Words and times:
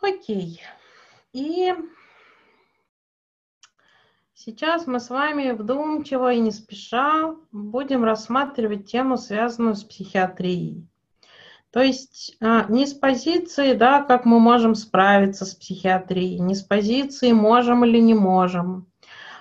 Окей. 0.00 0.60
И 1.32 1.74
сейчас 4.34 4.86
мы 4.86 4.98
с 4.98 5.10
вами 5.10 5.50
вдумчиво 5.52 6.32
и 6.32 6.40
не 6.40 6.50
спеша 6.50 7.36
будем 7.52 8.04
рассматривать 8.04 8.90
тему, 8.90 9.16
связанную 9.16 9.76
с 9.76 9.84
психиатрией. 9.84 10.86
То 11.70 11.80
есть 11.80 12.36
а, 12.40 12.66
не 12.68 12.86
с 12.86 12.94
позиции, 12.94 13.74
да, 13.74 14.02
как 14.02 14.24
мы 14.24 14.40
можем 14.40 14.74
справиться 14.74 15.44
с 15.44 15.54
психиатрией, 15.54 16.40
не 16.40 16.54
с 16.54 16.62
позиции 16.62 17.30
можем 17.30 17.84
или 17.84 17.98
не 17.98 18.14
можем. 18.14 18.86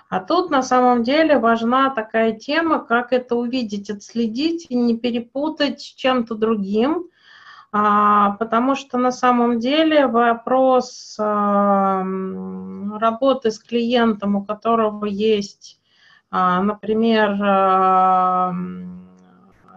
А 0.10 0.20
тут 0.20 0.50
на 0.50 0.62
самом 0.62 1.04
деле 1.04 1.39
важна 1.39 1.89
такая 1.91 2.34
тема, 2.34 2.80
как 2.80 3.14
это 3.14 3.36
увидеть, 3.36 3.89
отследить 3.89 4.66
и 4.70 4.76
не 4.76 4.98
перепутать 4.98 5.82
с 5.82 5.86
чем-то 5.86 6.36
другим, 6.36 7.10
потому 7.72 8.76
что 8.76 8.98
на 8.98 9.12
самом 9.12 9.60
деле 9.60 10.07
вопрос 10.07 11.16
а, 11.20 12.04
работы 13.00 13.52
с 13.52 13.60
клиентом, 13.60 14.36
у 14.38 14.43
которого 14.43 15.06
есть, 15.06 15.79
а, 16.32 16.64
например, 16.64 17.38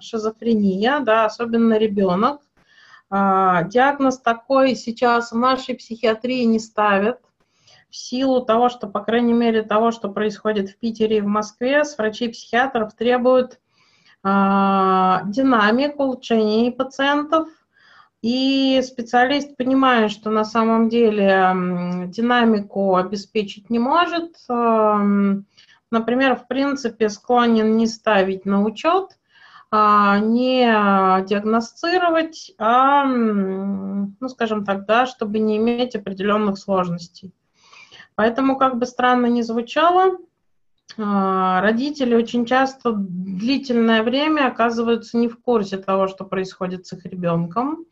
шизофрения, 0.00 1.00
да, 1.00 1.26
особенно 1.26 1.76
ребенок, 1.78 2.40
диагноз 3.10 4.18
такой 4.18 4.74
сейчас 4.74 5.32
в 5.32 5.36
нашей 5.36 5.74
психиатрии 5.74 6.44
не 6.44 6.58
ставят, 6.58 7.20
в 7.90 7.96
силу 7.96 8.40
того, 8.42 8.70
что, 8.70 8.86
по 8.86 9.00
крайней 9.00 9.34
мере, 9.34 9.62
того, 9.62 9.90
что 9.90 10.08
происходит 10.08 10.70
в 10.70 10.78
Питере 10.78 11.18
и 11.18 11.20
в 11.20 11.26
Москве, 11.26 11.84
с 11.84 11.98
врачей-психиатров 11.98 12.94
требуют 12.94 13.60
динамик 14.24 16.00
улучшения 16.00 16.72
пациентов– 16.72 17.48
и 18.22 18.80
специалист 18.82 19.56
понимает, 19.56 20.12
что 20.12 20.30
на 20.30 20.44
самом 20.44 20.88
деле 20.88 21.52
динамику 22.06 22.96
обеспечить 22.96 23.68
не 23.68 23.78
может. 23.78 24.36
Например, 25.90 26.36
в 26.36 26.46
принципе, 26.46 27.10
склонен 27.10 27.76
не 27.76 27.86
ставить 27.86 28.46
на 28.46 28.62
учет, 28.62 29.18
а, 29.70 30.18
не 30.18 30.64
диагностировать, 31.26 32.52
а, 32.58 33.04
ну, 33.04 34.28
скажем 34.28 34.64
так, 34.64 34.86
да, 34.86 35.06
чтобы 35.06 35.38
не 35.38 35.56
иметь 35.58 35.96
определенных 35.96 36.58
сложностей. 36.58 37.34
Поэтому, 38.14 38.56
как 38.56 38.78
бы 38.78 38.86
странно 38.86 39.26
ни 39.26 39.42
звучало, 39.42 40.18
а, 40.98 41.60
родители 41.62 42.14
очень 42.14 42.44
часто 42.44 42.92
длительное 42.92 44.02
время 44.02 44.46
оказываются 44.46 45.16
не 45.16 45.28
в 45.28 45.40
курсе 45.40 45.78
того, 45.78 46.06
что 46.06 46.24
происходит 46.24 46.86
с 46.86 46.92
их 46.92 47.06
ребенком. 47.06 47.86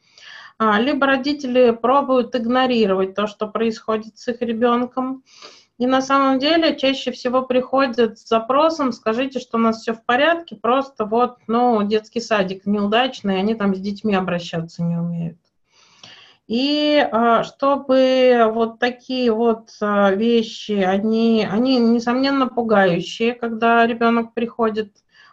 А, 0.63 0.79
либо 0.79 1.07
родители 1.07 1.71
пробуют 1.71 2.37
игнорировать 2.37 3.15
то, 3.15 3.27
что 3.27 3.47
происходит 3.47 4.19
с 4.19 4.29
их 4.29 4.43
ребенком. 4.43 5.25
И 5.79 5.87
на 5.87 6.03
самом 6.03 6.39
деле 6.39 6.77
чаще 6.77 7.13
всего 7.13 7.41
приходят 7.41 8.19
с 8.19 8.29
запросом, 8.29 8.93
скажите, 8.93 9.41
что 9.41 9.57
у 9.57 9.61
нас 9.61 9.81
все 9.81 9.95
в 9.95 10.05
порядке, 10.05 10.57
просто 10.57 11.07
вот, 11.07 11.39
ну, 11.47 11.83
детский 11.85 12.21
садик 12.21 12.67
неудачный, 12.67 13.39
они 13.39 13.55
там 13.55 13.75
с 13.75 13.81
детьми 13.81 14.15
обращаться 14.15 14.83
не 14.83 14.97
умеют. 14.97 15.39
И 16.47 17.09
а, 17.11 17.43
чтобы 17.43 18.51
вот 18.53 18.79
такие 18.79 19.33
вот 19.33 19.71
а, 19.81 20.11
вещи, 20.11 20.73
они, 20.73 21.49
они, 21.51 21.79
несомненно, 21.79 22.49
пугающие, 22.49 23.33
когда 23.33 23.87
ребенок 23.87 24.35
приходит, 24.35 24.93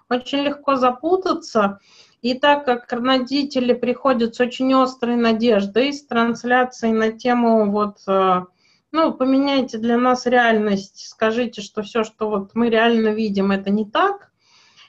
очень 0.09 0.43
легко 0.43 0.77
запутаться, 0.77 1.79
и 2.27 2.33
так 2.33 2.65
как 2.65 2.91
родители 2.91 3.73
приходят 3.73 4.35
с 4.35 4.39
очень 4.39 4.73
острой 4.73 5.15
надеждой, 5.15 5.93
с 5.93 6.05
трансляцией 6.05 6.93
на 6.93 7.11
тему 7.11 7.71
вот, 7.71 7.99
э, 8.07 8.45
ну, 8.91 9.13
поменяйте 9.13 9.77
для 9.77 9.97
нас 9.97 10.25
реальность, 10.25 11.07
скажите, 11.07 11.61
что 11.61 11.83
все, 11.83 12.03
что 12.03 12.29
вот 12.29 12.51
мы 12.53 12.69
реально 12.69 13.09
видим, 13.09 13.51
это 13.51 13.69
не 13.69 13.85
так, 13.85 14.31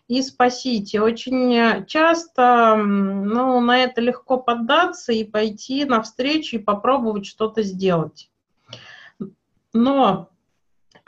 и 0.08 0.20
спасите. 0.22 1.00
Очень 1.00 1.86
часто 1.86 2.74
ну, 2.76 3.60
на 3.60 3.78
это 3.78 4.00
легко 4.00 4.38
поддаться 4.38 5.12
и 5.12 5.22
пойти 5.22 5.84
навстречу 5.84 6.56
и 6.56 6.60
попробовать 6.60 7.26
что-то 7.26 7.62
сделать. 7.62 8.30
Но 9.72 10.30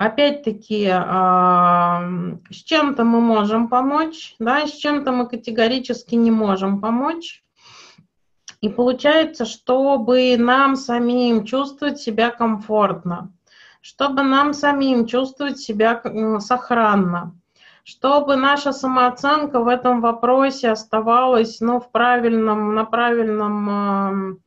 опять-таки, 0.00 0.86
с 0.88 2.56
чем-то 2.64 3.04
мы 3.04 3.20
можем 3.20 3.68
помочь, 3.68 4.34
да, 4.38 4.66
с 4.66 4.72
чем-то 4.72 5.12
мы 5.12 5.28
категорически 5.28 6.14
не 6.14 6.30
можем 6.30 6.80
помочь. 6.80 7.44
И 8.62 8.70
получается, 8.70 9.44
чтобы 9.44 10.36
нам 10.38 10.76
самим 10.76 11.44
чувствовать 11.44 12.00
себя 12.00 12.30
комфортно, 12.30 13.30
чтобы 13.82 14.22
нам 14.22 14.54
самим 14.54 15.06
чувствовать 15.06 15.58
себя 15.58 16.02
сохранно, 16.40 17.34
чтобы 17.84 18.36
наша 18.36 18.72
самооценка 18.72 19.60
в 19.60 19.68
этом 19.68 20.00
вопросе 20.00 20.70
оставалась 20.70 21.60
ну, 21.60 21.78
в 21.78 21.90
правильном, 21.90 22.74
на 22.74 22.86
правильном 22.86 24.40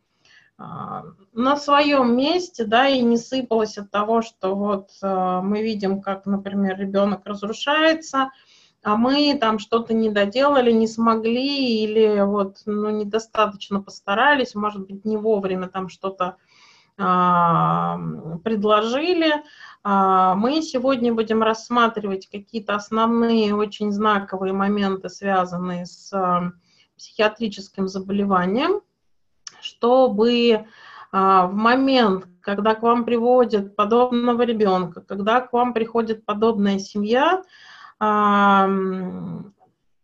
на 1.33 1.57
своем 1.57 2.15
месте, 2.15 2.65
да, 2.65 2.87
и 2.87 3.01
не 3.01 3.17
сыпалась 3.17 3.77
от 3.77 3.91
того, 3.91 4.21
что 4.21 4.55
вот 4.55 4.91
э, 5.01 5.39
мы 5.43 5.61
видим, 5.61 6.01
как, 6.01 6.25
например, 6.25 6.77
ребенок 6.77 7.21
разрушается, 7.25 8.31
а 8.83 8.97
мы 8.97 9.37
там 9.39 9.59
что-то 9.59 9.93
не 9.93 10.09
доделали, 10.09 10.71
не 10.71 10.87
смогли 10.87 11.83
или 11.83 12.21
вот, 12.21 12.57
ну, 12.65 12.89
недостаточно 12.89 13.81
постарались, 13.81 14.55
может 14.55 14.85
быть, 14.85 15.05
не 15.05 15.17
вовремя 15.17 15.67
там 15.67 15.89
что-то 15.89 16.35
а, 16.97 17.97
предложили. 18.43 19.41
А, 19.83 20.35
мы 20.35 20.61
сегодня 20.61 21.13
будем 21.13 21.41
рассматривать 21.41 22.29
какие-то 22.29 22.75
основные 22.75 23.55
очень 23.55 23.91
знаковые 23.91 24.53
моменты, 24.53 25.09
связанные 25.09 25.85
с 25.85 26.13
а, 26.13 26.51
психиатрическим 26.97 27.87
заболеванием, 27.87 28.81
чтобы 29.61 30.67
в 31.13 31.51
момент, 31.53 32.25
когда 32.41 32.73
к 32.73 32.81
вам 32.81 33.05
приводят 33.05 33.75
подобного 33.75 34.41
ребенка, 34.41 35.01
когда 35.01 35.41
к 35.41 35.53
вам 35.53 35.73
приходит 35.73 36.25
подобная 36.25 36.79
семья, 36.79 37.43
а, 37.99 38.67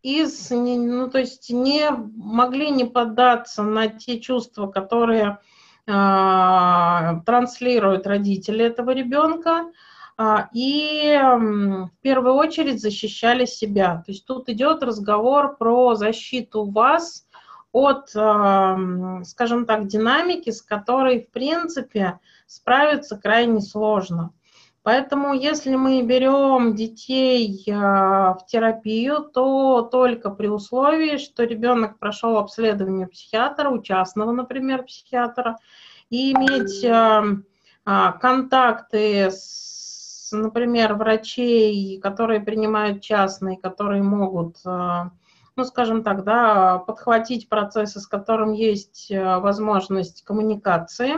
из, 0.04 0.52
ну, 0.52 1.10
то 1.10 1.18
есть 1.18 1.50
не 1.50 1.90
могли 1.90 2.70
не 2.70 2.86
поддаться 2.86 3.64
на 3.64 3.88
те 3.88 4.20
чувства, 4.20 4.68
которые 4.68 5.40
а, 5.88 7.22
транслируют 7.26 8.06
родители 8.06 8.64
этого 8.64 8.92
ребенка, 8.92 9.72
и 10.54 11.18
в 11.24 11.92
первую 12.02 12.34
очередь 12.34 12.82
защищали 12.82 13.46
себя. 13.46 14.04
То 14.06 14.12
есть 14.12 14.26
тут 14.26 14.50
идет 14.50 14.84
разговор 14.84 15.56
про 15.56 15.96
защиту 15.96 16.66
вас 16.66 17.26
от, 17.72 18.10
скажем 18.10 19.66
так, 19.66 19.88
динамики, 19.88 20.50
с 20.50 20.62
которой, 20.62 21.22
в 21.22 21.30
принципе, 21.30 22.20
справиться 22.48 23.18
крайне 23.18 23.62
сложно. 23.62 24.34
Поэтому, 24.82 25.34
если 25.34 25.76
мы 25.76 26.02
берем 26.02 26.74
детей 26.74 27.64
а, 27.72 28.34
в 28.34 28.46
терапию, 28.48 29.20
то 29.20 29.82
только 29.84 30.30
при 30.30 30.48
условии, 30.48 31.18
что 31.18 31.44
ребенок 31.44 32.00
прошел 32.00 32.38
обследование 32.38 33.06
психиатра, 33.06 33.70
у 33.70 33.82
частного, 33.82 34.32
например, 34.32 34.84
психиатра, 34.84 35.58
и 36.10 36.32
иметь 36.32 36.84
а, 36.86 38.12
контакты 38.14 39.30
с, 39.32 40.30
например, 40.32 40.96
врачей, 40.96 42.00
которые 42.00 42.40
принимают 42.40 43.02
частные, 43.02 43.58
которые 43.58 44.02
могут 44.02 44.58
а, 44.66 45.12
ну, 45.60 45.66
скажем 45.66 46.04
так, 46.04 46.24
да, 46.24 46.78
подхватить 46.78 47.50
процессы, 47.50 48.00
с 48.00 48.08
которым 48.08 48.54
есть 48.54 49.12
э, 49.12 49.40
возможность 49.40 50.24
коммуникации. 50.24 51.18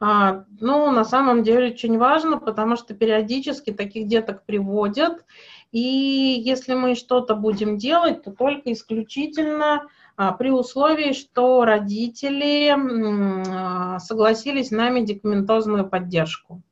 А, 0.00 0.44
ну, 0.60 0.90
на 0.90 1.04
самом 1.04 1.42
деле 1.42 1.72
очень 1.72 1.98
важно, 1.98 2.38
потому 2.38 2.76
что 2.76 2.94
периодически 2.94 3.70
таких 3.70 4.08
деток 4.08 4.46
приводят, 4.46 5.26
и 5.72 6.42
если 6.42 6.72
мы 6.72 6.94
что-то 6.94 7.34
будем 7.34 7.76
делать, 7.76 8.22
то 8.22 8.32
только 8.32 8.72
исключительно 8.72 9.86
а, 10.16 10.32
при 10.32 10.50
условии, 10.50 11.12
что 11.12 11.66
родители 11.66 12.74
а, 12.74 13.98
согласились 13.98 14.70
на 14.70 14.88
медикаментозную 14.88 15.86
поддержку. 15.86 16.62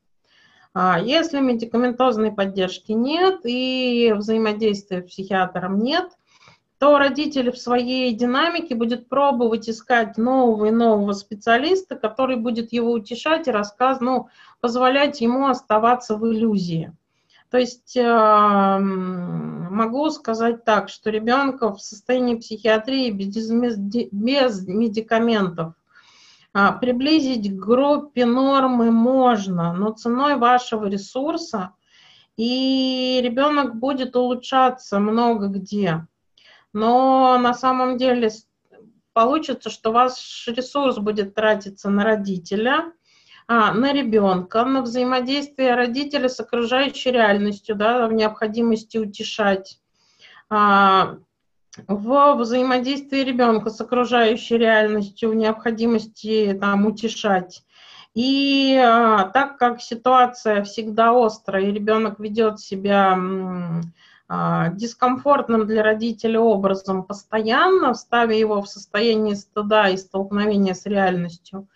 Если 0.73 1.41
медикаментозной 1.41 2.31
поддержки 2.31 2.93
нет 2.93 3.41
и 3.43 4.13
взаимодействия 4.15 5.01
с 5.01 5.05
психиатром 5.05 5.79
нет, 5.79 6.11
то 6.81 6.97
родитель 6.97 7.51
в 7.51 7.59
своей 7.59 8.11
динамике 8.11 8.73
будет 8.73 9.07
пробовать 9.07 9.69
искать 9.69 10.17
нового 10.17 10.65
и 10.65 10.71
нового 10.71 11.13
специалиста, 11.13 11.95
который 11.95 12.37
будет 12.37 12.73
его 12.73 12.93
утешать 12.93 13.47
и 13.47 13.51
рассказ, 13.51 13.99
ну, 14.01 14.29
позволять 14.61 15.21
ему 15.21 15.45
оставаться 15.45 16.17
в 16.17 16.25
иллюзии. 16.25 16.91
То 17.51 17.59
есть 17.59 17.95
э, 17.95 18.79
могу 18.79 20.09
сказать 20.09 20.65
так, 20.65 20.89
что 20.89 21.11
ребенка 21.11 21.71
в 21.71 21.79
состоянии 21.79 22.33
психиатрии 22.33 23.11
без, 23.11 23.51
без 24.11 24.67
медикаментов 24.67 25.75
А, 26.51 26.71
приблизить 26.71 27.47
к 27.47 27.63
группе 27.63 28.25
нормы 28.25 28.89
можно, 28.89 29.71
но 29.73 29.91
ценой 29.91 30.35
вашего 30.35 30.87
ресурса, 30.87 31.75
и 32.37 33.19
ребенок 33.23 33.75
будет 33.75 34.15
улучшаться 34.15 34.99
много 34.99 35.45
где. 35.45 36.07
Но 36.73 37.37
на 37.37 37.53
самом 37.53 37.97
деле 37.97 38.31
получится, 39.13 39.69
что 39.69 39.91
ваш 39.91 40.47
ресурс 40.47 40.97
будет 40.97 41.35
тратиться 41.35 41.89
на 41.89 42.03
родителя, 42.03 42.93
а, 43.47 43.73
на 43.73 43.91
ребенка, 43.91 44.63
на 44.63 44.81
взаимодействие 44.81 45.75
родителя 45.75 46.29
с 46.29 46.39
окружающей 46.39 47.11
реальностью, 47.11 47.75
да, 47.75 48.07
в 48.07 48.13
необходимости 48.13 48.97
утешать, 48.97 49.79
а, 50.49 51.17
в 51.87 52.35
взаимодействии 52.35 53.19
ребенка 53.19 53.69
с 53.69 53.79
окружающей 53.81 54.57
реальностью, 54.57 55.29
в 55.29 55.35
необходимости 55.35 56.57
там, 56.59 56.85
утешать. 56.85 57.63
И 58.13 58.77
а, 58.77 59.29
так 59.29 59.57
как 59.57 59.81
ситуация 59.81 60.63
всегда 60.63 61.11
острая, 61.11 61.63
и 61.63 61.71
ребенок 61.71 62.19
ведет 62.19 62.59
себя 62.59 63.17
дискомфортным 64.73 65.65
для 65.65 65.83
родителя 65.83 66.39
образом 66.39 67.03
постоянно, 67.03 67.93
ставя 67.93 68.35
его 68.35 68.61
в 68.61 68.69
состояние 68.69 69.35
стыда 69.35 69.89
и 69.89 69.97
столкновения 69.97 70.73
с 70.73 70.85
реальностью, 70.85 71.67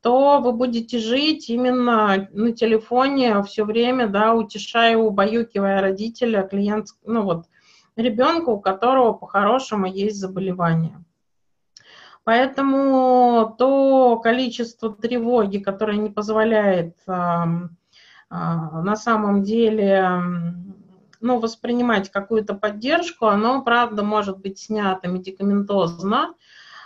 то 0.00 0.40
вы 0.40 0.52
будете 0.52 0.98
жить 0.98 1.48
именно 1.48 2.28
на 2.30 2.52
телефоне 2.52 3.42
все 3.42 3.64
время, 3.64 4.06
да, 4.06 4.34
утешая, 4.34 4.96
убаюкивая 4.96 5.80
родителя, 5.80 6.42
клиент, 6.42 6.88
ну 7.04 7.22
вот, 7.22 7.46
ребенка, 7.96 8.50
у 8.50 8.60
которого 8.60 9.14
по-хорошему 9.14 9.86
есть 9.86 10.16
заболевание. 10.16 11.02
Поэтому 12.22 13.54
то 13.58 14.18
количество 14.22 14.94
тревоги, 14.94 15.58
которое 15.58 15.96
не 15.96 16.10
позволяет 16.10 16.96
а, 17.06 17.46
а, 18.30 18.82
на 18.82 18.96
самом 18.96 19.42
деле 19.42 20.22
ну, 21.24 21.38
воспринимать 21.40 22.10
какую-то 22.10 22.54
поддержку, 22.54 23.26
оно, 23.26 23.62
правда, 23.62 24.02
может 24.02 24.38
быть 24.38 24.58
снято 24.58 25.08
медикаментозно. 25.08 26.34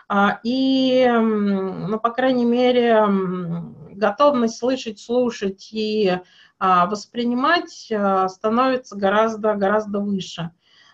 А, 0.08 0.38
и, 0.44 1.06
ну, 1.10 1.98
по 1.98 2.10
крайней 2.10 2.44
мере, 2.44 3.04
готовность 3.90 4.56
слышать, 4.56 5.00
слушать 5.00 5.68
и 5.72 6.20
воспринимать 6.60 7.92
становится 8.30 8.96
гораздо, 8.96 9.54
гораздо 9.54 9.98
выше. 9.98 10.52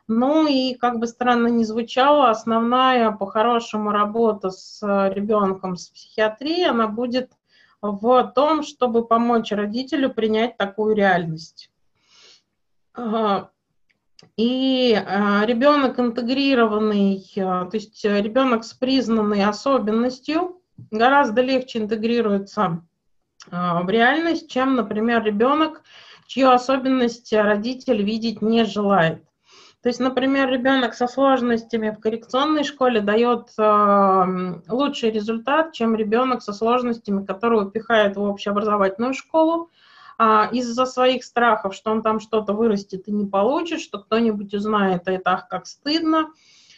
Ну 0.08 0.47
и, 0.47 0.75
как 0.75 0.99
бы 0.99 1.06
странно 1.06 1.49
ни 1.49 1.64
звучало, 1.64 2.31
основная 2.31 3.12
по-хорошему 3.12 3.90
работа 3.90 4.50
с 4.50 4.82
ребенком 4.82 5.76
с 5.76 5.88
психиатрией, 5.88 6.69
она 6.69 6.88
будет 6.88 7.32
в 7.82 8.32
том, 8.35 8.62
чтобы 8.62 9.06
помочь 9.06 9.52
родителю 9.52 10.12
принять 10.12 10.56
такую 10.56 10.94
реальность. 10.94 11.70
И 14.37 14.94
э, 14.94 15.46
ребенок 15.46 15.99
интегрированный, 15.99 17.25
э, 17.37 17.41
то 17.41 17.70
есть 17.73 18.05
ребенок 18.05 18.64
с 18.64 18.73
признанной 18.73 19.44
особенностью 19.44 20.61
гораздо 20.91 21.43
легче 21.43 21.81
интегрируется 21.81 22.82
в 23.50 23.87
реальность, 23.88 24.50
чем, 24.50 24.75
например, 24.75 25.23
ребенок, 25.23 25.82
чью 26.26 26.49
особенность 26.50 27.31
родитель 27.32 28.02
видеть 28.02 28.41
не 28.41 28.64
желает. 28.64 29.23
То 29.85 29.88
есть, 29.88 30.00
например, 30.00 30.49
ребенок 30.49 30.94
со 30.94 31.06
сложностями 31.06 31.90
в 31.90 32.00
коррекционной 32.00 32.64
школе 32.64 33.02
дает 33.02 33.50
э, 33.58 34.55
лучший 34.67 35.11
результат, 35.11 35.75
чем 35.75 35.94
ребенок 35.94 36.40
со 36.40 36.55
сложностями, 36.55 37.23
которого 37.23 37.70
пихают 37.70 38.17
в 38.17 38.23
общеобразовательную 38.23 39.12
школу 39.12 39.70
э, 40.19 40.49
из-за 40.52 40.87
своих 40.87 41.25
страхов, 41.25 41.75
что 41.75 41.90
он 41.90 42.02
там 42.02 42.20
что-то 42.20 42.52
вырастет 42.52 43.08
и 43.08 43.12
не 43.12 43.26
получит, 43.26 43.81
что 43.81 43.99
кто-нибудь 43.99 44.55
узнает, 44.55 45.06
а 45.06 45.12
это 45.12 45.32
ах, 45.32 45.49
как 45.49 45.66
стыдно, 45.66 46.31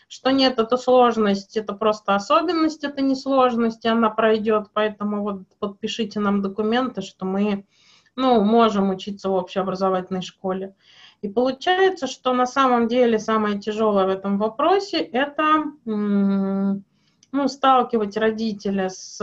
что 0.08 0.30
нет, 0.30 0.58
это 0.58 0.76
сложность, 0.76 1.56
это 1.56 1.72
просто 1.72 2.14
особенность, 2.14 2.84
это 2.84 3.02
не 3.02 3.16
сложность, 3.16 3.84
и 3.84 3.88
она 3.88 4.10
пройдет, 4.10 4.68
поэтому 4.72 5.22
вот 5.22 5.42
подпишите 5.58 6.20
нам 6.20 6.42
документы, 6.42 7.02
что 7.02 7.24
мы 7.24 7.66
ну, 8.14 8.42
можем 8.42 8.90
учиться 8.90 9.28
в 9.28 9.34
общеобразовательной 9.34 10.22
школе. 10.22 10.74
И 11.22 11.28
получается, 11.28 12.06
что 12.06 12.32
на 12.34 12.46
самом 12.46 12.88
деле 12.88 13.18
самое 13.18 13.58
тяжелое 13.58 14.06
в 14.06 14.10
этом 14.10 14.38
вопросе– 14.38 14.98
это 15.12 15.64
ну, 15.84 17.48
сталкивать 17.48 18.16
родителя 18.16 18.88
с 18.88 19.18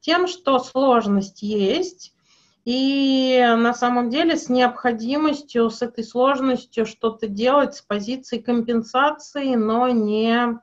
тем, 0.00 0.26
что 0.26 0.58
сложность 0.58 1.42
есть, 1.42 2.13
и 2.64 3.38
на 3.58 3.74
самом 3.74 4.10
деле 4.10 4.36
с 4.36 4.48
необходимостью, 4.48 5.70
с 5.70 5.82
этой 5.82 6.04
сложностью 6.04 6.86
что-то 6.86 7.26
делать 7.26 7.74
с 7.74 7.82
позиции 7.82 8.38
компенсации, 8.38 9.54
но 9.54 9.88
не, 9.88 10.58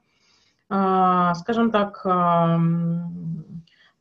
а, 0.69 1.35
скажем 1.35 1.71
так, 1.71 2.01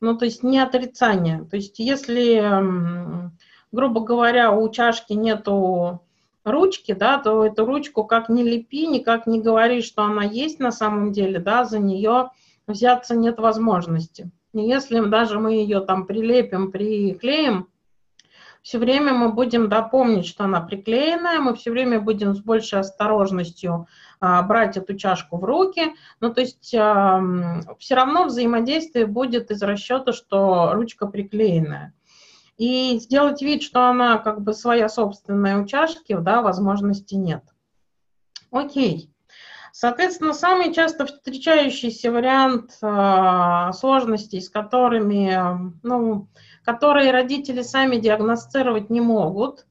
ну, 0.02 0.16
то 0.16 0.24
есть 0.24 0.42
не 0.42 0.58
отрицания. 0.58 1.44
То 1.44 1.56
есть 1.56 1.78
если 1.78 3.30
грубо 3.72 4.00
говоря, 4.00 4.52
у 4.52 4.68
чашки 4.68 5.12
нету 5.12 6.02
ручки, 6.44 6.92
да, 6.92 7.18
то 7.18 7.44
эту 7.44 7.64
ручку 7.64 8.04
как 8.04 8.28
не 8.28 8.42
лепи, 8.42 8.86
никак 8.86 9.26
не 9.26 9.40
говори, 9.40 9.82
что 9.82 10.02
она 10.02 10.24
есть 10.24 10.58
на 10.58 10.72
самом 10.72 11.12
деле, 11.12 11.38
да, 11.38 11.64
за 11.64 11.78
нее 11.78 12.30
взяться 12.66 13.14
нет 13.14 13.38
возможности. 13.38 14.30
И 14.52 14.60
если 14.60 15.00
даже 15.00 15.38
мы 15.38 15.54
ее 15.54 15.80
там 15.80 16.06
прилепим, 16.06 16.72
приклеим, 16.72 17.68
все 18.62 18.78
время 18.78 19.12
мы 19.12 19.32
будем 19.32 19.68
да, 19.68 19.88
что 20.22 20.44
она 20.44 20.60
приклеенная, 20.60 21.40
мы 21.40 21.54
все 21.54 21.70
время 21.70 22.00
будем 22.00 22.34
с 22.34 22.40
большей 22.40 22.80
осторожностью 22.80 23.86
а, 24.20 24.42
брать 24.42 24.76
эту 24.76 24.96
чашку 24.96 25.38
в 25.38 25.44
руки. 25.44 25.94
Ну, 26.20 26.32
то 26.32 26.42
есть 26.42 26.74
а, 26.74 27.22
все 27.78 27.94
равно 27.94 28.24
взаимодействие 28.24 29.06
будет 29.06 29.50
из 29.50 29.62
расчета, 29.62 30.12
что 30.12 30.72
ручка 30.74 31.06
приклеенная. 31.06 31.94
И 32.58 32.98
сделать 32.98 33.40
вид, 33.40 33.62
что 33.62 33.88
она 33.88 34.18
как 34.18 34.42
бы 34.42 34.52
своя 34.52 34.90
собственная 34.90 35.62
у 35.62 35.66
чашки, 35.66 36.14
да, 36.14 36.42
возможности 36.42 37.14
нет. 37.14 37.42
Окей. 38.50 39.10
Соответственно, 39.72 40.34
самый 40.34 40.74
часто 40.74 41.06
встречающийся 41.06 42.10
вариант 42.10 42.76
э, 42.82 43.72
сложностей, 43.72 44.42
с 44.42 44.50
которыми, 44.50 45.72
ну, 45.82 46.28
которые 46.64 47.10
родители 47.10 47.62
сами 47.62 47.96
диагностировать 47.96 48.90
не 48.90 49.00
могут, 49.00 49.66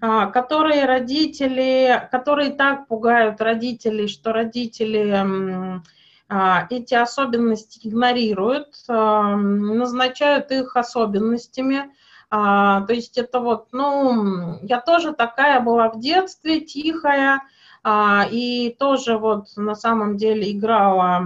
э, 0.00 0.30
которые 0.32 0.84
родители, 0.84 2.08
которые 2.10 2.50
так 2.50 2.86
пугают 2.88 3.40
родителей, 3.40 4.08
что 4.08 4.32
родители 4.32 5.80
э, 6.28 6.66
эти 6.70 6.94
особенности 6.94 7.80
игнорируют, 7.88 8.68
назначают 8.86 10.52
их 10.52 10.76
особенностями, 10.76 11.90
а, 12.30 12.82
то 12.82 12.92
есть 12.92 13.18
это 13.18 13.40
вот, 13.40 13.68
ну, 13.72 14.58
я 14.62 14.80
тоже 14.80 15.12
такая 15.12 15.60
была 15.60 15.90
в 15.90 15.98
детстве, 15.98 16.60
тихая, 16.60 17.42
а, 17.82 18.24
и 18.30 18.76
тоже 18.78 19.18
вот 19.18 19.48
на 19.56 19.74
самом 19.74 20.16
деле 20.16 20.52
играла 20.52 21.16
а, 21.16 21.22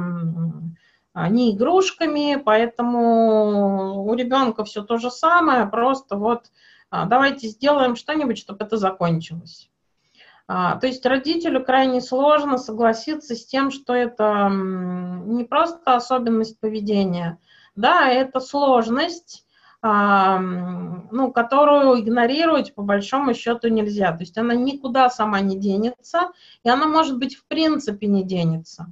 не 1.14 1.54
игрушками, 1.54 2.40
поэтому 2.44 4.04
у 4.04 4.14
ребенка 4.14 4.64
все 4.64 4.82
то 4.82 4.98
же 4.98 5.10
самое, 5.10 5.66
просто 5.66 6.16
вот 6.16 6.46
а, 6.90 7.06
давайте 7.06 7.48
сделаем 7.48 7.96
что-нибудь, 7.96 8.38
чтобы 8.38 8.64
это 8.64 8.76
закончилось. 8.76 9.70
А, 10.46 10.76
то 10.76 10.86
есть 10.86 11.06
родителю 11.06 11.64
крайне 11.64 12.00
сложно 12.00 12.58
согласиться 12.58 13.34
с 13.34 13.46
тем, 13.46 13.70
что 13.70 13.94
это 13.94 14.48
не 14.50 15.44
просто 15.44 15.94
особенность 15.94 16.60
поведения, 16.60 17.38
да, 17.76 18.08
это 18.08 18.40
сложность, 18.40 19.44
ну, 19.82 21.30
которую 21.34 22.00
игнорировать 22.00 22.74
по 22.74 22.80
большому 22.80 23.34
счету 23.34 23.68
нельзя. 23.68 24.12
То 24.12 24.20
есть 24.20 24.38
она 24.38 24.54
никуда 24.54 25.10
сама 25.10 25.40
не 25.40 25.58
денется, 25.58 26.30
и 26.62 26.70
она, 26.70 26.86
может 26.86 27.18
быть, 27.18 27.36
в 27.36 27.44
принципе 27.46 28.06
не 28.06 28.24
денется. 28.24 28.86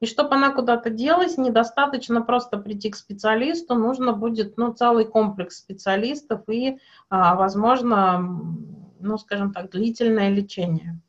И 0.00 0.06
чтобы 0.06 0.34
она 0.34 0.50
куда-то 0.50 0.90
делась, 0.90 1.38
недостаточно 1.38 2.22
просто 2.22 2.58
прийти 2.58 2.90
к 2.90 2.96
специалисту, 2.96 3.74
нужно 3.74 4.12
будет 4.12 4.56
ну, 4.56 4.72
целый 4.72 5.04
комплекс 5.04 5.56
специалистов 5.56 6.42
и, 6.48 6.78
а, 7.08 7.34
возможно, 7.34 8.18
ну, 9.00 9.18
скажем 9.18 9.52
так, 9.52 9.70
длительное 9.70 10.30
лечение. 10.30 11.00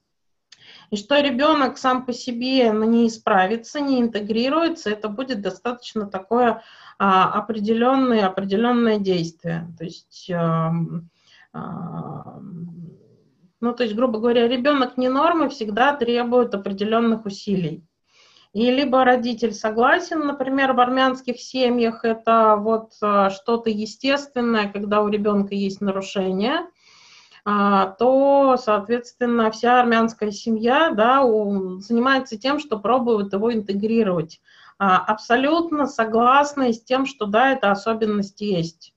И 0.90 0.96
что 0.96 1.20
ребенок 1.20 1.78
сам 1.78 2.06
по 2.06 2.14
себе 2.14 2.72
ну, 2.72 2.86
не 2.86 3.08
исправится, 3.08 3.82
не 3.82 4.00
интегрируется, 4.00 4.90
это 4.90 5.10
будет 5.10 5.42
достаточно 5.42 6.06
такое 6.08 6.64
а, 6.98 7.32
определенные, 7.34 8.26
определенные 8.26 9.00
действия. 9.00 9.68
То 9.78 9.84
есть, 9.84 10.30
а, 10.32 10.72
а, 11.52 12.40
ну, 13.60 13.74
то 13.74 13.84
есть, 13.84 13.96
грубо 13.96 14.20
говоря, 14.20 14.48
ребенок 14.48 14.98
не 14.98 15.10
нормы 15.10 15.50
всегда 15.50 15.96
требует 15.96 16.56
определенных 16.56 17.26
усилий. 17.26 17.84
И 18.54 18.72
либо 18.72 19.04
родитель 19.04 19.54
согласен, 19.54 20.26
например, 20.26 20.74
в 20.74 20.80
армянских 20.80 21.40
семьях 21.40 22.04
это 22.04 22.56
вот 22.58 22.94
э, 23.02 23.30
что-то 23.30 23.70
естественное, 23.70 24.72
когда 24.72 25.02
у 25.02 25.10
ребенка 25.10 25.54
есть 25.54 25.82
нарушение, 25.82 26.68
а, 27.50 27.92
то, 27.92 28.58
соответственно, 28.58 29.52
вся 29.52 29.80
армянская 29.80 30.32
семья 30.32 30.92
да, 30.92 31.22
занимается 31.80 32.38
тем, 32.38 32.60
что 32.60 32.78
пробует 32.78 33.32
его 33.32 33.54
интегрировать. 33.54 34.42
А, 34.80 34.98
абсолютно 34.98 35.88
согласна 35.88 36.74
с 36.74 36.84
тем, 36.84 37.06
что 37.06 37.26
да, 37.26 37.54
эта 37.54 37.72
особенность 37.72 38.42
есть. 38.42 38.94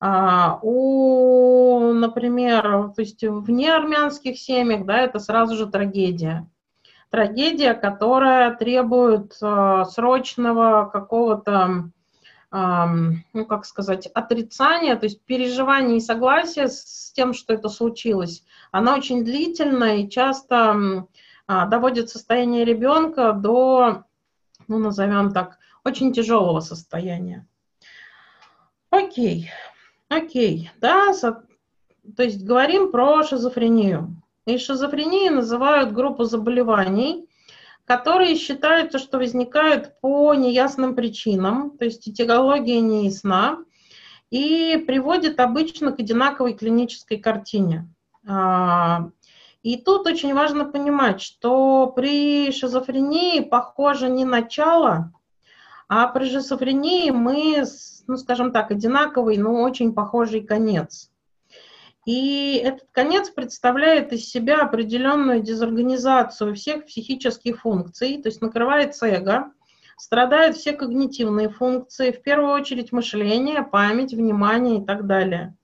А, 0.00 0.58
у, 0.62 1.92
например, 1.92 2.92
то 2.96 3.00
есть 3.02 3.22
в 3.22 3.50
неармянских 3.50 4.38
семьях, 4.38 4.86
да, 4.86 5.02
это 5.02 5.18
сразу 5.18 5.54
же 5.54 5.66
трагедия. 5.66 6.48
Трагедия, 7.14 7.74
которая 7.74 8.56
требует 8.56 9.34
срочного 9.34 10.90
какого-то 10.92 11.90
ну, 12.50 13.46
как 13.48 13.66
сказать, 13.66 14.06
отрицание, 14.06 14.96
то 14.96 15.06
есть 15.06 15.20
переживание 15.24 15.98
и 15.98 16.00
согласие 16.00 16.66
с 16.68 17.12
тем, 17.12 17.32
что 17.32 17.52
это 17.54 17.68
случилось, 17.68 18.44
она 18.72 18.96
очень 18.96 19.24
длительная 19.24 19.98
и 19.98 20.08
часто 20.08 21.06
а, 21.46 21.66
доводит 21.66 22.10
состояние 22.10 22.64
ребенка 22.64 23.32
до, 23.32 24.04
ну, 24.66 24.78
назовем 24.78 25.32
так, 25.32 25.58
очень 25.84 26.12
тяжелого 26.12 26.58
состояния. 26.60 27.46
Окей, 28.90 29.50
окей, 30.08 30.70
да, 30.80 31.12
то 31.12 32.22
есть 32.22 32.44
говорим 32.44 32.90
про 32.90 33.22
шизофрению. 33.22 34.20
И 34.46 34.58
шизофренией 34.58 35.30
называют 35.30 35.92
группу 35.92 36.24
заболеваний, 36.24 37.26
которые 37.86 38.36
считаются, 38.36 38.98
что 38.98 39.18
возникают 39.18 39.98
по 40.00 40.34
неясным 40.34 40.94
причинам, 40.94 41.76
то 41.78 41.84
есть 41.84 42.06
этиология 42.08 42.80
не 42.80 43.06
ясна, 43.06 43.58
и 44.30 44.82
приводит 44.86 45.40
обычно 45.40 45.92
к 45.92 46.00
одинаковой 46.00 46.54
клинической 46.54 47.18
картине. 47.18 47.88
А, 48.26 49.10
и 49.62 49.78
тут 49.78 50.06
очень 50.06 50.34
важно 50.34 50.66
понимать, 50.66 51.22
что 51.22 51.86
при 51.86 52.52
шизофрении 52.52 53.40
похоже 53.40 54.10
не 54.10 54.26
начало, 54.26 55.12
а 55.88 56.08
при 56.08 56.28
шизофрении 56.28 57.10
мы, 57.10 57.64
ну 58.06 58.16
скажем 58.18 58.52
так, 58.52 58.70
одинаковый, 58.70 59.38
но 59.38 59.62
очень 59.62 59.94
похожий 59.94 60.42
конец. 60.42 61.10
И 62.04 62.56
этот 62.62 62.88
конец 62.92 63.30
представляет 63.30 64.12
из 64.12 64.28
себя 64.28 64.60
определенную 64.60 65.40
дезорганизацию 65.40 66.54
всех 66.54 66.84
психических 66.84 67.62
функций, 67.62 68.20
то 68.22 68.28
есть 68.28 68.42
накрывается 68.42 69.06
эго, 69.06 69.52
страдают 69.96 70.56
все 70.56 70.72
когнитивные 70.72 71.48
функции, 71.48 72.12
в 72.12 72.22
первую 72.22 72.52
очередь 72.52 72.92
мышление, 72.92 73.62
память, 73.62 74.12
внимание 74.12 74.82
и 74.82 74.84
так 74.84 75.06
далее. 75.06 75.56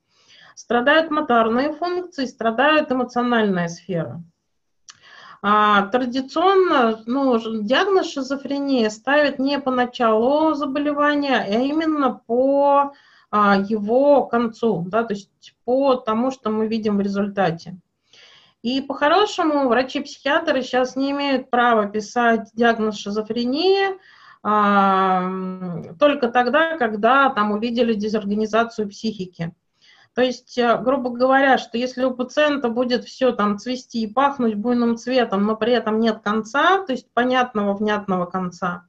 Страдают 0.54 1.10
моторные 1.10 1.72
функции, 1.72 2.24
страдает 2.24 2.90
эмоциональная 2.90 3.68
сфера. 3.68 4.22
А, 5.42 5.86
традиционно 5.86 7.00
ну, 7.06 7.38
диагноз 7.62 8.12
шизофрения 8.12 8.90
ставят 8.90 9.38
не 9.38 9.58
по 9.58 9.70
началу 9.70 10.52
заболевания, 10.52 11.38
а 11.38 11.60
именно 11.60 12.20
по 12.26 12.92
его 13.32 14.26
концу, 14.26 14.84
да, 14.88 15.04
то 15.04 15.14
есть 15.14 15.30
по 15.64 15.94
тому, 15.94 16.30
что 16.30 16.50
мы 16.50 16.66
видим 16.66 16.96
в 16.96 17.00
результате. 17.00 17.78
И 18.62 18.82
по-хорошему 18.82 19.68
врачи-психиатры 19.68 20.62
сейчас 20.62 20.96
не 20.96 21.12
имеют 21.12 21.48
права 21.48 21.86
писать 21.86 22.50
диагноз 22.54 22.98
шизофрении 22.98 23.98
а, 24.42 25.30
только 25.98 26.28
тогда, 26.28 26.76
когда 26.76 27.30
там 27.30 27.52
увидели 27.52 27.94
дезорганизацию 27.94 28.88
психики. 28.88 29.54
То 30.14 30.22
есть, 30.22 30.58
э, 30.58 30.76
грубо 30.82 31.10
говоря, 31.10 31.56
что 31.56 31.78
если 31.78 32.04
у 32.04 32.14
пациента 32.14 32.68
будет 32.68 33.04
все 33.04 33.32
там 33.32 33.58
цвести 33.58 34.02
и 34.02 34.12
пахнуть 34.12 34.56
буйным 34.56 34.96
цветом, 34.96 35.44
но 35.44 35.56
при 35.56 35.72
этом 35.72 36.00
нет 36.00 36.20
конца, 36.22 36.82
то 36.84 36.92
есть 36.92 37.10
понятного, 37.12 37.74
внятного 37.74 38.26
конца, 38.26 38.86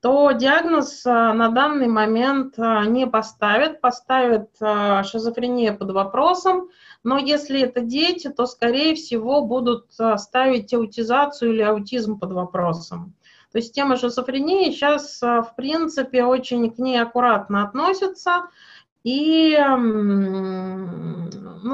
то 0.00 0.32
диагноз 0.32 1.04
э, 1.04 1.10
на 1.10 1.50
данный 1.50 1.86
момент 1.86 2.58
э, 2.58 2.84
не 2.86 3.06
поставят, 3.06 3.82
поставят 3.82 4.48
э, 4.60 5.02
шизофрения 5.04 5.72
под 5.74 5.90
вопросом, 5.90 6.70
но 7.04 7.18
если 7.18 7.60
это 7.60 7.82
дети, 7.82 8.28
то, 8.28 8.46
скорее 8.46 8.94
всего, 8.94 9.42
будут 9.42 9.86
ставить 10.16 10.72
аутизацию 10.72 11.52
или 11.52 11.62
аутизм 11.62 12.18
под 12.18 12.32
вопросом. 12.32 13.14
То 13.52 13.58
есть 13.58 13.74
тема 13.74 13.96
шизофрении 13.96 14.70
сейчас, 14.70 15.20
в 15.20 15.52
принципе, 15.56 16.24
очень 16.24 16.70
к 16.70 16.78
ней 16.78 17.00
аккуратно 17.02 17.64
относятся, 17.64 18.44
и, 19.02 19.58
ну, 19.58 21.30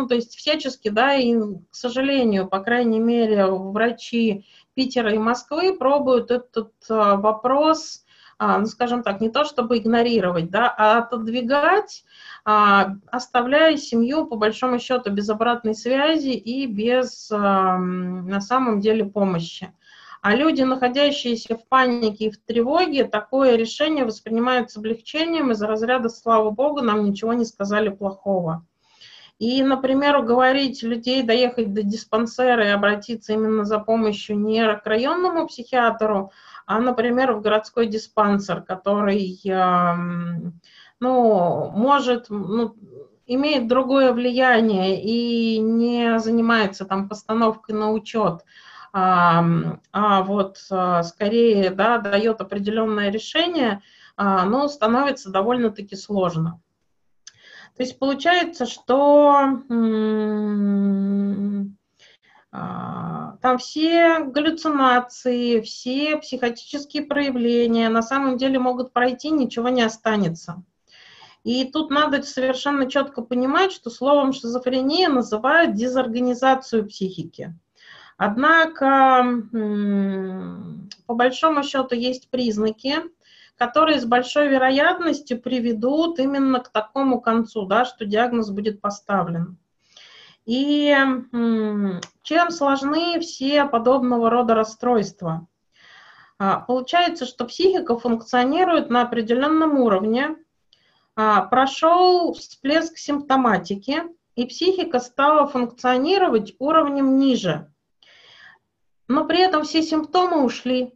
то 0.08 0.14
есть 0.14 0.36
всячески, 0.36 0.88
да, 0.88 1.14
и, 1.16 1.34
к 1.34 1.74
сожалению, 1.74 2.46
по 2.46 2.60
крайней 2.60 3.00
мере, 3.00 3.46
врачи 3.46 4.46
Питера 4.74 5.12
и 5.12 5.18
Москвы 5.18 5.76
пробуют 5.76 6.30
этот 6.30 6.72
вопрос 6.88 8.04
а, 8.04 8.05
ну, 8.38 8.66
скажем 8.66 9.02
так, 9.02 9.20
не 9.20 9.30
то 9.30 9.44
чтобы 9.44 9.78
игнорировать, 9.78 10.50
да, 10.50 10.74
а 10.76 10.98
отодвигать, 10.98 12.04
а, 12.44 12.96
оставляя 13.10 13.76
семью, 13.76 14.26
по 14.26 14.36
большому 14.36 14.78
счету, 14.78 15.10
без 15.10 15.28
обратной 15.30 15.74
связи 15.74 16.30
и 16.30 16.66
без, 16.66 17.30
на 17.30 18.40
самом 18.40 18.80
деле, 18.80 19.04
помощи. 19.04 19.72
А 20.22 20.34
люди, 20.34 20.62
находящиеся 20.62 21.56
в 21.56 21.66
панике 21.68 22.26
и 22.26 22.30
в 22.30 22.38
тревоге, 22.38 23.04
такое 23.04 23.56
решение 23.56 24.04
воспринимают 24.04 24.70
с 24.70 24.76
облегчением 24.76 25.52
из 25.52 25.62
разряда 25.62 26.08
«слава 26.08 26.50
богу, 26.50 26.80
нам 26.80 27.04
ничего 27.04 27.32
не 27.32 27.44
сказали 27.44 27.90
плохого». 27.90 28.66
И, 29.38 29.62
например, 29.62 30.16
уговорить 30.16 30.82
людей 30.82 31.22
доехать 31.22 31.74
до 31.74 31.82
диспансера 31.82 32.66
и 32.66 32.70
обратиться 32.70 33.34
именно 33.34 33.64
за 33.64 33.78
помощью 33.78 34.38
не 34.38 34.74
к 34.76 34.86
районному 34.86 35.46
психиатру, 35.46 36.32
а, 36.66 36.80
например, 36.80 37.32
в 37.32 37.40
городской 37.40 37.86
диспансер, 37.86 38.62
который, 38.62 39.40
ну, 40.98 41.70
может, 41.70 42.26
ну, 42.28 42.76
имеет 43.26 43.66
другое 43.68 44.12
влияние 44.12 45.02
и 45.02 45.58
не 45.58 46.18
занимается 46.18 46.84
там 46.84 47.08
постановкой 47.08 47.74
на 47.74 47.90
учет, 47.90 48.44
а, 48.92 49.44
а 49.92 50.22
вот 50.22 50.58
а, 50.70 51.02
скорее, 51.02 51.70
да, 51.70 51.98
дает 51.98 52.40
определенное 52.40 53.10
решение, 53.10 53.82
а, 54.16 54.44
но 54.44 54.68
становится 54.68 55.30
довольно-таки 55.30 55.96
сложно. 55.96 56.60
То 57.76 57.82
есть 57.82 57.98
получается, 57.98 58.64
что 58.64 59.60
там 63.42 63.58
все 63.58 64.20
галлюцинации, 64.20 65.60
все 65.60 66.16
психотические 66.16 67.04
проявления 67.04 67.88
на 67.88 68.02
самом 68.02 68.36
деле 68.38 68.58
могут 68.58 68.92
пройти, 68.92 69.30
ничего 69.30 69.68
не 69.68 69.82
останется. 69.82 70.62
И 71.44 71.64
тут 71.70 71.90
надо 71.90 72.22
совершенно 72.22 72.90
четко 72.90 73.22
понимать, 73.22 73.70
что 73.70 73.88
словом 73.88 74.32
шизофрения 74.32 75.08
называют 75.08 75.74
дезорганизацию 75.74 76.88
психики. 76.88 77.54
Однако, 78.16 79.24
по 81.06 81.14
большому 81.14 81.62
счету, 81.62 81.94
есть 81.94 82.30
признаки, 82.30 82.96
которые 83.56 84.00
с 84.00 84.04
большой 84.04 84.48
вероятностью 84.48 85.40
приведут 85.40 86.18
именно 86.18 86.60
к 86.60 86.70
такому 86.70 87.20
концу, 87.20 87.66
да, 87.66 87.84
что 87.84 88.04
диагноз 88.04 88.50
будет 88.50 88.80
поставлен. 88.80 89.56
И 90.46 90.96
чем 92.22 92.50
сложны 92.50 93.20
все 93.20 93.64
подобного 93.66 94.30
рода 94.30 94.54
расстройства? 94.54 95.48
А, 96.38 96.60
получается, 96.60 97.26
что 97.26 97.46
психика 97.46 97.98
функционирует 97.98 98.88
на 98.88 99.02
определенном 99.02 99.80
уровне, 99.80 100.36
а, 101.16 101.42
прошел 101.42 102.32
всплеск 102.34 102.96
симптоматики, 102.98 104.04
и 104.36 104.44
психика 104.44 105.00
стала 105.00 105.46
функционировать 105.48 106.54
уровнем 106.58 107.16
ниже. 107.16 107.72
Но 109.08 109.24
при 109.24 109.40
этом 109.40 109.64
все 109.64 109.82
симптомы 109.82 110.44
ушли. 110.44 110.95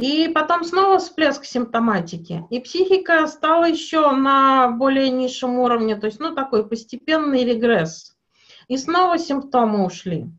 И 0.00 0.28
потом 0.28 0.64
снова 0.64 0.98
всплеск 0.98 1.44
симптоматики. 1.44 2.44
И 2.48 2.58
психика 2.60 3.26
стала 3.26 3.66
еще 3.66 4.10
на 4.12 4.70
более 4.70 5.10
низшем 5.10 5.58
уровне, 5.58 5.94
то 5.94 6.06
есть, 6.06 6.20
ну, 6.20 6.34
такой 6.34 6.66
постепенный 6.66 7.44
регресс. 7.44 8.16
И 8.68 8.78
снова 8.78 9.18
симптомы 9.18 9.84
ушли. 9.84 10.30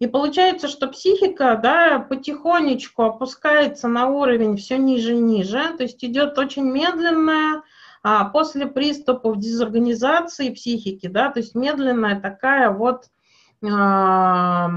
И 0.00 0.08
получается, 0.08 0.66
что 0.66 0.88
психика 0.88 1.58
да, 1.62 2.00
потихонечку 2.00 3.02
опускается 3.02 3.86
на 3.86 4.08
уровень 4.08 4.56
все 4.56 4.76
ниже 4.76 5.14
и 5.14 5.20
ниже, 5.20 5.76
то 5.76 5.84
есть 5.84 6.04
идет 6.04 6.36
очень 6.36 6.64
медленная, 6.64 7.62
а 8.02 8.24
после 8.24 8.66
приступов 8.66 9.38
дезорганизации 9.38 10.50
психики, 10.50 11.06
да, 11.06 11.30
то 11.30 11.40
есть 11.40 11.54
медленная 11.54 12.20
такая 12.20 12.70
вот 12.70 13.06
то 13.60 14.70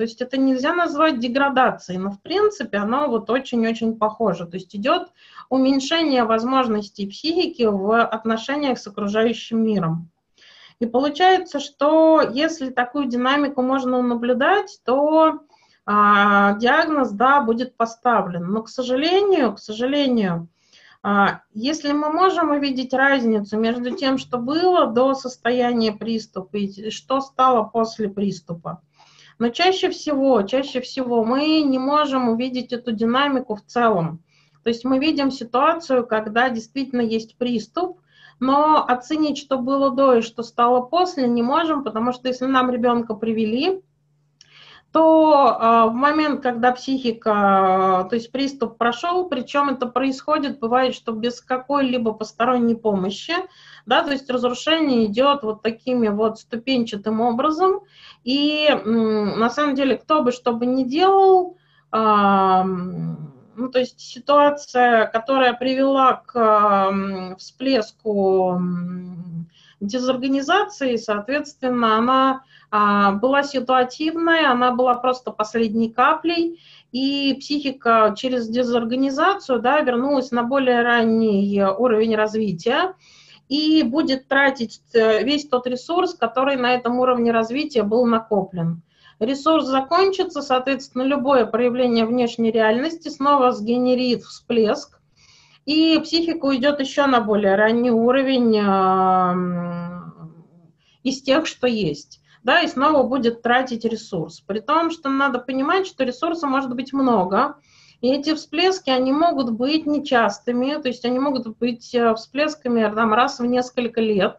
есть 0.00 0.20
это 0.20 0.36
нельзя 0.36 0.74
назвать 0.74 1.20
деградацией, 1.20 1.98
но 1.98 2.10
в 2.10 2.20
принципе 2.20 2.78
оно 2.78 3.08
вот 3.08 3.30
очень-очень 3.30 3.96
похоже. 3.96 4.46
То 4.46 4.56
есть 4.56 4.74
идет 4.74 5.12
уменьшение 5.48 6.24
возможностей 6.24 7.06
психики 7.06 7.62
в 7.62 8.04
отношениях 8.04 8.78
с 8.78 8.86
окружающим 8.86 9.62
миром. 9.62 10.10
И 10.80 10.86
получается, 10.86 11.60
что 11.60 12.20
если 12.20 12.70
такую 12.70 13.06
динамику 13.06 13.62
можно 13.62 14.02
наблюдать, 14.02 14.80
то 14.84 15.40
а, 15.86 16.54
диагноз, 16.54 17.10
да, 17.10 17.40
будет 17.40 17.76
поставлен. 17.76 18.46
Но, 18.50 18.62
к 18.62 18.68
сожалению, 18.68 19.54
к 19.54 19.60
сожалению, 19.60 20.48
а, 20.48 20.53
если 21.52 21.92
мы 21.92 22.10
можем 22.10 22.50
увидеть 22.50 22.94
разницу 22.94 23.58
между 23.58 23.90
тем, 23.90 24.16
что 24.16 24.38
было 24.38 24.86
до 24.86 25.14
состояния 25.14 25.92
приступа 25.92 26.56
и 26.56 26.90
что 26.90 27.20
стало 27.20 27.64
после 27.64 28.08
приступа, 28.08 28.80
но 29.38 29.50
чаще 29.50 29.90
всего, 29.90 30.42
чаще 30.42 30.80
всего 30.80 31.24
мы 31.24 31.60
не 31.62 31.78
можем 31.78 32.28
увидеть 32.30 32.72
эту 32.72 32.92
динамику 32.92 33.54
в 33.54 33.62
целом. 33.62 34.22
То 34.62 34.68
есть 34.68 34.84
мы 34.84 34.98
видим 34.98 35.30
ситуацию, 35.30 36.06
когда 36.06 36.48
действительно 36.48 37.02
есть 37.02 37.36
приступ, 37.36 38.00
но 38.40 38.82
оценить, 38.82 39.36
что 39.36 39.58
было 39.58 39.90
до 39.90 40.14
и 40.14 40.22
что 40.22 40.42
стало 40.42 40.80
после, 40.80 41.28
не 41.28 41.42
можем, 41.42 41.84
потому 41.84 42.12
что 42.12 42.28
если 42.28 42.46
нам 42.46 42.70
ребенка 42.70 43.14
привели, 43.14 43.82
то 44.94 45.58
э, 45.60 45.90
в 45.90 45.92
момент, 45.92 46.40
когда 46.40 46.70
психика, 46.70 48.06
то 48.08 48.14
есть 48.14 48.30
приступ 48.30 48.78
прошел, 48.78 49.28
причем 49.28 49.70
это 49.70 49.86
происходит, 49.86 50.60
бывает, 50.60 50.94
что 50.94 51.10
без 51.10 51.40
какой-либо 51.40 52.12
посторонней 52.12 52.76
помощи, 52.76 53.34
да, 53.86 54.04
то 54.04 54.12
есть 54.12 54.30
разрушение 54.30 55.06
идет 55.06 55.42
вот 55.42 55.62
такими 55.62 56.06
вот 56.06 56.38
ступенчатым 56.38 57.20
образом, 57.20 57.80
и 58.22 58.68
на 58.84 59.50
самом 59.50 59.74
деле 59.74 59.96
кто 59.96 60.22
бы 60.22 60.30
что 60.30 60.52
бы 60.52 60.64
ни 60.64 60.84
делал, 60.84 61.56
э, 61.90 62.62
ну, 62.62 63.68
то 63.72 63.80
есть 63.80 63.98
ситуация, 63.98 65.06
которая 65.06 65.54
привела 65.54 66.22
к 66.24 67.36
всплеску 67.38 68.60
дезорганизации, 69.80 70.96
соответственно, 70.96 71.96
она 71.96 72.42
а, 72.70 73.12
была 73.12 73.42
ситуативная, 73.42 74.50
она 74.50 74.72
была 74.72 74.94
просто 74.94 75.30
последней 75.30 75.90
каплей, 75.90 76.60
и 76.92 77.34
психика 77.40 78.14
через 78.16 78.48
дезорганизацию 78.48 79.60
да, 79.60 79.80
вернулась 79.80 80.30
на 80.30 80.44
более 80.44 80.82
ранний 80.82 81.62
уровень 81.62 82.14
развития 82.14 82.94
и 83.48 83.82
будет 83.82 84.28
тратить 84.28 84.80
э, 84.92 85.22
весь 85.24 85.46
тот 85.48 85.66
ресурс, 85.66 86.14
который 86.14 86.56
на 86.56 86.72
этом 86.74 86.98
уровне 86.98 87.32
развития 87.32 87.82
был 87.82 88.06
накоплен. 88.06 88.82
Ресурс 89.18 89.66
закончится, 89.66 90.42
соответственно, 90.42 91.02
любое 91.02 91.46
проявление 91.46 92.06
внешней 92.06 92.50
реальности 92.50 93.08
снова 93.08 93.52
сгенерит 93.52 94.22
всплеск, 94.22 95.00
и 95.66 95.98
психика 96.00 96.46
уйдет 96.46 96.80
еще 96.80 97.06
на 97.06 97.20
более 97.20 97.54
ранний 97.56 97.90
уровень 97.90 98.56
из 101.02 101.22
тех, 101.22 101.46
что 101.46 101.66
есть 101.66 102.20
да, 102.44 102.60
и 102.60 102.68
снова 102.68 103.02
будет 103.02 103.42
тратить 103.42 103.84
ресурс. 103.84 104.40
При 104.40 104.60
том, 104.60 104.90
что 104.90 105.08
надо 105.08 105.38
понимать, 105.40 105.86
что 105.86 106.04
ресурса 106.04 106.46
может 106.46 106.74
быть 106.76 106.92
много, 106.92 107.56
и 108.02 108.08
эти 108.08 108.34
всплески, 108.34 108.90
они 108.90 109.12
могут 109.12 109.50
быть 109.50 109.86
нечастыми, 109.86 110.80
то 110.80 110.88
есть 110.88 111.06
они 111.06 111.18
могут 111.18 111.56
быть 111.58 111.94
э, 111.94 112.14
всплесками 112.14 112.82
там, 112.94 113.14
раз 113.14 113.38
в 113.40 113.46
несколько 113.46 114.02
лет, 114.02 114.36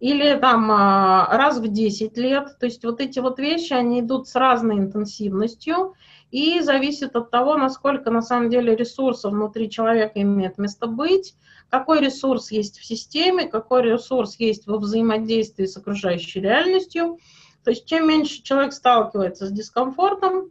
или 0.00 0.34
там 0.36 0.70
а, 0.72 1.28
раз 1.36 1.58
в 1.58 1.68
10 1.68 2.16
лет. 2.16 2.58
То 2.58 2.64
есть 2.64 2.82
вот 2.82 3.00
эти 3.02 3.18
вот 3.18 3.38
вещи, 3.38 3.74
они 3.74 4.00
идут 4.00 4.26
с 4.26 4.34
разной 4.34 4.78
интенсивностью, 4.78 5.94
и 6.34 6.60
зависит 6.62 7.14
от 7.14 7.30
того, 7.30 7.56
насколько 7.56 8.10
на 8.10 8.20
самом 8.20 8.50
деле 8.50 8.74
ресурсов 8.74 9.32
внутри 9.32 9.70
человека 9.70 10.20
имеет 10.20 10.58
место 10.58 10.88
быть, 10.88 11.36
какой 11.70 12.00
ресурс 12.00 12.50
есть 12.50 12.80
в 12.80 12.84
системе, 12.84 13.46
какой 13.46 13.82
ресурс 13.82 14.34
есть 14.40 14.66
во 14.66 14.78
взаимодействии 14.78 15.66
с 15.66 15.76
окружающей 15.76 16.40
реальностью. 16.40 17.18
То 17.62 17.70
есть 17.70 17.86
чем 17.86 18.08
меньше 18.08 18.42
человек 18.42 18.72
сталкивается 18.72 19.46
с 19.46 19.52
дискомфортом, 19.52 20.50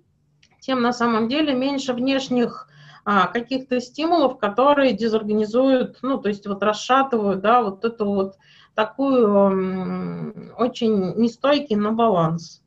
тем 0.61 0.81
на 0.81 0.93
самом 0.93 1.27
деле 1.27 1.53
меньше 1.53 1.91
внешних 1.91 2.69
а, 3.03 3.27
каких-то 3.27 3.81
стимулов, 3.81 4.37
которые 4.37 4.93
дезорганизуют, 4.93 5.97
ну, 6.01 6.17
то 6.17 6.29
есть 6.29 6.47
вот 6.47 6.63
расшатывают, 6.63 7.41
да, 7.41 7.61
вот 7.61 7.83
эту 7.83 8.05
вот 8.05 8.35
такую 8.73 10.53
очень 10.57 11.15
нестойкий 11.17 11.75
на 11.75 11.91
баланс. 11.91 12.62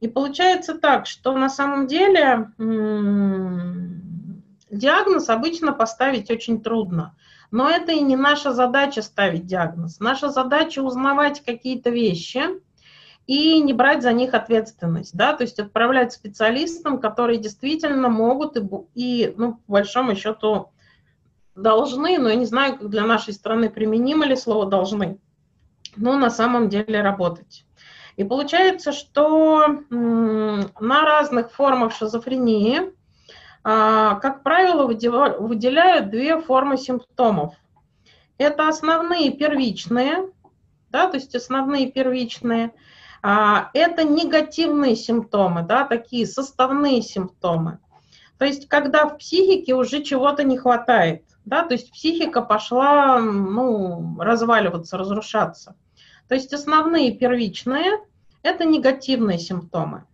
И 0.00 0.08
получается 0.08 0.74
так, 0.74 1.06
что 1.06 1.36
на 1.36 1.48
самом 1.48 1.86
деле 1.86 2.50
диагноз 4.70 5.28
обычно 5.28 5.72
поставить 5.72 6.30
очень 6.30 6.62
трудно. 6.62 7.16
Но 7.50 7.68
это 7.68 7.92
и 7.92 8.00
не 8.00 8.16
наша 8.16 8.52
задача 8.52 9.02
ставить 9.02 9.46
диагноз. 9.46 10.00
Наша 10.00 10.28
задача 10.28 10.80
узнавать 10.82 11.42
какие-то 11.44 11.90
вещи 11.90 12.42
и 13.26 13.60
не 13.60 13.72
брать 13.72 14.02
за 14.02 14.12
них 14.12 14.34
ответственность, 14.34 15.14
да, 15.14 15.34
то 15.34 15.44
есть 15.44 15.58
отправлять 15.58 16.12
специалистам, 16.12 16.98
которые 16.98 17.38
действительно 17.38 18.08
могут 18.08 18.56
и, 18.56 18.62
и 18.94 19.34
ну, 19.36 19.54
по 19.66 19.72
большому 19.72 20.14
счету, 20.14 20.70
должны, 21.54 22.18
но 22.18 22.30
я 22.30 22.36
не 22.36 22.46
знаю, 22.46 22.78
как 22.78 22.88
для 22.88 23.04
нашей 23.04 23.34
страны 23.34 23.68
применимо 23.68 24.24
ли 24.24 24.34
слово 24.34 24.66
«должны», 24.66 25.18
но 25.96 26.16
на 26.16 26.30
самом 26.30 26.68
деле 26.70 27.02
работать. 27.02 27.66
И 28.18 28.24
получается, 28.24 28.90
что 28.90 29.64
на 29.90 31.04
разных 31.04 31.52
формах 31.52 31.94
шизофрении 31.94 32.92
а, 33.62 34.16
как 34.16 34.42
правило, 34.42 34.86
выделяют 34.86 36.10
две 36.10 36.40
формы 36.40 36.78
симптомов. 36.78 37.54
Это 38.36 38.68
основные 38.68 39.30
первичные, 39.30 40.32
да, 40.90 41.06
то 41.08 41.16
есть 41.16 41.34
основные 41.36 41.92
первичные. 41.92 42.72
А, 43.22 43.70
это 43.72 44.02
негативные 44.02 44.96
симптомы, 44.96 45.62
да, 45.62 45.84
такие 45.84 46.26
составные 46.26 47.02
симптомы. 47.02 47.78
То 48.36 48.46
есть 48.46 48.68
когда 48.68 49.06
в 49.06 49.18
психике 49.18 49.74
уже 49.74 50.02
чего-то 50.02 50.42
не 50.42 50.58
хватает, 50.58 51.22
да, 51.44 51.62
то 51.62 51.74
есть 51.74 51.92
психика 51.92 52.42
пошла 52.42 53.20
ну, 53.20 54.16
разваливаться, 54.18 54.98
разрушаться. 54.98 55.76
То 56.28 56.34
есть 56.34 56.52
основные 56.52 57.12
первичные– 57.12 58.00
это 58.42 58.64
негативные 58.64 59.38
симптомы. 59.38 60.04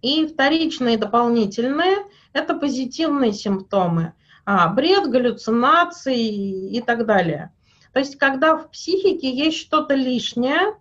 И 0.00 0.26
вторичные 0.26 0.96
дополнительные– 0.96 1.98
это 2.32 2.54
позитивные 2.54 3.32
симптомы, 3.32 4.14
а, 4.44 4.68
бред, 4.68 5.10
галлюцинации 5.10 6.70
и 6.70 6.80
так 6.80 7.06
далее. 7.06 7.52
То 7.92 7.98
есть, 7.98 8.16
когда 8.16 8.56
в 8.56 8.70
психике 8.70 9.30
есть 9.30 9.58
что-то 9.58 9.94
лишнее, 9.94 10.74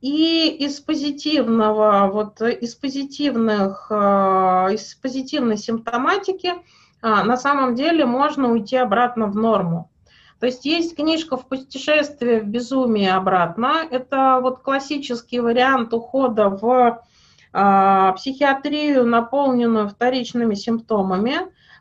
и 0.00 0.48
из 0.48 0.80
позитивного, 0.80 2.10
вот 2.12 2.40
из 2.42 2.74
позитивных, 2.74 3.88
а, 3.90 4.68
из 4.70 4.94
позитивной 4.94 5.56
симптоматики 5.56 6.52
а, 7.02 7.24
на 7.24 7.36
самом 7.36 7.74
деле 7.74 8.04
можно 8.04 8.50
уйти 8.50 8.76
обратно 8.76 9.26
в 9.26 9.36
норму. 9.36 9.90
То 10.40 10.46
есть 10.46 10.66
есть 10.66 10.96
книжка 10.96 11.36
«В 11.36 11.46
путешествие 11.46 12.40
в 12.40 12.46
безумие 12.46 13.14
обратно». 13.14 13.86
Это 13.90 14.40
вот 14.42 14.60
классический 14.60 15.40
вариант 15.40 15.94
ухода 15.94 16.50
в 16.50 17.02
а, 17.52 18.12
психиатрию, 18.12 19.06
наполненную 19.06 19.88
вторичными 19.88 20.54
симптомами, 20.54 21.38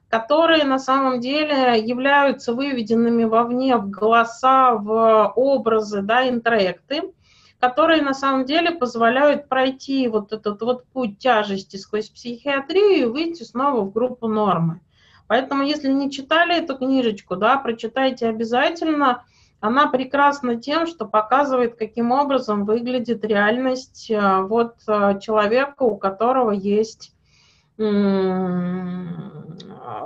которые 0.08 0.63
на 0.63 0.80
самом 0.80 1.20
деле 1.20 1.78
являются 1.84 2.54
выведенными 2.54 3.26
вовне 3.26 3.76
в 3.76 3.89
голоса, 3.89 4.76
в 4.76 5.34
образы, 5.36 6.02
да, 6.02 6.30
интроекты, 6.30 7.12
которые 7.60 8.02
на 8.04 8.13
самом 8.13 8.46
деле 8.46 8.72
позволяют 8.72 9.50
пройти 9.50 10.08
вот 10.08 10.32
этот 10.32 10.62
вот 10.62 10.86
путь 10.86 11.20
тяжести 11.20 11.76
сквозь 11.76 12.08
психиатрию 12.08 13.02
и 13.02 13.06
выйти 13.06 13.44
снова 13.44 13.82
в 13.82 13.91
группу 13.91 14.30
нормы. 14.30 14.80
Поэтому, 15.28 15.64
если 15.64 15.92
не 15.92 16.12
читали 16.12 16.58
эту 16.58 16.78
книжечку, 16.78 17.36
да, 17.36 17.58
прочитайте 17.58 18.28
обязательно– 18.28 19.24
она 19.66 19.88
прекрасна 19.88 20.58
тем, 20.58 20.86
что 20.86 21.08
показывает, 21.08 21.76
каким 21.76 22.12
образом 22.12 22.66
выглядит 22.66 23.26
реальность 23.26 24.12
э, 24.12 24.42
вот 24.42 24.76
э, 24.88 25.20
человека, 25.20 25.84
у 25.84 25.98
которого 25.98 26.52
есть 26.52 27.14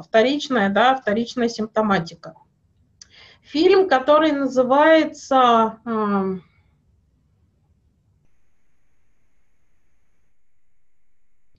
вторичная, 0.02 0.70
да, 0.70 0.96
вторичная 0.96 1.50
симптоматика. 1.50 2.34
Фильм, 3.42 3.88
который 3.88 4.32
называется 4.32 5.78
э, 5.86 6.40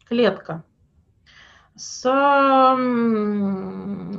«Клетка», 0.07 0.65
с 1.81 2.07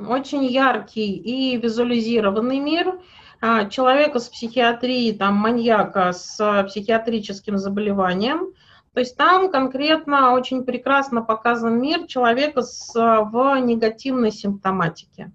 очень 0.10 0.46
яркий 0.46 1.16
и 1.16 1.58
визуализированный 1.58 2.60
мир– 2.60 3.00
а, 3.44 3.66
человека 3.66 4.20
с 4.20 4.30
психиатрией, 4.30 5.18
там, 5.18 5.36
маньяка 5.36 6.14
с 6.14 6.64
психиатрическим 6.68 7.58
заболеванием, 7.58 8.54
То 8.94 9.00
есть 9.00 9.18
там 9.18 9.50
конкретно 9.52 10.34
очень 10.34 10.64
прекрасно 10.64 11.24
показан 11.24 11.82
мир 11.82 12.06
человека 12.06 12.62
с, 12.62 12.94
в 12.94 13.56
негативной 13.60 14.32
симптоматике. 14.32 15.32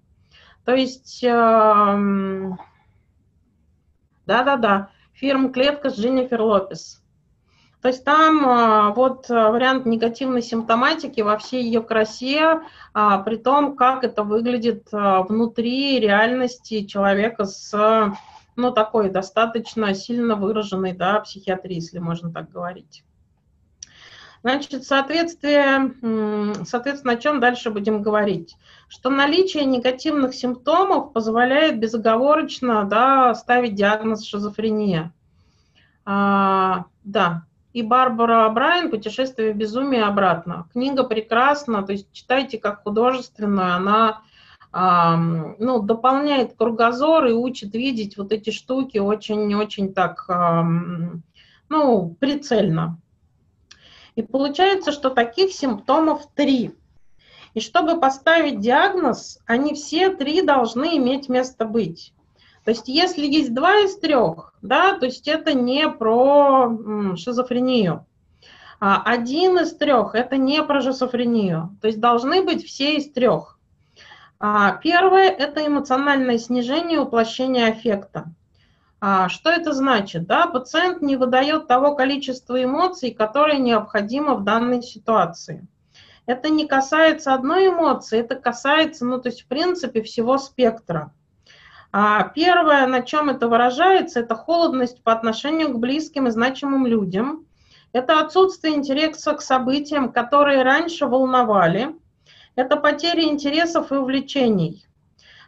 То 0.63 0.73
есть, 0.73 1.21
эм, 1.23 2.57
да-да-да, 4.25 4.89
фирм 5.11 5.51
«Клетка» 5.51 5.89
с 5.89 5.99
Дженнифер 5.99 6.41
Лопес. 6.41 7.03
То 7.87 7.91
есть 7.91 8.03
там 8.03 8.45
э, 8.45 8.93
вот 8.95 9.29
вариант 9.29 9.85
негативной 9.85 10.41
симптоматики 10.41 11.21
во 11.21 11.37
всей 11.37 11.63
ее 11.63 11.81
красе, 11.81 12.59
а, 12.93 13.19
при 13.19 13.37
том, 13.37 13.77
как 13.77 14.03
это 14.03 14.23
выглядит 14.23 14.89
внутри 14.91 15.97
реальности 16.01 16.83
человека 16.83 17.45
с, 17.45 18.13
ну, 18.57 18.71
такой 18.73 19.09
достаточно 19.09 19.93
сильно 19.93 20.35
выраженной, 20.35 20.91
да, 20.91 21.21
психиатрии, 21.21 21.75
если 21.75 21.99
можно 21.99 22.29
так 22.29 22.51
говорить. 22.51 23.05
Значит, 24.43 24.83
соответствие, 24.83 25.93
соответственно, 26.65 27.13
о 27.13 27.17
чем 27.17 27.39
дальше 27.39 27.69
будем 27.69 28.01
говорить? 28.01 28.57
Что 28.89 29.09
наличие 29.09 29.63
негативных 29.63 30.35
симптомов 30.35 31.13
позволяет 31.13 31.79
безоговорочно 31.79 32.83
да, 32.83 33.33
ставить 33.33 33.75
диагноз 33.75 34.25
шизофрения. 34.25 35.13
А, 36.03 36.87
да, 37.05 37.46
и 37.77 37.83
Барбара 37.83 38.49
Брайан 38.49 38.89
«Путешествие 38.89 39.53
в 39.53 39.55
безумие 39.55 40.05
обратно». 40.05 40.67
Книга 40.73 41.03
прекрасна, 41.03 41.83
то 41.83 41.91
есть 41.91 42.11
читайте 42.11 42.57
как 42.57 42.81
художественную, 42.81 43.75
она 43.75 44.23
ну, 44.73 45.79
дополняет 45.83 46.55
кругозор 46.57 47.27
и 47.27 47.33
учит 47.33 47.75
видеть 47.75 48.17
вот 48.17 48.31
эти 48.31 48.49
штуки 48.49 48.97
очень-очень 48.97 49.93
так, 49.93 50.25
ну, 51.69 52.15
прицельно. 52.19 52.99
И 54.15 54.23
получается, 54.23 54.91
что 54.91 55.11
таких 55.11 55.51
симптомов 55.51 56.23
три. 56.33 56.73
И 57.53 57.59
чтобы 57.59 57.99
поставить 57.99 58.59
диагноз, 58.59 59.37
они 59.45 59.75
все 59.75 60.09
три 60.09 60.41
должны 60.41 60.97
иметь 60.97 61.29
место 61.29 61.63
быть. 61.63 62.11
То 62.67 62.71
есть 62.71 62.89
если 62.89 63.25
есть 63.25 63.53
два 63.53 63.79
из 63.79 63.97
трех, 63.97 64.53
да, 64.61 64.99
то 64.99 65.05
есть 65.05 65.25
это 65.29 65.53
не 65.53 65.87
про 65.87 67.15
шизофрению. 67.15 68.05
А 68.81 69.01
один 69.03 69.57
из 69.59 69.73
трех– 69.73 70.13
это 70.15 70.35
не 70.35 70.61
про 70.61 70.81
шизофрению. 70.81 71.77
То 71.81 71.87
есть 71.87 72.01
должны 72.01 72.43
быть 72.43 72.65
все 72.65 72.97
из 72.97 73.09
трех. 73.09 73.57
А 74.41 74.73
первое– 74.73 75.29
это 75.39 75.65
эмоциональное 75.65 76.37
снижение 76.37 76.99
уплощения 76.99 77.67
аффекта. 77.67 78.25
А 78.99 79.29
что 79.29 79.49
это 79.49 79.71
значит? 79.71 80.27
Да, 80.27 80.47
пациент 80.47 81.01
не 81.01 81.15
выдает 81.15 81.67
того 81.67 81.95
количества 81.95 82.61
эмоций, 82.61 83.11
которое 83.11 83.59
необходимо 83.59 84.35
в 84.35 84.43
данной 84.43 84.83
ситуации. 84.83 85.65
Это 86.25 86.49
не 86.49 86.67
касается 86.67 87.33
одной 87.33 87.69
эмоции, 87.69 88.19
это 88.19 88.35
касается, 88.35 89.05
ну, 89.05 89.21
то 89.21 89.29
есть, 89.29 89.43
в 89.43 89.47
принципе, 89.47 90.01
всего 90.01 90.37
спектра. 90.37 91.13
А 91.91 92.23
первое, 92.23 92.85
на 92.87 93.01
чем 93.01 93.29
это 93.29 93.47
выражается, 93.47 94.19
это 94.19 94.35
холодность 94.35 95.01
по 95.03 95.13
отношению 95.13 95.69
к 95.69 95.79
близким 95.79 96.27
и 96.27 96.31
значимым 96.31 96.85
людям. 96.85 97.45
Это 97.93 98.19
отсутствие 98.19 98.75
интереса 98.75 99.33
к 99.33 99.41
событиям, 99.41 100.11
которые 100.11 100.63
раньше 100.63 101.05
волновали. 101.05 101.95
Это 102.55 102.75
потеря 102.75 103.23
интересов 103.23 103.91
и 103.91 103.95
увлечений. 103.95 104.85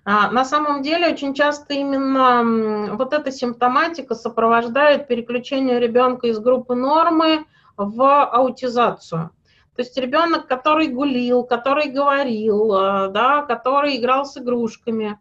А, 0.05 0.31
на 0.31 0.45
самом 0.45 0.81
деле 0.81 1.09
очень 1.09 1.33
часто 1.33 1.73
именно 1.73 2.95
вот 2.95 3.13
эта 3.13 3.31
симптоматика 3.31 4.15
сопровождает 4.15 5.07
переключение 5.07 5.79
ребенка 5.79 6.27
из 6.27 6.39
группы 6.39 6.73
нормы 6.73 7.45
в 7.77 8.25
аутизацию. 8.25 9.31
То 9.75 9.81
есть 9.81 9.97
ребенок, 9.97 10.47
который 10.47 10.87
гулил, 10.87 11.43
который 11.43 11.89
говорил, 11.89 12.73
э, 12.73 13.09
да, 13.09 13.43
который 13.43 13.97
играл 13.97 14.25
с 14.25 14.37
игрушками, 14.37 15.11
а, 15.11 15.17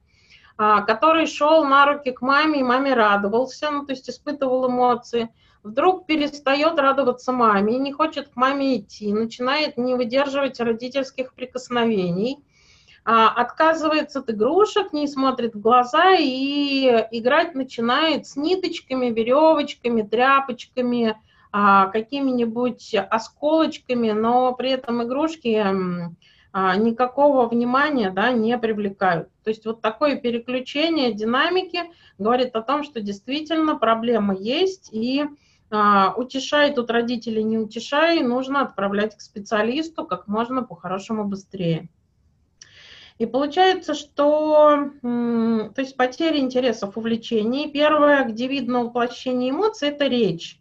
который 0.58 1.26
шел 1.26 1.64
на 1.64 1.86
руки 1.86 2.10
к 2.10 2.20
маме, 2.20 2.60
и 2.60 2.62
маме 2.64 2.92
радовался, 2.92 3.70
ну, 3.70 3.86
то 3.86 3.92
есть 3.92 4.10
испытывал 4.10 4.68
эмоции, 4.68 5.28
вдруг 5.62 6.06
перестает 6.06 6.78
радоваться 6.78 7.32
маме, 7.32 7.78
не 7.78 7.92
хочет 7.92 8.28
к 8.28 8.36
маме 8.36 8.78
идти, 8.78 9.12
начинает 9.12 9.78
не 9.78 9.94
выдерживать 9.94 10.60
родительских 10.60 11.34
прикосновений– 11.34 12.38
а, 13.10 13.30
отказывается 13.30 14.18
от 14.18 14.28
игрушек, 14.28 14.92
не 14.92 15.08
смотрит 15.08 15.54
в 15.54 15.60
глаза 15.62 16.16
и 16.18 17.06
играть 17.10 17.54
начинает 17.54 18.26
с 18.26 18.36
ниточками, 18.36 19.06
веревочками, 19.06 20.02
тряпочками, 20.02 21.16
а, 21.50 21.86
какими-нибудь 21.86 22.94
осколочками, 22.94 24.10
но 24.10 24.52
при 24.52 24.72
этом 24.72 25.02
игрушки 25.02 25.54
а, 25.54 25.74
никакого 26.52 27.46
внимания 27.46 28.10
да, 28.10 28.32
не 28.32 28.56
привлекают. 28.58 29.28
То 29.44 29.50
есть 29.50 29.66
вот 29.66 29.80
такое 29.80 30.16
переключение 30.16 31.12
динамики 31.12 31.82
говорит 32.18 32.56
о 32.56 32.62
том, 32.62 32.84
что 32.84 33.00
действительно 33.00 33.76
проблема 33.76 34.34
есть, 34.34 34.88
и 34.92 35.24
а, 35.70 36.14
утешай 36.16 36.72
тут 36.72 36.90
родители, 36.90 37.42
не 37.42 37.58
утешай, 37.58 38.22
нужно 38.22 38.62
отправлять 38.62 39.16
к 39.16 39.20
специалисту 39.20 40.06
как 40.06 40.26
можно 40.26 40.62
по-хорошему 40.62 41.24
быстрее. 41.24 41.88
И 43.18 43.26
получается, 43.26 43.94
что 43.94 44.90
то 45.02 45.80
есть 45.80 45.96
потеря 45.96 46.38
интересов, 46.38 46.96
увлечений. 46.96 47.68
Первое, 47.70 48.24
где 48.24 48.46
видно 48.46 48.84
воплощение 48.84 49.50
эмоций, 49.50 49.88
это 49.88 50.06
речь. 50.06 50.60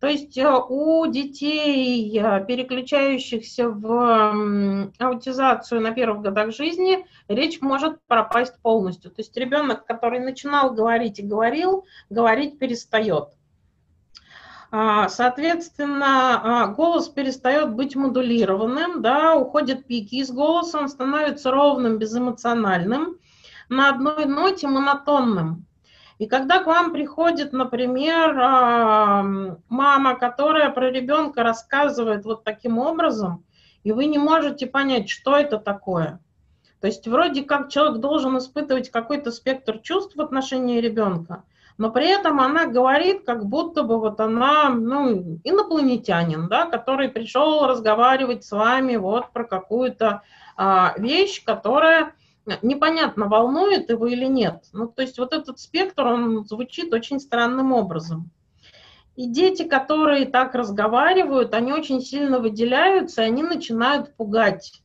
То 0.00 0.06
есть 0.06 0.38
э, 0.38 0.50
у 0.50 1.06
детей, 1.06 2.18
э, 2.18 2.44
переключающихся 2.46 3.68
в 3.68 4.90
аутизацию 4.98 5.82
на 5.82 5.90
первых 5.90 6.22
годах 6.22 6.54
жизни, 6.54 7.06
речь 7.28 7.60
может 7.60 8.00
пропасть 8.06 8.58
полностью. 8.62 9.10
То 9.10 9.20
есть 9.20 9.36
ребенок, 9.36 9.84
который 9.84 10.20
начинал 10.20 10.72
говорить 10.72 11.18
и 11.18 11.22
говорил, 11.22 11.84
говорить 12.08 12.58
перестает. 12.58 13.28
А, 14.72 15.08
соответственно, 15.10 16.62
а, 16.62 16.66
голос 16.68 17.08
перестает 17.08 17.74
быть 17.74 17.94
модулированным, 17.94 19.02
да, 19.02 19.34
уходят 19.34 19.86
пики 19.86 20.14
из 20.16 20.30
голоса, 20.30 20.78
он 20.78 20.88
становится 20.88 21.50
ровным, 21.50 21.98
безэмоциональным, 21.98 23.18
на 23.68 23.90
одной 23.90 24.24
ноте 24.24 24.66
монотонным. 24.66 25.66
И 26.20 26.26
когда 26.26 26.62
к 26.62 26.66
вам 26.66 26.92
приходит, 26.92 27.54
например, 27.54 28.38
а, 28.38 29.22
мама, 29.70 30.16
которая 30.16 30.68
про 30.68 30.90
ребенка 30.90 31.42
рассказывает 31.42 32.26
вот 32.26 32.44
таким 32.44 32.76
образом, 32.76 33.42
и 33.84 33.92
вы 33.92 34.04
не 34.04 34.18
можете 34.18 34.66
понять, 34.66 35.08
что 35.08 35.34
это 35.34 35.56
такое. 35.56 36.20
То 36.82 36.88
есть 36.88 37.08
вроде 37.08 37.42
как 37.42 37.70
человек 37.70 38.00
должен 38.00 38.36
испытывать 38.36 38.90
какой-то 38.90 39.32
спектр 39.32 39.78
чувств 39.78 40.14
в 40.14 40.20
отношении 40.20 40.78
ребенка, 40.78 41.44
но 41.78 41.90
при 41.90 42.08
этом 42.08 42.38
она 42.38 42.66
говорит, 42.66 43.24
как 43.24 43.46
будто 43.46 43.82
бы 43.82 43.98
вот 43.98 44.20
она, 44.20 44.68
ну, 44.68 45.40
инопланетянин, 45.42 46.48
да, 46.48 46.66
который 46.66 47.08
пришел 47.08 47.66
разговаривать 47.66 48.44
с 48.44 48.52
вами 48.52 48.96
вот 48.96 49.32
про 49.32 49.44
какую-то 49.44 50.20
а, 50.58 50.92
вещь, 50.98 51.42
которая 51.42 52.12
непонятно, 52.62 53.26
волнует 53.26 53.90
его 53.90 54.06
или 54.06 54.26
нет. 54.26 54.64
Ну, 54.72 54.86
то 54.86 55.02
есть 55.02 55.18
вот 55.18 55.32
этот 55.32 55.58
спектр, 55.58 56.06
он 56.06 56.44
звучит 56.44 56.92
очень 56.92 57.20
странным 57.20 57.72
образом. 57.72 58.30
И 59.16 59.26
дети, 59.26 59.64
которые 59.64 60.26
так 60.26 60.54
разговаривают, 60.54 61.52
они 61.54 61.72
очень 61.72 62.00
сильно 62.00 62.38
выделяются, 62.38 63.22
и 63.22 63.26
они 63.26 63.42
начинают 63.42 64.16
пугать. 64.16 64.82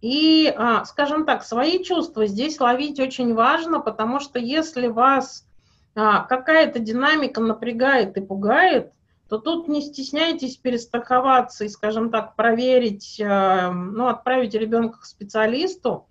И, 0.00 0.52
а, 0.56 0.84
скажем 0.86 1.26
так, 1.26 1.44
свои 1.44 1.82
чувства 1.84 2.26
здесь 2.26 2.58
ловить 2.58 2.98
очень 2.98 3.34
важно, 3.34 3.80
потому 3.80 4.18
что 4.18 4.38
если 4.38 4.88
вас 4.88 5.46
а, 5.94 6.24
какая-то 6.24 6.78
динамика 6.78 7.40
напрягает 7.40 8.16
и 8.16 8.20
пугает, 8.20 8.92
то 9.28 9.38
тут 9.38 9.68
не 9.68 9.82
стесняйтесь 9.82 10.56
перестраховаться 10.56 11.64
и, 11.64 11.68
скажем 11.68 12.10
так, 12.10 12.34
проверить, 12.34 13.20
а, 13.22 13.70
ну, 13.70 14.08
отправить 14.08 14.54
ребенка 14.54 15.00
к 15.00 15.04
специалисту, 15.04 16.08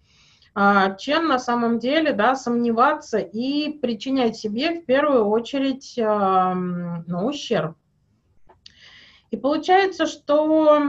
чем 0.98 1.28
на 1.28 1.40
самом 1.40 1.80
деле 1.80 2.12
да, 2.12 2.36
сомневаться 2.36 3.18
и 3.18 3.78
причинять 3.80 4.36
себе 4.36 4.82
в 4.82 4.86
первую 4.86 5.26
очередь 5.26 5.94
ну, 5.98 7.26
ущерб. 7.26 7.78
И 9.32 9.38
получается, 9.38 10.06
что 10.06 10.82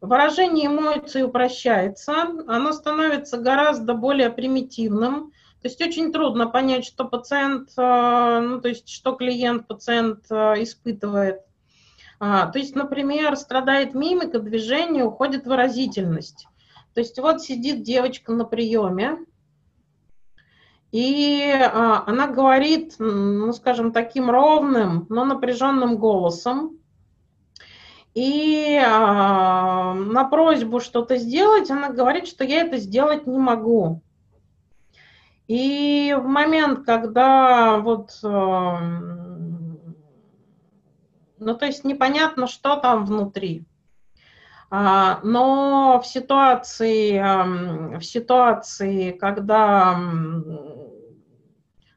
выражение 0.00 0.66
эмоций 0.66 1.22
упрощается, 1.22 2.14
оно 2.46 2.72
становится 2.72 3.38
гораздо 3.38 3.94
более 3.94 4.28
примитивным, 4.28 5.32
то 5.64 5.68
есть 5.68 5.80
очень 5.80 6.12
трудно 6.12 6.46
понять, 6.46 6.84
что 6.84 7.06
пациент, 7.06 7.70
э, 7.78 8.40
ну, 8.42 8.60
то 8.60 8.68
есть 8.68 8.86
что 8.86 9.12
клиент, 9.12 9.66
пациент 9.66 10.26
испытывает. 10.30 11.40
А, 12.20 12.48
то 12.48 12.58
есть, 12.58 12.76
например, 12.76 13.34
страдает 13.36 13.94
мимика, 13.94 14.40
движение, 14.40 15.04
уходит 15.04 15.46
выразительность. 15.46 16.46
То 16.94 17.00
есть 17.00 17.18
вот 17.18 17.42
сидит 17.42 17.82
девочка 17.82 18.32
на 18.32 18.44
приеме, 18.44 19.18
и 20.92 21.50
а, 21.52 22.04
она 22.06 22.28
говорит, 22.28 22.94
ну, 23.00 23.52
скажем, 23.52 23.90
таким 23.90 24.30
ровным, 24.30 25.06
но 25.08 25.24
напряженным 25.24 25.98
голосом. 25.98 26.78
И 28.14 28.80
э, 28.80 28.86
на 28.86 30.28
просьбу 30.30 30.78
что-то 30.78 31.16
сделать, 31.16 31.68
она 31.68 31.90
говорит, 31.90 32.28
что 32.28 32.44
я 32.44 32.60
это 32.60 32.76
сделать 32.76 33.26
не 33.26 33.38
могу. 33.38 34.02
И 35.48 36.16
в 36.16 36.24
момент, 36.28 36.86
когда 36.86 37.78
вот, 37.78 38.10
э, 38.22 38.78
ну 41.38 41.54
то 41.56 41.66
есть 41.66 41.82
непонятно, 41.82 42.46
что 42.46 42.76
там 42.76 43.04
внутри, 43.04 43.64
а, 43.66 43.73
но 45.22 46.00
в 46.02 46.06
ситуации, 46.06 47.18
в 47.98 48.02
ситуации, 48.02 49.12
когда, 49.12 49.96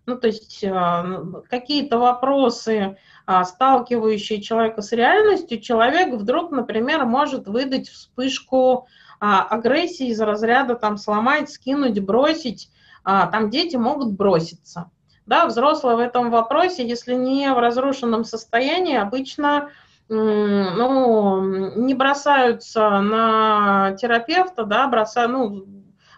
ну, 0.06 0.18
то 0.20 0.28
есть 0.28 0.64
а, 0.64 1.24
какие-то 1.50 1.98
вопросы, 1.98 2.98
а, 3.26 3.44
сталкивающие 3.46 4.42
человека 4.42 4.82
с 4.82 4.92
реальностью, 4.92 5.60
человек 5.60 6.14
вдруг, 6.14 6.52
например, 6.52 7.06
может 7.06 7.48
выдать 7.48 7.90
вспышку 7.90 8.88
агрессии 9.20 10.10
из 10.10 10.22
разряда 10.22 10.76
там 10.76 10.98
сломать, 10.98 11.50
скинуть, 11.50 12.00
бросить, 12.00 12.70
там 13.04 13.50
дети 13.50 13.76
могут 13.76 14.14
броситься. 14.14 14.92
Да, 15.26 15.48
взрослые 15.48 15.96
в 15.96 16.00
этом 16.00 16.30
вопросе, 16.30 16.88
если 16.88 17.16
не 17.16 17.52
в 17.52 17.58
разрушенном 17.58 18.24
состоянии, 18.24 18.96
обычно 18.96 19.72
ну, 20.10 21.76
не 21.76 21.94
бросаются 21.94 23.02
на 23.02 23.96
терапевта, 24.00 24.64
да, 24.64 24.88
бросают, 24.88 25.32
ну, 25.32 25.66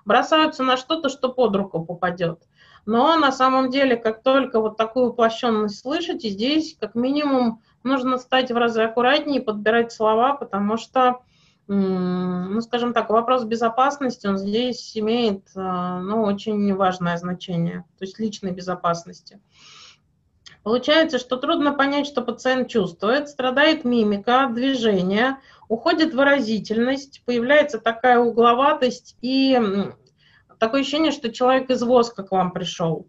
бросаются 0.06 0.64
на 0.64 0.78
что-то, 0.78 1.10
что 1.10 1.30
под 1.30 1.56
руку 1.56 1.84
попадет. 1.84 2.44
Но 2.86 3.16
на 3.18 3.32
самом 3.32 3.70
деле, 3.70 3.96
как 3.96 4.24
только 4.24 4.60
вот 4.60 4.78
такую 4.78 5.10
уплощенность 5.10 5.80
слышите, 5.80 6.30
здесь 6.30 6.76
как 6.80 6.96
минимум 6.96 7.62
нужно 7.84 8.18
стать 8.18 8.52
в 8.52 8.58
разы 8.58 8.84
аккуратнее, 8.84 9.42
подбирать 9.42 9.92
слова, 9.92 10.34
потому 10.34 10.78
что, 10.78 11.20
ну, 11.68 12.62
скажем 12.62 12.94
так, 12.94 13.10
вопрос 13.10 13.44
безопасности, 13.44 14.28
он 14.28 14.38
здесь 14.38 14.98
имеет, 14.98 15.48
э, 15.56 16.00
ну, 16.02 16.24
очень 16.24 16.74
важное 16.76 17.18
значение, 17.18 17.86
то 17.98 18.06
есть 18.06 18.20
личной 18.20 18.52
безопасности. 18.52 19.40
Получается, 20.64 21.20
что 21.20 21.38
трудно 21.38 21.74
понять, 21.74 22.06
что 22.06 22.22
пациент 22.22 22.70
чувствует, 22.70 23.30
страдает 23.30 23.86
мимика, 23.86 24.50
движение, 24.54 25.38
уходит 25.68 26.14
выразительность, 26.14 27.24
появляется 27.26 27.80
такая 27.80 28.20
угловатость 28.20 29.16
и 29.22 29.60
такое 30.60 30.82
ощущение, 30.82 31.12
что 31.12 31.32
человек 31.32 31.70
из 31.70 31.82
воска 31.82 32.24
к 32.24 32.32
вам 32.32 32.52
пришел. 32.52 33.08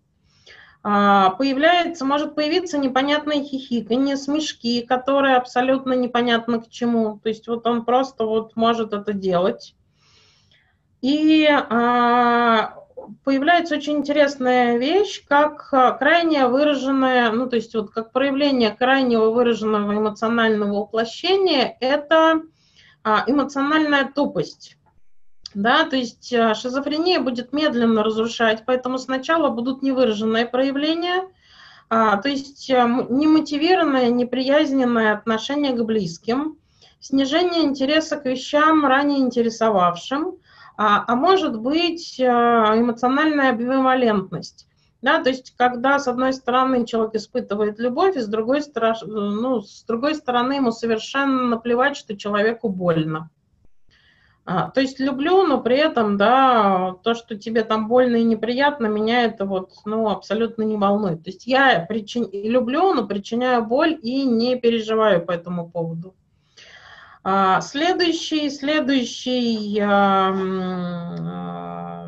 А, 0.83 1.31
появляется, 1.31 2.05
может 2.05 2.35
появиться 2.35 2.79
непонятное 2.79 3.43
хихиканье, 3.43 4.17
смешки, 4.17 4.83
которые 4.83 5.37
абсолютно 5.37 5.93
непонятно 5.93 6.61
к 6.61 6.71
чему. 6.71 7.19
То 7.23 7.29
есть 7.29 7.49
вот 7.49 7.67
он 7.67 7.85
просто 7.85 8.25
вот 8.25 8.57
может 8.57 8.95
это 8.95 9.13
делать. 9.13 9.75
И 11.03 11.47
а, 11.47 12.80
появляется 13.25 13.77
очень 13.77 13.99
интересная 13.99 14.77
вещь, 14.79 15.25
как 15.27 15.69
а, 15.73 15.93
крайне 15.93 16.47
выраженная, 16.47 17.31
ну 17.33 17.49
то 17.49 17.57
есть 17.57 17.75
вот 17.75 17.91
как 17.91 18.13
проявление 18.13 18.71
крайнего 18.71 19.31
выраженного 19.31 19.93
эмоционального 19.93 20.81
воплощения, 20.81 21.77
это 21.81 22.43
а, 23.03 23.25
эмоциональная 23.27 24.11
тупость. 24.15 24.77
Да, 25.53 25.85
то 25.85 25.97
есть 25.97 26.33
а, 26.33 26.55
шизофрения 26.55 27.21
будет 27.21 27.53
медленно 27.53 28.03
разрушать, 28.03 28.65
поэтому 28.67 28.99
сначала 28.99 29.49
будут 29.49 29.83
невыраженные 29.83 30.47
проявления, 30.47 31.29
то 31.89 32.23
есть 32.25 32.69
немотивированное, 32.69 34.11
неприязненное 34.11 35.13
отношение 35.13 35.73
к 35.73 35.83
близким, 35.83 36.57
снижение 37.01 37.65
интереса 37.65 38.17
к 38.17 38.27
вещам, 38.27 38.87
ранее 38.87 39.19
интересовавшим– 39.19 40.37
а, 40.83 41.05
а 41.07 41.15
может 41.15 41.61
быть 41.61 42.19
э, 42.19 42.25
эмоциональная 42.25 43.51
амбивалентность. 43.51 44.67
Да, 45.03 45.23
то 45.23 45.29
есть, 45.29 45.55
когда 45.55 45.99
с 45.99 46.09
одной 46.09 46.33
стороны 46.33 46.87
человек 46.87 47.17
испытывает 47.17 47.79
любовь, 47.79 48.17
и 48.17 48.21
с 48.21 48.27
другой, 48.27 48.63
стороны, 48.63 48.97
ну, 49.05 49.61
с 49.61 49.85
другой 49.85 50.15
стороны 50.15 50.55
ему 50.55 50.71
совершенно 50.73 51.43
наплевать, 51.49 51.99
что 51.99 52.17
человеку 52.17 52.71
больно. 52.71 53.29
А, 54.47 54.71
то 54.71 54.81
есть 54.81 55.01
люблю, 55.01 55.47
но 55.47 55.61
при 55.61 55.77
этом, 55.77 56.17
да, 56.17 56.95
то, 57.03 57.13
что 57.13 57.37
тебе 57.37 57.63
там 57.63 57.87
больно 57.87 58.17
и 58.17 58.25
неприятно, 58.25 58.87
меня 58.87 59.25
это 59.25 59.45
вот, 59.45 59.73
ну, 59.85 60.09
абсолютно 60.09 60.63
не 60.63 60.79
волнует. 60.79 61.23
То 61.25 61.29
есть 61.29 61.47
я 61.47 61.85
причин... 61.87 62.27
люблю, 62.33 62.95
но 62.95 63.07
причиняю 63.07 63.67
боль 63.67 63.99
и 64.01 64.25
не 64.25 64.57
переживаю 64.57 65.27
по 65.27 65.33
этому 65.33 65.69
поводу. 65.69 66.15
А, 67.23 67.61
следующий, 67.61 68.49
следующий 68.49 69.79
а, 69.81 70.33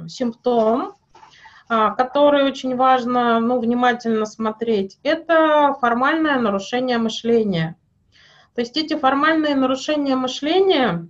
а, 0.04 0.08
симптом, 0.08 0.94
который 1.68 2.44
очень 2.44 2.76
важно 2.76 3.40
ну, 3.40 3.58
внимательно 3.58 4.26
смотреть, 4.26 4.98
это 5.02 5.74
формальное 5.80 6.38
нарушение 6.38 6.98
мышления. 6.98 7.76
То 8.54 8.60
есть 8.60 8.76
эти 8.76 8.94
формальные 8.94 9.54
нарушения 9.54 10.14
мышления, 10.14 11.08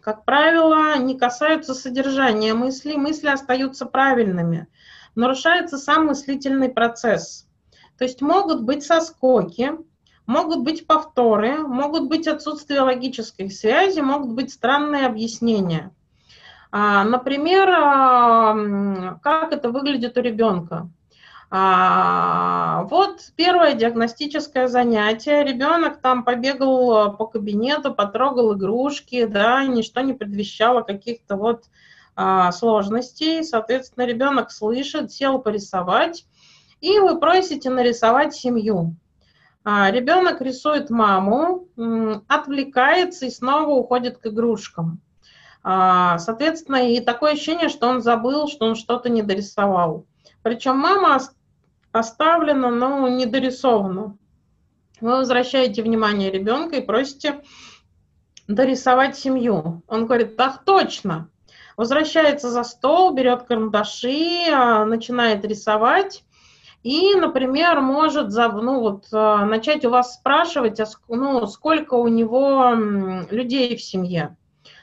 как 0.00 0.24
правило, 0.24 0.96
не 0.96 1.18
касаются 1.18 1.74
содержания 1.74 2.54
мысли, 2.54 2.94
мысли 2.94 3.28
остаются 3.28 3.84
правильными. 3.84 4.66
Нарушается 5.14 5.76
сам 5.76 6.06
мыслительный 6.06 6.70
процесс. 6.70 7.46
То 7.98 8.04
есть 8.04 8.22
могут 8.22 8.62
быть 8.62 8.84
соскоки, 8.84 9.72
Могут 10.28 10.60
быть 10.60 10.86
повторы, 10.86 11.56
могут 11.66 12.06
быть 12.10 12.28
отсутствие 12.28 12.82
логической 12.82 13.50
связи, 13.50 14.00
могут 14.00 14.34
быть 14.34 14.52
странные 14.52 15.06
объяснения. 15.06 15.90
А, 16.70 17.02
например, 17.02 17.70
а, 17.70 19.18
как 19.22 19.54
это 19.54 19.70
выглядит 19.70 20.18
у 20.18 20.20
ребенка. 20.20 20.90
А, 21.50 22.82
вот 22.90 23.22
первое 23.36 23.72
диагностическое 23.72 24.68
занятие. 24.68 25.44
Ребенок 25.44 26.02
там 26.02 26.24
побегал 26.24 27.16
по 27.16 27.24
кабинету, 27.24 27.94
потрогал 27.94 28.54
игрушки, 28.54 29.24
да, 29.24 29.64
ничто 29.64 30.02
не 30.02 30.12
предвещало 30.12 30.82
каких-то 30.82 31.36
вот 31.36 31.64
сложностей. 32.52 33.42
Соответственно, 33.44 34.04
ребенок 34.04 34.50
слышит, 34.50 35.10
сел 35.10 35.38
порисовать, 35.38 36.26
и 36.82 36.98
вы 36.98 37.18
просите 37.18 37.70
нарисовать 37.70 38.34
семью. 38.34 38.94
А, 39.64 39.90
ребенок 39.90 40.40
рисует 40.40 40.90
маму, 40.90 41.68
отвлекается 42.28 43.26
и 43.26 43.30
снова 43.30 43.70
уходит 43.70 44.18
к 44.18 44.26
игрушкам. 44.26 45.00
А, 45.62 46.18
соответственно, 46.18 46.90
и 46.90 47.00
такое 47.00 47.32
ощущение, 47.32 47.68
что 47.68 47.88
он 47.88 48.00
забыл, 48.00 48.48
что 48.48 48.66
он 48.66 48.74
что-то 48.74 49.08
не 49.08 49.22
дорисовал. 49.22 50.06
Причем 50.42 50.78
мама 50.78 51.20
оставлена, 51.92 52.70
но 52.70 53.08
не 53.08 53.26
дорисована. 53.26 54.16
Вы 55.00 55.10
возвращаете 55.10 55.82
внимание 55.82 56.30
ребенка 56.30 56.76
и 56.76 56.84
просите 56.84 57.42
дорисовать 58.46 59.16
семью. 59.16 59.82
Он 59.86 60.06
говорит, 60.06 60.40
ах, 60.40 60.64
точно. 60.64 61.30
Возвращается 61.76 62.50
за 62.50 62.64
стол, 62.64 63.14
берет 63.14 63.44
карандаши, 63.44 64.50
а, 64.50 64.84
начинает 64.84 65.44
рисовать. 65.44 66.24
И, 66.82 67.14
например, 67.14 67.80
может 67.80 68.30
ну, 68.30 68.80
вот, 68.80 69.06
а, 69.12 69.44
начать 69.44 69.84
у 69.84 69.90
вас 69.90 70.14
спрашивать, 70.14 70.78
а 70.80 70.86
ну, 71.08 71.46
сколько 71.46 71.94
у 71.94 72.08
него 72.08 72.72
людей 73.30 73.76
в 73.76 73.82
семье. 73.82 74.36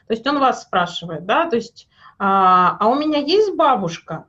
То 0.08 0.13
есть 0.13 0.27
он 0.27 0.39
вас 0.39 0.63
спрашивает, 0.63 1.25
да, 1.25 1.49
то 1.49 1.55
есть, 1.55 1.88
а, 2.19 2.77
а 2.79 2.88
у 2.88 2.95
меня 2.95 3.19
есть 3.19 3.55
бабушка, 3.55 4.27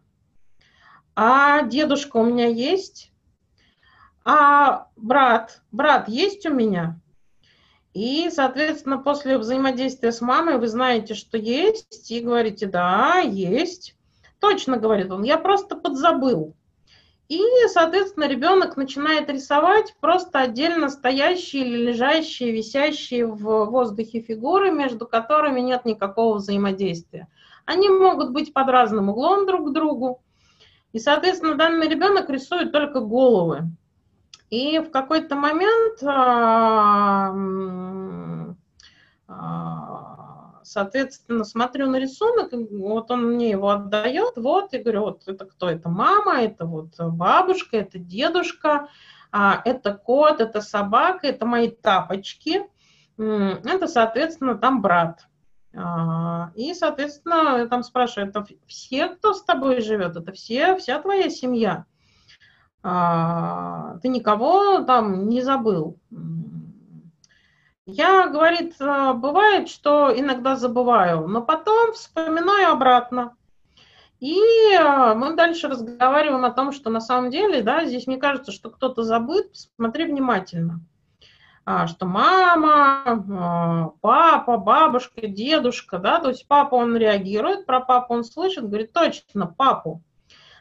а 1.14 1.62
дедушка 1.62 2.18
у 2.18 2.24
меня 2.24 2.46
есть, 2.46 3.12
а 4.24 4.88
брат, 4.96 5.60
брат 5.72 6.08
есть 6.08 6.46
у 6.46 6.54
меня. 6.54 7.00
И, 7.94 8.28
соответственно, 8.30 8.98
после 8.98 9.38
взаимодействия 9.38 10.12
с 10.12 10.20
мамой 10.20 10.58
вы 10.58 10.68
знаете, 10.68 11.14
что 11.14 11.38
есть, 11.38 12.10
и 12.10 12.20
говорите, 12.20 12.66
да, 12.66 13.20
есть. 13.20 13.96
Точно, 14.38 14.76
говорит 14.76 15.10
он, 15.10 15.22
я 15.22 15.38
просто 15.38 15.76
подзабыл. 15.76 16.54
И, 17.28 17.42
соответственно, 17.68 18.28
ребенок 18.28 18.76
начинает 18.76 19.28
рисовать 19.28 19.96
просто 20.00 20.40
отдельно 20.40 20.88
стоящие 20.88 21.66
или 21.66 21.88
лежащие, 21.88 22.52
висящие 22.52 23.26
в 23.26 23.64
воздухе 23.64 24.20
фигуры, 24.20 24.70
между 24.70 25.06
которыми 25.08 25.60
нет 25.60 25.84
никакого 25.84 26.36
взаимодействия. 26.36 27.26
Они 27.64 27.88
могут 27.88 28.30
быть 28.30 28.52
под 28.52 28.68
разным 28.68 29.08
углом 29.08 29.44
друг 29.44 29.70
к 29.70 29.72
другу. 29.72 30.22
И, 30.92 31.00
соответственно, 31.00 31.56
данный 31.56 31.88
ребенок 31.88 32.30
рисует 32.30 32.70
только 32.70 33.00
головы. 33.00 33.64
И 34.50 34.78
в 34.78 34.90
какой-то 34.90 35.34
момент 35.34 36.00
а, 36.04 37.34
а, 39.26 39.95
Соответственно, 40.66 41.44
смотрю 41.44 41.88
на 41.88 41.96
рисунок, 41.96 42.50
вот 42.52 43.10
он 43.12 43.34
мне 43.34 43.50
его 43.50 43.70
отдает, 43.70 44.32
вот, 44.36 44.74
и 44.74 44.78
говорю, 44.78 45.02
вот 45.02 45.22
это 45.28 45.44
кто? 45.44 45.70
Это 45.70 45.88
мама, 45.88 46.42
это 46.42 46.66
вот 46.66 46.98
бабушка, 46.98 47.76
это 47.76 48.00
дедушка, 48.00 48.88
а, 49.30 49.62
это 49.64 49.94
кот, 49.94 50.40
это 50.40 50.60
собака, 50.60 51.28
это 51.28 51.46
мои 51.46 51.70
тапочки. 51.70 52.62
это, 53.16 53.86
соответственно, 53.86 54.56
там 54.56 54.82
брат. 54.82 55.28
А, 55.72 56.50
и, 56.56 56.74
соответственно, 56.74 57.68
там 57.68 57.84
спрашивают, 57.84 58.30
это 58.30 58.46
все, 58.66 59.08
кто 59.08 59.34
с 59.34 59.44
тобой 59.44 59.80
живет, 59.82 60.16
это 60.16 60.32
все, 60.32 60.76
вся 60.76 61.00
твоя 61.00 61.30
семья. 61.30 61.86
А, 62.82 63.98
ты 64.02 64.08
никого 64.08 64.82
там 64.82 65.28
не 65.28 65.42
забыл. 65.42 65.98
Я, 67.86 68.26
говорит, 68.26 68.74
э, 68.80 69.12
бывает, 69.12 69.68
что 69.68 70.12
иногда 70.12 70.56
забываю, 70.56 71.28
но 71.28 71.40
потом 71.40 71.92
вспоминаю 71.92 72.72
обратно. 72.72 73.36
И 74.18 74.40
э, 74.72 75.14
мы 75.14 75.34
дальше 75.36 75.68
разговариваем 75.68 76.44
о 76.44 76.50
том, 76.50 76.72
что 76.72 76.90
на 76.90 77.00
самом 77.00 77.30
деле, 77.30 77.62
да, 77.62 77.84
здесь 77.84 78.08
мне 78.08 78.16
кажется, 78.16 78.50
что 78.50 78.70
кто-то 78.70 79.04
забыт, 79.04 79.50
смотри 79.76 80.06
внимательно. 80.06 80.80
А, 81.64 81.86
что 81.86 82.06
мама, 82.06 83.02
а, 83.06 83.90
папа, 84.00 84.56
бабушка, 84.56 85.28
дедушка, 85.28 85.98
да, 85.98 86.18
то 86.18 86.30
есть 86.30 86.48
папа, 86.48 86.74
он 86.74 86.96
реагирует, 86.96 87.66
про 87.66 87.80
папу 87.80 88.14
он 88.14 88.24
слышит, 88.24 88.68
говорит, 88.68 88.92
точно, 88.92 89.46
папу. 89.46 90.02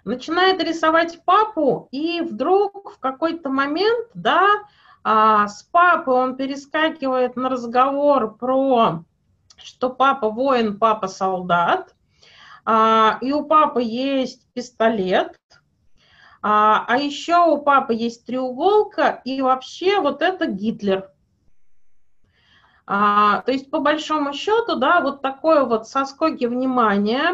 Начинает 0.04 0.62
рисовать 0.62 1.24
папу, 1.26 1.88
и 1.90 2.22
вдруг 2.22 2.94
в 2.94 3.00
какой-то 3.00 3.50
момент, 3.50 4.10
да, 4.14 4.48
с 5.06 5.63
папы 5.72 6.10
он 6.10 6.36
перескакивает 6.36 7.36
на 7.36 7.50
разговор 7.50 8.36
про, 8.36 9.04
что 9.58 9.89
папа 9.91 10.30
воин, 10.32 10.80
папа 10.80 11.08
солдат, 11.08 11.96
а, 12.65 13.20
и 13.22 13.32
у 13.32 13.46
папы 13.46 13.84
есть 13.84 14.48
пистолет, 14.54 15.38
а, 16.41 16.86
а 16.88 16.98
еще 16.98 17.46
у 17.46 17.60
папы 17.60 17.94
есть 17.94 18.26
треуголка, 18.26 19.22
и 19.24 19.41
вообще 19.41 20.00
вот 20.00 20.24
это 20.24 20.48
Гитлер. 20.48 21.12
А, 22.88 23.41
то 23.41 23.52
есть, 23.52 23.72
по 23.72 23.80
большому 23.80 24.34
счету, 24.34 24.76
да, 24.76 25.02
вот 25.02 25.22
такое 25.22 25.63
вот 25.65 25.88
соскоки 25.88 26.46
внимания, 26.46 27.32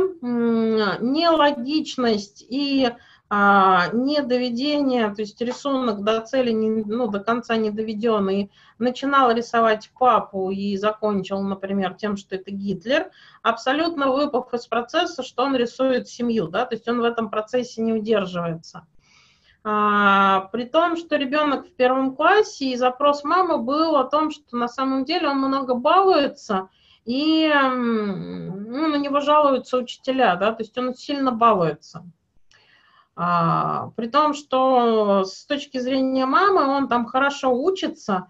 нелогичность 1.01 2.45
и 2.47 2.89
а, 3.33 3.87
недоведение, 3.93 5.07
то 5.15 5.21
есть 5.21 5.39
рисунок 5.39 6.03
до 6.03 6.19
цели, 6.19 6.51
не, 6.51 6.83
ну, 6.83 7.07
до 7.07 7.21
конца 7.21 7.55
не 7.55 7.71
доведенный, 7.71 8.51
начинал 8.77 9.31
рисовать 9.31 9.89
папу 9.97 10.51
и 10.51 10.75
закончил, 10.75 11.41
например, 11.41 11.93
тем, 11.93 12.17
что 12.17 12.35
это 12.35 12.51
Гитлер, 12.51 13.09
абсолютно 13.41 14.11
выпав 14.11 14.53
из 14.53 14.67
процесса, 14.67 15.23
что 15.23 15.43
он 15.43 15.55
рисует 15.55 16.09
семью, 16.09 16.49
да, 16.49 16.65
то 16.65 16.75
есть 16.75 16.89
он 16.89 16.99
в 16.99 17.05
этом 17.05 17.29
процессе 17.29 17.81
не 17.81 17.93
удерживается. 17.93 18.85
А, 19.63 20.49
при 20.51 20.65
том, 20.65 20.97
что 20.97 21.15
ребенок 21.15 21.67
в 21.67 21.73
первом 21.73 22.17
классе, 22.17 22.71
и 22.71 22.75
запрос 22.75 23.23
мамы 23.23 23.59
был 23.59 23.95
о 23.95 24.03
том, 24.03 24.31
что 24.31 24.57
на 24.57 24.67
самом 24.67 25.05
деле 25.05 25.29
он 25.29 25.37
много 25.37 25.73
балуется, 25.73 26.67
и 27.05 27.49
ну, 27.49 28.87
на 28.89 28.97
него 28.97 29.21
жалуются 29.21 29.77
учителя, 29.77 30.35
да, 30.35 30.51
то 30.51 30.63
есть 30.63 30.77
он 30.77 30.93
сильно 30.95 31.31
балуется. 31.31 32.03
А, 33.15 33.89
при 33.95 34.07
том, 34.07 34.33
что 34.33 35.23
с 35.25 35.45
точки 35.45 35.77
зрения 35.79 36.25
мамы 36.25 36.65
он 36.65 36.87
там 36.87 37.05
хорошо 37.05 37.53
учится, 37.53 38.27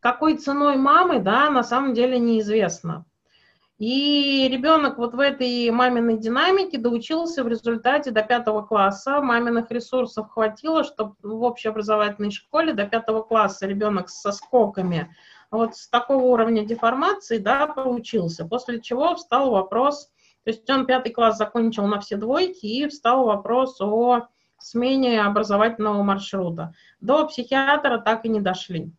какой 0.00 0.36
ценой 0.36 0.76
мамы, 0.76 1.20
да, 1.20 1.50
на 1.50 1.62
самом 1.62 1.94
деле 1.94 2.18
неизвестно. 2.18 3.04
И 3.78 4.46
ребенок 4.52 4.98
вот 4.98 5.14
в 5.14 5.20
этой 5.20 5.70
маминой 5.70 6.18
динамике 6.18 6.76
доучился 6.76 7.42
в 7.42 7.48
результате 7.48 8.10
до 8.10 8.20
пятого 8.22 8.60
класса. 8.60 9.22
Маминых 9.22 9.70
ресурсов 9.70 10.28
хватило, 10.28 10.84
чтобы 10.84 11.14
в 11.22 11.42
общеобразовательной 11.42 12.30
школе 12.30 12.74
до 12.74 12.84
пятого 12.86 13.22
класса 13.22 13.66
ребенок 13.66 14.10
со 14.10 14.32
скоками 14.32 15.14
вот 15.50 15.76
с 15.76 15.88
такого 15.88 16.22
уровня 16.24 16.64
деформации, 16.64 17.38
да, 17.38 17.66
поучился. 17.66 18.44
После 18.44 18.80
чего 18.80 19.14
встал 19.14 19.50
вопрос 19.50 20.10
то 20.44 20.50
есть 20.50 20.68
он 20.70 20.86
пятый 20.86 21.12
класс 21.12 21.36
закончил 21.36 21.86
на 21.86 22.00
все 22.00 22.16
двойки, 22.16 22.66
и 22.66 22.88
встал 22.88 23.24
вопрос 23.24 23.80
о 23.80 24.28
смене 24.58 25.22
образовательного 25.22 26.02
маршрута. 26.02 26.74
До 27.00 27.26
психиатра 27.26 27.98
так 27.98 28.24
и 28.24 28.28
не 28.28 28.40
дошли. 28.40 28.92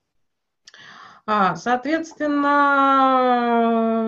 А, 1.26 1.56
соответственно, 1.56 4.08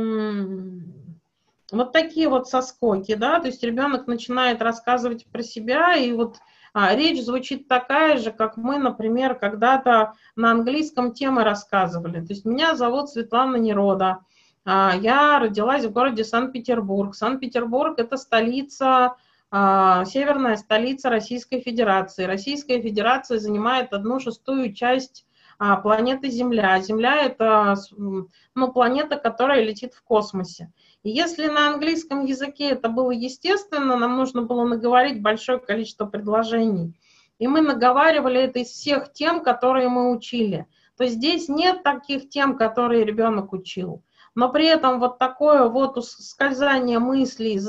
вот 1.71 1.91
такие 1.91 2.27
вот 2.27 2.49
соскоки, 2.49 3.15
да, 3.15 3.39
то 3.39 3.47
есть 3.47 3.63
ребенок 3.63 4.07
начинает 4.07 4.61
рассказывать 4.61 5.25
про 5.27 5.43
себя, 5.43 5.95
и 5.95 6.11
вот 6.11 6.37
а, 6.73 6.95
речь 6.95 7.23
звучит 7.23 7.67
такая 7.67 8.17
же, 8.17 8.31
как 8.31 8.57
мы, 8.57 8.77
например, 8.77 9.35
когда-то 9.35 10.13
на 10.35 10.51
английском 10.51 11.13
темы 11.13 11.43
рассказывали. 11.43 12.25
То 12.25 12.33
есть 12.33 12.45
меня 12.45 12.75
зовут 12.75 13.09
Светлана 13.09 13.57
Нерода, 13.57 14.19
я 14.65 15.39
родилась 15.39 15.85
в 15.85 15.91
городе 15.91 16.23
Санкт-Петербург. 16.23 17.15
Санкт-Петербург– 17.15 17.95
это 17.97 18.17
столица, 18.17 19.15
а, 19.51 20.03
северная 20.05 20.55
столица 20.55 21.09
Российской 21.09 21.59
Федерации. 21.61 22.23
Российская 22.23 22.81
Федерация 22.81 23.37
занимает 23.37 23.93
одну 23.93 24.19
шестую 24.19 24.73
часть 24.73 25.27
а, 25.59 25.75
планеты 25.75 26.29
Земля. 26.29 26.81
Земля– 26.81 27.23
это 27.25 27.75
ну, 27.95 28.71
планета, 28.71 29.17
которая 29.17 29.63
летит 29.63 29.93
в 29.93 30.03
космосе. 30.03 30.71
И 31.03 31.11
если 31.11 31.47
на 31.47 31.67
английском 31.67 32.25
языке 32.25 32.69
это 32.69 32.89
было 32.89 33.11
естественно, 33.11 33.95
нам 33.95 34.17
нужно 34.17 34.41
было 34.41 34.65
наговорить 34.65 35.21
большое 35.21 35.59
количество 35.59 36.05
предложений. 36.05 36.95
И 37.37 37.47
мы 37.47 37.61
наговаривали 37.61 38.41
это 38.41 38.59
из 38.59 38.69
всех 38.69 39.11
тем, 39.13 39.43
которые 39.43 39.89
мы 39.89 40.11
учили. 40.11 40.65
То 40.97 41.03
есть 41.03 41.17
здесь 41.17 41.49
нет 41.49 41.83
таких 41.83 42.29
тем, 42.29 42.57
которые 42.57 43.03
ребенок 43.03 43.53
учил 43.53 44.01
но 44.35 44.49
при 44.49 44.65
этом 44.65 44.99
вот 44.99 45.19
такое 45.19 45.67
вот 45.67 46.03
скользание 46.05 46.99
мыслей, 46.99 47.59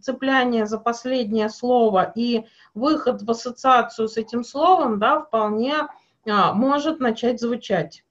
цепляние 0.00 0.66
за 0.66 0.78
последнее 0.78 1.48
слово 1.48 2.12
и 2.14 2.46
выход 2.74 3.22
в 3.22 3.30
ассоциацию 3.30 4.08
с 4.08 4.16
этим 4.16 4.44
словом, 4.44 4.98
да, 4.98 5.20
вполне 5.20 5.88
а, 6.28 6.52
может 6.52 7.00
начать 7.00 7.40
звучать. 7.40 8.04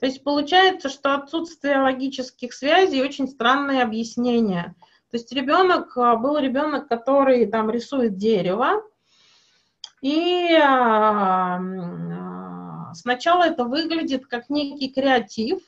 То 0.00 0.06
есть 0.06 0.24
получается, 0.24 0.88
что 0.88 1.14
отсутствие 1.14 1.80
логических 1.80 2.52
связей 2.54 3.02
очень 3.02 3.28
странное 3.28 3.82
объяснение. 3.82 4.74
То 5.10 5.18
есть 5.18 5.32
ребенок, 5.32 5.96
а, 5.96 6.16
был 6.16 6.38
ребенок, 6.38 6.88
который 6.88 7.46
там 7.46 7.70
рисует 7.70 8.16
дерево, 8.16 8.82
и 10.00 10.54
а, 10.54 11.60
сначала 12.94 13.44
это 13.44 13.64
выглядит 13.64 14.26
как 14.26 14.48
некий 14.48 14.90
креатив, 14.90 15.60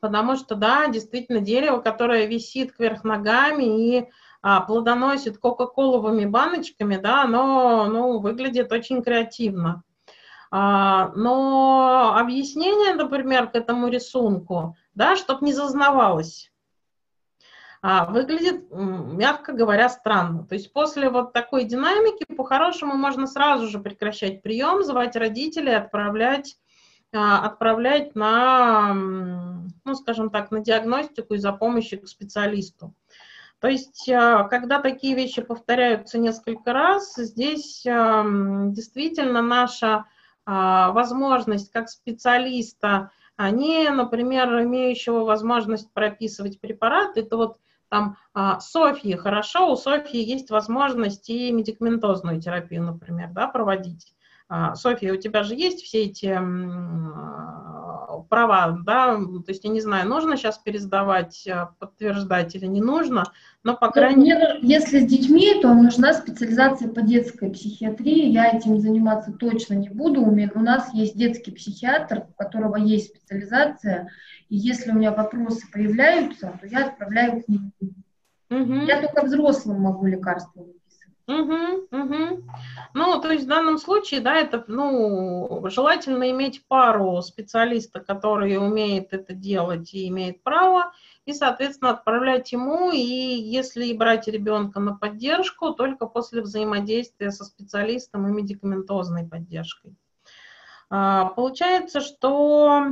потому 0.00 0.36
что, 0.36 0.54
да, 0.54 0.88
действительно, 0.88 1.40
дерево, 1.40 1.78
которое 1.78 2.26
висит 2.26 2.72
кверх 2.72 3.04
ногами 3.04 3.98
и 3.98 4.08
а, 4.42 4.60
плодоносит 4.60 5.38
кока-коловыми 5.38 6.24
баночками, 6.24 6.96
да, 6.96 7.22
оно 7.22 7.86
ну, 7.86 8.18
выглядит 8.18 8.70
очень 8.70 9.02
креативно. 9.02 9.82
А, 10.50 11.08
но 11.16 12.14
объяснение, 12.16 12.94
например, 12.94 13.48
к 13.48 13.56
этому 13.56 13.88
рисунку, 13.88 14.76
да, 14.94 15.16
чтобы 15.16 15.44
не 15.44 15.52
зазнавалось, 15.52 16.52
а, 17.82 18.06
выглядит, 18.06 18.66
мягко 18.70 19.52
говоря, 19.52 19.88
странно. 19.88 20.46
То 20.46 20.54
есть 20.54 20.72
после 20.72 21.10
вот 21.10 21.32
такой 21.32 21.64
динамики 21.64 22.24
по-хорошему 22.36 22.94
можно 22.94 23.26
сразу 23.26 23.68
же 23.68 23.78
прекращать 23.78 24.42
прием, 24.42 24.82
звать 24.82 25.16
родителей, 25.16 25.74
отправлять 25.76 26.56
отправлять 27.12 28.14
на, 28.14 28.92
ну, 29.84 29.94
скажем 29.94 30.30
так, 30.30 30.50
на 30.50 30.60
диагностику 30.60 31.34
и 31.34 31.38
за 31.38 31.52
помощью 31.52 32.02
к 32.02 32.08
специалисту. 32.08 32.94
То 33.58 33.68
есть, 33.68 34.08
а, 34.08 34.44
когда 34.44 34.80
такие 34.80 35.14
вещи 35.14 35.42
повторяются 35.42 36.18
несколько 36.18 36.72
раз, 36.72 37.14
здесь 37.16 37.86
а, 37.86 38.24
действительно 38.68 39.42
наша 39.42 40.04
возможность 40.48 41.72
как 41.72 41.88
специалиста, 41.88 43.10
не, 43.36 43.88
например, 43.90 44.62
имеющего 44.62 45.24
возможность 45.24 45.92
прописывать 45.92 46.60
препарат, 46.60 47.16
это 47.16 47.36
вот 47.36 47.56
там 47.88 48.16
Софьи, 48.60 49.16
хорошо, 49.16 49.72
у 49.72 49.74
Софьи 49.74 50.22
есть 50.22 50.50
возможность 50.50 51.28
и 51.30 51.50
медикаментозную 51.50 52.40
терапию, 52.40 52.84
например, 52.84 53.30
да, 53.32 53.48
проводить. 53.48 54.14
А, 54.48 54.76
Софья, 54.76 55.12
у 55.12 55.16
тебя 55.16 55.42
же 55.42 55.54
есть 55.56 55.82
все 55.82 56.04
эти 56.04 56.26
а, 56.26 58.18
права, 58.28 58.78
да, 58.84 59.16
то 59.16 59.44
есть 59.48 59.64
я 59.64 59.70
не 59.70 59.80
знаю, 59.80 60.08
нужно 60.08 60.36
сейчас 60.36 60.58
пересдавать, 60.58 61.48
а, 61.48 61.72
подтверждать 61.80 62.54
или 62.54 62.66
не 62.66 62.80
нужно, 62.80 63.24
но 63.64 63.76
по 63.76 63.86
ну, 63.86 63.92
крайней 63.92 64.26
мере... 64.26 64.58
Если 64.62 65.00
с 65.00 65.06
детьми, 65.06 65.60
то 65.60 65.74
нужна 65.74 66.12
специализация 66.12 66.88
по 66.88 67.02
детской 67.02 67.50
психиатрии, 67.50 68.28
я 68.28 68.56
этим 68.56 68.78
заниматься 68.78 69.32
точно 69.32 69.74
не 69.74 69.88
буду, 69.88 70.22
у, 70.22 70.30
меня, 70.30 70.50
у 70.54 70.60
нас 70.60 70.94
есть 70.94 71.16
детский 71.16 71.50
психиатр, 71.50 72.26
у 72.30 72.32
которого 72.34 72.76
есть 72.76 73.16
специализация, 73.16 74.10
и 74.48 74.56
если 74.56 74.92
у 74.92 74.94
меня 74.94 75.10
вопросы 75.12 75.68
появляются, 75.72 76.56
то 76.60 76.66
я 76.68 76.86
отправляю 76.86 77.42
к 77.42 77.48
нему. 77.48 77.72
Угу. 78.48 78.86
Я 78.86 79.02
только 79.02 79.26
взрослым 79.26 79.80
могу 79.80 80.06
лекарства. 80.06 80.66
Угу, 81.28 81.88
угу. 81.90 82.44
Ну, 82.94 83.20
то 83.20 83.32
есть 83.32 83.46
в 83.46 83.48
данном 83.48 83.78
случае, 83.78 84.20
да, 84.20 84.36
это, 84.36 84.64
ну, 84.68 85.60
желательно 85.68 86.30
иметь 86.30 86.64
пару 86.68 87.20
специалиста, 87.20 87.98
который 87.98 88.56
умеет 88.56 89.12
это 89.12 89.34
делать 89.34 89.92
и 89.92 90.06
имеет 90.06 90.42
право, 90.44 90.92
и, 91.24 91.32
соответственно, 91.32 91.90
отправлять 91.90 92.52
ему, 92.52 92.92
и 92.92 92.98
если 92.98 93.92
брать 93.92 94.28
ребенка 94.28 94.78
на 94.78 94.94
поддержку, 94.94 95.72
только 95.72 96.06
после 96.06 96.42
взаимодействия 96.42 97.32
со 97.32 97.44
специалистом 97.44 98.28
и 98.28 98.30
медикаментозной 98.30 99.26
поддержкой. 99.26 99.96
А, 100.88 101.24
получается, 101.24 102.00
что 102.00 102.86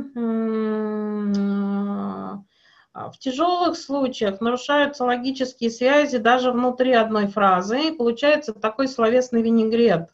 в 2.95 3.19
тяжелых 3.19 3.77
случаях 3.77 4.39
нарушаются 4.39 5.03
логические 5.03 5.69
связи 5.69 6.17
даже 6.17 6.51
внутри 6.51 6.93
одной 6.93 7.27
фразы, 7.27 7.89
и 7.89 7.91
получается 7.91 8.53
такой 8.53 8.87
словесный 8.87 9.41
винегрет. 9.41 10.09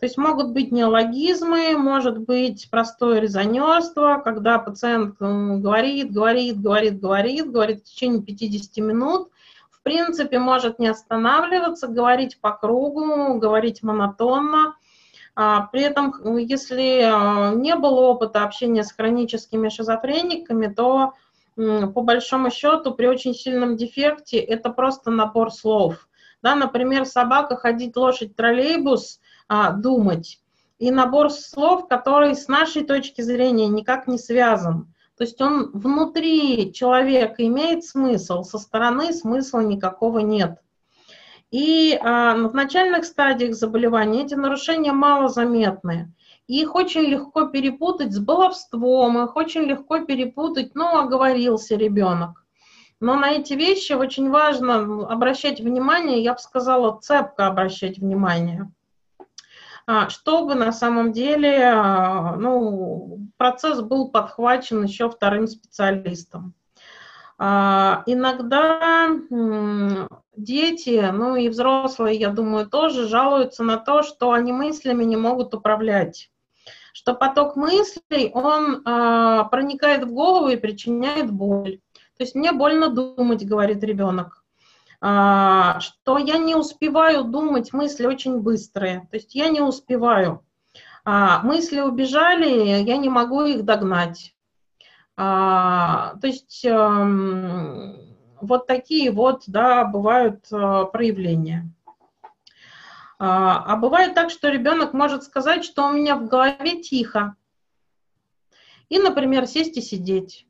То 0.00 0.06
есть 0.06 0.18
могут 0.18 0.50
быть 0.50 0.72
неологизмы, 0.72 1.76
может 1.76 2.18
быть 2.18 2.68
простое 2.70 3.20
резонерство, 3.20 4.20
когда 4.24 4.58
пациент 4.58 5.16
говорит, 5.18 6.12
говорит, 6.12 6.60
говорит, 6.60 7.00
говорит, 7.00 7.50
говорит 7.50 7.80
в 7.80 7.84
течение 7.84 8.22
50 8.22 8.76
минут, 8.78 9.30
в 9.70 9.80
принципе 9.82 10.40
может 10.40 10.80
не 10.80 10.88
останавливаться, 10.88 11.86
говорить 11.86 12.40
по 12.40 12.50
кругу, 12.50 13.38
говорить 13.38 13.84
монотонно. 13.84 14.74
А, 15.36 15.68
при 15.70 15.82
этом, 15.82 16.12
если 16.36 17.02
а, 17.02 17.54
не 17.54 17.76
было 17.76 18.00
опыта 18.00 18.42
общения 18.42 18.82
с 18.82 18.92
хроническими 18.92 19.68
шизофрениками, 19.68 20.66
то 20.66 21.14
по 21.58 22.02
большому 22.02 22.50
счету, 22.50 22.94
при 22.94 23.06
очень 23.06 23.34
сильном 23.34 23.76
дефекте 23.76 24.38
это 24.38 24.70
просто 24.70 25.10
набор 25.10 25.52
слов. 25.52 26.08
Да, 26.40 26.54
например, 26.54 27.04
собака, 27.04 27.56
ходить, 27.56 27.96
лошадь, 27.96 28.36
троллейбус, 28.36 29.20
а, 29.48 29.72
думать. 29.72 30.40
И 30.78 30.92
набор 30.92 31.30
слов, 31.30 31.88
который 31.88 32.36
с 32.36 32.46
нашей 32.46 32.84
точки 32.84 33.22
зрения 33.22 33.66
никак 33.66 34.06
не 34.06 34.18
связан. 34.18 34.94
То 35.16 35.24
есть 35.24 35.40
он 35.40 35.72
внутри 35.72 36.72
человека 36.72 37.44
имеет 37.44 37.84
смысл, 37.84 38.44
со 38.44 38.58
стороны 38.58 39.12
смысла 39.12 39.58
никакого 39.58 40.20
нет. 40.20 40.60
И 41.50 41.98
а, 42.00 42.34
в 42.36 42.54
начальных 42.54 43.04
стадиях 43.04 43.54
заболевания 43.54 44.24
эти 44.24 44.34
нарушения 44.34 44.92
малозаметны. 44.92 46.12
Их 46.48 46.74
очень 46.74 47.02
легко 47.02 47.44
перепутать 47.44 48.14
с 48.14 48.18
баловством, 48.18 49.22
их 49.22 49.36
очень 49.36 49.64
легко 49.64 50.00
перепутать, 50.00 50.74
ну, 50.74 50.98
оговорился 50.98 51.76
ребенок. 51.76 52.46
Но 53.00 53.16
на 53.16 53.32
эти 53.32 53.52
вещи 53.52 53.92
очень 53.92 54.30
важно 54.30 55.06
обращать 55.06 55.60
внимание, 55.60 56.22
я 56.22 56.32
бы 56.32 56.38
сказала, 56.38 56.98
цепко 57.00 57.46
обращать 57.46 57.98
внимание, 57.98 58.72
а, 59.86 60.08
чтобы 60.08 60.54
на 60.54 60.72
самом 60.72 61.12
деле 61.12 61.64
а, 61.64 62.36
ну, 62.36 63.28
процесс 63.36 63.82
был 63.82 64.10
подхвачен 64.10 64.82
еще 64.82 65.10
вторым 65.10 65.48
специалистом. 65.48 66.54
А, 67.36 68.04
иногда 68.06 69.10
дети, 70.34 71.10
ну 71.12 71.36
и 71.36 71.50
взрослые, 71.50 72.18
я 72.18 72.30
думаю, 72.30 72.66
тоже 72.66 73.06
жалуются 73.06 73.64
на 73.64 73.76
то, 73.76 74.02
что 74.02 74.32
они 74.32 74.50
мыслями 74.50 75.04
не 75.04 75.18
могут 75.18 75.52
управлять 75.52 76.30
что 76.98 77.14
поток 77.14 77.54
мыслей, 77.54 78.32
он 78.34 78.82
э, 78.84 79.44
проникает 79.52 80.02
в 80.02 80.12
голову 80.12 80.48
и 80.48 80.56
причиняет 80.56 81.30
боль. 81.30 81.78
То 82.16 82.24
есть 82.24 82.34
мне 82.34 82.50
больно 82.50 82.88
думать, 82.88 83.46
говорит 83.46 83.84
ребенок, 83.84 84.44
э, 85.00 85.74
что 85.78 86.18
я 86.18 86.38
не 86.38 86.56
успеваю 86.56 87.22
думать, 87.22 87.72
мысли 87.72 88.04
очень 88.04 88.40
быстрые, 88.40 89.06
то 89.12 89.16
есть 89.16 89.36
я 89.36 89.48
не 89.48 89.60
успеваю. 89.60 90.44
А, 91.04 91.40
мысли 91.44 91.78
убежали, 91.78 92.82
я 92.82 92.96
не 92.96 93.08
могу 93.08 93.44
их 93.44 93.64
догнать. 93.64 94.34
А, 95.16 96.16
то 96.20 96.26
есть 96.26 96.66
а, 96.66 97.06
вот 98.40 98.66
такие 98.66 99.12
вот, 99.12 99.44
да, 99.46 99.84
бывают 99.84 100.46
а, 100.50 100.86
проявления. 100.86 101.70
А, 103.18 103.64
а 103.64 103.76
бывает 103.76 104.14
так, 104.14 104.30
что 104.30 104.48
ребенок 104.48 104.92
может 104.92 105.24
сказать, 105.24 105.64
что 105.64 105.86
у 105.86 105.92
меня 105.92 106.16
в 106.16 106.26
голове 106.26 106.80
тихо. 106.80 107.34
И, 108.88 108.98
например, 108.98 109.46
сесть 109.46 109.76
и 109.76 109.80
сидеть. 109.80 110.46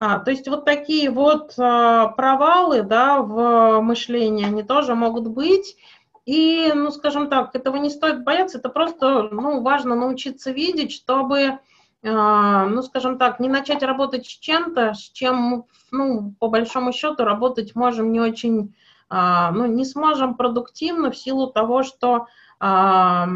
А, 0.00 0.18
то 0.18 0.30
есть 0.30 0.48
вот 0.48 0.64
такие 0.64 1.10
вот 1.10 1.54
а, 1.58 2.08
провалы 2.08 2.82
да, 2.82 3.20
в 3.20 3.80
мышлении, 3.82 4.46
они 4.46 4.62
тоже 4.62 4.94
могут 4.94 5.28
быть. 5.28 5.76
И, 6.26 6.72
ну, 6.74 6.90
скажем 6.90 7.28
так, 7.28 7.54
этого 7.54 7.76
не 7.76 7.90
стоит 7.90 8.24
бояться, 8.24 8.58
это 8.58 8.68
просто 8.68 9.28
ну, 9.30 9.62
важно 9.62 9.94
научиться 9.94 10.50
видеть, 10.50 10.92
чтобы, 10.92 11.58
а, 12.02 12.66
ну, 12.66 12.82
скажем 12.82 13.18
так, 13.18 13.40
не 13.40 13.48
начать 13.48 13.82
работать 13.82 14.26
с 14.26 14.30
чем-то, 14.30 14.94
с 14.94 15.10
чем, 15.10 15.66
ну, 15.90 16.34
по 16.38 16.48
большому 16.48 16.92
счету, 16.92 17.24
работать 17.24 17.74
можем 17.74 18.10
не 18.10 18.20
очень 18.20 18.74
ну, 19.10 19.66
не 19.66 19.84
сможем 19.84 20.36
продуктивно 20.36 21.10
в 21.10 21.16
силу 21.16 21.48
того, 21.48 21.82
что 21.82 22.26
а, 22.62 23.26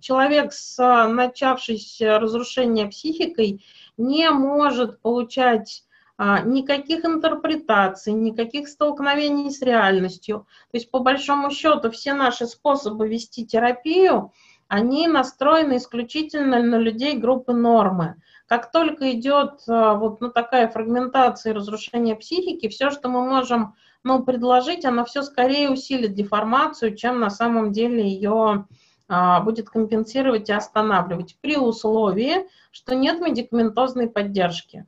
человек 0.00 0.54
с 0.54 0.78
начавшейся 1.06 2.18
разрушением 2.18 2.88
психикой 2.88 3.62
не 3.98 4.30
может 4.30 5.02
получать 5.02 5.84
а, 6.16 6.40
никаких 6.40 7.04
интерпретаций, 7.04 8.14
никаких 8.14 8.68
столкновений 8.68 9.50
с 9.50 9.60
реальностью. 9.60 10.46
То 10.70 10.78
есть, 10.78 10.90
по 10.90 11.00
большому 11.00 11.50
счету, 11.50 11.90
все 11.90 12.14
наши 12.14 12.46
способы 12.46 13.06
вести 13.06 13.44
терапию, 13.44 14.32
они 14.66 15.08
настроены 15.08 15.76
исключительно 15.76 16.62
на 16.62 16.76
людей 16.76 17.18
группы 17.18 17.52
нормы. 17.52 18.16
Как 18.46 18.72
только 18.72 19.12
идет 19.12 19.62
вот 19.66 20.20
ну, 20.20 20.30
такая 20.30 20.68
фрагментация 20.68 21.52
и 21.52 21.54
разрушение 21.54 22.16
психики, 22.16 22.68
все, 22.68 22.90
что 22.90 23.08
мы 23.08 23.28
можем 23.28 23.74
ну, 24.06 24.22
предложить, 24.22 24.84
оно 24.84 25.04
все 25.04 25.22
скорее 25.22 25.68
усилит 25.68 26.14
деформацию, 26.14 26.94
чем 26.94 27.18
на 27.18 27.28
самом 27.28 27.72
деле 27.72 28.08
ее 28.08 28.66
а, 29.08 29.40
будет 29.40 29.68
компенсировать 29.68 30.48
и 30.48 30.52
останавливать, 30.52 31.36
при 31.40 31.56
условии, 31.56 32.46
что 32.70 32.94
нет 32.94 33.20
медикаментозной 33.20 34.08
поддержки. 34.08 34.86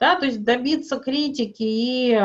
Да, 0.00 0.16
то 0.16 0.26
есть 0.26 0.44
добиться 0.44 0.98
критики 0.98 1.62
и, 1.62 2.20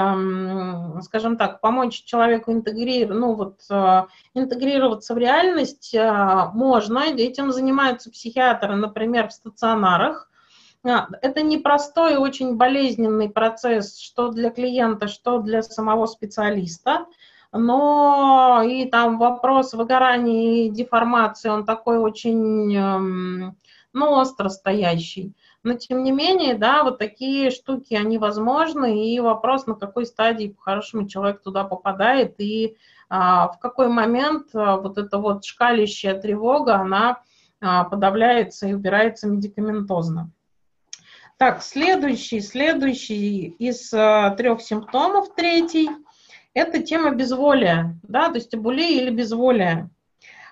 скажем 1.02 1.38
так, 1.38 1.60
помочь 1.60 2.04
человеку 2.04 2.52
интегрировать, 2.52 3.20
ну 3.20 3.34
вот, 3.36 3.62
а, 3.70 4.08
интегрироваться 4.34 5.14
в 5.14 5.20
реальность 5.20 5.96
а, 5.96 6.52
можно. 6.54 7.00
Этим 7.00 7.52
занимаются 7.52 8.10
психиатры, 8.10 8.76
например, 8.76 9.28
в 9.30 9.34
стационарах. 9.34 10.32
А, 10.86 11.08
это 11.22 11.42
непростой, 11.42 12.18
очень 12.18 12.58
болезненный 12.58 13.30
процесс, 13.30 13.98
что 14.00 14.30
для 14.30 14.50
клиента, 14.50 15.08
что 15.08 15.40
для 15.40 15.64
самого 15.64 16.06
специалиста. 16.08 17.06
Но 17.54 18.64
и 18.66 18.86
там 18.86 19.18
вопрос 19.20 19.74
выгорания 19.74 20.66
и 20.66 20.70
деформации, 20.70 21.50
он 21.50 21.66
такой 21.66 22.00
очень, 22.00 22.76
эм, 22.76 23.56
ну, 23.94 24.12
остро 24.12 24.50
стоящий. 24.50 25.34
Но 25.62 25.76
тем 25.76 26.04
не 26.04 26.12
менее, 26.12 26.56
да, 26.56 26.84
вот 26.84 26.98
такие 26.98 27.52
штуки, 27.52 27.94
они 27.94 28.18
возможны, 28.18 29.08
и 29.08 29.20
вопрос, 29.20 29.68
на 29.68 29.76
какой 29.76 30.06
стадии 30.06 30.50
по-хорошему 30.50 31.08
человек 31.08 31.42
туда 31.42 31.64
попадает, 31.64 32.36
и 32.40 32.76
а, 33.08 33.48
в 33.50 33.60
какой 33.60 33.88
момент 33.88 34.48
а, 34.54 34.78
вот 34.78 34.98
эта 34.98 35.20
вот 35.20 35.46
шкалящая 35.46 36.20
тревога, 36.20 36.76
она 36.76 37.22
а, 37.62 37.86
подавляется 37.86 38.68
и 38.68 38.74
убирается 38.74 39.28
медикаментозно. 39.28 40.32
Так, 41.38 41.62
следующий, 41.62 42.42
следующий 42.42 43.48
из 43.60 43.92
э, 43.94 44.34
трех 44.38 44.62
симптомов, 44.62 45.34
третий, 45.36 45.90
это 46.54 46.82
тема 46.82 47.12
безволия, 47.12 47.96
да, 48.04 48.30
то 48.30 48.36
есть 48.36 48.54
абулия 48.54 49.02
или 49.02 49.10
безволие. 49.10 49.90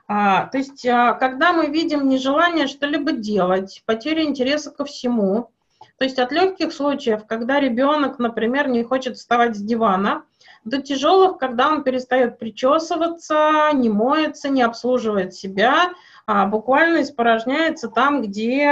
А, 0.07 0.47
то 0.47 0.57
есть, 0.57 0.85
а, 0.85 1.13
когда 1.13 1.53
мы 1.53 1.67
видим 1.67 2.09
нежелание 2.09 2.67
что-либо 2.67 3.11
делать, 3.11 3.83
потеря 3.85 4.23
интереса 4.23 4.71
ко 4.71 4.83
всему, 4.83 5.51
то 5.97 6.03
есть 6.03 6.19
от 6.19 6.31
легких 6.31 6.73
случаев, 6.73 7.27
когда 7.27 7.59
ребенок, 7.59 8.17
например, 8.17 8.67
не 8.67 8.83
хочет 8.83 9.17
вставать 9.17 9.55
с 9.55 9.61
дивана, 9.61 10.23
до 10.65 10.81
тяжелых, 10.81 11.37
когда 11.37 11.69
он 11.69 11.83
перестает 11.83 12.39
причесываться, 12.39 13.69
не 13.73 13.89
моется, 13.89 14.49
не 14.49 14.63
обслуживает 14.63 15.33
себя, 15.33 15.91
а 16.25 16.45
буквально 16.45 17.03
испорожняется 17.03 17.87
там, 17.87 18.21
где 18.21 18.69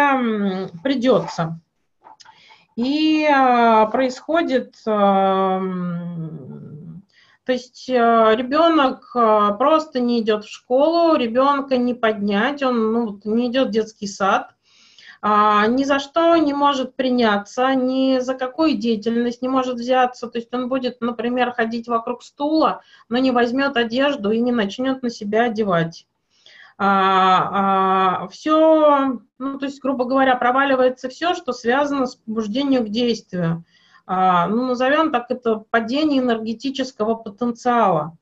придется. 0.84 1.60
И 2.80 3.26
а, 3.26 3.88
происходит, 3.88 4.74
а, 4.88 5.60
то 7.44 7.52
есть 7.52 7.90
а, 7.90 8.34
ребенок 8.34 9.12
просто 9.58 10.00
не 10.00 10.22
идет 10.22 10.46
в 10.46 10.50
школу, 10.50 11.18
ребенка 11.18 11.76
не 11.76 11.94
поднять, 11.94 12.64
он 12.64 12.94
ну, 12.94 13.20
не 13.26 13.48
идет 13.48 13.68
в 13.68 13.72
детский 13.72 14.08
сад, 14.08 14.52
а, 15.22 15.68
ни 15.68 15.84
за 15.84 16.00
что 16.00 16.38
не 16.38 16.54
может 16.54 16.96
приняться, 16.96 17.76
ни 17.76 18.20
за 18.20 18.36
какую 18.36 18.78
деятельность 18.78 19.42
не 19.42 19.50
может 19.50 19.76
взяться. 19.76 20.28
То 20.28 20.38
есть 20.38 20.54
он 20.54 20.70
будет, 20.70 21.02
например, 21.02 21.52
ходить 21.52 21.90
вокруг 21.90 22.24
стула, 22.24 22.82
но 23.10 23.18
не 23.18 23.32
возьмет 23.32 23.76
одежду 23.76 24.32
и 24.32 24.40
не 24.40 24.54
начнет 24.54 25.04
на 25.04 25.10
себя 25.10 25.48
одевать. 25.48 26.08
А, 26.82 28.22
а, 28.22 28.28
все, 28.30 29.20
ну, 29.38 29.60
то 29.60 29.66
есть, 29.66 29.82
грубо 29.82 30.06
говоря, 30.06 30.38
проваливается 30.38 31.10
все, 31.10 31.34
что 31.34 31.52
связано 31.52 32.06
с 32.06 32.16
побуждением 32.16 32.86
к 32.86 32.90
действию. 32.90 33.66
А, 34.06 34.48
ну, 34.48 34.66
назовем 34.66 35.12
так 35.12 35.26
это 35.30 35.58
падение 35.58 36.22
энергетического 36.22 37.16
потенциала. 37.16 38.18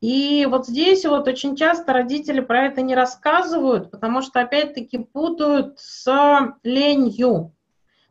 И 0.00 0.46
вот 0.48 0.66
здесь 0.66 1.04
вот 1.04 1.28
очень 1.28 1.54
часто 1.54 1.92
родители 1.92 2.40
про 2.40 2.64
это 2.64 2.80
не 2.80 2.94
рассказывают, 2.94 3.90
потому 3.90 4.22
что 4.22 4.40
опять-таки 4.40 4.96
путают 4.96 5.78
с 5.78 6.56
ленью. 6.62 7.54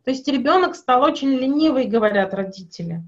То 0.04 0.12
есть 0.12 0.28
ребенок 0.28 0.76
стал 0.76 1.02
очень 1.02 1.30
ленивый, 1.30 1.86
говорят 1.86 2.36
родители. 2.36 3.04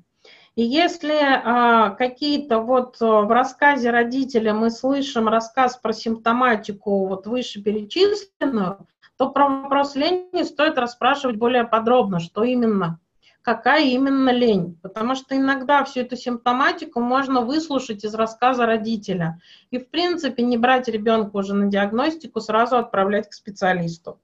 И 0.57 0.63
если 0.63 1.13
а, 1.13 1.91
какие-то 1.91 2.57
вот 2.61 2.99
в 2.99 3.31
рассказе 3.31 3.91
родителя 3.91 4.55
мы 4.55 4.71
слышим 4.71 5.27
рассказ 5.27 5.77
про 5.77 5.93
симптоматику 5.93 7.05
вот 7.05 7.27
вышеперечисленную, 7.27 8.87
то 9.19 9.29
про 9.29 9.49
вопрос 9.49 9.93
лени 9.93 10.41
стоит 10.41 10.79
расспрашивать 10.79 11.35
более 11.35 11.63
подробно, 11.63 12.19
что 12.19 12.43
именно 12.43 12.99
какая 13.43 13.83
именно 13.83 14.31
лень. 14.31 14.79
Потому 14.81 15.13
что 15.13 15.37
иногда 15.37 15.83
всю 15.83 15.99
эту 15.99 16.17
симптоматику 16.17 17.01
можно 17.01 17.41
выслушать 17.41 18.03
из 18.03 18.15
рассказа 18.15 18.65
родителя. 18.65 19.39
И, 19.69 19.77
в 19.77 19.87
принципе, 19.91 20.41
не 20.41 20.57
брать 20.57 20.87
ребенка 20.87 21.37
уже 21.37 21.53
на 21.53 21.67
диагностику, 21.67 22.41
сразу 22.41 22.77
отправлять 22.77 23.29
к 23.29 23.33
специалисту. 23.33 24.19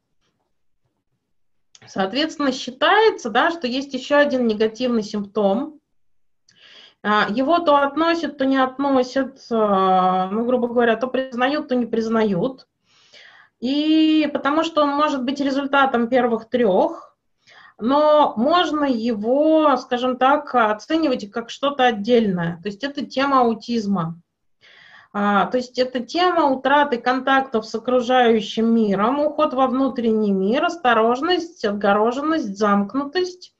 Соответственно, 1.85 2.51
считается, 2.51 3.29
да, 3.29 3.51
что 3.51 3.67
есть 3.67 3.93
еще 3.93 4.15
один 4.15 4.47
негативный 4.47 5.03
симптом. 5.03 5.79
А, 7.05 7.27
его 7.29 7.59
то 7.59 7.75
относят, 7.75 8.37
то 8.37 8.45
не 8.45 8.57
относят, 8.57 9.45
а, 9.51 10.29
ну, 10.29 10.45
грубо 10.45 10.69
говоря, 10.69 10.95
то 10.95 11.07
признают, 11.07 11.67
то 11.67 11.75
не 11.75 11.85
признают. 11.85 12.65
И 13.59 14.29
потому 14.33 14.63
что 14.63 14.83
он 14.83 14.89
может 14.89 15.23
быть 15.23 15.41
результатом 15.41 16.07
первых 16.07 16.49
трех, 16.49 17.15
но 17.77 18.33
можно 18.37 18.85
его, 18.85 19.75
скажем 19.77 20.17
так, 20.17 20.55
оценивать 20.55 21.29
как 21.29 21.49
что-то 21.49 21.85
отдельное. 21.85 22.59
То 22.61 22.69
есть 22.69 22.83
это 22.83 23.05
тема 23.05 23.41
аутизма. 23.41 24.21
А, 25.11 25.45
то 25.47 25.57
есть 25.57 25.77
это 25.77 25.99
тема 25.99 26.45
утраты 26.45 26.97
контактов 26.97 27.65
с 27.65 27.75
окружающим 27.75 28.73
миром, 28.73 29.19
уход 29.19 29.53
во 29.53 29.67
внутренний 29.67 30.31
мир, 30.31 30.65
осторожность, 30.65 31.65
отгороженность, 31.65 32.57
замкнутость. 32.57 33.53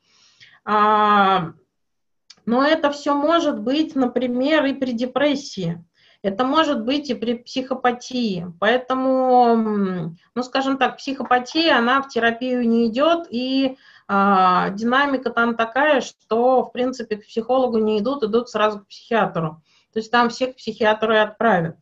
Но 2.46 2.66
это 2.66 2.92
все 2.92 3.14
может 3.14 3.60
быть, 3.60 3.96
например, 3.96 4.66
и 4.66 4.74
при 4.74 4.92
депрессии. 4.92 5.84
Это 6.22 6.46
может 6.46 6.86
быть 6.86 7.10
и 7.10 7.14
при 7.14 7.34
психопатии. 7.34 8.48
Поэтому, 8.60 10.16
ну, 10.36 10.44
скажем 10.44 10.78
так, 10.78 10.98
психопатия, 10.98 11.78
она 11.78 12.02
в 12.02 12.08
терапию 12.08 12.68
не 12.68 12.88
идет, 12.88 13.28
и 13.30 13.78
а, 14.08 14.70
динамика 14.70 15.32
там 15.32 15.56
такая, 15.56 16.00
что, 16.00 16.64
в 16.64 16.72
принципе, 16.72 17.18
к 17.18 17.26
психологу 17.28 17.78
не 17.78 18.00
идут, 18.00 18.24
идут 18.24 18.50
сразу 18.50 18.80
к 18.80 18.88
психиатру. 18.88 19.62
То 19.92 20.00
есть 20.00 20.12
там 20.12 20.30
всех 20.30 20.56
и 20.66 20.86
отправят. 20.86 21.78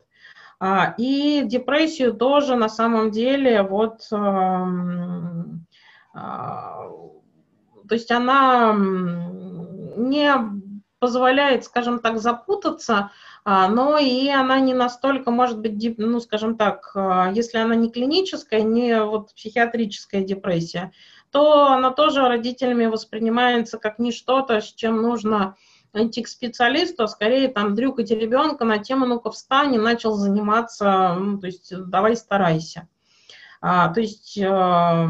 А, 0.58 0.94
и 0.98 1.42
депрессию 1.44 2.12
тоже 2.12 2.56
на 2.56 2.68
самом 2.68 3.10
деле 3.10 3.62
вот... 3.62 4.00
А, 6.14 6.88
то 7.88 7.94
есть 7.94 8.10
она 8.10 8.72
не 9.96 10.34
позволяет, 10.98 11.64
скажем 11.64 11.98
так, 11.98 12.20
запутаться, 12.20 13.10
но 13.44 13.98
и 13.98 14.28
она 14.28 14.60
не 14.60 14.72
настолько 14.72 15.32
может 15.32 15.58
быть, 15.58 15.98
ну, 15.98 16.20
скажем 16.20 16.56
так, 16.56 16.92
если 17.34 17.58
она 17.58 17.74
не 17.74 17.90
клиническая, 17.90 18.62
не 18.62 19.02
вот 19.02 19.34
психиатрическая 19.34 20.22
депрессия, 20.22 20.92
то 21.32 21.72
она 21.72 21.90
тоже 21.90 22.20
родителями 22.28 22.86
воспринимается 22.86 23.78
как 23.78 23.98
не 23.98 24.12
что-то, 24.12 24.60
с 24.60 24.72
чем 24.72 25.02
нужно 25.02 25.56
идти 25.92 26.22
к 26.22 26.28
специалисту, 26.28 27.02
а 27.02 27.08
скорее 27.08 27.48
там 27.48 27.74
дрюкать 27.74 28.10
ребенка 28.10 28.64
на 28.64 28.78
тему 28.78 29.04
«ну-ка 29.06 29.30
встань» 29.30 29.74
и 29.74 29.78
начал 29.78 30.14
заниматься, 30.14 31.14
ну, 31.18 31.38
то 31.38 31.48
есть 31.48 31.72
давай 31.88 32.16
старайся. 32.16 32.88
А, 33.64 33.90
то 33.90 34.00
есть 34.00 34.36
э, 34.36 35.06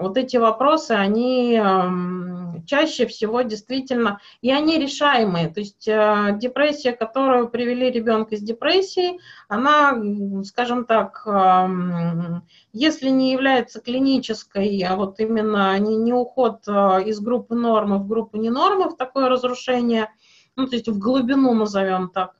вот 0.00 0.18
эти 0.18 0.36
вопросы, 0.36 0.90
они 0.90 1.58
э, 1.58 2.60
чаще 2.66 3.06
всего 3.06 3.40
действительно, 3.40 4.20
и 4.42 4.52
они 4.52 4.78
решаемые. 4.78 5.48
То 5.48 5.60
есть 5.60 5.88
э, 5.88 6.36
депрессия, 6.38 6.92
которую 6.92 7.48
привели 7.48 7.90
ребенка 7.90 8.34
из 8.34 8.42
депрессии, 8.42 9.18
она, 9.48 9.98
скажем 10.44 10.84
так, 10.84 11.22
э, 11.26 12.40
если 12.74 13.08
не 13.08 13.32
является 13.32 13.80
клинической, 13.80 14.78
а 14.82 14.94
вот 14.94 15.18
именно 15.18 15.78
не, 15.78 15.96
не 15.96 16.12
уход 16.12 16.64
э, 16.68 17.04
из 17.06 17.18
группы 17.20 17.54
нормы 17.54 17.96
в 17.96 18.06
группу 18.06 18.36
ненормы, 18.36 18.90
в 18.90 18.96
такое 18.96 19.30
разрушение, 19.30 20.10
ну, 20.54 20.66
то 20.66 20.76
есть 20.76 20.88
в 20.88 20.98
глубину 20.98 21.54
назовем 21.54 22.10
так, 22.10 22.34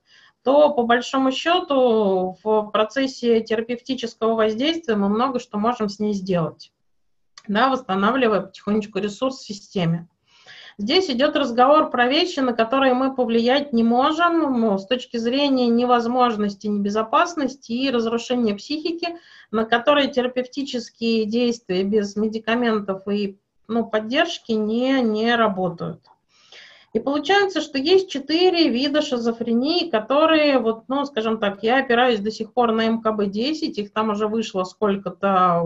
то 0.47 0.71
по 0.71 0.85
большому 0.85 1.33
счету 1.33 2.37
в 2.45 2.71
процессе 2.71 3.41
терапевтического 3.41 4.35
воздействия 4.35 4.95
мы 4.95 5.09
много 5.09 5.41
что 5.41 5.59
можем 5.59 5.89
с 5.89 5.99
ней 5.99 6.13
сделать, 6.13 6.71
да, 7.49 7.69
восстанавливая 7.69 8.43
потихонечку 8.43 9.01
ресурс 9.01 9.41
в 9.41 9.45
системе. 9.45 10.07
Здесь 10.79 11.11
идет 11.11 11.35
разговор 11.35 11.91
про 11.91 12.07
вещи, 12.07 12.39
на 12.39 12.53
которые 12.53 12.95
мы 12.95 13.13
повлиять 13.13 13.73
не 13.73 13.83
можем 13.83 14.61
ну, 14.61 14.79
с 14.79 14.87
точки 14.87 15.17
зрения 15.17 15.67
невозможности, 15.67 16.69
небезопасности 16.69 17.73
и 17.73 17.91
разрушения 17.91 18.55
психики, 18.55 19.17
на 19.51 19.65
которые 19.65 20.13
терапевтические 20.13 21.25
действия 21.25 21.83
без 21.83 22.15
медикаментов 22.15 23.09
и 23.09 23.37
ну, 23.67 23.85
поддержки 23.85 24.53
не, 24.53 25.01
не 25.01 25.35
работают. 25.35 26.03
И 26.97 26.99
получается, 26.99 27.61
что 27.61 27.77
есть 27.77 28.09
четыре 28.09 28.71
вида 28.71 29.03
шизофрении, 29.03 29.91
которые, 29.91 30.59
вот, 30.59 30.85
ну, 30.89 31.05
скажем 31.05 31.39
так, 31.39 31.63
я 31.63 31.81
опираюсь 31.81 32.21
до 32.21 32.31
сих 32.31 32.55
пор 32.55 32.73
на 32.73 32.89
МКБ-10, 32.89 33.73
их 33.73 33.93
там 33.93 34.09
уже 34.09 34.29
вышло 34.29 34.65
сколько-то 34.65 35.61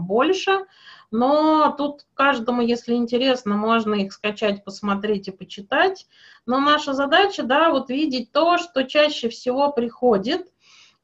больше, 0.00 0.66
но 1.12 1.72
тут 1.78 2.04
каждому, 2.14 2.62
если 2.62 2.94
интересно, 2.94 3.54
можно 3.54 3.94
их 3.94 4.12
скачать, 4.12 4.64
посмотреть 4.64 5.28
и 5.28 5.30
почитать. 5.30 6.08
Но 6.46 6.58
наша 6.58 6.94
задача, 6.94 7.44
да, 7.44 7.70
вот 7.70 7.88
видеть 7.88 8.32
то, 8.32 8.58
что 8.58 8.82
чаще 8.82 9.28
всего 9.28 9.70
приходит, 9.70 10.48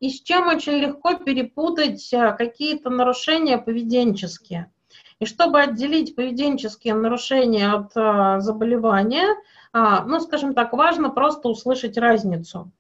и 0.00 0.10
с 0.10 0.20
чем 0.22 0.48
очень 0.48 0.78
легко 0.78 1.14
перепутать 1.14 2.12
а, 2.12 2.32
какие-то 2.32 2.90
нарушения 2.90 3.58
поведенческие. 3.58 4.72
И 5.20 5.26
чтобы 5.26 5.60
отделить 5.60 6.16
поведенческие 6.16 6.94
нарушения 6.94 7.70
от 7.70 7.92
а, 7.94 8.40
заболевания, 8.40 9.36
а, 9.72 10.04
ну, 10.04 10.18
скажем 10.18 10.54
так, 10.54 10.72
важно 10.72 11.10
просто 11.10 11.48
услышать 11.48 11.98
разницу. 11.98 12.70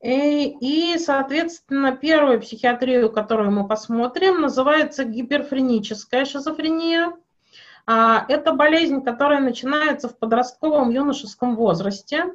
И, 0.00 0.56
и, 0.60 0.98
соответственно, 0.98 1.96
первую 1.96 2.40
психиатрию, 2.40 3.10
которую 3.10 3.50
мы 3.50 3.66
посмотрим, 3.66 4.40
называется 4.40 5.04
гиперфреническая 5.04 6.24
шизофрения. 6.26 7.12
А, 7.86 8.24
это 8.28 8.52
болезнь, 8.52 9.02
которая 9.02 9.40
начинается 9.40 10.08
в 10.08 10.16
подростковом 10.16 10.90
юношеском 10.90 11.56
возрасте 11.56 12.26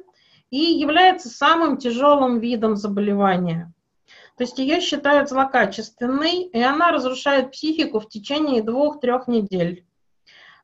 и 0.50 0.58
является 0.58 1.30
самым 1.30 1.78
тяжелым 1.78 2.40
видом 2.40 2.76
заболевания. 2.76 3.72
То 4.36 4.44
есть 4.44 4.58
ее 4.58 4.80
считают 4.80 5.28
злокачественной, 5.28 6.44
и 6.44 6.60
она 6.60 6.92
разрушает 6.92 7.52
психику 7.52 8.00
в 8.00 8.08
течение 8.08 8.62
двух-трех 8.62 9.28
недель. 9.28 9.84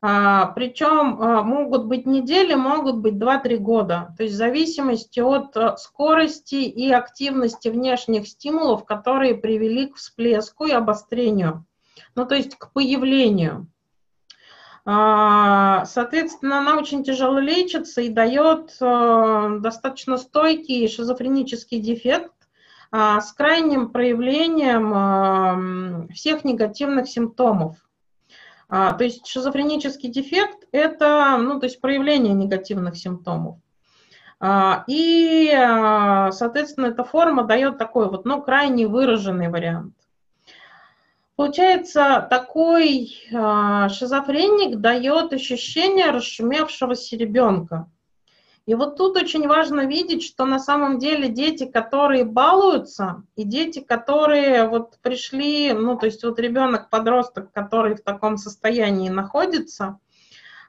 А, 0.03 0.47
причем 0.47 1.21
а, 1.21 1.43
могут 1.43 1.87
быть 1.87 2.07
недели, 2.07 2.55
могут 2.55 2.99
быть 2.99 3.15
2-3 3.15 3.57
года. 3.57 4.15
То 4.17 4.25
есть 4.25 4.35
в 4.35 4.39
зависимости 4.39 5.21
от 5.21 5.57
а, 5.57 5.77
скорости 5.77 6.57
и 6.57 6.93
активности 6.93 7.69
внешних 7.69 8.29
стимулов, 8.29 8.85
которые 8.85 9.35
привели 9.35 9.87
к 9.87 9.97
всплеску 9.97 10.67
и 10.67 10.73
обострению. 10.73 11.65
Ну, 12.15 12.27
то 12.27 12.35
есть 12.35 12.57
к 12.57 12.73
появлению. 12.73 13.69
А, 14.85 15.85
соответственно, 15.87 16.59
она 16.59 16.77
очень 16.77 17.03
тяжело 17.03 17.41
лечится 17.41 18.03
и 18.03 18.09
дает 18.09 18.77
а, 18.81 19.59
достаточно 19.59 20.17
стойкий 20.17 20.87
шизофренический 20.89 21.81
дефект, 21.81 22.33
с 22.93 23.33
крайним 23.33 23.91
проявлением 23.91 26.09
всех 26.09 26.45
негативных 26.45 27.09
симптомов. 27.09 27.77
А, 28.69 28.95
то 28.95 29.05
есть 29.05 29.27
шизофренический 29.27 30.09
дефект– 30.09 30.67
это 30.73 31.37
ну, 31.39 31.61
то 31.61 31.67
есть 31.67 31.81
проявление 31.81 32.35
негативных 32.35 32.97
симптомов. 32.97 33.59
А, 34.39 34.85
и, 34.87 35.51
соответственно, 36.33 36.87
эта 36.87 37.05
форма 37.05 37.45
дает 37.45 37.79
такой 37.79 38.11
вот, 38.11 38.25
ну, 38.25 38.43
крайне 38.43 38.87
выраженный 38.87 39.49
вариант. 39.49 39.95
Получается, 41.37 42.27
такой 42.31 43.13
шизофреник 43.31 44.81
дает 44.81 45.33
ощущение 45.33 46.11
расшумевшегося 46.11 47.17
ребенка. 47.17 47.91
И 48.67 48.75
вот 48.75 48.97
тут 48.97 49.17
очень 49.17 49.47
важно 49.47 49.87
видеть, 49.87 50.25
что 50.25 50.45
на 50.45 50.59
самом 50.59 50.99
деле 50.99 51.29
дети, 51.29 51.67
которые 51.67 52.25
балуются, 52.25 53.23
и 53.37 53.45
дети, 53.45 53.79
которые 53.81 54.69
вот 54.69 54.99
пришли, 55.03 55.73
ну, 55.73 55.97
то 55.97 56.07
есть 56.07 56.25
вот 56.25 56.41
ребенок-подросток, 56.41 57.53
который 57.53 57.95
в 57.95 58.03
таком 58.03 58.37
состоянии 58.37 59.09
находится, 59.09 60.01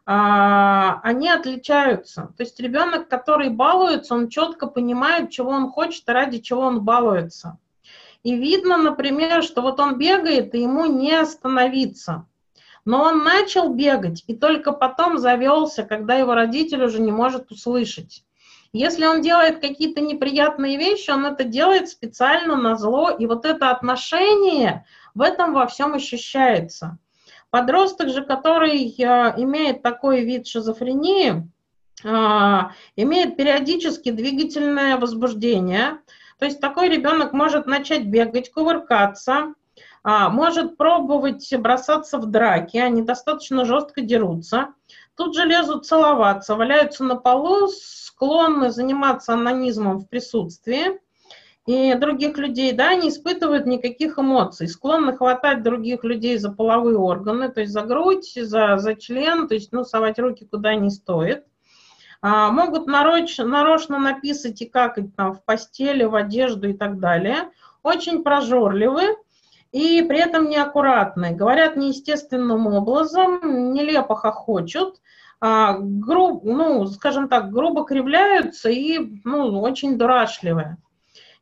а, 0.05 0.99
они 1.01 1.27
отличаются. 1.27 2.33
То 2.37 2.43
есть 2.43 2.59
ребенок, 2.59 3.09
который 3.09 3.49
балуется, 3.49 4.13
он 4.13 4.29
четко 4.29 4.67
понимает, 4.67 5.31
чего 5.31 5.49
он 5.49 5.71
хочет 5.71 6.07
ради 6.07 6.37
чего 6.37 6.61
он 6.61 6.81
балуется. 6.81 7.57
И 8.21 8.35
видно, 8.35 8.77
например, 8.77 9.41
что 9.41 9.61
вот 9.61 9.79
он 9.79 9.97
бегает, 9.97 10.53
и 10.53 10.61
ему 10.61 10.85
не 10.85 11.13
остановиться. 11.13 12.27
Но 12.87 13.01
он 13.01 13.25
начал 13.25 13.73
бегать 13.73 14.23
и 14.27 14.33
только 14.33 14.71
потом 14.71 15.17
завелся, 15.17 15.83
когда 15.83 16.15
его 16.15 16.33
родитель 16.33 16.85
уже 16.85 17.01
не 17.01 17.11
может 17.11 17.51
услышать. 17.51 18.23
Если 18.71 19.05
он 19.05 19.21
делает 19.21 19.59
какие-то 19.59 19.99
неприятные 19.99 20.77
вещи, 20.77 21.11
он 21.11 21.25
это 21.25 21.43
делает 21.43 21.89
специально 21.89 22.55
на 22.55 22.77
зло, 22.77 23.09
и 23.09 23.25
вот 23.25 23.43
это 23.45 23.71
отношение 23.71 24.85
в 25.13 25.21
этом 25.21 25.53
во 25.53 25.67
всем 25.67 25.95
ощущается. 25.95 26.97
Подросток 27.49 28.07
же, 28.07 28.23
который 28.23 28.87
э, 28.87 29.33
имеет 29.35 29.81
такой 29.81 30.23
вид 30.23 30.47
шизофрении, 30.47 31.45
э, 32.05 32.59
имеет 32.95 33.35
периодически 33.35 34.11
двигательное 34.11 34.95
возбуждение. 34.95 35.99
То 36.39 36.45
есть 36.45 36.61
такой 36.61 36.87
ребенок 36.87 37.33
может 37.33 37.65
начать 37.65 38.05
бегать, 38.05 38.49
кувыркаться, 38.49 39.55
может 40.07 40.77
пробовать 40.77 41.53
бросаться 41.59 42.17
в 42.17 42.27
драки, 42.27 42.77
они 42.77 43.01
достаточно 43.01 43.65
жестко 43.65 44.01
дерутся, 44.01 44.69
тут 45.15 45.35
же 45.35 45.43
лезут 45.45 45.85
целоваться, 45.85 46.55
валяются 46.55 47.03
на 47.03 47.15
полу, 47.15 47.67
склонны 47.67 48.71
заниматься 48.71 49.33
анонизмом 49.33 49.99
в 49.99 50.07
присутствии 50.07 50.99
и 51.67 51.93
других 51.95 52.37
людей, 52.37 52.71
да, 52.71 52.95
не 52.95 53.09
испытывают 53.09 53.65
никаких 53.65 54.17
эмоций, 54.17 54.69
склонны 54.69 55.15
хватать 55.15 55.63
других 55.63 56.05
людей 56.05 56.37
за 56.37 56.51
половые 56.51 56.97
органы, 56.97 57.49
то 57.49 57.59
есть 57.59 57.73
за 57.73 57.81
грудь, 57.81 58.31
за, 58.33 58.77
за 58.77 58.95
член, 58.95 59.49
то 59.49 59.53
есть, 59.55 59.73
ну, 59.73 59.83
совать 59.83 60.17
руки 60.17 60.45
куда 60.45 60.75
не 60.75 60.89
стоит. 60.89 61.43
А, 62.21 62.49
могут 62.51 62.87
нароч, 62.87 63.37
нарочно 63.37 63.99
написать 63.99 64.61
и 64.61 64.65
какать 64.65 65.13
там 65.17 65.33
в 65.33 65.43
постели, 65.43 66.05
в 66.05 66.15
одежду 66.15 66.69
и 66.69 66.73
так 66.73 66.99
далее. 66.99 67.51
Очень 67.83 68.23
прожорливы, 68.23 69.17
и 69.77 70.01
при 70.01 70.19
этом 70.19 70.49
неаккуратны, 70.49 71.31
говорят 71.31 71.75
неестественным 71.75 72.65
образом, 72.67 73.73
нелепо 73.73 74.15
хохочут, 74.15 74.99
а, 75.39 75.77
груб, 75.79 76.43
ну, 76.43 76.87
скажем 76.87 77.29
так, 77.29 77.51
грубо 77.51 77.85
кривляются 77.85 78.69
и 78.69 78.99
ну, 79.23 79.61
очень 79.61 79.97
дурашливые. 79.97 80.77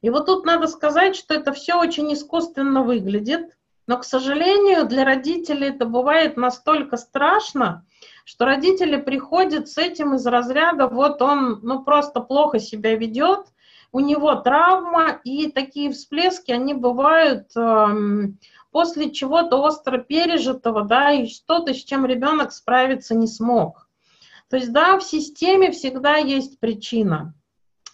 И 0.01 0.09
вот 0.09 0.25
тут 0.25 0.45
надо 0.45 0.67
сказать, 0.67 1.15
что 1.15 1.33
это 1.33 1.53
все 1.53 1.75
очень 1.75 2.11
искусственно 2.13 2.83
выглядит, 2.83 3.55
но, 3.88 3.97
к 3.97 4.03
сожалению, 4.03 4.86
для 4.86 5.05
родителей 5.05 5.69
это 5.69 5.86
бывает 5.86 6.36
настолько 6.36 6.97
страшно, 6.97 7.86
что 8.25 8.45
родители 8.45 8.97
приходят 8.97 9.69
с 9.69 9.77
этим 9.77 10.15
из 10.15 10.25
разряда, 10.25 10.88
вот 10.88 11.21
он 11.21 11.59
ну, 11.61 11.83
просто 11.83 12.19
плохо 12.19 12.59
себя 12.59 12.95
ведет, 12.95 13.45
у 13.95 14.01
него 14.01 14.35
травма, 14.35 15.21
и 15.23 15.49
такие 15.49 15.89
всплески, 15.89 16.51
они 16.51 16.73
бывают 16.73 17.47
э, 17.55 17.87
после 18.69 19.09
чего-то 19.09 19.55
остро 19.61 19.99
пережитого, 19.99 20.81
да, 20.81 21.13
и 21.13 21.29
что-то, 21.29 21.73
с 21.73 21.77
чем 21.77 22.05
ребенок 22.05 22.51
справиться 22.51 23.15
не 23.15 23.25
смог. 23.25 23.87
То 24.49 24.57
есть, 24.57 24.73
да, 24.73 24.99
в 24.99 25.03
системе 25.03 25.71
всегда 25.71 26.17
есть 26.17 26.59
причина, 26.59 27.35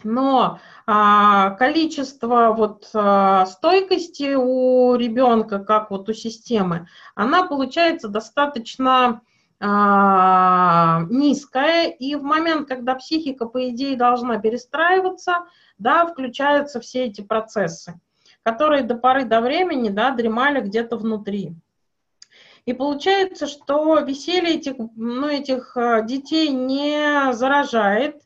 но 0.02 0.58
а, 0.88 1.50
количество 1.50 2.52
вот 2.52 2.90
а, 2.94 3.46
стойкости 3.46 4.34
у 4.34 4.96
ребенка, 4.96 5.60
как 5.60 5.92
вот 5.92 6.08
у 6.08 6.14
системы, 6.14 6.88
она 7.14 7.44
получается 7.44 8.08
достаточно 8.08 9.20
низкая, 11.08 11.88
и 11.88 12.16
в 12.16 12.22
момент, 12.22 12.66
когда 12.66 12.96
психика, 12.96 13.46
по 13.46 13.68
идее, 13.70 13.96
должна 13.96 14.38
перестраиваться, 14.38 15.46
да, 15.78 16.04
включаются 16.06 16.80
все 16.80 17.04
эти 17.04 17.20
процессы, 17.20 18.00
которые 18.42 18.82
до 18.82 18.96
поры 18.96 19.24
до 19.24 19.40
времени, 19.40 19.88
да, 19.88 20.10
дремали 20.10 20.60
где-то 20.60 20.96
внутри. 20.96 21.54
И 22.64 22.72
получается, 22.72 23.46
что 23.46 23.98
веселье 24.00 24.54
этих, 24.54 24.74
ну, 24.96 25.26
этих 25.26 25.76
а, 25.76 26.00
детей 26.02 26.50
не 26.50 27.32
заражает, 27.32 28.22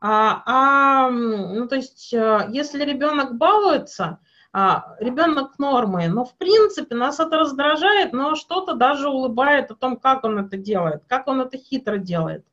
а, 0.00 0.42
а 0.46 1.10
ну, 1.10 1.66
то 1.66 1.76
есть, 1.76 2.14
а, 2.14 2.46
если 2.50 2.84
ребенок 2.84 3.36
балуется, 3.36 4.20
а, 4.52 4.96
ребенок 4.98 5.58
нормы. 5.58 6.08
Но 6.08 6.24
в 6.24 6.34
принципе 6.36 6.94
нас 6.94 7.20
это 7.20 7.38
раздражает, 7.38 8.12
но 8.12 8.34
что-то 8.34 8.74
даже 8.74 9.08
улыбает 9.08 9.70
о 9.70 9.74
том, 9.74 9.96
как 9.96 10.24
он 10.24 10.38
это 10.38 10.56
делает, 10.56 11.02
как 11.08 11.28
он 11.28 11.40
это 11.40 11.56
хитро 11.56 11.98
делает. 11.98 12.44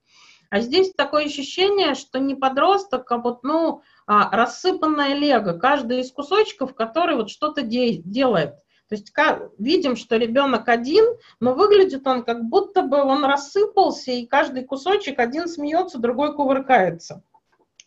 А 0.50 0.62
здесь 0.62 0.94
такое 0.94 1.26
ощущение, 1.26 1.94
что 1.94 2.20
не 2.20 2.34
подросток, 2.34 3.12
а 3.12 3.18
вот, 3.18 3.44
ну, 3.44 3.82
а, 4.06 4.30
рассыпанное 4.36 5.14
лего, 5.14 5.54
каждый 5.54 6.02
из 6.02 6.12
кусочков, 6.12 6.74
который 6.74 7.16
вот 7.16 7.30
что-то 7.30 7.64
де- 7.64 7.98
делает. 7.98 8.56
То 8.88 8.96
есть 8.96 9.12
как, 9.12 9.50
видим, 9.58 9.98
что 9.98 10.16
ребенок 10.16 10.70
один, 10.70 11.04
но 11.42 11.54
выглядит 11.54 12.08
он 12.08 12.24
как 12.24 12.46
будто 12.46 12.84
бы 12.84 13.04
он 13.04 13.26
рассыпался, 13.26 14.12
и 14.12 14.26
каждый 14.26 14.64
кусочек 14.64 15.20
один 15.20 15.50
смеется, 15.50 16.00
другой 16.00 16.34
кувыркается. 16.34 17.22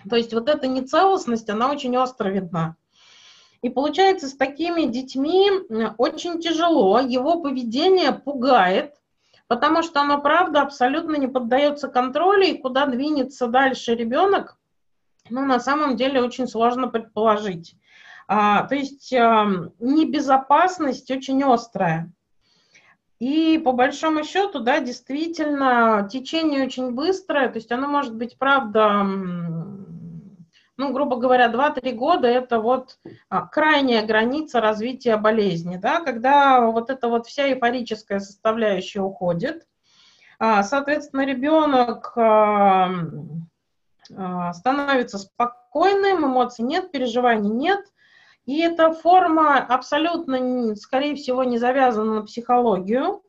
То 0.09 0.17
есть 0.17 0.35
вот 0.35 0.49
эта 0.49 0.67
нецелостность, 0.67 1.49
она 1.49 1.71
очень 1.71 1.97
остро 1.97 2.29
видна. 2.29 2.77
И 3.63 3.69
получается, 3.69 4.27
с 4.27 4.35
такими 4.35 4.87
детьми 4.87 5.51
очень 5.99 6.41
тяжело, 6.41 6.99
его 6.99 7.41
поведение 7.43 8.13
пугает, 8.13 8.95
потому 9.49 9.83
что 9.83 10.01
оно, 10.01 10.21
правда, 10.21 10.63
абсолютно 10.63 11.17
не 11.17 11.27
поддается 11.27 11.89
контролю, 11.89 12.45
и 12.45 12.59
куда 12.59 12.87
двинется 12.87 13.49
дальше 13.49 13.95
ребенок, 13.95 14.57
ну, 15.29 15.45
на 15.45 15.61
самом 15.61 15.97
деле 15.97 16.23
очень 16.23 16.47
сложно 16.47 16.89
предположить. 16.89 17.77
А, 18.27 18.63
то 18.63 18.75
есть 18.75 19.13
а, 19.13 19.47
небезопасность 19.79 21.11
очень 21.11 21.43
острая. 21.43 22.11
И 23.19 23.59
по 23.59 23.73
большому 23.73 24.25
счету, 24.25 24.61
да, 24.61 24.81
действительно, 24.81 26.09
течение 26.11 26.65
очень 26.65 26.93
быстрое, 26.93 27.49
то 27.49 27.59
есть 27.59 27.71
оно 27.71 27.87
может 27.87 28.15
быть, 28.15 28.39
правда, 28.39 29.07
ну, 30.81 30.93
грубо 30.95 31.16
говоря, 31.16 31.53
2-3 31.53 31.93
года– 31.93 32.26
это 32.28 32.59
вот 32.59 32.99
а, 33.28 33.47
крайняя 33.47 34.05
граница 34.05 34.62
развития 34.62 35.18
болезни, 35.18 35.76
да, 35.76 36.01
когда 36.01 36.62
вот 36.62 36.89
эта 36.89 37.09
вот 37.09 37.26
вся 37.26 37.49
эйфорическая 37.49 38.18
составляющая 38.18 39.01
уходит. 39.01 39.66
А, 40.39 40.62
соответственно, 40.62 41.26
ребенок 41.26 42.14
а, 42.16 42.89
становится 44.55 45.18
спокойным, 45.18 46.24
эмоций 46.24 46.64
нет, 46.64 46.91
переживаний 46.91 47.51
нет, 47.51 47.85
и 48.47 48.61
эта 48.61 48.95
форма 48.95 49.59
абсолютно, 49.59 50.74
скорее 50.76 51.14
всего, 51.14 51.45
не 51.45 51.59
завязана 51.59 52.14
на 52.14 52.22
психологию, 52.22 53.22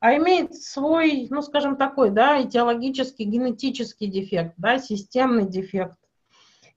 а 0.00 0.16
имеет 0.16 0.56
свой, 0.56 1.28
ну, 1.30 1.40
скажем, 1.40 1.76
такой, 1.76 2.10
да, 2.10 2.42
идеологический, 2.42 3.26
генетический 3.26 4.08
дефект, 4.08 4.54
да, 4.56 4.80
системный 4.80 5.46
дефект. 5.46 5.96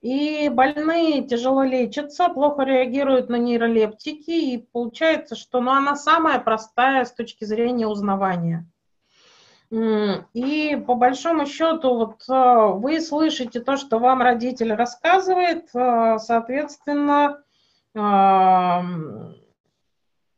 И 0.02 0.47
больные 0.47 1.24
тяжело 1.28 1.64
лечатся, 1.64 2.30
плохо 2.30 2.64
реагируют 2.64 3.28
на 3.28 3.36
нейролептики, 3.36 4.32
и 4.32 4.58
получается, 4.58 5.36
что 5.36 5.60
ну, 5.60 5.72
она 5.72 5.95
самая 5.97 6.39
простая 6.39 7.04
с 7.04 7.12
точки 7.12 7.43
зрения 7.43 7.86
узнавания. 7.86 8.66
И 9.72 10.84
по 10.88 10.95
большому 10.95 11.45
счету, 11.45 11.95
вот 11.95 12.24
э, 12.28 12.72
вы 12.74 13.00
слышите 13.02 13.60
то, 13.60 13.78
что 13.78 14.00
вам 14.00 14.22
родитель 14.24 14.74
рассказывает, 14.74 15.70
э, 15.76 16.18
соответственно, 16.18 17.43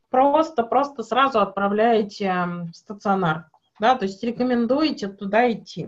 просто, 0.09 0.63
просто 0.63 1.03
сразу 1.03 1.39
отправляете 1.39 2.33
в 2.71 2.73
стационар, 2.73 3.49
да, 3.79 3.95
то 3.95 4.05
есть 4.05 4.23
рекомендуете 4.23 5.07
туда 5.07 5.51
идти. 5.51 5.87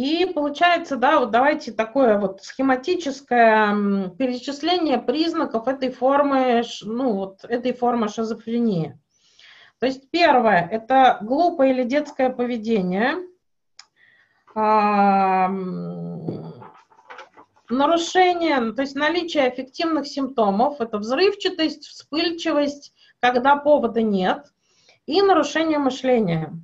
И 0.00 0.24
получается, 0.24 0.96
да, 0.96 1.20
вот 1.20 1.30
давайте 1.30 1.72
такое 1.72 2.16
вот 2.16 2.42
схематическое 2.42 4.08
перечисление 4.16 4.96
признаков 4.96 5.68
этой 5.68 5.90
формы, 5.90 6.62
ну 6.80 7.12
вот 7.16 7.44
этой 7.44 7.74
формы 7.74 8.08
шизофрении. 8.08 8.98
То 9.78 9.84
есть 9.84 10.10
первое– 10.10 10.66
это 10.72 11.18
глупое 11.20 11.74
или 11.74 11.84
детское 11.84 12.30
поведение, 12.30 13.16
нарушение, 17.68 18.72
то 18.72 18.80
есть 18.80 18.96
наличие 18.96 19.48
аффективных 19.48 20.06
симптомов, 20.06 20.80
это 20.80 20.96
взрывчатость, 20.96 21.86
вспыльчивость, 21.86 22.94
когда 23.20 23.54
повода 23.56 24.00
нет, 24.00 24.46
и 25.04 25.20
нарушение 25.20 25.78
мышления. 25.78 26.58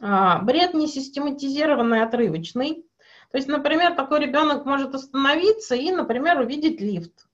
А, 0.00 0.38
бред 0.38 0.74
не 0.74 0.86
систематизированный, 0.86 2.02
отрывочный. 2.02 2.84
То 3.30 3.36
есть, 3.36 3.48
например, 3.48 3.94
такой 3.94 4.20
ребенок 4.20 4.64
может 4.64 4.94
остановиться 4.94 5.74
и, 5.74 5.90
например, 5.92 6.40
увидеть 6.40 6.80
лифт. 6.80 7.26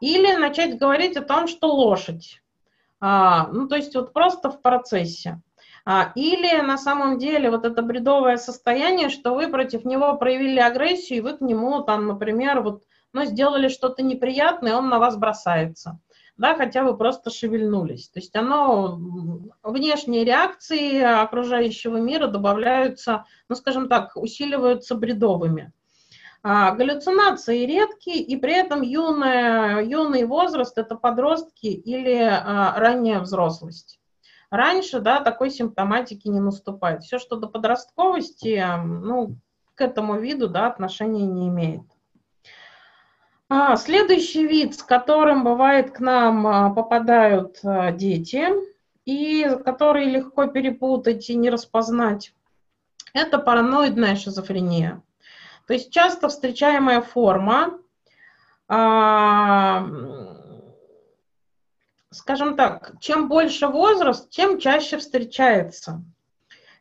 Или 0.00 0.34
начать 0.36 0.78
говорить 0.78 1.16
о 1.16 1.22
том, 1.22 1.46
что 1.48 1.68
лошадь. 1.68 2.40
А, 3.00 3.48
ну, 3.48 3.68
то 3.68 3.76
есть 3.76 3.94
вот 3.94 4.12
просто 4.12 4.50
в 4.50 4.62
процессе. 4.62 5.40
А, 5.84 6.12
или 6.14 6.60
на 6.60 6.78
самом 6.78 7.18
деле 7.18 7.50
вот 7.50 7.64
это 7.64 7.82
бредовое 7.82 8.36
состояние, 8.36 9.08
что 9.08 9.34
вы 9.34 9.48
против 9.48 9.84
него 9.84 10.16
проявили 10.16 10.60
агрессию, 10.60 11.18
и 11.18 11.22
вы 11.22 11.36
к 11.36 11.40
нему 11.40 11.82
там, 11.82 12.06
например, 12.06 12.60
вот, 12.62 12.82
ну, 13.12 13.24
сделали 13.24 13.68
что-то 13.68 14.02
неприятное, 14.02 14.76
он 14.76 14.88
на 14.88 14.98
вас 14.98 15.16
бросается 15.16 15.98
да, 16.38 16.54
хотя 16.54 16.84
вы 16.84 16.96
просто 16.96 17.30
шевельнулись. 17.30 18.08
То 18.08 18.20
есть 18.20 18.34
оно, 18.36 18.98
внешние 19.62 20.24
реакции 20.24 21.02
окружающего 21.02 21.96
мира 21.98 22.28
добавляются, 22.28 23.26
ну, 23.48 23.56
скажем 23.56 23.88
так, 23.88 24.12
усиливаются 24.14 24.94
бредовыми. 24.94 25.72
А, 26.44 26.70
галлюцинации 26.70 27.66
редкие, 27.66 28.22
и 28.22 28.36
при 28.36 28.54
этом 28.54 28.82
юная, 28.82 29.82
юный 29.82 30.24
возраст– 30.24 30.72
это 30.78 30.94
подростки 30.94 31.66
или 31.66 32.14
а, 32.22 32.78
ранняя 32.78 33.18
взрослость. 33.18 33.98
Раньше, 34.48 35.00
да, 35.00 35.20
такой 35.20 35.50
симптоматики 35.50 36.28
не 36.28 36.40
наступает. 36.40 37.02
Все, 37.02 37.18
что 37.18 37.36
до 37.36 37.48
подростковости, 37.48 38.64
ну, 38.84 39.36
к 39.74 39.80
этому 39.80 40.20
виду, 40.20 40.48
да, 40.48 40.68
отношения 40.68 41.26
не 41.26 41.48
имеет. 41.48 41.82
А, 43.50 43.76
следующий 43.76 44.46
вид, 44.46 44.74
с 44.74 44.82
которым 44.82 45.42
бывает 45.42 45.92
к 45.92 46.00
нам 46.00 46.46
а, 46.46 46.70
попадают 46.70 47.58
а, 47.64 47.92
дети, 47.92 48.46
и 49.06 49.48
которые 49.64 50.10
легко 50.10 50.46
перепутать 50.48 51.30
и 51.30 51.34
не 51.34 51.48
распознать, 51.48 52.34
это 53.14 53.38
параноидная 53.38 54.16
шизофрения. 54.16 55.02
То 55.66 55.72
есть 55.72 55.90
часто 55.90 56.28
встречаемая 56.28 57.00
форма, 57.00 57.78
скажем 62.10 62.56
так, 62.56 62.92
чем 63.00 63.28
больше 63.28 63.66
возраст, 63.66 64.28
тем 64.28 64.58
чаще 64.58 64.98
встречается. 64.98 66.02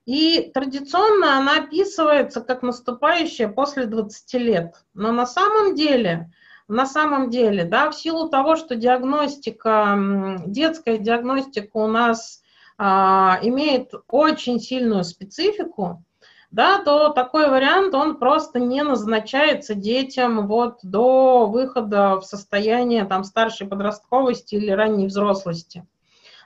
И 0.05 0.51
традиционно 0.53 1.37
она 1.37 1.59
описывается 1.63 2.41
как 2.41 2.61
наступающая 2.61 3.47
после 3.47 3.85
20 3.85 4.33
лет. 4.35 4.75
Но 4.93 5.13
на 5.13 5.25
самом 5.25 5.75
деле 5.75 6.29
на 6.67 6.85
самом 6.85 7.29
деле, 7.29 7.63
да, 7.63 7.89
в 7.89 7.95
силу 7.95 8.29
того, 8.29 8.55
что 8.55 8.75
диагностика, 8.75 9.97
детская 10.45 10.97
диагностика 10.97 11.77
у 11.77 11.87
нас 11.87 12.41
а, 12.77 13.39
имеет 13.41 13.93
очень 14.07 14.59
сильную 14.59 15.03
специфику, 15.03 16.03
да, 16.51 16.79
то 16.79 17.09
такой 17.09 17.49
вариант, 17.49 17.93
он 17.93 18.17
просто 18.17 18.59
не 18.59 18.83
назначается 18.83 19.75
детям 19.75 20.47
вот 20.47 20.79
до 20.83 21.45
выхода 21.45 22.19
в 22.19 22.23
состояние 22.23 23.05
там 23.05 23.23
старшей 23.23 23.67
подростковости 23.67 24.55
или 24.55 24.71
ранней 24.71 25.07
взрослости. 25.07 25.85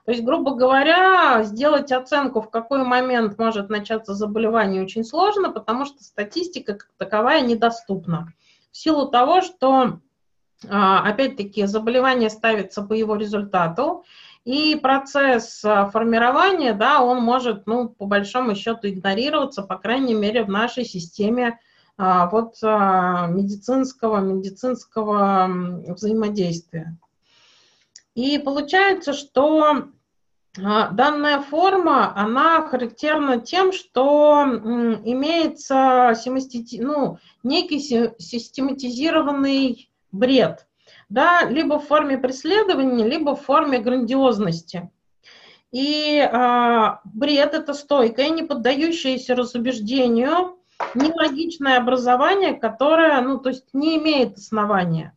То 0.06 0.12
есть, 0.12 0.24
грубо 0.24 0.56
говоря, 0.56 1.44
сделать 1.44 1.92
оценку, 1.92 2.42
в 2.42 2.50
какой 2.50 2.84
момент 2.84 3.38
может 3.38 3.70
начаться 3.70 4.16
заболевание, 4.16 4.82
очень 4.82 5.04
сложно, 5.04 5.52
потому 5.52 5.86
что 5.86 6.04
статистика 6.04 6.74
как 6.74 6.90
таковая 6.98 7.42
недоступна. 7.42 8.34
В 8.72 8.78
силу 8.78 9.08
того, 9.08 9.42
что 9.42 10.00
опять-таки, 10.70 11.66
заболевание 11.66 12.30
ставится 12.30 12.84
по 12.84 12.94
его 12.94 13.16
результату, 13.16 14.06
и 14.44 14.76
процесс 14.76 15.64
а, 15.64 15.88
формирования, 15.90 16.74
да, 16.74 17.04
он 17.04 17.22
может, 17.22 17.68
ну, 17.68 17.90
по 17.90 18.06
большому 18.06 18.56
счету 18.56 18.90
игнорироваться, 18.90 19.62
по 19.62 19.78
крайней 19.78 20.16
мере, 20.16 20.44
в 20.44 20.50
нашей 20.50 20.84
системе 20.84 21.60
а, 21.98 22.28
вот 22.28 22.56
медицинского, 22.62 24.20
медицинского 24.20 25.48
взаимодействия. 25.94 26.98
И 28.16 28.40
получается, 28.40 29.14
что 29.14 29.90
данная 30.56 31.42
форма, 31.42 32.12
она 32.18 32.68
характерна 32.68 33.40
тем, 33.40 33.72
что 33.72 34.44
имеется 35.06 36.16
ну, 36.80 37.20
некий 37.44 37.80
систематизированный 37.80 39.91
бред, 40.12 40.68
да, 41.10 41.46
либо 41.46 41.80
в 41.80 41.88
форме 41.88 42.18
преследования, 42.18 43.08
либо 43.08 43.36
в 43.36 43.42
форме 43.42 43.80
грандиозности. 43.80 44.90
И 45.72 46.20
а, 46.20 47.00
бред– 47.06 47.54
это 47.56 47.74
стойкое, 47.74 48.30
не 48.30 48.44
поддающееся 48.44 49.36
разубеждению, 49.36 50.58
нелогичное 50.96 51.78
образование, 51.78 52.54
которое, 52.54 53.22
ну, 53.22 53.40
то 53.40 53.50
есть 53.50 53.68
не 53.74 53.98
имеет 53.98 54.38
основания. 54.38 55.16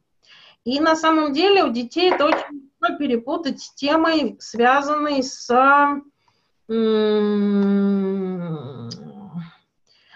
И 0.64 0.80
на 0.80 0.96
самом 0.96 1.32
деле 1.32 1.64
у 1.64 1.70
детей 1.70 2.12
это 2.12 2.26
очень 2.26 2.70
легко 2.80 2.96
перепутать 2.98 3.60
с 3.60 3.74
темой, 3.74 4.36
связанной 4.40 5.22
с, 5.22 5.46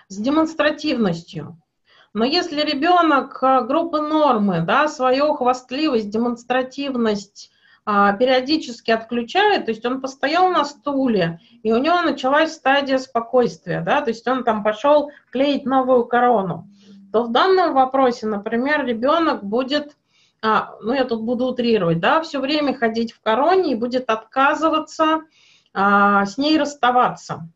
с 0.08 0.16
демонстративностью. 0.16 1.60
Но 2.18 2.24
если 2.24 2.62
ребенок 2.62 3.38
э, 3.42 3.60
группы 3.60 4.00
нормы, 4.00 4.62
да, 4.66 4.88
свою 4.88 5.34
хвастливость, 5.34 6.10
демонстративность 6.10 7.52
а, 7.86 8.12
периодически 8.12 8.90
отключает, 8.90 9.66
то 9.66 9.70
есть 9.70 9.86
он 9.86 10.00
постоял 10.00 10.48
на 10.48 10.64
стуле, 10.64 11.38
и 11.62 11.72
у 11.72 11.76
него 11.76 12.02
началась 12.02 12.54
стадия 12.54 12.98
спокойствия, 12.98 13.82
да, 13.82 14.00
то 14.00 14.10
есть 14.10 14.26
он 14.26 14.42
там 14.42 14.64
пошел 14.64 15.12
клеить 15.30 15.64
новую 15.64 16.06
корону, 16.06 16.66
то 17.12 17.22
в 17.22 17.30
данном 17.30 17.72
вопросе, 17.72 18.26
например, 18.26 18.84
ребенок 18.84 19.44
будет, 19.44 19.96
а, 20.42 20.74
ну 20.82 20.94
я 20.94 21.04
тут 21.04 21.22
буду 21.22 21.44
утрировать, 21.46 22.00
да, 22.00 22.20
все 22.22 22.40
время 22.40 22.74
ходить 22.74 23.12
в 23.12 23.20
короне 23.20 23.74
и 23.74 23.76
будет 23.76 24.10
отказываться 24.10 25.20
а, 25.72 26.26
с 26.26 26.36
ней 26.36 26.58
расставаться. 26.58 27.48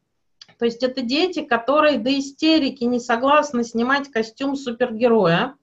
То 0.62 0.66
есть 0.66 0.84
это 0.84 1.02
дети, 1.02 1.42
которые 1.42 1.98
до 1.98 2.16
истерики 2.16 2.84
не 2.84 3.00
согласны 3.00 3.64
снимать 3.64 4.12
костюм 4.12 4.54
супергероя, 4.54 5.56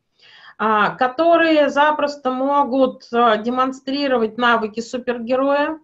а, 0.57 0.89
которые 0.89 1.69
запросто 1.69 2.31
могут 2.31 3.07
а, 3.13 3.37
демонстрировать 3.37 4.37
навыки 4.37 4.81
супергероя. 4.81 5.79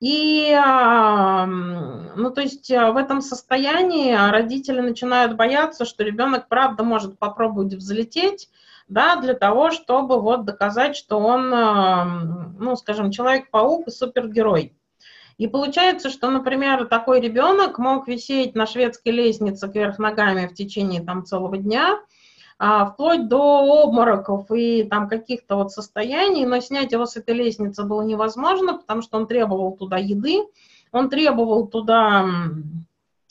И, 0.00 0.50
а, 0.58 1.44
ну, 1.44 2.30
то 2.30 2.40
есть 2.40 2.70
в 2.70 2.96
этом 2.96 3.20
состоянии 3.20 4.14
родители 4.14 4.80
начинают 4.80 5.36
бояться, 5.36 5.84
что 5.84 6.02
ребенок, 6.02 6.48
правда, 6.48 6.84
может 6.84 7.18
попробовать 7.18 7.74
взлететь, 7.74 8.48
да, 8.88 9.16
для 9.16 9.34
того, 9.34 9.70
чтобы 9.72 10.22
вот 10.22 10.46
доказать, 10.46 10.96
что 10.96 11.18
он, 11.18 11.50
ну, 12.58 12.76
скажем, 12.76 13.10
человек-паук 13.10 13.88
и 13.88 13.90
супергерой. 13.90 14.77
И 15.38 15.46
получается, 15.46 16.10
что, 16.10 16.30
например, 16.30 16.86
такой 16.86 17.20
ребенок 17.20 17.78
мог 17.78 18.08
висеть 18.08 18.56
на 18.56 18.66
шведской 18.66 19.12
лестнице 19.12 19.68
кверх 19.68 20.00
ногами 20.00 20.48
в 20.48 20.54
течение 20.54 21.00
там 21.00 21.24
целого 21.24 21.56
дня, 21.56 22.00
а, 22.58 22.86
вплоть 22.86 23.28
до 23.28 23.84
обмороков 23.84 24.50
и 24.50 24.82
там 24.82 25.08
каких-то 25.08 25.54
вот 25.54 25.70
состояний, 25.70 26.44
но 26.44 26.58
снять 26.58 26.90
его 26.90 27.06
с 27.06 27.16
этой 27.16 27.36
лестницы 27.36 27.84
было 27.84 28.02
невозможно, 28.02 28.78
потому 28.78 29.00
что 29.00 29.16
он 29.16 29.28
требовал 29.28 29.76
туда 29.76 29.96
еды, 29.96 30.42
он 30.90 31.08
требовал 31.08 31.68
туда, 31.68 32.26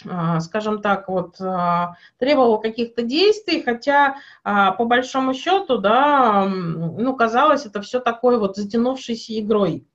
а, 0.09 0.39
скажем 0.39 0.81
так, 0.81 1.09
вот 1.09 1.35
а, 1.41 1.97
требовал 2.19 2.61
каких-то 2.61 3.01
действий, 3.01 3.61
хотя 3.61 4.15
по 4.43 4.85
большому 4.85 5.33
счету, 5.33 5.77
да, 5.77 6.45
ну, 6.45 7.13
казалось, 7.17 7.65
это 7.65 7.81
все 7.81 7.99
такой 7.99 8.39
вот 8.39 8.55
затянувшейся 8.55 9.37
игрой. 9.37 9.85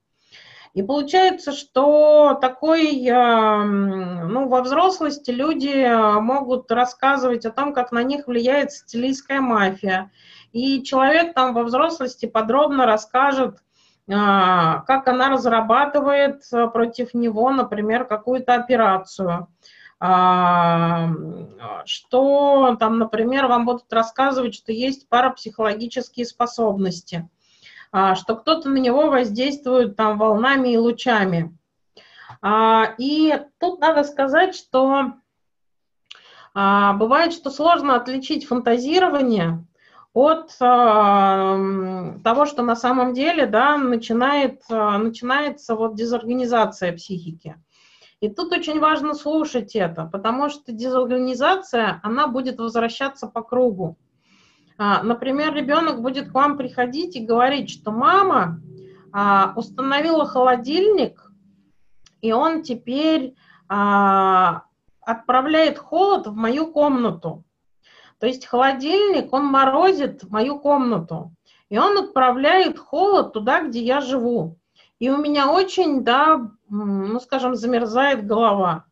И 0.75 0.83
получается, 0.83 1.53
что 1.53 2.39
такой, 2.41 3.03
ну, 3.03 4.49
во 4.49 4.62
взрослости 4.62 5.31
люди 5.31 5.87
могут 6.20 6.70
рассказывать 6.73 7.45
о 7.45 7.51
том, 7.51 7.75
как 7.75 7.93
на 7.93 8.03
них 8.03 8.27
влияет 8.27 8.73
сицилийская 8.73 9.41
мафия. 9.43 10.11
И 10.53 10.83
человек 10.83 11.35
там 11.35 11.53
во 11.53 11.64
взрослости 11.64 12.25
подробно 12.25 12.87
расскажет, 12.87 13.59
а, 14.11 14.81
как 14.81 15.09
она 15.09 15.29
разрабатывает 15.29 16.43
против 16.73 17.14
него, 17.14 17.51
например, 17.51 18.05
какую-то 18.05 18.55
операцию 18.55 19.49
а, 20.01 21.11
что 21.85 22.77
там, 22.81 22.99
например, 22.99 23.47
вам 23.47 23.64
будут 23.64 23.93
рассказывать, 23.93 24.55
что 24.55 24.73
есть 24.73 25.09
парапсихологические 25.09 26.27
способности– 26.27 27.29
а, 27.39 27.41
что 27.93 28.36
кто-то 28.36 28.70
на 28.70 28.78
него 28.78 29.11
воздействует 29.11 29.97
там 29.97 30.18
волнами 30.18 30.70
и 30.70 30.78
лучами. 30.78 31.57
А, 32.40 32.95
и 32.99 33.38
тут 33.61 33.80
надо 33.80 34.03
сказать, 34.03 34.55
что 34.57 35.12
а, 36.55 36.95
бывает, 36.95 37.32
что 37.32 37.51
сложно 37.51 37.95
отличить 37.95 38.47
фантазирование 38.47 39.64
от 40.14 40.55
того, 40.59 42.45
что 42.45 42.62
на 42.62 42.76
самом 42.76 43.14
деле, 43.14 43.47
да, 43.47 43.78
начинает, 43.78 44.61
начинается 44.68 45.74
вот 45.74 45.95
дезорганизация 45.95 46.93
психики. 46.93 47.57
И 48.20 48.28
тут 48.28 48.53
очень 48.53 48.78
важно 48.78 49.14
слушать 49.14 49.74
это, 49.74 50.05
потому 50.05 50.51
что 50.51 50.70
дезорганизация, 50.70 51.99
она 52.03 52.28
будет 52.28 52.59
возвращаться 52.59 53.26
по 53.26 53.43
кругу. 53.43 53.97
А, 54.79 55.03
например, 55.03 55.55
ребенок 55.55 56.03
будет 56.03 56.31
к 56.31 56.35
вам 56.35 56.57
приходить 56.57 57.16
и 57.16 57.25
говорить, 57.25 57.70
что 57.70 57.91
мама 57.91 58.61
а, 59.12 59.53
установила 59.57 60.27
холодильник, 60.27 61.31
и 62.20 62.33
он 62.33 62.62
теперь 62.62 63.35
а, 63.68 64.64
отправляет 65.01 65.79
холод 65.79 66.27
в 66.27 66.35
мою 66.35 66.73
комнату. 66.73 67.45
То 68.18 68.27
есть 68.27 68.47
холодильник, 68.47 69.33
он 69.33 69.47
морозит 69.47 70.31
мою 70.31 70.59
комнату, 70.61 71.33
и 71.68 71.79
он 71.79 71.99
отправляет 71.99 72.79
холод 72.79 73.33
туда, 73.33 73.62
где 73.62 73.83
я 73.83 74.01
живу. 74.01 74.59
И 74.99 75.11
у 75.11 75.16
меня 75.16 75.51
очень, 75.51 76.05
да, 76.05 76.49
ну, 76.68 77.18
скажем, 77.18 77.57
замерзает 77.57 78.25
голова. 78.25 78.85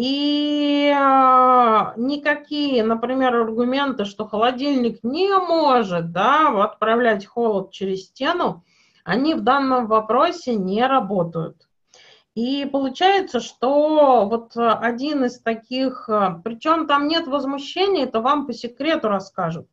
И 0.00 0.94
э, 0.96 1.92
никакие, 1.96 2.84
например, 2.84 3.34
аргументы, 3.34 4.04
что 4.04 4.28
холодильник 4.28 5.02
не 5.02 5.36
может 5.36 6.12
да, 6.12 6.62
отправлять 6.62 7.26
холод 7.26 7.72
через 7.72 8.04
стену, 8.04 8.64
они 9.02 9.34
в 9.34 9.40
данном 9.40 9.88
вопросе 9.88 10.54
не 10.54 10.86
работают. 10.86 11.66
И 12.36 12.64
получается, 12.64 13.40
что 13.40 14.28
вот 14.28 14.52
один 14.54 15.24
из 15.24 15.40
таких, 15.40 16.08
э, 16.08 16.40
причем 16.44 16.86
там 16.86 17.08
нет 17.08 17.26
возмущения, 17.26 18.04
это 18.04 18.20
вам 18.20 18.46
по 18.46 18.52
секрету 18.52 19.08
расскажут. 19.08 19.66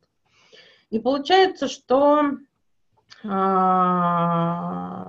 И 0.90 0.98
получается, 0.98 1.68
что 1.68 2.32
а, 3.24 5.06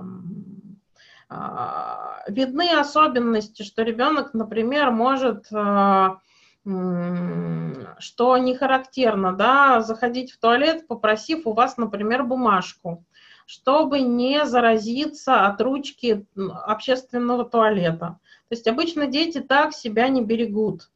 видны 1.30 2.70
особенности, 2.70 3.62
что 3.62 3.82
ребенок, 3.82 4.32
например, 4.34 4.90
может, 4.90 5.46
а, 5.52 6.18
что 6.64 8.38
не 8.38 8.54
характерно, 8.54 9.32
да, 9.32 9.80
заходить 9.80 10.32
в 10.32 10.40
туалет, 10.40 10.86
попросив 10.86 11.46
у 11.46 11.52
вас, 11.52 11.76
например, 11.76 12.24
бумажку, 12.24 13.04
чтобы 13.46 14.00
не 14.00 14.44
заразиться 14.46 15.46
от 15.46 15.60
ручки 15.60 16.26
общественного 16.36 17.44
туалета. 17.44 18.18
То 18.48 18.54
есть 18.54 18.66
обычно 18.66 19.06
дети 19.06 19.40
так 19.40 19.72
себя 19.72 20.08
не 20.08 20.22
берегут. 20.22 20.90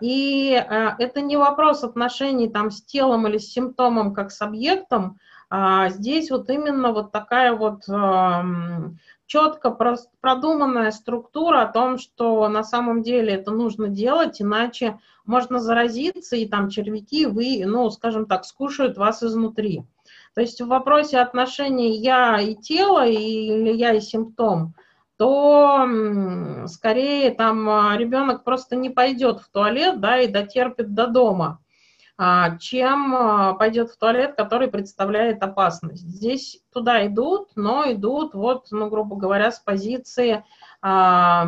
И 0.00 0.64
это 0.98 1.20
не 1.20 1.36
вопрос 1.36 1.84
отношений 1.84 2.48
там, 2.48 2.70
с 2.70 2.82
телом 2.82 3.26
или 3.26 3.38
с 3.38 3.52
симптомом 3.52 4.14
как 4.14 4.30
с 4.30 4.40
объектом, 4.40 5.18
а 5.50 5.90
здесь 5.90 6.30
вот 6.30 6.48
именно 6.48 6.92
вот 6.92 7.12
такая 7.12 7.52
вот 7.52 7.82
четко 9.30 9.70
продуманная 10.20 10.90
структура 10.90 11.62
о 11.62 11.72
том, 11.72 11.98
что 11.98 12.48
на 12.48 12.64
самом 12.64 13.04
деле 13.04 13.34
это 13.34 13.52
нужно 13.52 13.86
делать, 13.86 14.42
иначе 14.42 14.98
можно 15.24 15.60
заразиться, 15.60 16.34
и 16.34 16.48
там 16.48 16.68
червяки 16.68 17.26
вы, 17.26 17.62
ну, 17.64 17.88
скажем 17.90 18.26
так, 18.26 18.44
скушают 18.44 18.98
вас 18.98 19.22
изнутри. 19.22 19.84
То 20.34 20.40
есть 20.40 20.60
в 20.60 20.66
вопросе 20.66 21.20
отношений 21.20 21.96
я 21.98 22.40
и 22.40 22.56
тело, 22.56 23.06
или 23.06 23.72
я 23.72 23.92
и 23.92 24.00
симптом, 24.00 24.74
то 25.16 25.86
скорее 26.66 27.30
там 27.30 27.68
а, 27.68 27.96
ребенок 27.96 28.42
просто 28.42 28.74
не 28.74 28.90
пойдет 28.90 29.38
в 29.38 29.48
туалет, 29.50 30.00
да, 30.00 30.18
и 30.18 30.26
дотерпит 30.26 30.92
до 30.92 31.06
дома. 31.06 31.60
А, 32.22 32.58
чем 32.58 33.14
а, 33.14 33.54
пойдет 33.54 33.90
в 33.90 33.96
туалет, 33.96 34.34
который 34.36 34.68
представляет 34.68 35.42
опасность. 35.42 36.02
Здесь 36.02 36.60
туда 36.70 37.06
идут, 37.06 37.52
но 37.56 37.90
идут, 37.90 38.34
вот, 38.34 38.66
ну, 38.72 38.90
грубо 38.90 39.16
говоря, 39.16 39.50
с 39.50 39.58
позиции 39.58 40.44
а, 40.82 41.46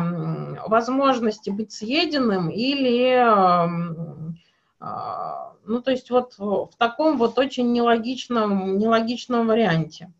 возможности 0.65 1.51
быть 1.51 1.73
съеденным 1.73 2.49
или, 2.49 3.23
ну, 5.65 5.81
то 5.83 5.91
есть 5.91 6.09
вот 6.09 6.39
в 6.39 6.71
таком 6.79 7.17
вот 7.17 7.37
очень 7.37 7.71
нелогичном, 7.71 8.79
нелогичном 8.79 9.45
варианте. 9.45 10.11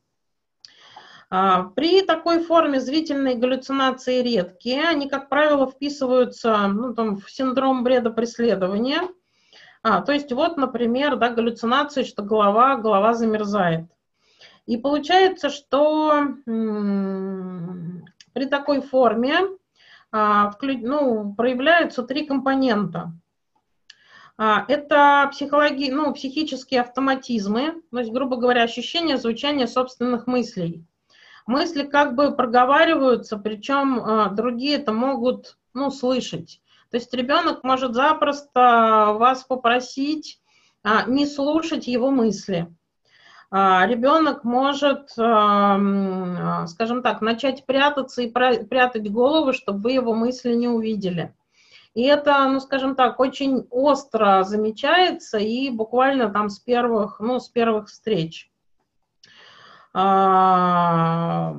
При 1.30 2.04
такой 2.04 2.43
форме 2.43 2.80
зрительные 2.80 3.34
галлюцинации 3.34 4.22
редкие, 4.22 4.88
они, 4.88 5.10
как 5.10 5.30
правило, 5.30 5.66
вписываются 5.66 6.68
ну, 6.68 6.93
там, 6.93 7.18
в 7.18 7.32
синдром 7.32 7.84
бреда 7.84 8.12
преследования– 8.12 9.01
а, 9.84 10.02
то 10.02 10.14
есть 10.14 10.32
вот, 10.32 10.58
например, 10.58 11.18
да, 11.18 11.30
галлюцинации, 11.30 12.04
что 12.04 12.24
голова, 12.24 12.78
голова 12.78 13.14
замерзает. 13.14 13.86
И 14.66 14.78
получается, 14.78 15.50
что 15.50 16.36
при 16.46 18.46
такой 18.46 18.82
форме 18.82 19.36
а, 20.12 20.54
ну, 20.62 21.34
проявляются 21.36 22.04
три 22.04 22.26
компонента. 22.26 23.12
А, 24.38 24.66
это 24.70 25.28
психологи, 25.32 25.92
ну, 25.92 26.14
психические 26.14 26.82
автоматизмы, 26.82 27.82
то 27.92 28.00
есть, 28.00 28.12
грубо 28.12 28.38
говоря, 28.38 28.64
ощущение 28.64 29.18
звучания 29.18 29.68
собственных 29.68 30.28
мыслей. 30.28 30.86
Мысли 31.46 31.84
как 31.84 32.16
бы 32.16 32.36
проговариваются, 32.36 33.38
причем 33.38 34.00
а, 34.00 34.30
другие 34.30 34.78
это 34.78 34.94
могут 34.94 35.58
ну, 35.74 35.92
слышать. 35.92 36.62
То 36.94 36.98
есть 36.98 37.12
ребенок 37.16 37.64
может 37.64 37.96
запросто 37.96 39.16
вас 39.18 39.44
попросить 39.46 40.39
а, 40.84 41.06
не 41.10 41.26
слушать 41.26 41.88
его 41.88 42.12
мысли. 42.12 42.72
А, 43.50 43.88
ребенок 43.88 44.44
может, 44.44 45.10
а, 45.18 46.68
скажем 46.68 47.02
так, 47.02 47.22
начать 47.22 47.66
прятаться 47.66 48.22
и 48.22 48.30
прятать 48.30 49.12
голову, 49.12 49.54
чтобы 49.54 49.80
вы 49.80 49.94
его 49.94 50.14
мысли 50.14 50.54
не 50.54 50.68
увидели. 50.68 51.34
И 51.96 52.04
это, 52.04 52.48
ну, 52.48 52.60
скажем 52.60 52.94
так, 52.96 53.20
очень 53.20 53.66
остро 53.72 54.44
замечается 54.44 55.39
и 55.39 55.72
буквально 55.72 56.30
там 56.30 56.50
с 56.50 56.60
первых, 56.60 57.20
ну, 57.20 57.39
с 57.39 57.50
первых 57.50 57.88
встреч. 57.88 58.52
А, 59.96 61.54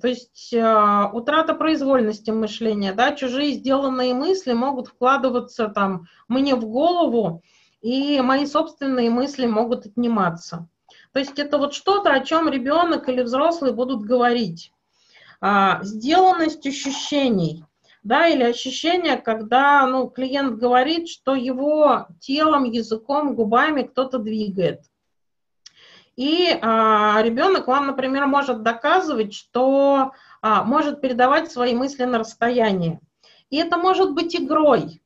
то 0.00 0.06
есть 0.06 0.54
а, 0.54 1.10
утрата 1.12 1.52
произвольности 1.52 2.30
мышления, 2.30 2.92
да, 2.92 3.12
чужие 3.12 3.54
сделанные 3.54 4.14
мысли 4.14 4.52
могут 4.52 4.86
вкладываться 4.86 5.66
там 5.66 6.06
мне 6.28 6.54
в 6.54 6.64
голову, 6.64 7.42
и 7.82 8.20
мои 8.20 8.46
собственные 8.46 9.10
мысли 9.10 9.46
могут 9.46 9.86
отниматься. 9.86 10.68
То 11.12 11.18
есть 11.18 11.40
это 11.40 11.58
вот 11.58 11.74
что-то, 11.74 12.12
о 12.12 12.20
чем 12.20 12.48
ребенок 12.48 13.08
или 13.08 13.22
взрослый 13.22 13.72
будут 13.72 14.02
говорить. 14.02 14.70
А, 15.40 15.82
сделанность 15.82 16.64
ощущений, 16.68 17.64
да, 18.04 18.28
или 18.28 18.44
ощущение, 18.44 19.16
когда 19.16 19.84
ну, 19.88 20.08
клиент 20.08 20.56
говорит, 20.58 21.08
что 21.08 21.34
его 21.34 22.06
телом, 22.20 22.62
языком, 22.62 23.34
губами 23.34 23.82
кто-то 23.82 24.18
двигает– 24.18 24.82
и 26.16 26.58
а, 26.62 27.20
ребенок 27.22 27.66
вам, 27.66 27.88
например, 27.88 28.26
может 28.26 28.62
доказывать, 28.62 29.34
что 29.34 30.12
а, 30.40 30.64
может 30.64 31.02
передавать 31.02 31.52
свои 31.52 31.74
мысли 31.74 32.04
на 32.04 32.18
расстоянии. 32.18 32.98
И 33.50 33.58
это 33.58 33.76
может 33.76 34.14
быть 34.14 34.34
игрой. 34.34 35.02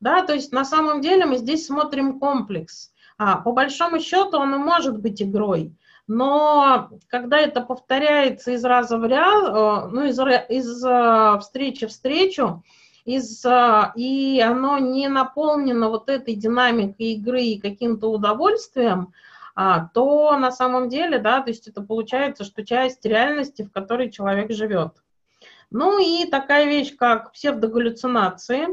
Да, 0.00 0.22
то 0.22 0.32
есть 0.34 0.52
на 0.52 0.64
самом 0.64 1.00
деле 1.00 1.26
мы 1.26 1.36
здесь 1.36 1.66
смотрим 1.66 2.18
комплекс. 2.20 2.92
А, 3.18 3.36
по 3.38 3.52
большому 3.52 3.98
счету 3.98 4.38
он 4.38 4.54
и 4.54 4.58
может 4.58 4.98
быть 4.98 5.20
игрой. 5.20 5.76
Но 6.06 6.90
когда 7.08 7.38
это 7.38 7.60
повторяется 7.60 8.52
из 8.52 8.64
раза 8.64 8.98
в 8.98 9.08
раз, 9.08 9.92
ну, 9.92 10.04
из, 10.04 10.18
из 10.50 10.84
э, 10.84 11.38
встречи 11.40 11.86
в 11.86 11.90
встречу, 11.90 12.64
из, 13.04 13.44
э, 13.44 13.92
и 13.94 14.40
оно 14.44 14.78
не 14.78 15.08
наполнено 15.08 15.88
вот 15.88 16.08
этой 16.08 16.34
динамикой 16.34 17.12
игры 17.14 17.42
и 17.42 17.60
каким-то 17.60 18.10
удовольствием, 18.10 19.12
а, 19.12 19.22
то 19.54 20.36
на 20.38 20.50
самом 20.50 20.88
деле, 20.88 21.18
да, 21.18 21.42
то 21.42 21.50
есть 21.50 21.68
это 21.68 21.82
получается, 21.82 22.44
что 22.44 22.64
часть 22.64 23.04
реальности, 23.04 23.62
в 23.62 23.70
которой 23.70 24.10
человек 24.10 24.50
живет. 24.50 25.02
Ну 25.70 25.98
и 25.98 26.26
такая 26.26 26.66
вещь, 26.66 26.94
как 26.96 27.32
псевдогаллюцинации, 27.32 28.66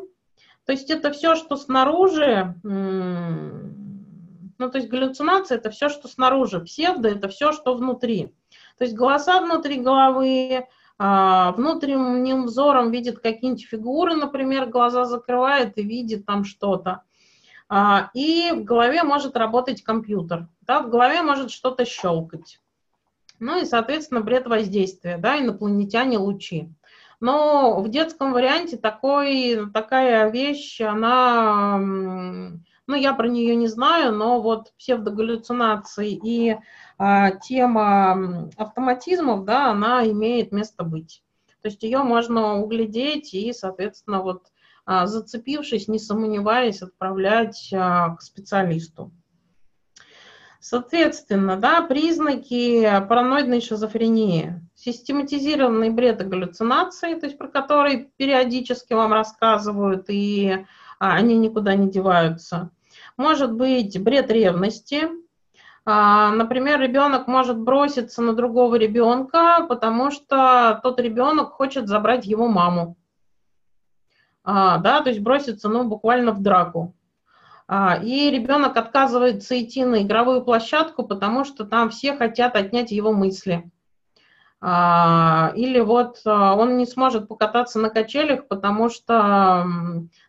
то 0.65 0.71
есть 0.71 0.89
это 0.89 1.11
все, 1.11 1.35
что 1.35 1.55
снаружи, 1.55 2.55
ну 2.63 4.69
то 4.69 4.77
есть 4.77 4.89
галлюцинация 4.89 5.57
это 5.57 5.69
все, 5.69 5.89
что 5.89 6.07
снаружи, 6.07 6.59
псевдо 6.59 7.09
это 7.09 7.29
все, 7.29 7.53
что 7.53 7.73
внутри. 7.73 8.33
То 8.77 8.83
есть 8.83 8.95
голоса 8.95 9.41
внутри 9.41 9.79
головы, 9.79 10.67
а, 10.97 11.53
внутренним 11.53 12.45
взором 12.45 12.91
видит 12.91 13.19
какие-нибудь 13.19 13.65
фигуры, 13.65 14.15
например, 14.15 14.67
глаза 14.67 15.05
закрывает 15.05 15.77
и 15.77 15.83
видит 15.83 16.25
там 16.25 16.43
что-то. 16.43 17.03
А, 17.69 18.09
и 18.15 18.51
в 18.51 18.63
голове 18.63 19.03
может 19.03 19.37
работать 19.37 19.83
компьютер, 19.83 20.47
да, 20.61 20.81
в 20.81 20.89
голове 20.89 21.21
может 21.21 21.51
что-то 21.51 21.85
щелкать. 21.85 22.59
Ну 23.39 23.61
и, 23.61 23.65
соответственно, 23.65 24.21
бред 24.21 24.47
воздействия, 24.47 25.17
да, 25.17 25.39
инопланетяне 25.39 26.17
лучи. 26.17 26.69
Но 27.19 27.79
в 27.81 27.89
детском 27.89 28.33
варианте 28.33 28.75
такой, 28.77 29.69
такая 29.71 30.29
вещь, 30.31 30.81
она, 30.81 31.77
ну, 31.77 32.95
я 32.95 33.13
про 33.13 33.27
нее 33.27 33.55
не 33.55 33.67
знаю, 33.67 34.13
но 34.13 34.41
вот 34.41 34.73
псевдогаллюцинации 34.77 36.19
и 36.23 36.57
а, 36.97 37.31
тема 37.31 38.49
автоматизмов, 38.57 39.45
да, 39.45 39.69
она 39.69 40.07
имеет 40.09 40.51
место 40.51 40.83
быть. 40.83 41.23
То 41.61 41.67
есть 41.67 41.83
ее 41.83 41.99
можно 41.99 42.55
углядеть 42.61 43.33
и, 43.33 43.53
соответственно, 43.53 44.21
вот 44.21 44.47
зацепившись, 45.05 45.87
не 45.87 45.99
сомневаясь, 45.99 46.81
отправлять 46.81 47.69
а, 47.73 48.15
к 48.15 48.21
специалисту. 48.21 49.11
Соответственно, 50.59 51.55
да, 51.55 51.81
признаки 51.81 52.83
параноидной 53.07 53.61
шизофрении. 53.61 54.61
Систематизированный 54.75 55.89
бред 55.89 56.21
и 56.21 56.25
галлюцинации, 56.25 57.13
то 57.15 57.27
есть 57.27 57.37
про 57.37 57.47
которые 57.47 58.09
периодически 58.17 58.93
вам 58.93 59.13
рассказывают, 59.13 60.05
и 60.09 60.65
а, 60.99 61.13
они 61.13 61.37
никуда 61.37 61.75
не 61.75 61.89
деваются. 61.89 62.71
Может 63.15 63.53
быть 63.53 64.01
бред 64.01 64.31
ревности. 64.31 65.07
А, 65.85 66.31
например, 66.31 66.81
ребенок 66.81 67.27
может 67.27 67.57
броситься 67.57 68.21
на 68.21 68.33
другого 68.33 68.75
ребенка, 68.75 69.65
потому 69.67 70.11
что 70.11 70.79
тот 70.83 70.99
ребенок 70.99 71.51
хочет 71.51 71.87
забрать 71.87 72.25
его 72.25 72.47
маму. 72.47 72.97
А, 74.43 74.77
да, 74.77 75.01
то 75.01 75.09
есть 75.09 75.21
броситься, 75.21 75.69
ну, 75.69 75.83
буквально 75.83 76.31
в 76.31 76.41
драку. 76.41 76.95
А, 77.67 77.99
и 78.01 78.31
ребенок 78.31 78.77
отказывается 78.77 79.61
идти 79.61 79.85
на 79.85 80.01
игровую 80.01 80.43
площадку, 80.43 81.03
потому 81.03 81.45
что 81.45 81.65
там 81.65 81.89
все 81.89 82.15
хотят 82.15 82.55
отнять 82.55 82.91
его 82.91 83.13
мысли. 83.13 83.69
А, 84.61 85.53
или 85.55 85.79
вот 85.79 86.21
он 86.25 86.77
не 86.77 86.85
сможет 86.85 87.27
покататься 87.27 87.79
на 87.79 87.89
качелях, 87.89 88.47
потому 88.47 88.89
что 88.89 89.65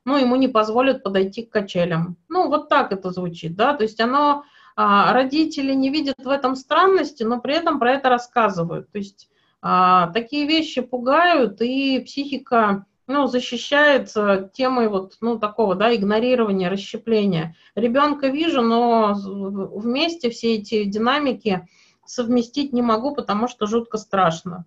ну, 0.05 0.19
ему 0.19 0.37
не 0.37 0.49
позволят 0.49 1.03
подойти 1.03 1.43
к 1.45 1.51
качелям. 1.51 2.17
Ну, 2.29 2.49
вот 2.49 2.69
так 2.69 2.93
это 2.93 3.11
звучит, 3.11 3.57
да, 3.57 3.75
то 3.75 3.83
есть 3.85 4.01
оно, 4.01 4.45
родители 4.77 5.73
не 5.73 5.91
видят 5.91 6.17
в 6.19 6.29
этом 6.29 6.55
странности, 6.55 7.23
но 7.23 7.41
при 7.41 7.55
этом 7.55 7.81
про 7.81 7.93
это 7.93 8.09
рассказывают. 8.09 8.91
То 8.93 8.99
есть 8.99 9.29
такие 9.61 10.47
вещи 10.47 10.81
пугают, 10.81 11.61
и 11.61 11.99
психика 12.01 12.87
ну, 13.11 13.27
защищается 13.27 14.51
темой 14.55 14.89
вот, 14.89 15.17
ну, 15.21 15.39
такого, 15.39 15.75
да, 15.75 15.95
игнорирования, 15.95 16.71
расщепления. 16.71 17.57
Ребенка 17.75 18.29
вижу, 18.29 18.63
но 18.63 19.15
вместе 19.15 20.31
все 20.31 20.55
эти 20.55 20.85
динамики 20.85 21.67
совместить 22.07 22.73
не 22.73 22.83
могу, 22.83 23.15
потому 23.15 23.49
что 23.49 23.67
жутко 23.67 23.99
страшно. 23.99 24.65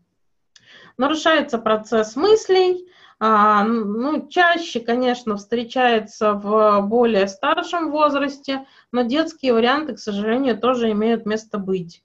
Нарушается 0.97 1.57
процесс 1.57 2.15
мыслей, 2.15 2.85
а, 3.19 3.63
ну, 3.63 4.27
чаще, 4.27 4.81
конечно, 4.81 5.37
встречается 5.37 6.33
в 6.33 6.81
более 6.81 7.27
старшем 7.27 7.91
возрасте, 7.91 8.65
но 8.91 9.03
детские 9.03 9.53
варианты, 9.53 9.93
к 9.93 9.99
сожалению, 9.99 10.59
тоже 10.59 10.91
имеют 10.91 11.25
место 11.25 11.57
быть. 11.57 12.03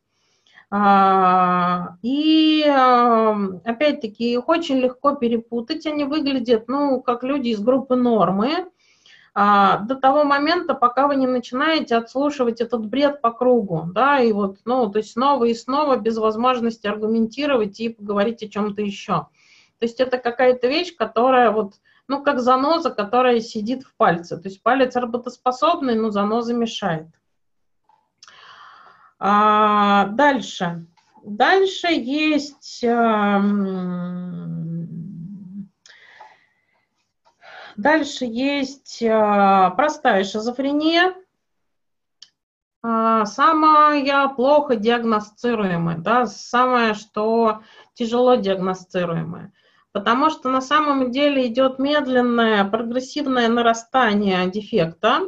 А, 0.70 1.96
и 2.02 2.62
опять-таки 3.64 4.32
их 4.32 4.48
очень 4.48 4.76
легко 4.76 5.14
перепутать, 5.14 5.86
они 5.86 6.04
выглядят, 6.04 6.68
ну, 6.68 7.00
как 7.00 7.22
люди 7.22 7.48
из 7.48 7.60
группы 7.60 7.96
нормы, 7.96 8.66
а, 9.34 9.78
до 9.78 9.94
того 9.94 10.24
момента, 10.24 10.74
пока 10.74 11.06
вы 11.06 11.16
не 11.16 11.26
начинаете 11.26 11.96
отслушивать 11.96 12.60
этот 12.60 12.86
бред 12.86 13.22
по 13.22 13.30
кругу, 13.30 13.84
да, 13.94 14.20
и 14.20 14.32
вот, 14.32 14.58
ну, 14.64 14.90
то 14.90 14.98
есть 14.98 15.12
снова 15.12 15.44
и 15.44 15.54
снова 15.54 15.96
без 15.96 16.18
возможности 16.18 16.86
аргументировать 16.86 17.78
и 17.80 17.88
поговорить 17.88 18.42
о 18.42 18.48
чем-то 18.48 18.82
еще. 18.82 19.28
То 19.78 19.86
есть 19.86 20.00
это 20.00 20.18
какая-то 20.18 20.66
вещь, 20.66 20.94
которая 20.96 21.50
вот, 21.50 21.74
ну, 22.08 22.22
как 22.22 22.40
заноза, 22.40 22.90
которая 22.90 23.40
сидит 23.40 23.84
в 23.84 23.94
пальце. 23.94 24.36
То 24.36 24.48
есть 24.48 24.62
палец 24.62 24.96
работоспособный, 24.96 25.94
но 25.94 26.10
заноза 26.10 26.52
мешает. 26.52 27.06
А, 29.18 30.06
дальше. 30.06 30.86
Дальше 31.24 31.88
есть... 31.88 32.82
Эм, 32.82 34.48
дальше 37.76 38.24
есть 38.24 39.02
э, 39.02 39.70
простая 39.76 40.24
шизофрения, 40.24 41.14
а, 42.80 43.26
самая 43.26 44.28
плохо 44.28 44.76
диагностируемая, 44.76 45.98
да, 45.98 46.26
самое, 46.26 46.94
что 46.94 47.62
тяжело 47.94 48.36
диагностируемое. 48.36 49.52
Потому 49.92 50.30
что 50.30 50.48
на 50.48 50.60
самом 50.60 51.10
деле 51.10 51.46
идет 51.48 51.78
медленное 51.78 52.64
прогрессивное 52.64 53.48
нарастание 53.48 54.48
дефекта, 54.48 55.22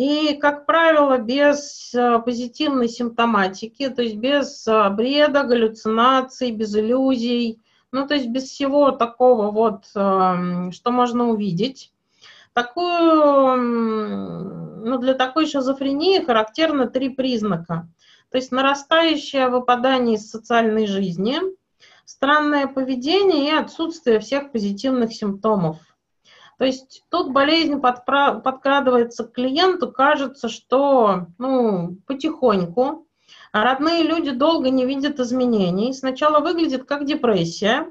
и, 0.00 0.38
как 0.38 0.64
правило, 0.64 1.18
без 1.18 1.92
э, 1.94 2.20
позитивной 2.24 2.88
симптоматики, 2.88 3.90
то 3.90 4.00
есть 4.00 4.16
без 4.16 4.66
э, 4.66 4.88
бреда, 4.88 5.42
галлюцинаций, 5.42 6.52
без 6.52 6.74
иллюзий, 6.74 7.60
ну, 7.92 8.06
то 8.06 8.14
есть 8.14 8.28
без 8.28 8.44
всего 8.44 8.92
такого 8.92 9.50
вот, 9.50 9.84
эм, 9.94 10.72
что 10.72 10.90
можно 10.90 11.28
увидеть. 11.28 11.92
Такую, 12.54 13.56
ну, 14.86 14.98
для 14.98 15.12
такой 15.12 15.46
шизофрении 15.46 16.24
характерно 16.24 16.86
три 16.86 17.10
признака. 17.10 17.86
То 18.30 18.38
есть 18.38 18.52
нарастающее 18.52 19.48
выпадание 19.48 20.16
из 20.16 20.30
социальной 20.30 20.86
жизни, 20.86 21.40
странное 22.06 22.68
поведение 22.68 23.48
и 23.48 23.54
отсутствие 23.54 24.18
всех 24.18 24.50
позитивных 24.50 25.12
симптомов. 25.12 25.76
То 26.60 26.66
есть 26.66 27.04
тут 27.08 27.32
болезнь 27.32 27.80
подкрадывается 27.80 29.24
к 29.24 29.32
клиенту, 29.32 29.90
кажется, 29.90 30.50
что 30.50 31.28
ну, 31.38 31.96
потихоньку. 32.06 33.06
родные 33.50 34.02
люди 34.02 34.30
долго 34.32 34.68
не 34.68 34.84
видят 34.84 35.18
изменений. 35.20 35.94
Сначала 35.94 36.40
выглядит 36.40 36.84
как 36.84 37.06
депрессия, 37.06 37.86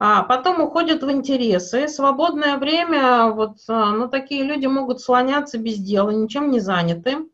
а 0.00 0.24
потом 0.24 0.60
уходят 0.62 1.04
в 1.04 1.12
интересы. 1.12 1.86
Свободное 1.86 2.56
время, 2.56 3.30
вот, 3.30 3.58
а, 3.68 3.92
ну, 3.92 4.08
такие 4.08 4.42
люди 4.42 4.66
могут 4.66 5.00
слоняться 5.00 5.56
без 5.56 5.76
дела, 5.76 6.10
ничем 6.10 6.50
не 6.50 6.58
заняты. 6.58 7.28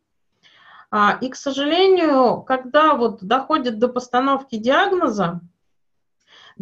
А, 0.91 1.17
и, 1.19 1.31
к 1.31 1.35
сожалению, 1.35 2.43
когда 2.43 2.93
вот 2.93 3.25
доходит 3.25 3.79
до 3.79 3.89
постановки 3.89 4.57
диагноза, 4.57 5.41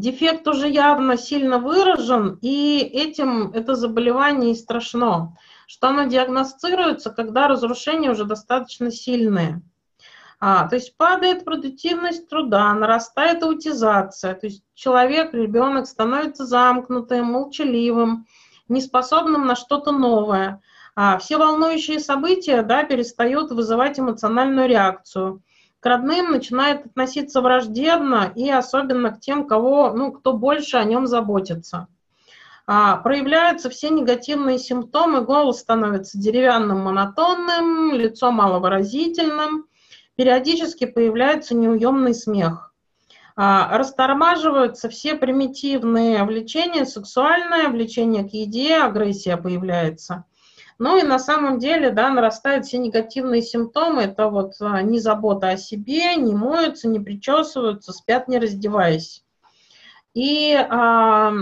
Дефект 0.01 0.49
уже 0.49 0.67
явно 0.67 1.19
сильно 1.19 1.59
выражен, 1.59 2.39
и 2.41 2.79
этим 2.79 3.51
это 3.53 3.75
заболевание 3.75 4.53
и 4.53 4.55
страшно, 4.55 5.37
что 5.67 5.89
оно 5.89 6.05
диагностируется, 6.05 7.11
когда 7.11 7.49
разрушения 7.49 8.11
уже 8.11 8.25
достаточно 8.25 8.91
сильные. 8.91 9.61
А, 10.41 10.67
то 10.69 10.77
есть 10.77 10.97
падает 10.97 11.45
продуктивность 11.45 12.31
труда, 12.31 12.73
нарастает 12.73 13.43
аутизация, 13.43 14.33
то 14.33 14.47
есть 14.47 14.65
человек, 14.75 15.35
ребенок 15.35 15.87
становится 15.87 16.47
замкнутым, 16.47 17.27
молчаливым, 17.27 18.27
неспособным 18.69 19.47
на 19.47 19.55
что-то 19.55 19.93
новое. 19.93 20.63
А, 20.97 21.19
все 21.19 21.37
волнующие 21.37 22.01
события 22.01 22.63
да, 22.63 22.85
перестают 22.85 23.51
вызывать 23.51 24.01
эмоциональную 24.01 24.67
реакцию 24.67 25.43
к 25.81 25.87
родным 25.87 26.31
начинает 26.31 26.87
относиться 26.87 27.41
враждебно 27.41 28.31
и 28.35 28.49
особенно 28.51 29.11
к 29.11 29.21
тем, 29.21 29.47
кого, 29.47 29.93
ну, 29.93 30.13
кто 30.13 30.35
больше 30.35 30.77
о 30.77 30.85
нем 30.85 31.07
заботится. 31.07 31.89
А, 32.67 32.97
проявляются 32.99 33.71
все 33.71 33.89
негативные 33.89 34.59
симптомы, 34.59 35.23
голос 35.23 35.59
становится 35.59 36.19
деревянным, 36.19 36.81
монотонным, 36.81 37.95
лицо 37.95 38.31
маловыразительным, 38.31 39.65
периодически 40.17 40.85
появляется 40.85 41.57
неуемный 41.57 42.15
смех. 42.15 42.73
А, 43.35 43.77
растормаживаются 43.77 44.91
все 44.91 45.15
примитивные 45.15 46.23
влечения, 46.25 46.85
сексуальное 46.85 47.69
влечение 47.71 48.23
к 48.23 48.35
еде, 48.35 48.77
агрессия 48.77 49.39
появляется. 49.39 50.25
Ну 50.81 50.97
и 50.97 51.03
на 51.03 51.19
самом 51.19 51.59
деле, 51.59 51.91
да, 51.91 52.09
нарастают 52.09 52.65
все 52.65 52.79
негативные 52.79 53.43
симптомы. 53.43 54.05
Это 54.05 54.31
вот 54.31 54.55
а, 54.63 54.81
не 54.81 54.99
забота 54.99 55.51
о 55.51 55.59
себе, 55.59 56.17
не 56.17 56.35
моются, 56.35 56.89
не 56.89 56.99
причесываются, 56.99 57.93
спят 57.93 58.29
не 58.29 58.39
раздеваясь. 58.39 59.23
И 60.15 60.55
а, 60.55 61.33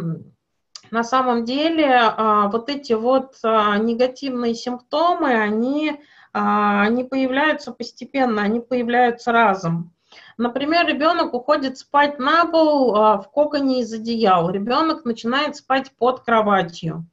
на 0.91 1.05
самом 1.05 1.45
деле 1.45 1.86
а, 1.89 2.49
вот 2.49 2.68
эти 2.68 2.95
вот 2.95 3.36
а, 3.45 3.78
негативные 3.78 4.57
симптомы, 4.57 5.32
они, 5.32 6.01
а, 6.32 6.82
они 6.82 7.05
появляются 7.05 7.70
постепенно, 7.70 8.43
они 8.43 8.59
появляются 8.59 9.30
разом. 9.30 9.95
Например, 10.36 10.84
ребенок 10.84 11.32
уходит 11.32 11.78
спать 11.78 12.18
на 12.18 12.45
пол 12.45 12.97
а, 12.97 13.18
в 13.18 13.30
коконе 13.30 13.82
из 13.82 13.93
одеял. 13.93 14.51
Ребенок 14.51 15.05
начинает 15.05 15.55
спать 15.55 15.93
под 15.97 16.24
кроватью. 16.24 17.07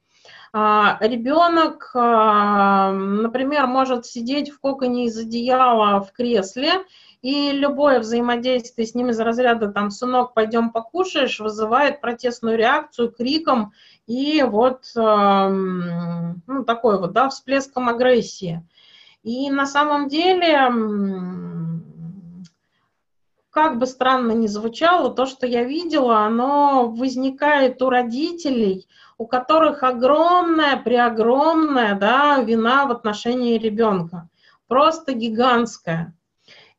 А, 0.58 0.96
ребенок, 1.02 1.90
а, 1.92 2.90
например, 2.90 3.66
может 3.66 4.06
сидеть 4.06 4.48
в 4.48 4.58
коконе 4.58 5.04
из 5.04 5.18
одеяла 5.18 6.00
в 6.00 6.12
кресле, 6.12 6.82
и 7.20 7.52
любое 7.52 8.00
взаимодействие 8.00 8.86
с 8.86 8.94
ним 8.94 9.10
из 9.10 9.20
разряда 9.20 9.70
там 9.70 9.90
«сынок, 9.90 10.32
пойдем 10.32 10.70
покушаешь» 10.70 11.40
вызывает 11.40 12.00
протестную 12.00 12.56
реакцию 12.56 13.12
криком 13.12 13.74
и 14.06 14.42
вот 14.44 14.90
ну, 14.94 16.64
такой 16.66 17.00
вот, 17.00 17.12
да, 17.12 17.28
всплеском 17.28 17.90
агрессии. 17.90 18.66
И 19.22 19.50
на 19.50 19.66
самом 19.66 20.08
деле 20.08 20.70
как 23.56 23.78
бы 23.78 23.86
странно 23.86 24.32
ни 24.32 24.48
звучало, 24.48 25.14
то, 25.14 25.24
что 25.24 25.46
я 25.46 25.64
видела, 25.64 26.26
оно 26.26 26.90
возникает 26.90 27.80
у 27.80 27.88
родителей, 27.88 28.86
у 29.16 29.26
которых 29.26 29.82
огромная, 29.82 30.76
преогромная 30.76 31.94
да, 31.94 32.38
вина 32.42 32.84
в 32.84 32.90
отношении 32.90 33.56
ребенка. 33.56 34.28
Просто 34.68 35.14
гигантская. 35.14 36.14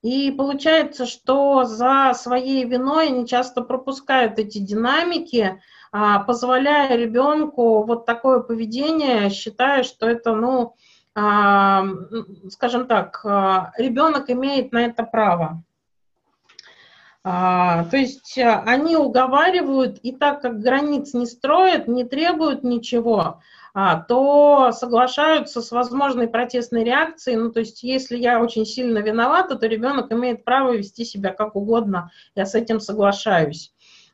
И 0.04 0.30
получается, 0.30 1.08
что 1.08 1.64
за 1.64 2.14
своей 2.14 2.64
виной 2.64 3.08
они 3.08 3.26
часто 3.26 3.64
пропускают 3.64 4.38
эти 4.38 4.60
динамики, 4.60 5.60
а, 5.92 6.20
позволяя 6.20 6.96
ребенку 6.96 7.82
вот 7.86 8.06
такое 8.06 8.42
поведение, 8.42 9.32
считая, 9.32 9.82
что 9.82 10.08
это, 10.08 10.36
ну, 10.36 10.76
а, 11.16 11.88
скажем 12.52 12.86
так, 12.86 13.20
а, 13.26 13.72
ребенок 13.80 14.30
имеет 14.30 14.72
на 14.72 14.86
это 14.86 15.02
право. 15.02 15.64
То 17.28 17.98
есть 17.98 18.38
они 18.38 18.96
уговаривают, 18.96 19.98
и 20.00 20.14
так 20.14 20.42
как 20.42 20.62
границ 20.62 21.14
не 21.14 21.26
строят, 21.26 21.88
не 21.88 22.06
требуют 22.06 22.64
ничего, 22.64 23.42
то 24.08 24.72
соглашаются 24.72 25.62
с 25.62 25.72
возможной 25.72 26.30
протестной 26.30 26.86
реакцией. 26.86 27.36
Ну, 27.36 27.52
то 27.52 27.60
есть, 27.60 27.84
если 27.84 28.18
я 28.18 28.42
очень 28.42 28.66
сильно 28.66 29.00
виновата, 29.00 29.56
то 29.58 29.68
ребенок 29.68 30.12
имеет 30.12 30.46
право 30.46 30.72
вести 30.72 31.04
себя 31.04 31.34
как 31.34 31.58
угодно. 31.58 32.12
Я 32.34 32.46
с 32.46 32.56
этим 32.56 32.80
соглашаюсь. 32.80 33.74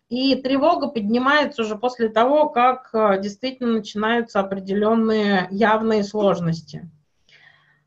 И 0.09 0.35
тревога 0.35 0.87
поднимается 0.87 1.61
уже 1.61 1.75
после 1.75 2.09
того, 2.09 2.49
как 2.49 2.89
э, 2.93 3.21
действительно 3.21 3.73
начинаются 3.73 4.39
определенные 4.39 5.47
явные 5.49 6.03
сложности. 6.03 6.89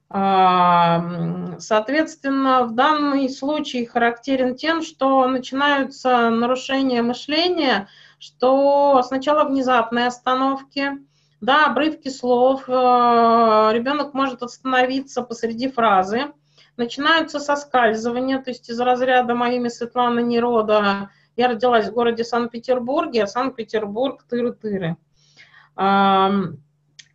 Соответственно, 0.09 2.65
в 2.65 2.75
данный 2.75 3.29
случай 3.29 3.85
характерен 3.85 4.55
тем, 4.55 4.83
что 4.83 5.27
начинаются 5.27 6.31
нарушения 6.31 7.03
мышления, 7.03 7.89
что 8.19 9.03
сначала 9.03 9.49
внезапные 9.49 10.07
остановки, 10.07 10.93
да, 11.41 11.67
обрывки 11.67 12.09
слов, 12.09 12.69
э, 12.69 12.73
ребенок 12.73 14.15
может 14.15 14.43
остановиться 14.43 15.23
посреди 15.23 15.69
фразы, 15.69 16.33
начинаются 16.77 17.41
соскальзывания, 17.41 18.41
то 18.41 18.51
есть 18.51 18.71
из 18.71 18.79
разряда 18.81 19.35
«Мое 19.35 19.57
имя 19.57 19.71
Светлана 19.71 20.21
Нерода», 20.21 21.11
я 21.37 21.49
родилась 21.49 21.89
в 21.89 21.93
городе 21.93 22.25
Санкт-Петербурге, 22.25 23.25
а 23.25 23.27
Санкт-Петербург 23.27 24.25
тыры-тыры. 24.31 24.97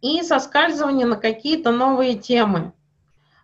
И 0.02 0.22
соскальзывание 0.24 1.08
на 1.08 1.16
какие-то 1.16 1.72
новые 1.72 2.16
темы. 2.16 2.74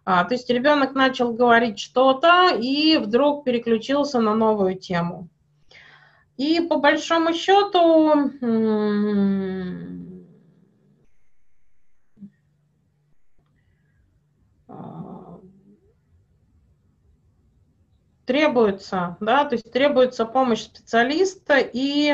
А, 0.09 0.23
то 0.23 0.35
есть 0.35 0.49
ребенок 0.49 0.95
начал 0.95 1.33
говорить 1.33 1.79
что-то 1.79 2.55
и 2.57 2.95
вдруг 2.95 3.43
переключился 3.43 4.21
на 4.21 4.35
новую 4.35 4.75
тему. 4.75 5.27
И 6.37 6.61
по 6.61 6.77
большому 6.77 7.33
счету 7.33 8.31
требуется, 18.25 19.17
да, 19.19 19.43
то 19.43 19.55
есть 19.55 19.69
требуется 19.73 20.23
помощь 20.25 20.61
специалиста, 20.61 21.57
и 21.57 22.11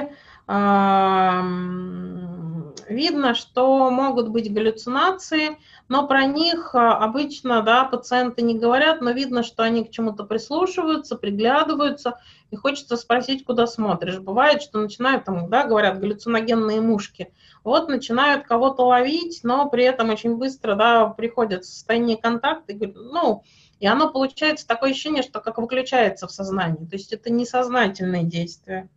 э, 0.47 1.41
видно, 2.89 3.35
что 3.35 3.89
могут 3.89 4.29
быть 4.29 4.53
галлюцинации, 4.53 5.57
но 5.87 6.07
про 6.07 6.25
них 6.25 6.75
а, 6.75 6.97
обычно, 6.97 7.61
да, 7.61 7.85
пациенты 7.85 8.41
не 8.41 8.57
говорят, 8.57 9.01
но 9.01 9.11
видно, 9.11 9.43
что 9.43 9.63
они 9.63 9.83
к 9.83 9.91
чему-то 9.91 10.23
прислушиваются, 10.23 11.15
приглядываются, 11.15 12.19
и 12.51 12.55
хочется 12.55 12.97
спросить, 12.97 13.45
куда 13.45 13.67
смотришь. 13.67 14.19
Бывает, 14.19 14.61
что 14.61 14.79
начинают, 14.79 15.25
там, 15.25 15.49
да, 15.49 15.65
говорят, 15.65 15.99
галлюциногенные 15.99 16.81
мушки, 16.81 17.33
вот 17.63 17.89
начинают 17.89 18.45
кого-то 18.45 18.83
ловить, 18.85 19.41
но 19.43 19.69
при 19.69 19.83
этом 19.83 20.09
очень 20.09 20.37
быстро, 20.37 20.75
да, 20.75 21.07
приходят 21.07 21.63
в 21.63 21.67
состояние 21.67 22.17
контакта 22.17 22.73
и 22.73 22.93
ну, 22.93 23.43
и 23.79 23.87
оно 23.87 24.09
получается 24.09 24.65
такое 24.65 24.91
ощущение, 24.91 25.23
что 25.23 25.41
как 25.41 25.57
выключается 25.57 26.27
в 26.27 26.31
сознании. 26.31 26.85
То 26.85 26.95
есть 26.95 27.11
это 27.11 27.29
несознательное 27.29 28.23
действие. 28.23 28.89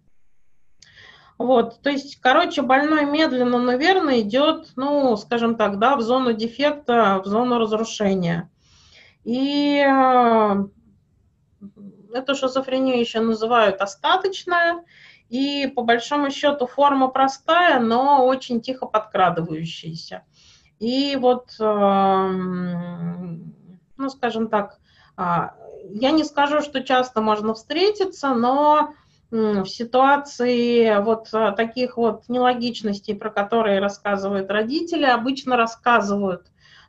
Вот, 1.39 1.83
то 1.83 1.91
есть, 1.91 2.19
короче, 2.21 2.63
больной 2.63 3.05
медленно, 3.05 3.59
но 3.59 3.75
верно 3.75 4.21
идет, 4.21 4.73
ну, 4.77 5.17
скажем 5.17 5.57
так, 5.57 5.79
да, 5.79 5.97
в 5.97 6.01
зону 6.01 6.33
дефекта, 6.33 7.21
в 7.23 7.27
зону 7.27 7.59
разрушения. 7.59 8.51
И 9.25 9.85
э, 9.87 10.65
эту 12.15 12.35
шизофрению 12.35 12.99
еще 12.99 13.21
называют 13.21 13.83
остаточная, 13.83 14.85
и 15.29 15.67
по 15.67 15.83
большому 15.83 16.31
счету 16.31 16.67
форма 16.67 17.09
простая, 17.09 17.81
но 17.81 18.25
очень 18.27 18.63
тихо 18.63 18.87
подкрадывающаяся. 18.87 20.23
И 20.79 21.17
вот 21.21 21.55
эм, 21.59 23.55
ну, 23.97 24.09
скажем 24.09 24.49
так, 24.49 24.79
а, 25.17 25.55
я 25.91 26.11
не 26.11 26.25
скажу, 26.25 26.61
что 26.61 26.83
часто 26.83 27.21
можно 27.21 27.55
встретиться, 27.55 28.35
но 28.35 28.95
в 29.31 29.67
ситуации 29.67 31.03
вот 31.03 31.29
а, 31.33 31.53
таких 31.53 31.97
вот 31.97 32.29
нелогичностей, 32.29 33.15
про 33.15 33.31
которые 33.31 33.81
рассказывают 33.81 34.51
родители, 34.51 35.05
обычно 35.05 35.57
рассказывают, 35.57 36.47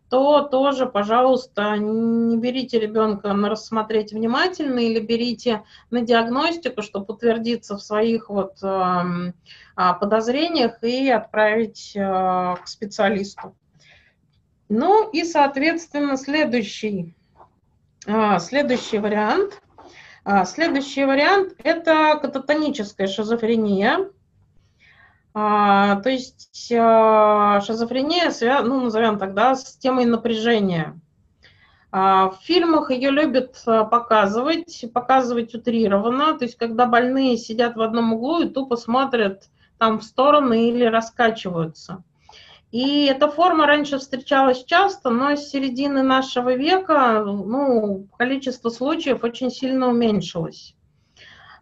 то 0.09 0.41
тоже, 0.41 0.85
пожалуйста, 0.85 1.75
не 1.77 2.37
берите 2.37 2.79
ребенка 2.79 3.33
на 3.33 3.49
рассмотреть 3.49 4.13
внимательно 4.13 4.79
или 4.79 4.99
берите 4.99 5.63
на 5.89 6.01
диагностику, 6.01 6.81
чтобы 6.81 7.13
утвердиться 7.13 7.75
в 7.75 7.81
своих 7.81 8.29
вот 8.29 8.57
а, 8.61 9.33
подозрениях 9.75 10.83
и 10.83 11.09
отправить 11.09 11.91
к 11.93 12.61
специалисту. 12.65 13.55
Ну 14.69 15.09
и, 15.11 15.23
соответственно, 15.23 16.17
следующий, 16.17 17.15
а, 18.05 18.39
следующий 18.39 18.99
вариант. 18.99 19.61
А, 20.29 20.43
следующий 20.43 21.05
вариант– 21.05 21.53
это 21.63 22.19
кататоническая 22.21 23.07
шизофрения. 23.07 24.09
А, 25.33 26.01
то 26.01 26.09
есть 26.09 26.49
шизофрения, 26.67 28.61
ну, 28.61 28.81
назовем 28.81 29.19
тогда, 29.19 29.55
с 29.55 29.77
темой 29.77 30.03
напряжения. 30.03 30.99
В 31.93 32.37
фильмах 32.41 32.91
ее 32.91 33.09
любят 33.09 33.63
показывать, 33.65 34.83
показывать 34.93 35.55
утрированно, 35.55 36.37
то 36.37 36.43
есть 36.43 36.57
когда 36.57 36.85
больные 36.85 37.37
сидят 37.37 37.77
в 37.77 37.81
одном 37.81 38.11
углу 38.11 38.41
и 38.41 38.49
тупо 38.49 38.75
смотрят 38.75 39.43
там 39.77 39.99
в 39.99 40.03
стороны 40.03 40.67
или 40.67 40.83
раскачиваются. 40.83 42.03
И 42.71 43.05
эта 43.05 43.29
форма 43.29 43.65
раньше 43.65 43.97
встречалась 43.97 44.65
часто, 44.65 45.09
но 45.09 45.35
с 45.35 45.49
середины 45.49 46.03
нашего 46.03 46.53
века 46.53 47.23
ну, 47.23 48.07
количество 48.17 48.69
случаев 48.69 49.23
очень 49.23 49.49
сильно 49.49 49.87
уменьшилось. 49.87 50.75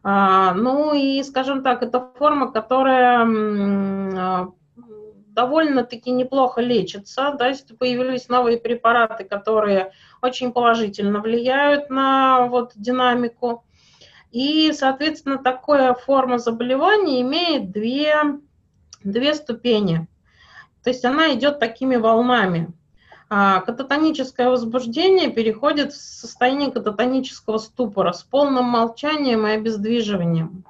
А, 0.02 0.54
ну 0.54 0.94
и, 0.94 1.22
скажем 1.24 1.62
так, 1.62 1.84
это 1.84 2.12
форма, 2.18 2.52
которая 2.52 3.24
а, 3.24 4.52
довольно-таки 4.76 6.10
неплохо 6.10 6.62
лечится. 6.62 7.36
Да, 7.38 7.50
если 7.50 7.76
появились 7.76 8.28
новые 8.28 8.58
препараты, 8.58 9.26
которые 9.26 9.92
очень 10.24 10.52
положительно 10.52 11.22
влияют 11.22 11.92
на 11.92 12.48
вот, 12.48 12.72
динамику. 12.76 13.64
И, 14.32 14.72
соответственно, 14.74 15.38
такая 15.38 15.94
форма 15.94 16.40
заболевания 16.40 17.22
имеет 17.22 17.72
две, 17.72 18.16
две 19.04 19.36
ступени– 19.36 20.08
то 20.86 20.92
есть 20.92 21.04
она 21.04 21.34
идет 21.34 21.60
такими 21.60 21.96
волнами. 21.96 22.72
А 23.28 23.62
кататоническое 23.62 24.50
возбуждение 24.50 25.32
переходит 25.32 25.94
в 25.94 25.98
состояние 25.98 26.70
кататонического 26.72 27.58
ступора 27.58 28.12
с 28.12 28.22
полным 28.22 28.66
молчанием 28.66 29.48
и 29.48 29.54
обездвиживанием. 29.54 30.64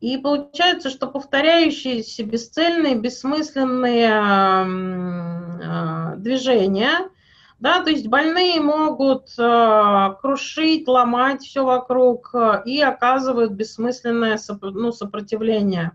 И 0.00 0.16
получается, 0.16 0.88
что 0.88 1.06
повторяющиеся 1.06 2.24
бесцельные, 2.24 2.94
бессмысленные 2.94 4.08
э, 5.60 6.16
движения, 6.16 7.10
да, 7.58 7.82
то 7.82 7.90
есть 7.90 8.06
больные 8.06 8.58
могут 8.62 9.34
крушить, 10.22 10.88
ломать 10.88 11.42
все 11.42 11.62
вокруг 11.62 12.34
и 12.64 12.80
оказывают 12.80 13.52
бессмысленное 13.52 14.38
ну, 14.62 14.92
сопротивление. 14.92 15.92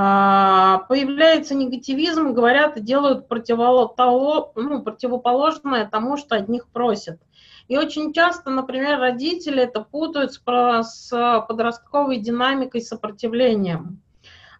А, 0.00 0.84
появляется 0.88 1.56
негативизм, 1.56 2.32
говорят 2.32 2.76
и 2.76 2.80
делают 2.80 3.26
того, 3.88 4.52
ну, 4.54 4.80
противоположное 4.80 5.88
тому, 5.88 6.16
что 6.16 6.36
от 6.36 6.48
них 6.48 6.68
просят. 6.68 7.20
И 7.66 7.76
очень 7.76 8.12
часто, 8.12 8.50
например, 8.50 9.00
родители 9.00 9.60
это 9.60 9.80
путают 9.80 10.34
с 10.34 11.42
подростковой 11.48 12.18
динамикой 12.18 12.80
сопротивлением. 12.80 14.00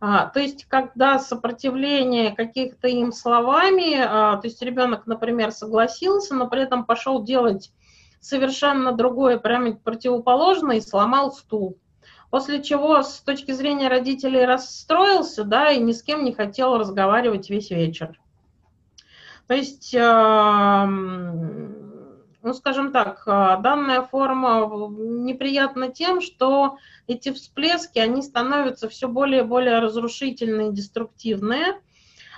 А, 0.01 0.27
то 0.27 0.40
есть, 0.40 0.65
когда 0.65 1.20
сопротивление 1.20 2.35
каких-то 2.35 2.89
им 2.89 3.12
словами, 3.12 3.94
а, 3.97 4.39
то 4.39 4.48
есть 4.48 4.60
ребенок, 4.60 5.06
например, 5.06 5.52
согласился, 5.52 6.35
но 6.35 6.48
при 6.48 6.62
этом 6.62 6.85
пошел 6.85 7.23
делать 7.23 7.70
совершенно 8.19 8.90
другое, 8.90 9.39
прямо 9.39 9.77
противоположное, 9.77 10.78
и 10.78 10.81
сломал 10.81 11.31
стул. 11.31 11.78
После 12.31 12.63
чего 12.63 13.03
с 13.03 13.21
точки 13.21 13.53
зрения 13.53 13.89
родителей 13.89 14.45
расстроился, 14.45 15.45
да, 15.45 15.71
и 15.71 15.81
ни 15.81 15.93
с 15.93 16.03
кем 16.03 16.25
не 16.25 16.33
хотел 16.33 16.77
разговаривать 16.77 17.49
весь 17.49 17.71
вечер. 17.71 18.21
То 19.47 19.55
есть, 19.55 19.95
эм, 19.95 21.75
ну, 22.43 22.53
скажем 22.53 22.93
так, 22.93 23.23
э, 23.27 23.57
данная 23.63 24.03
форма 24.03 24.69
неприятна 24.91 25.89
тем, 25.89 26.21
что 26.21 26.77
эти 27.07 27.33
всплески, 27.33 27.99
они 27.99 28.21
становятся 28.21 28.91
все 28.91 29.09
более 29.09 29.41
и 29.41 29.47
более 29.47 29.79
разрушительные, 29.79 30.71
деструктивные, 30.71 31.81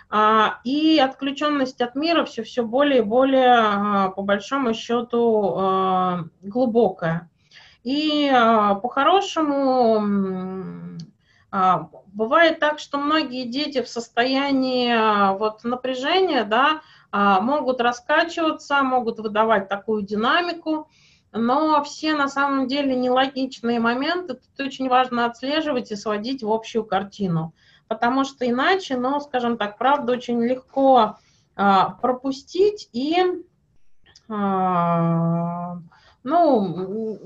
а, 0.09 0.61
и 0.65 0.99
отключенность 0.99 1.81
от 1.81 1.95
мира 1.95 2.25
все, 2.25 2.43
все 2.43 2.65
более 2.65 2.99
и 2.99 3.03
более, 3.03 3.55
а, 3.55 4.09
по 4.11 4.23
большому 4.23 4.75
счету, 4.75 5.55
а, 5.57 6.25
глубокая. 6.43 7.31
И 7.83 8.31
по-хорошему 8.83 10.01
бывает 11.51 12.59
так, 12.61 12.79
что 12.79 12.99
многие 12.99 13.49
дети 13.49 13.83
в 13.83 13.89
состоянии 13.89 15.37
вот 15.39 15.65
напряжения, 15.65 16.45
да, 16.45 16.83
могут 17.13 17.81
раскачиваться, 17.81 18.83
могут 18.83 19.19
выдавать 19.19 19.69
такую 19.69 20.03
динамику, 20.03 20.89
но 21.33 21.83
все 21.85 22.15
на 22.15 22.29
самом 22.29 22.67
деле 22.69 22.95
нелогичные 22.95 23.81
моменты. 23.81 24.35
Тут 24.35 24.67
очень 24.67 24.89
важно 24.89 25.27
отслеживать 25.27 25.91
и 25.91 25.97
сводить 25.97 26.43
в 26.43 26.51
общую 26.51 26.85
картину, 26.85 27.55
потому 27.89 28.25
что 28.25 28.49
иначе, 28.49 28.97
ну, 28.97 29.21
скажем 29.21 29.57
так, 29.57 29.79
правда 29.79 30.13
очень 30.13 30.43
легко 30.43 31.17
а, 31.57 31.91
пропустить 31.91 32.89
и 32.93 33.17
а, 34.29 35.79
ну, 36.23 37.19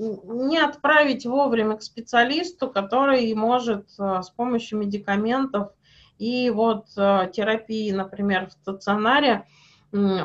не 0.47 0.57
отправить 0.57 1.25
вовремя 1.25 1.77
к 1.77 1.81
специалисту, 1.81 2.69
который 2.69 3.33
может 3.33 3.87
а, 3.99 4.21
с 4.21 4.29
помощью 4.29 4.79
медикаментов 4.79 5.71
и 6.17 6.49
вот 6.49 6.85
а, 6.97 7.27
терапии, 7.27 7.91
например, 7.91 8.47
в 8.47 8.51
стационаре, 8.53 9.45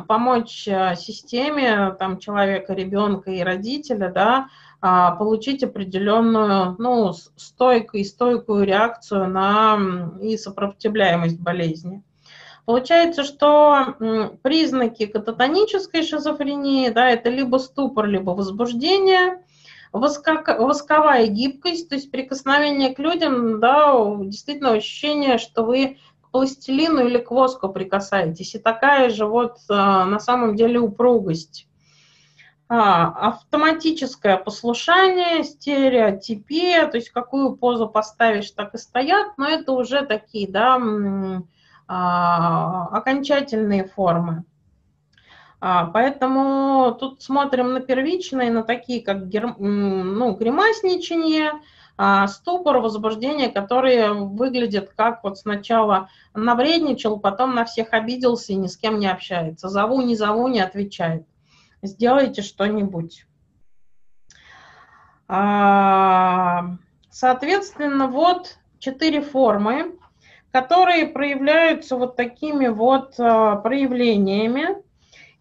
помочь 0.08 0.66
э, 0.66 0.96
системе 0.96 1.94
там, 1.98 2.18
человека, 2.18 2.72
ребенка 2.74 3.30
и 3.30 3.42
родителя, 3.42 4.10
да, 4.10 4.48
а, 4.80 5.12
получить 5.12 5.62
определенную 5.62 6.74
ну, 6.78 7.12
стойкую 7.12 8.00
и 8.00 8.04
стойкую 8.04 8.64
реакцию 8.64 9.28
на 9.28 9.78
и 10.20 10.36
сопротивляемость 10.36 11.38
болезни. 11.38 12.02
Получается, 12.70 13.24
что 13.24 13.96
признаки 14.42 15.06
кататонической 15.06 16.04
шизофрении, 16.04 16.90
да, 16.90 17.10
это 17.10 17.28
либо 17.28 17.56
ступор, 17.56 18.06
либо 18.06 18.30
возбуждение, 18.30 19.42
восковая 19.92 21.26
гибкость, 21.26 21.88
то 21.88 21.96
есть 21.96 22.12
прикосновение 22.12 22.94
к 22.94 23.00
людям, 23.00 23.58
да, 23.58 23.92
действительно 24.20 24.70
ощущение, 24.70 25.38
что 25.38 25.64
вы 25.64 25.98
пластилину 26.30 27.08
или 27.08 27.18
к 27.18 27.32
воску 27.32 27.70
прикасаетесь. 27.70 28.54
И 28.54 28.60
такая 28.60 29.10
же 29.10 29.26
вот 29.26 29.56
а, 29.68 30.04
на 30.04 30.20
самом 30.20 30.54
деле 30.54 30.78
упругость. 30.78 31.66
А, 32.68 33.30
автоматическое 33.30 34.36
послушание, 34.36 35.42
стереотипия, 35.42 36.86
то 36.86 36.98
есть 36.98 37.10
какую 37.10 37.56
позу 37.56 37.88
поставишь, 37.88 38.52
так 38.52 38.76
и 38.76 38.78
стоят, 38.78 39.36
но 39.38 39.48
это 39.48 39.72
уже 39.72 40.06
такие, 40.06 40.48
да, 40.48 40.78
окончательные 41.92 43.84
формы. 43.84 44.44
Поэтому 45.60 46.96
тут 46.98 47.22
смотрим 47.22 47.74
на 47.74 47.80
первичные, 47.80 48.50
на 48.50 48.62
такие, 48.62 49.02
как 49.02 49.24
ну, 49.58 50.34
гримасничание, 50.34 51.52
а, 52.02 52.28
ступор, 52.28 52.78
возбуждение, 52.78 53.50
которые 53.50 54.14
выглядят 54.14 54.90
как 54.96 55.22
вот 55.22 55.36
сначала 55.36 56.08
навредничал, 56.32 57.20
потом 57.20 57.54
на 57.54 57.66
всех 57.66 57.92
обиделся 57.92 58.54
и 58.54 58.56
ни 58.56 58.68
с 58.68 58.78
кем 58.78 58.98
не 58.98 59.06
общается. 59.06 59.68
Зову, 59.68 60.00
не 60.00 60.16
зову, 60.16 60.48
не 60.48 60.60
отвечает. 60.60 61.26
Сделайте 61.82 62.40
что-нибудь. 62.40 63.26
А, 65.28 66.68
соответственно, 67.10 68.06
вот 68.06 68.56
четыре 68.78 69.20
формы, 69.20 69.98
которые 70.52 71.06
проявляются 71.06 71.96
вот 71.96 72.16
такими 72.16 72.68
вот 72.68 73.14
а, 73.18 73.56
проявлениями 73.56 74.82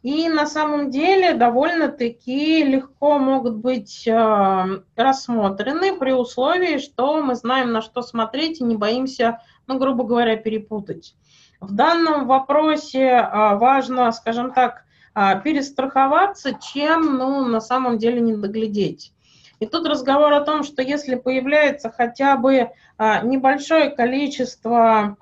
и 0.02 0.30
на 0.30 0.45
самом 0.45 0.91
деле 0.91 1.34
довольно-таки 1.34 2.64
легко 2.64 3.19
могут 3.19 3.57
быть 3.57 4.07
э, 4.07 4.81
рассмотрены 4.95 5.98
при 5.98 6.14
условии, 6.14 6.77
что 6.77 7.22
мы 7.22 7.36
знаем, 7.36 7.73
на 7.73 7.81
что 7.81 8.02
смотреть 8.02 8.61
и 8.61 8.64
не 8.64 8.77
боимся, 8.77 9.41
ну, 9.68 9.77
грубо 9.77 10.06
говоря, 10.06 10.38
перепутать. 10.38 11.15
В 11.60 11.73
данном 11.73 12.27
вопросе 12.27 13.02
э, 13.02 13.56
важно, 13.57 14.10
скажем 14.14 14.53
так, 14.53 14.86
э, 15.15 15.41
перестраховаться, 15.44 16.53
чем 16.53 17.18
ну, 17.18 17.44
на 17.45 17.60
самом 17.60 17.98
деле 17.98 18.22
не 18.22 18.38
доглядеть. 18.38 19.11
И 19.60 19.65
тут 19.65 19.88
разговор 19.88 20.34
о 20.34 20.41
том, 20.41 20.64
что 20.64 20.81
если 20.81 21.15
появляется 21.15 21.90
хотя 21.91 22.38
бы 22.38 22.72
небольшое 22.98 23.90
количество 23.90 25.18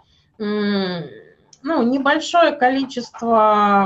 ну, 1.68 1.84
небольшое 1.84 2.52
количество 2.54 3.86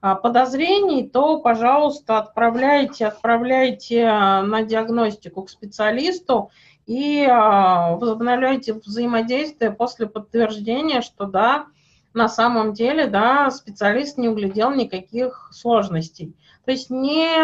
а, 0.00 0.14
подозрений, 0.16 1.08
то, 1.08 1.38
пожалуйста, 1.38 2.18
отправляйте, 2.18 3.06
отправляйте 3.06 4.04
а, 4.04 4.42
на 4.42 4.62
диагностику 4.62 5.44
к 5.44 5.50
специалисту 5.50 6.50
и 6.86 7.26
а, 7.28 7.96
возобновляйте 7.96 8.74
взаимодействие 8.74 9.70
после 9.70 10.06
подтверждения, 10.06 11.00
что 11.00 11.24
да, 11.24 11.66
на 12.12 12.28
самом 12.28 12.74
деле, 12.74 13.06
да, 13.06 13.50
специалист 13.50 14.18
не 14.18 14.28
углядел 14.28 14.70
никаких 14.72 15.48
сложностей. 15.52 16.34
То 16.64 16.70
есть 16.70 16.90
не, 16.90 17.34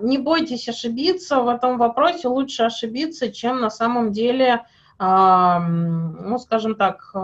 не 0.00 0.18
бойтесь 0.18 0.68
ошибиться 0.68 1.40
в 1.40 1.48
этом 1.48 1.78
вопросе, 1.78 2.28
лучше 2.28 2.62
ошибиться, 2.64 3.30
чем 3.30 3.60
на 3.60 3.70
самом 3.70 4.12
деле 4.12 4.64
ну, 5.00 6.38
скажем 6.38 6.74
так, 6.74 7.14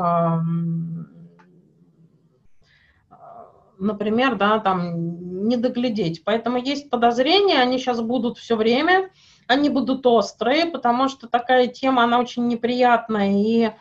например, 3.79 4.37
да, 4.37 4.61
там 4.61 5.49
не 5.49 5.57
доглядеть. 5.57 6.23
Поэтому 6.25 6.59
есть 6.59 6.89
подозрения, 6.89 7.61
они 7.61 7.79
сейчас 7.79 8.01
будут 8.01 8.39
все 8.39 8.55
время, 8.57 9.11
они 9.49 9.71
будут 9.71 10.07
острые, 10.07 10.67
потому 10.67 11.09
что 11.09 11.29
такая 11.29 11.67
тема, 11.67 12.05
она 12.05 12.21
очень 12.21 12.47
неприятная 12.47 13.33
и 13.33 13.73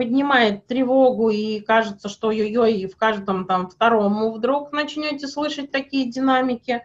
поднимает 0.00 0.66
тревогу, 0.66 1.28
и 1.28 1.60
кажется, 1.60 2.08
что 2.08 2.28
ой-ой, 2.28 2.86
в 2.86 2.96
каждом 2.96 3.44
там 3.44 3.68
втором 3.68 4.32
вдруг 4.32 4.72
начнете 4.72 5.28
слышать 5.28 5.70
такие 5.70 6.10
динамики. 6.10 6.82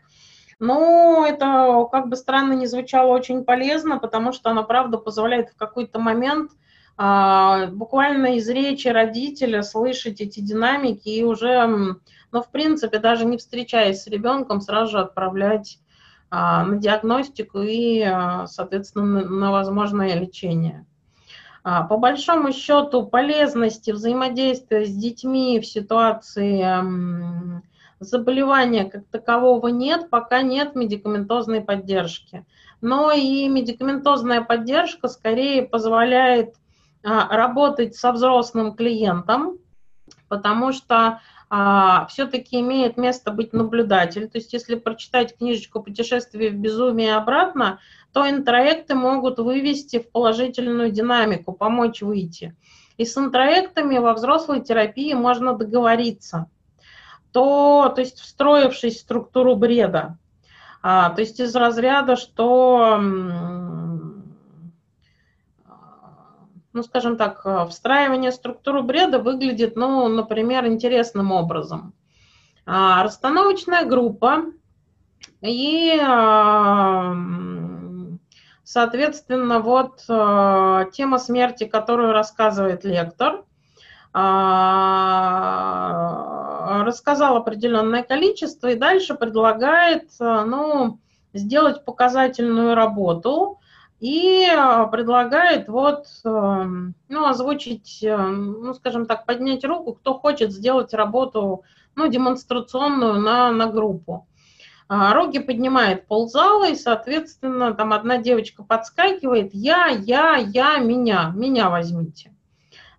Но 0.60 1.26
это, 1.26 1.88
как 1.90 2.10
бы 2.10 2.18
странно 2.18 2.52
не 2.52 2.68
звучало, 2.68 3.14
очень 3.14 3.46
полезно, 3.46 4.00
потому 4.00 4.34
что 4.34 4.50
оно, 4.50 4.66
правда, 4.66 4.98
позволяет 4.98 5.52
в 5.52 5.56
какой-то 5.56 5.98
момент 5.98 6.52
а, 6.98 7.68
буквально 7.68 8.36
из 8.36 8.50
речи 8.50 8.90
родителя 8.90 9.64
слышать 9.64 10.20
эти 10.20 10.42
динамики 10.42 11.08
и 11.08 11.24
уже, 11.24 11.66
ну, 12.34 12.42
в 12.42 12.52
принципе, 12.52 13.00
даже 13.00 13.24
не 13.24 13.38
встречаясь 13.38 14.02
с 14.02 14.08
ребенком, 14.08 14.60
сразу 14.60 14.92
же 14.92 15.00
отправлять 15.00 15.80
а, 16.30 16.66
на 16.66 16.76
диагностику 16.76 17.62
и, 17.62 18.02
а, 18.02 18.46
соответственно, 18.48 19.24
на 19.24 19.52
возможное 19.54 20.20
лечение. 20.20 20.86
А, 21.68 21.82
по 21.82 21.98
большому 21.98 22.54
счету, 22.54 23.08
полезности 23.08 23.90
взаимодействия 23.90 24.86
с 24.86 24.96
детьми 24.96 25.60
в 25.60 25.66
ситуации 25.66 26.64
Заболевания 28.00 28.86
как 28.86 29.06
такового 29.08 29.70
нет, 29.70 30.12
пока 30.12 30.44
нет 30.44 30.76
медикаментозной 30.76 31.62
поддержки. 31.62 32.46
Но 32.82 33.12
и 33.12 33.48
медикаментозная 33.48 34.42
поддержка 34.42 35.08
скорее 35.08 35.64
позволяет 35.64 36.54
а, 37.04 37.36
работать 37.36 37.96
со 37.96 38.12
взрослым 38.12 38.76
клиентом, 38.76 39.58
потому 40.28 40.72
что 40.72 41.22
а, 41.50 42.06
все-таки 42.08 42.60
имеет 42.60 42.98
место 42.98 43.32
быть 43.32 43.54
наблюдатель. 43.54 44.28
То 44.28 44.38
есть 44.38 44.54
если 44.54 44.76
прочитать 44.76 45.38
книжечку 45.38 45.82
«Путешествие 45.82 46.52
в 46.52 46.56
безумие» 46.56 47.16
обратно, 47.16 47.80
то 48.16 48.28
интроекты 48.28 48.96
могут 48.96 49.38
вывести 49.38 50.00
в 50.00 50.10
положительную 50.10 50.90
динамику, 50.90 51.52
помочь 51.52 52.02
выйти. 52.02 52.56
И 52.98 53.06
с 53.06 53.16
интроектами 53.18 53.98
во 53.98 54.14
взрослой 54.14 54.62
терапии 54.62 55.14
можно 55.14 55.54
договориться– 55.54 56.50
то, 57.36 57.92
то 57.94 58.00
есть 58.00 58.22
встроившись 58.22 58.96
в 58.96 59.02
структуру 59.02 59.58
бреда, 59.58 60.18
а, 60.82 61.10
то 61.10 61.20
есть 61.20 61.42
из 61.42 61.54
разряда, 61.54 62.16
что, 62.16 62.98
ну, 66.72 66.84
скажем 66.84 67.18
так, 67.18 67.46
встраивание 67.68 68.32
в 68.32 68.36
структуру 68.36 68.84
бреда 68.84 69.20
выглядит, 69.20 69.76
ну, 69.76 70.08
например, 70.08 70.66
интересным 70.66 71.34
образом. 71.34 71.94
А, 72.66 73.04
расстановочная 73.04 73.84
группа 73.84 74.46
и, 75.42 76.00
соответственно, 78.66 79.60
вот 79.60 80.00
тема 80.92 81.20
смерти, 81.20 81.64
которую 81.66 82.12
рассказывает 82.12 82.84
лектор, 82.84 83.46
рассказал 86.84 87.38
определенное 87.38 88.04
количество 88.04 88.68
и 88.68 88.76
дальше 88.76 89.16
предлагает, 89.16 90.10
ну, 90.20 91.00
сделать 91.34 91.86
показательную 91.86 92.76
работу, 92.76 93.60
и 94.00 94.46
э, 94.46 94.88
предлагает 94.92 95.70
вот, 95.70 96.08
эм, 96.26 96.96
ну, 97.08 97.26
озвучить, 97.28 98.04
эм, 98.04 98.64
ну, 98.64 98.74
скажем 98.74 99.06
так, 99.06 99.26
поднять 99.26 99.64
руку, 99.64 99.94
кто 99.94 100.14
хочет 100.16 100.52
сделать 100.52 100.94
работу, 100.94 101.64
ну, 101.96 102.08
демонстрационную 102.08 103.22
на, 103.22 103.52
на 103.52 103.68
группу. 103.68 104.28
А, 104.88 105.14
руки 105.14 105.40
поднимает 105.40 106.06
ползала, 106.07 106.70
и, 106.70 106.76
соответственно, 106.76 107.74
там 107.74 107.91
одна 107.91 108.18
девочка 108.18 108.64
подскакивает, 108.64 109.49
я, 109.53 109.88
я, 109.88 110.36
я, 110.36 110.78
меня, 110.78 111.32
меня 111.36 111.70
возьмите. 111.70 112.32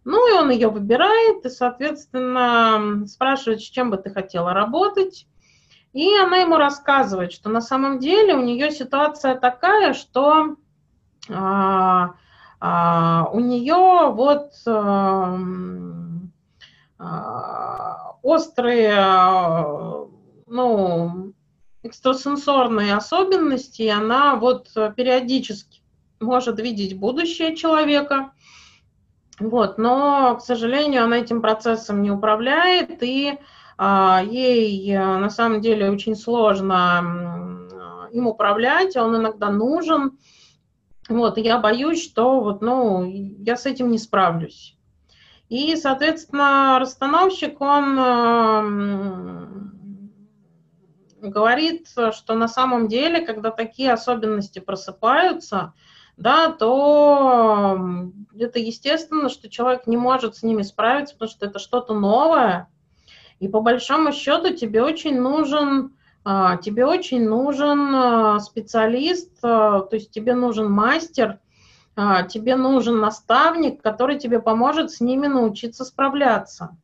Ну, 0.05 0.29
и 0.29 0.39
он 0.39 0.51
ее 0.51 0.69
выбирает, 0.69 1.45
и, 1.45 1.49
соответственно, 1.49 3.07
спрашивает, 3.07 3.61
с 3.61 3.65
чем 3.65 3.91
бы 3.91 3.99
ты 3.99 4.11
хотела 4.11 4.53
работать. 4.53 5.27
И 5.93 6.17
она 6.17 6.39
ему 6.39 6.57
рассказывает, 6.57 7.33
что 7.33 7.51
на 7.51 7.61
самом 7.61 7.99
деле 8.01 8.35
у 8.35 8.43
нее 8.43 8.71
ситуация 8.71 9.37
такая, 9.37 9.95
что 9.95 10.57
а, 11.29 12.15
а, 12.61 13.29
у 13.33 13.41
нее 13.41 14.11
вот 14.13 14.53
эм, 14.67 16.33
а, 16.99 18.17
острые, 18.23 18.95
ну, 20.47 21.33
экстрасенсорные 21.87 22.95
особенности, 22.95 23.83
и 23.83 23.89
она 23.89 24.37
вот 24.37 24.69
периодически 24.97 25.81
может 26.21 26.61
видеть 26.61 26.99
будущее 26.99 27.57
человека, 27.57 28.33
вот, 29.39 29.77
но, 29.77 30.37
к 30.37 30.41
сожалению, 30.41 31.05
она 31.05 31.19
этим 31.19 31.43
процессом 31.43 32.03
не 32.03 32.11
управляет, 32.11 33.03
и 33.03 33.39
а, 33.77 34.23
ей 34.25 34.91
э, 34.91 34.99
на 34.99 35.29
самом 35.29 35.61
деле 35.61 35.91
очень 35.91 36.17
сложно 36.17 37.67
им 38.13 38.27
управлять, 38.27 38.97
он 38.97 39.17
иногда 39.17 39.51
нужен, 39.51 40.19
вот, 41.09 41.37
я 41.39 41.59
боюсь, 41.59 42.03
что 42.03 42.41
вот, 42.41 42.63
ну, 42.63 43.05
я 43.05 43.57
с 43.57 43.67
этим 43.67 43.91
не 43.91 43.99
справлюсь. 43.99 44.77
И, 45.49 45.77
соответственно, 45.77 46.79
расстановщик, 46.81 47.61
он 47.61 47.97
э, 47.99 49.67
говорит, 51.21 51.89
что 51.89 52.35
на 52.35 52.49
самом 52.49 52.89
деле, 52.89 53.25
когда 53.25 53.51
такие 53.51 53.93
особенности 53.93 54.59
просыпаются, 54.59 55.73
да, 56.17 56.51
то 56.51 57.79
это 58.39 58.59
естественно, 58.59 59.29
что 59.29 59.51
человек 59.51 59.87
не 59.87 59.97
может 59.97 60.37
с 60.37 60.43
ними 60.43 60.63
справиться, 60.63 61.15
потому 61.15 61.31
что 61.31 61.47
это 61.47 61.59
что-то 61.59 61.95
новое. 61.95 62.69
И 63.39 63.49
по 63.49 63.61
большому 63.61 64.13
счету 64.13 64.55
тебе 64.55 64.83
очень 64.83 65.21
нужен 65.21 65.97
а, 66.29 66.57
тебе 66.57 66.85
очень 66.85 67.25
нужен 67.25 67.95
а, 67.95 68.41
специалист, 68.41 69.31
а, 69.45 69.83
то 69.83 69.95
есть 69.95 70.11
тебе 70.11 70.35
нужен 70.35 70.69
мастер, 70.69 71.39
тебе 72.29 72.57
нужен 72.57 73.01
наставник, 73.01 73.81
который 73.81 74.19
тебе 74.19 74.39
поможет 74.41 74.91
с 74.91 75.01
ними 75.01 75.29
научиться 75.29 75.83
справляться. 75.83 76.77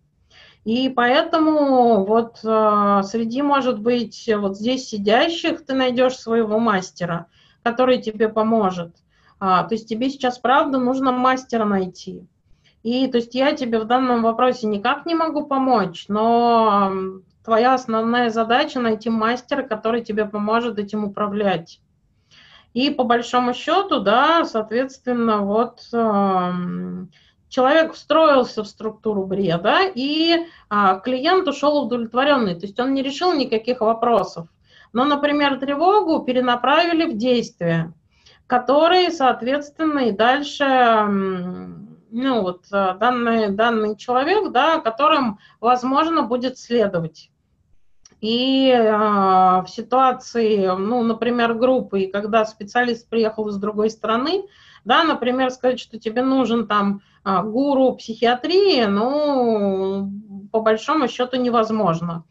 И 0.65 0.89
поэтому 0.89 2.05
вот 2.05 2.39
среди, 2.39 3.43
может 3.43 3.81
быть, 3.81 4.31
вот 4.37 4.57
здесь 4.57 4.89
сидящих 4.89 5.65
ты 5.65 5.75
найдешь 5.75 6.17
своего 6.17 6.59
мастера, 6.59 7.27
который 7.63 8.01
тебе 8.01 8.29
поможет. 8.29 8.95
То 9.41 9.69
есть 9.71 9.89
тебе 9.89 10.09
сейчас, 10.09 10.39
правда, 10.39 10.79
нужно 10.79 11.11
мастера 11.11 11.65
найти. 11.65 12.25
И 12.85 13.09
то 13.09 13.19
есть 13.19 13.35
я 13.35 13.53
тебе 13.55 13.81
в 13.81 13.87
данном 13.87 14.23
вопросе 14.23 14.67
никак 14.67 15.07
не 15.07 15.15
могу 15.15 15.47
помочь, 15.47 16.07
но 16.09 16.93
твоя 17.45 17.75
основная 17.75 18.31
задача 18.31 18.81
найти 18.81 19.11
мастера, 19.11 19.63
который 19.63 20.03
тебе 20.03 20.27
поможет 20.27 20.79
этим 20.79 21.05
управлять. 21.05 21.81
И 22.73 22.91
по 22.91 23.05
большому 23.05 23.53
счету, 23.53 24.01
да, 24.01 24.45
соответственно, 24.45 25.43
вот 25.43 25.81
э, 25.93 26.53
человек 27.53 27.93
встроился 27.93 28.65
в 28.65 28.67
структуру 28.67 29.25
бреда, 29.25 29.81
и 29.95 30.39
э, 30.71 31.01
клиент 31.05 31.47
ушел 31.47 31.85
удовлетворенный, 31.85 32.55
то 32.55 32.67
есть 32.67 32.81
он 32.81 32.95
не 32.95 33.03
решил 33.03 33.35
никаких 33.35 33.83
вопросов. 33.83 34.49
Но, 34.95 35.05
например, 35.05 35.59
тревогу 35.59 36.25
перенаправили 36.25 37.13
в 37.13 37.17
действие, 37.17 37.93
которые, 38.47 39.11
соответственно, 39.11 40.01
и 40.01 40.13
дальше 40.13 40.65
ну, 42.11 42.43
вот, 42.43 42.65
э, 42.73 42.97
данный, 42.99 43.51
данный 43.51 43.97
человек, 43.97 44.51
да, 44.51 44.81
которым, 44.81 45.39
возможно, 45.61 46.23
будет 46.23 46.59
следовать. 46.59 47.31
И 48.23 48.71
э, 48.71 48.91
в 48.91 49.67
ситуации, 49.69 50.67
ну, 50.67 51.03
например, 51.03 51.55
группы, 51.55 52.09
когда 52.13 52.47
специалист 52.47 53.09
приехал 53.09 53.49
из 53.49 53.57
другой 53.57 53.91
страны, 53.91 54.45
да, 54.85 55.05
например, 55.05 55.51
сказать, 55.51 55.81
что 55.81 55.99
тебе 55.99 56.23
нужен 56.23 56.67
там 56.67 57.03
э, 57.25 57.43
гуру 57.43 57.95
психиатрии, 57.97 58.85
ну, 58.85 60.11
по 60.51 60.61
большому 60.61 61.09
счету 61.09 61.37
невозможно. 61.37 62.25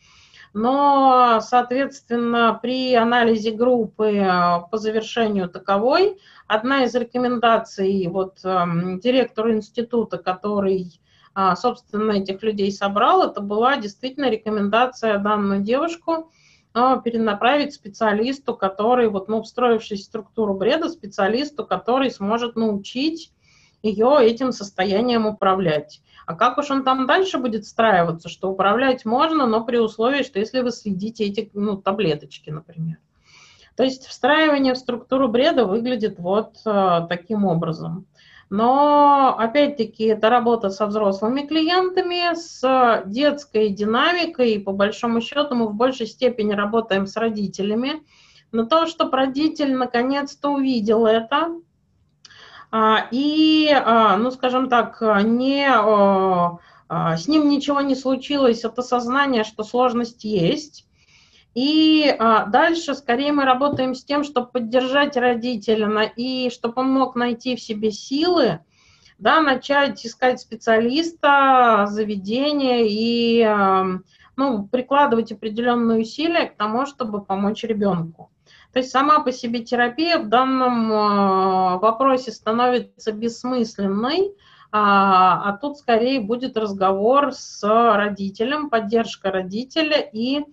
Но, 0.53 1.39
соответственно, 1.41 2.59
при 2.61 2.93
анализе 2.93 3.51
группы 3.51 4.17
э, 4.17 4.61
по 4.69 4.77
завершению 4.77 5.49
таковой, 5.49 6.17
одна 6.47 6.83
из 6.83 6.93
рекомендаций 6.95 8.07
вот 8.07 8.39
директору 8.41 9.53
института, 9.53 10.17
который 10.17 10.99
а, 11.33 11.55
собственно, 11.55 12.13
этих 12.13 12.43
людей 12.43 12.71
собрал, 12.71 13.23
это 13.23 13.41
была 13.41 13.77
действительно 13.77 14.29
рекомендация 14.29 15.17
данную 15.17 15.61
девушку 15.61 16.11
а, 16.11 16.23
перенаправить 16.73 17.73
специалисту, 17.73 18.55
который, 18.55 19.09
вот, 19.09 19.27
ну, 19.27 19.41
встроившись 19.41 20.01
в 20.01 20.05
структуру 20.05 20.53
бреда, 20.53 20.89
специалисту, 20.89 21.65
который 21.65 22.11
сможет 22.11 22.55
научить 22.55 23.31
ее 23.83 24.17
этим 24.21 24.51
состоянием 24.51 25.25
управлять. 25.25 26.01
А 26.25 26.35
как 26.35 26.57
уж 26.57 26.69
он 26.71 26.83
там 26.83 27.07
дальше 27.07 27.39
будет 27.39 27.65
встраиваться, 27.65 28.29
что 28.29 28.49
управлять 28.49 29.05
можно, 29.05 29.47
но 29.47 29.63
при 29.65 29.77
условии, 29.77 30.23
что 30.23 30.39
если 30.39 30.61
вы 30.61 30.71
следите 30.71 31.25
эти 31.25 31.49
ну, 31.53 31.77
таблеточки, 31.77 32.49
например. 32.51 32.97
То 33.75 33.83
есть 33.83 34.05
встраивание 34.05 34.73
в 34.73 34.77
структуру 34.77 35.27
бреда 35.27 35.65
выглядит 35.65 36.19
вот 36.19 36.57
э, 36.65 37.01
таким 37.09 37.45
образом. 37.45 38.05
Но, 38.51 39.33
опять-таки, 39.39 40.03
это 40.07 40.29
работа 40.29 40.69
со 40.69 40.85
взрослыми 40.85 41.47
клиентами, 41.47 42.35
с 42.35 43.01
детской 43.05 43.69
динамикой, 43.69 44.51
и 44.51 44.59
по 44.59 44.73
большому 44.73 45.21
счету 45.21 45.55
мы 45.55 45.69
в 45.69 45.73
большей 45.73 46.05
степени 46.05 46.51
работаем 46.51 47.07
с 47.07 47.15
родителями. 47.15 48.03
Но 48.51 48.65
то, 48.65 48.87
что 48.87 49.09
родитель 49.09 49.73
наконец-то 49.73 50.49
увидел 50.49 51.05
это, 51.05 51.61
а, 52.71 53.07
и, 53.11 53.69
а, 53.73 54.17
ну, 54.17 54.31
скажем 54.31 54.67
так, 54.67 55.01
не, 55.23 55.65
а, 55.73 56.57
с 56.89 57.29
ним 57.29 57.47
ничего 57.47 57.79
не 57.79 57.95
случилось, 57.95 58.65
это 58.65 58.81
сознание, 58.81 59.45
что 59.45 59.63
сложность 59.63 60.25
есть, 60.25 60.85
и 61.53 62.15
а, 62.17 62.45
дальше 62.45 62.95
скорее 62.95 63.33
мы 63.33 63.43
работаем 63.43 63.93
с 63.93 64.03
тем, 64.03 64.23
чтобы 64.23 64.47
поддержать 64.47 65.17
родителя 65.17 66.03
и 66.15 66.49
чтобы 66.49 66.81
он 66.81 66.91
мог 66.91 67.15
найти 67.15 67.55
в 67.55 67.61
себе 67.61 67.91
силы, 67.91 68.59
да, 69.17 69.41
начать 69.41 70.05
искать 70.05 70.39
специалиста, 70.39 71.85
заведение 71.89 72.87
и 72.89 73.41
а, 73.41 73.85
ну, 74.37 74.67
прикладывать 74.67 75.31
определенные 75.31 76.01
усилия 76.01 76.47
к 76.47 76.55
тому, 76.55 76.85
чтобы 76.85 77.23
помочь 77.23 77.63
ребенку. 77.63 78.31
То 78.71 78.79
есть 78.79 78.91
сама 78.91 79.19
по 79.19 79.33
себе 79.33 79.59
терапия 79.59 80.17
в 80.17 80.29
данном 80.29 80.91
а, 80.93 81.77
вопросе 81.79 82.31
становится 82.31 83.11
бессмысленной, 83.11 84.33
а, 84.71 85.49
а 85.49 85.57
тут 85.57 85.77
скорее 85.77 86.21
будет 86.21 86.55
разговор 86.55 87.33
с 87.33 87.61
родителем, 87.61 88.69
поддержка 88.69 89.29
родителя 89.31 89.99
и 89.99 90.45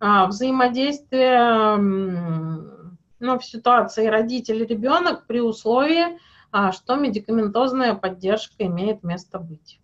взаимодействие 0.00 1.38
ну, 3.20 3.38
в 3.38 3.44
ситуации 3.44 4.06
родитель-ребенок 4.06 5.26
при 5.26 5.40
условии, 5.40 6.18
а, 6.50 6.72
что 6.72 6.96
медикаментозная 6.96 7.94
поддержка 7.94 8.66
имеет 8.66 9.02
место 9.02 9.38
быть. 9.38 9.80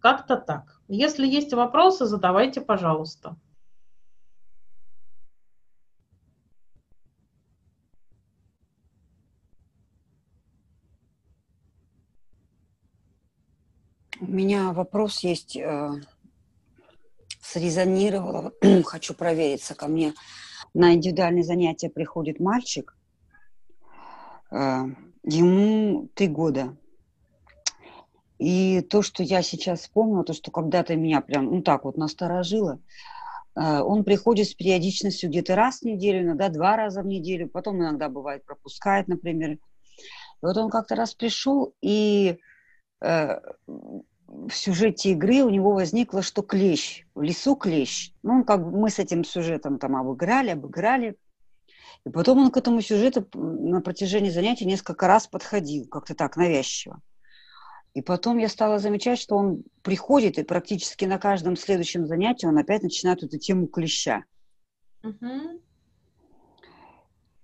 Как-то 0.00 0.36
так. 0.36 0.80
Если 0.88 1.26
есть 1.26 1.52
вопросы, 1.52 2.06
задавайте, 2.06 2.60
пожалуйста. 2.60 3.36
У 14.20 14.26
меня 14.26 14.72
вопрос 14.72 15.24
есть 15.24 15.56
э, 15.56 15.90
срезонировало. 17.52 18.52
Хочу 18.84 19.14
провериться. 19.14 19.74
Ко 19.74 19.86
мне 19.88 20.14
на 20.74 20.94
индивидуальные 20.94 21.44
занятия 21.44 21.90
приходит 21.90 22.40
мальчик. 22.40 22.96
Э, 24.50 24.84
ему 25.22 26.08
три 26.14 26.28
года. 26.28 26.76
И 28.38 28.80
то, 28.80 29.02
что 29.02 29.22
я 29.22 29.42
сейчас 29.42 29.80
вспомнила, 29.80 30.24
то, 30.24 30.32
что 30.32 30.50
когда-то 30.50 30.96
меня 30.96 31.20
прям, 31.20 31.46
ну 31.46 31.62
так 31.62 31.84
вот 31.84 31.96
насторожило, 31.96 32.80
э, 33.54 33.80
он 33.80 34.02
приходит 34.02 34.48
с 34.48 34.54
периодичностью 34.54 35.30
где-то 35.30 35.54
раз 35.54 35.80
в 35.80 35.84
неделю, 35.84 36.22
иногда 36.22 36.48
два 36.48 36.76
раза 36.76 37.02
в 37.02 37.06
неделю, 37.06 37.48
потом 37.48 37.80
иногда 37.80 38.08
бывает 38.08 38.44
пропускает, 38.44 39.08
например. 39.08 39.52
И 39.52 39.58
вот 40.40 40.56
он 40.56 40.70
как-то 40.70 40.96
раз 40.96 41.14
пришел, 41.14 41.74
и 41.80 42.38
э, 43.00 43.40
в 44.32 44.52
сюжете 44.52 45.10
игры 45.10 45.42
у 45.42 45.50
него 45.50 45.72
возникло, 45.72 46.22
что 46.22 46.42
клещ, 46.42 47.04
в 47.14 47.20
лесу 47.20 47.54
клещ. 47.54 48.12
Ну, 48.22 48.44
как 48.44 48.64
бы 48.64 48.78
мы 48.78 48.88
с 48.88 48.98
этим 48.98 49.24
сюжетом 49.24 49.78
там 49.78 49.94
обыграли, 49.94 50.50
обыграли. 50.50 51.16
И 52.06 52.10
потом 52.10 52.38
он 52.38 52.50
к 52.50 52.56
этому 52.56 52.80
сюжету 52.80 53.28
на 53.34 53.82
протяжении 53.82 54.30
занятий 54.30 54.64
несколько 54.64 55.06
раз 55.06 55.26
подходил, 55.26 55.86
как-то 55.86 56.14
так, 56.14 56.36
навязчиво. 56.36 57.00
И 57.92 58.00
потом 58.00 58.38
я 58.38 58.48
стала 58.48 58.78
замечать, 58.78 59.18
что 59.18 59.36
он 59.36 59.64
приходит, 59.82 60.38
и 60.38 60.44
практически 60.44 61.04
на 61.04 61.18
каждом 61.18 61.56
следующем 61.56 62.06
занятии 62.06 62.46
он 62.46 62.56
опять 62.56 62.82
начинает 62.82 63.22
эту 63.22 63.38
тему 63.38 63.66
клеща. 63.66 64.24
Угу. 65.04 65.60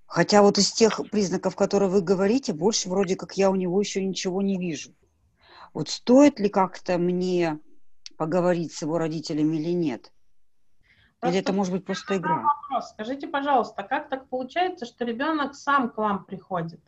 Хотя 0.06 0.40
вот 0.40 0.56
из 0.56 0.72
тех 0.72 1.02
признаков, 1.10 1.54
которые 1.54 1.90
вы 1.90 2.00
говорите, 2.00 2.54
больше 2.54 2.88
вроде 2.88 3.14
как 3.14 3.36
я 3.36 3.50
у 3.50 3.56
него 3.56 3.78
еще 3.78 4.02
ничего 4.02 4.40
не 4.40 4.58
вижу. 4.58 4.94
Вот 5.74 5.88
стоит 5.88 6.40
ли 6.40 6.48
как-то 6.48 6.98
мне 6.98 7.60
поговорить 8.16 8.72
с 8.72 8.82
его 8.82 8.98
родителями 8.98 9.56
или 9.56 9.70
нет? 9.70 10.12
Просто 11.20 11.36
или 11.36 11.44
это 11.44 11.52
может 11.52 11.72
быть 11.72 11.84
просто 11.84 12.16
игра? 12.16 12.42
Вопрос. 12.42 12.90
Скажите, 12.90 13.26
пожалуйста, 13.26 13.82
как 13.82 14.08
так 14.08 14.28
получается, 14.28 14.86
что 14.86 15.04
ребенок 15.04 15.54
сам 15.54 15.90
к 15.90 15.98
вам 15.98 16.24
приходит? 16.24 16.80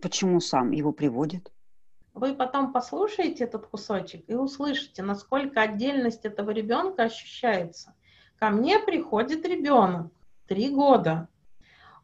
Почему 0.00 0.40
сам 0.40 0.70
его 0.72 0.92
приводит? 0.92 1.52
Вы 2.14 2.34
потом 2.34 2.72
послушаете 2.72 3.44
этот 3.44 3.66
кусочек 3.66 4.24
и 4.28 4.34
услышите, 4.34 5.02
насколько 5.02 5.62
отдельность 5.62 6.24
этого 6.26 6.50
ребенка 6.50 7.04
ощущается. 7.04 7.94
Ко 8.38 8.50
мне 8.50 8.78
приходит 8.78 9.46
ребенок, 9.46 10.12
три 10.46 10.68
года. 10.68 11.28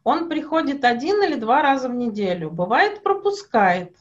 Он 0.03 0.29
приходит 0.29 0.83
один 0.83 1.21
или 1.21 1.35
два 1.35 1.61
раза 1.61 1.89
в 1.89 1.93
неделю. 1.93 2.49
Бывает, 2.49 3.03
пропускает. 3.03 3.95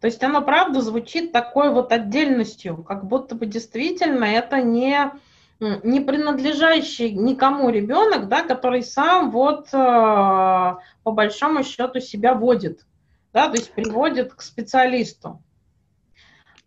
То 0.00 0.06
есть 0.06 0.22
оно, 0.22 0.42
правда, 0.42 0.80
звучит 0.80 1.32
такой 1.32 1.70
вот 1.70 1.92
отдельностью, 1.92 2.84
как 2.84 3.06
будто 3.06 3.34
бы 3.34 3.46
действительно 3.46 4.24
это 4.24 4.60
не 4.62 5.10
не 5.60 6.00
принадлежащий 6.00 7.10
никому 7.10 7.70
ребенок, 7.70 8.28
да, 8.28 8.42
который 8.42 8.82
сам 8.82 9.32
вот 9.32 9.66
э, 9.72 9.76
по 9.76 10.76
большому 11.04 11.64
счету 11.64 11.98
себя 11.98 12.34
водит, 12.34 12.86
да, 13.32 13.48
то 13.48 13.56
есть 13.56 13.72
приводит 13.72 14.34
к 14.34 14.42
специалисту. 14.42 15.42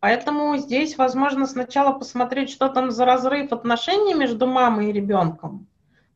Поэтому 0.01 0.57
здесь 0.57 0.97
возможно 0.97 1.45
сначала 1.45 1.93
посмотреть, 1.93 2.49
что 2.49 2.67
там 2.67 2.91
за 2.91 3.05
разрыв 3.05 3.53
отношений 3.53 4.13
между 4.13 4.47
мамой 4.47 4.89
и 4.89 4.91
ребенком. 4.91 5.67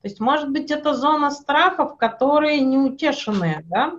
То 0.02 0.10
есть, 0.10 0.20
может 0.20 0.50
быть, 0.50 0.72
это 0.72 0.96
зона 0.96 1.32
страхов, 1.32 1.98
которые 1.98 2.62
неутешенные, 2.62 3.64
да? 3.70 3.94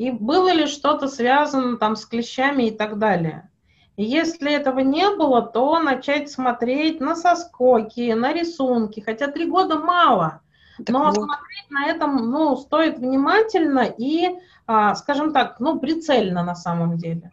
И 0.00 0.10
было 0.10 0.50
ли 0.50 0.64
что-то 0.64 1.08
связано 1.08 1.76
там 1.76 1.94
с 1.94 2.06
клещами 2.06 2.68
и 2.68 2.70
так 2.70 2.96
далее. 2.96 3.50
Если 3.98 4.50
этого 4.50 4.78
не 4.78 5.14
было, 5.14 5.42
то 5.42 5.78
начать 5.78 6.30
смотреть 6.30 7.02
на 7.02 7.14
соскоки, 7.14 8.10
на 8.12 8.32
рисунки, 8.32 9.00
хотя 9.00 9.26
три 9.26 9.44
года 9.44 9.78
мало. 9.78 10.40
Так 10.78 10.88
но 10.88 11.04
вот. 11.04 11.16
смотреть 11.16 11.70
на 11.70 11.86
этом 11.86 12.30
ну, 12.30 12.56
стоит 12.56 12.98
внимательно 12.98 13.80
и, 13.80 14.38
а, 14.66 14.94
скажем 14.94 15.34
так, 15.34 15.60
ну, 15.60 15.78
прицельно 15.78 16.42
на 16.42 16.54
самом 16.54 16.96
деле. 16.96 17.30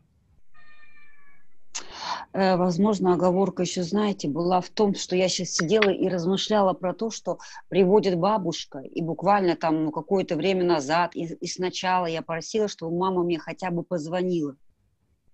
Э, 2.38 2.56
возможно, 2.56 3.14
оговорка 3.14 3.64
еще, 3.64 3.82
знаете, 3.82 4.28
была 4.28 4.62
в 4.62 4.70
том, 4.70 4.94
что 4.94 5.16
я 5.16 5.28
сейчас 5.28 5.54
сидела 5.54 5.90
и 5.90 6.08
размышляла 6.08 6.74
про 6.74 6.94
то, 6.94 7.10
что 7.10 7.40
приводит 7.68 8.16
бабушка, 8.16 8.78
и 8.78 9.02
буквально 9.02 9.56
там 9.56 9.86
ну, 9.86 9.92
какое-то 9.92 10.36
время 10.36 10.64
назад, 10.64 11.16
и, 11.16 11.24
и 11.24 11.48
сначала 11.48 12.06
я 12.06 12.22
просила, 12.22 12.68
чтобы 12.68 12.96
мама 12.96 13.24
мне 13.24 13.40
хотя 13.40 13.72
бы 13.72 13.82
позвонила 13.82 14.56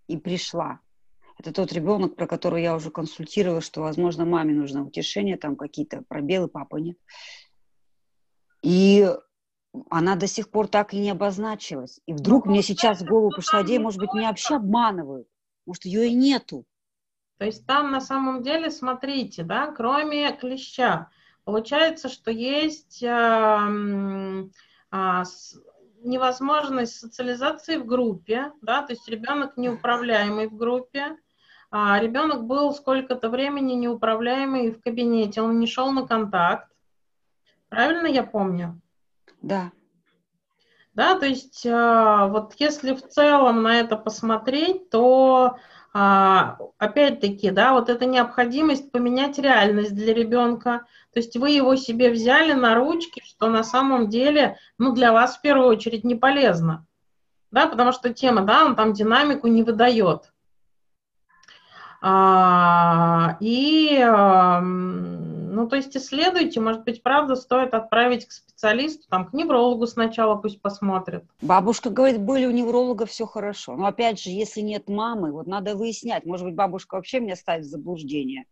и 0.07 0.15
пришла. 0.15 0.79
Это 1.37 1.51
тот 1.51 1.73
ребенок, 1.73 2.15
про 2.15 2.25
которого 2.25 2.57
я 2.57 2.73
уже 2.73 2.89
консультировала, 2.89 3.59
что, 3.59 3.81
возможно, 3.81 4.23
маме 4.23 4.53
нужно 4.53 4.85
утешение, 4.85 5.35
там 5.35 5.57
какие-то 5.57 6.05
пробелы, 6.07 6.47
папа 6.47 6.77
нет. 6.77 6.95
И 8.61 9.11
она 9.89 10.15
до 10.15 10.27
сих 10.27 10.49
пор 10.49 10.69
так 10.69 10.93
и 10.93 10.99
не 10.99 11.09
обозначилась. 11.09 11.99
И 12.05 12.13
вдруг 12.13 12.45
мне 12.45 12.63
сейчас 12.63 13.01
в 13.01 13.05
голову 13.05 13.31
пришла 13.35 13.61
идея, 13.63 13.81
может 13.81 13.99
быть, 13.99 14.13
меня 14.13 14.29
вообще 14.29 14.55
обманывают, 14.55 15.27
может, 15.65 15.83
ее 15.83 16.07
и 16.07 16.13
нету. 16.13 16.65
То 17.43 17.47
есть 17.47 17.67
там 17.67 17.91
на 17.91 17.99
самом 17.99 18.41
деле, 18.41 18.71
смотрите, 18.71 19.43
да, 19.43 19.67
кроме 19.67 20.31
клеща, 20.31 21.09
получается, 21.43 22.07
что 22.07 22.31
есть 22.31 23.03
э, 23.03 23.09
э, 24.93 25.23
невозможность 26.05 26.97
социализации 26.97 27.75
в 27.75 27.85
группе, 27.85 28.53
да, 28.61 28.81
то 28.81 28.93
есть 28.93 29.09
ребенок 29.09 29.57
неуправляемый 29.57 30.47
в 30.47 30.55
группе, 30.55 31.17
а 31.69 31.99
ребенок 31.99 32.45
был 32.45 32.73
сколько-то 32.73 33.29
времени 33.29 33.73
неуправляемый 33.73 34.71
в 34.71 34.81
кабинете, 34.81 35.41
он 35.41 35.59
не 35.59 35.67
шел 35.67 35.91
на 35.91 36.07
контакт. 36.07 36.71
Правильно 37.67 38.07
я 38.07 38.23
помню? 38.23 38.79
Да. 39.41 39.73
Да, 40.93 41.19
то 41.19 41.25
есть 41.25 41.67
а, 41.69 42.27
вот 42.27 42.53
если 42.59 42.93
в 42.93 43.05
целом 43.05 43.63
на 43.63 43.81
это 43.81 43.97
посмотреть, 43.97 44.89
то 44.89 45.57
а, 45.95 46.57
опять-таки, 46.79 47.51
да, 47.51 47.73
вот 47.73 47.89
эта 47.89 48.05
необходимость 48.05 48.91
поменять 48.91 49.37
реальность 49.37 49.93
для 49.93 50.13
ребенка. 50.13 50.85
То 51.13 51.19
есть 51.19 51.37
вы 51.37 51.51
его 51.51 51.75
себе 51.75 52.09
взяли 52.09 52.53
на 52.53 52.73
ручки, 52.73 53.21
что 53.23 53.47
на 53.47 53.63
самом 53.63 54.09
деле, 54.09 54.57
ну, 54.79 54.93
для 54.93 55.11
вас 55.11 55.37
в 55.37 55.41
первую 55.41 55.67
очередь 55.67 56.03
не 56.03 56.15
полезно. 56.15 56.87
Да, 57.51 57.67
потому 57.67 57.91
что 57.91 58.11
тема, 58.11 58.41
да, 58.41 58.65
он 58.65 58.75
там 58.75 58.93
динамику 58.93 59.45
не 59.45 59.61
выдает. 59.61 60.33
А, 62.01 63.37
и, 63.39 63.99
ну, 65.53 65.67
то 65.67 65.75
есть 65.75 65.95
исследуйте, 65.95 66.59
может 66.59 66.83
быть, 66.83 67.03
правда, 67.03 67.35
стоит 67.35 67.73
отправить 67.73 68.25
к 68.27 68.31
специалисту, 68.31 69.07
там, 69.09 69.27
к 69.27 69.33
неврологу 69.33 69.85
сначала 69.87 70.35
пусть 70.35 70.61
посмотрит. 70.61 71.23
Бабушка 71.41 71.89
говорит, 71.89 72.19
были 72.21 72.45
у 72.45 72.51
невролога 72.51 73.05
все 73.05 73.25
хорошо. 73.25 73.75
Но 73.75 73.85
опять 73.85 74.19
же, 74.19 74.29
если 74.29 74.61
нет 74.61 74.89
мамы, 74.89 75.31
вот 75.31 75.47
надо 75.47 75.75
выяснять, 75.75 76.25
может 76.25 76.45
быть, 76.45 76.55
бабушка 76.55 76.95
вообще 76.95 77.19
меня 77.19 77.35
ставит 77.35 77.65
в 77.65 77.69
заблуждение. 77.69 78.45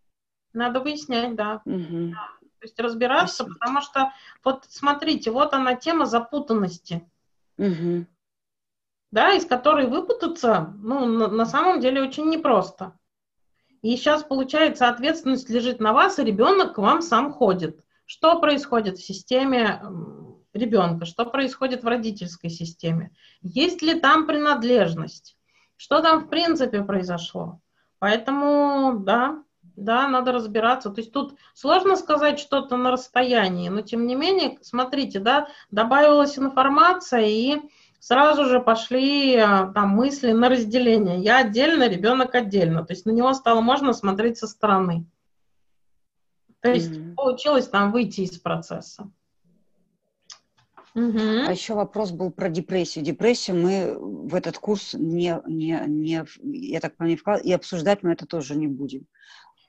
Надо 0.53 0.79
выяснять, 0.79 1.35
да. 1.35 1.61
Угу. 1.65 2.11
То 2.11 2.65
есть 2.65 2.79
разбираться, 2.79 3.43
Спасибо. 3.43 3.55
потому 3.57 3.81
что, 3.81 4.13
вот 4.43 4.65
смотрите, 4.69 5.31
вот 5.31 5.53
она 5.53 5.75
тема 5.75 6.05
запутанности. 6.05 7.09
Угу. 7.57 8.05
Да, 9.11 9.33
из 9.33 9.45
которой 9.45 9.87
выпутаться, 9.87 10.73
ну, 10.77 11.05
на, 11.05 11.27
на 11.27 11.45
самом 11.45 11.79
деле 11.79 12.01
очень 12.01 12.29
непросто. 12.29 12.93
И 13.81 13.95
сейчас, 13.95 14.23
получается, 14.23 14.89
ответственность 14.89 15.49
лежит 15.49 15.79
на 15.79 15.93
вас, 15.93 16.19
и 16.19 16.23
ребенок 16.23 16.75
к 16.75 16.77
вам 16.77 17.01
сам 17.01 17.33
ходит. 17.33 17.83
Что 18.05 18.39
происходит 18.39 18.97
в 18.97 19.05
системе 19.05 19.81
ребенка? 20.53 21.05
Что 21.05 21.25
происходит 21.25 21.83
в 21.83 21.87
родительской 21.87 22.49
системе? 22.49 23.11
Есть 23.41 23.81
ли 23.81 23.99
там 23.99 24.27
принадлежность? 24.27 25.37
Что 25.77 26.01
там 26.01 26.25
в 26.25 26.29
принципе 26.29 26.83
произошло? 26.83 27.59
Поэтому, 27.97 28.99
да, 28.99 29.43
да, 29.75 30.07
надо 30.07 30.31
разбираться. 30.31 30.89
То 30.89 31.01
есть 31.01 31.11
тут 31.11 31.35
сложно 31.53 31.95
сказать 31.95 32.39
что-то 32.39 32.77
на 32.77 32.91
расстоянии, 32.91 33.69
но 33.69 33.81
тем 33.81 34.05
не 34.05 34.15
менее, 34.15 34.57
смотрите, 34.61 35.19
да, 35.19 35.47
добавилась 35.71 36.37
информация, 36.37 37.25
и 37.25 37.61
сразу 38.01 38.45
же 38.45 38.59
пошли 38.59 39.37
а, 39.37 39.67
там 39.67 39.89
мысли 39.89 40.31
на 40.31 40.49
разделение. 40.49 41.19
Я 41.19 41.37
отдельно, 41.37 41.87
ребенок 41.87 42.33
отдельно. 42.35 42.83
То 42.83 42.93
есть 42.93 43.05
на 43.05 43.11
него 43.11 43.31
стало 43.33 43.61
можно 43.61 43.93
смотреть 43.93 44.39
со 44.39 44.47
стороны. 44.47 45.05
То 46.61 46.71
есть 46.71 46.91
mm-hmm. 46.91 47.13
получилось 47.13 47.67
там 47.67 47.91
выйти 47.91 48.21
из 48.21 48.37
процесса. 48.39 49.09
Угу. 50.93 51.47
А 51.47 51.51
еще 51.51 51.73
вопрос 51.73 52.11
был 52.11 52.31
про 52.31 52.49
депрессию. 52.49 53.05
Депрессию 53.05 53.55
мы 53.55 53.97
в 53.97 54.35
этот 54.35 54.57
курс 54.57 54.93
не, 54.93 55.39
не, 55.45 55.81
не 55.87 56.25
я 56.43 56.79
так 56.81 56.97
понимаю, 56.97 57.41
и 57.41 57.53
обсуждать 57.53 58.03
мы 58.03 58.11
это 58.11 58.25
тоже 58.25 58.55
не 58.55 58.67
будем. 58.67 59.05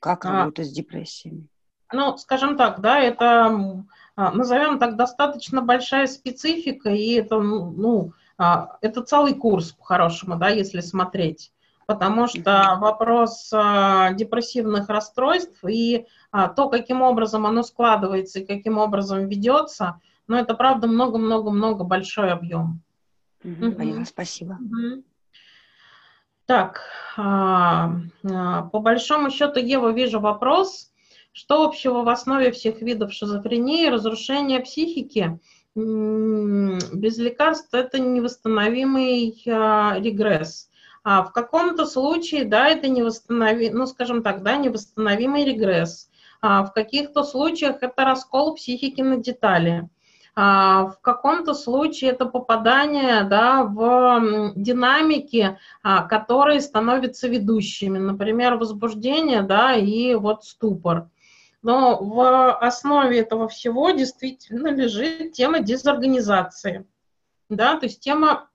Как 0.00 0.24
а, 0.24 0.32
работать 0.32 0.66
с 0.66 0.72
депрессиями? 0.72 1.46
Ну, 1.92 2.16
скажем 2.16 2.56
так, 2.56 2.80
да, 2.80 2.98
это, 2.98 3.84
а, 4.16 4.32
назовем 4.32 4.80
так, 4.80 4.96
достаточно 4.96 5.62
большая 5.62 6.09
специфика, 6.09 6.90
и 6.90 7.12
это, 7.12 7.38
ну, 7.38 8.12
это 8.38 9.02
целый 9.02 9.34
курс 9.34 9.72
по-хорошему, 9.72 10.36
да, 10.36 10.48
если 10.48 10.80
смотреть. 10.80 11.52
потому 11.86 12.26
что 12.26 12.78
вопрос 12.80 13.50
а, 13.52 14.12
депрессивных 14.12 14.88
расстройств 14.88 15.64
и 15.64 16.06
а, 16.30 16.48
то, 16.48 16.68
каким 16.68 17.02
образом 17.02 17.46
оно 17.46 17.62
складывается 17.62 18.40
и 18.40 18.46
каким 18.46 18.78
образом 18.78 19.26
ведется, 19.26 20.00
ну, 20.26 20.36
это, 20.36 20.54
правда, 20.54 20.86
много-много-много 20.86 21.84
большой 21.84 22.32
объем. 22.32 22.80
Поняла, 23.42 24.04
спасибо. 24.04 24.52
Угу. 24.60 25.02
Так, 26.46 26.82
а, 27.16 27.92
а, 28.24 28.62
по 28.62 28.78
большому 28.78 29.30
счету, 29.30 29.59
Ева, 29.60 29.90
вижу 29.92 30.20
вопрос. 30.20 30.92
Что 31.32 31.64
общего 31.64 32.02
в 32.02 32.09
основе 32.09 32.52
всех 32.52 32.82
видов 32.82 33.12
шизофрении, 33.12 33.86
разрушения 33.86 34.60
психики? 34.60 35.40
Без 35.74 37.16
лекарств 37.18 37.72
это 37.72 37.98
невосстановимый 37.98 39.42
а, 39.48 39.96
регресс. 39.98 40.68
А 41.02 41.22
в 41.22 41.32
каком-то 41.32 41.86
случае, 41.86 42.44
да, 42.44 42.68
это 42.68 42.88
невосстановимый, 42.88 43.70
ну, 43.70 43.86
скажем 43.86 44.22
так, 44.22 44.42
да, 44.42 44.56
невосстановимый 44.56 45.44
регресс. 45.44 46.10
А 46.42 46.64
в 46.64 46.72
каких-то 46.72 47.24
случаях 47.24 47.82
это 47.82 48.04
раскол 48.04 48.54
психики 48.54 49.00
на 49.00 49.16
детали. 49.16 49.88
А, 50.34 50.86
в 50.86 51.00
каком-то 51.00 51.54
случае 51.54 52.10
это 52.10 52.26
попадание 52.26 53.24
да, 53.24 53.64
в 53.64 54.52
динамики, 54.54 55.58
а, 55.82 56.02
которые 56.02 56.60
становятся 56.60 57.28
ведущими, 57.28 57.98
например, 57.98 58.56
возбуждение 58.56 59.42
да, 59.42 59.74
и 59.74 60.14
вот 60.14 60.44
ступор. 60.44 61.08
Но 61.62 61.97
в 62.02 62.52
основе 62.59 63.20
этого 63.20 63.48
всего 63.48 63.90
действительно 63.90 64.68
лежит 64.68 65.32
тема 65.32 65.60
дезорганизации, 65.60 66.86
да, 67.48 67.76
то 67.76 67.86
есть 67.86 68.01
тема 68.01 68.48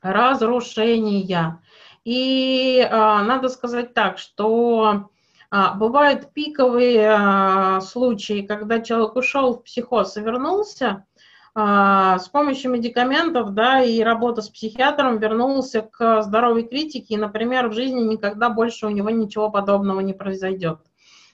разрушения. 0.00 1.60
И 2.04 2.78
э, 2.78 2.88
надо 2.90 3.48
сказать 3.48 3.92
так, 3.92 4.18
что 4.18 5.10
а, 5.50 5.74
бывают 5.74 6.32
пиковые 6.32 7.08
а, 7.10 7.80
случаи, 7.80 8.42
когда 8.42 8.80
человек 8.80 9.14
ушел 9.16 9.54
в 9.54 9.62
психоз 9.62 10.16
и 10.16 10.20
вернулся, 10.20 11.06
а, 11.54 12.18
с 12.18 12.28
помощью 12.28 12.72
медикаментов, 12.72 13.54
да, 13.54 13.80
и 13.80 14.02
работа 14.02 14.42
с 14.42 14.48
психиатром 14.48 15.18
вернулся 15.18 15.82
к 15.82 16.22
здоровой 16.22 16.64
критике, 16.64 17.14
и, 17.14 17.16
например, 17.16 17.68
в 17.68 17.74
жизни 17.74 18.00
никогда 18.00 18.50
больше 18.50 18.86
у 18.86 18.90
него 18.90 19.10
ничего 19.10 19.50
подобного 19.50 20.00
не 20.00 20.12
произойдет. 20.12 20.80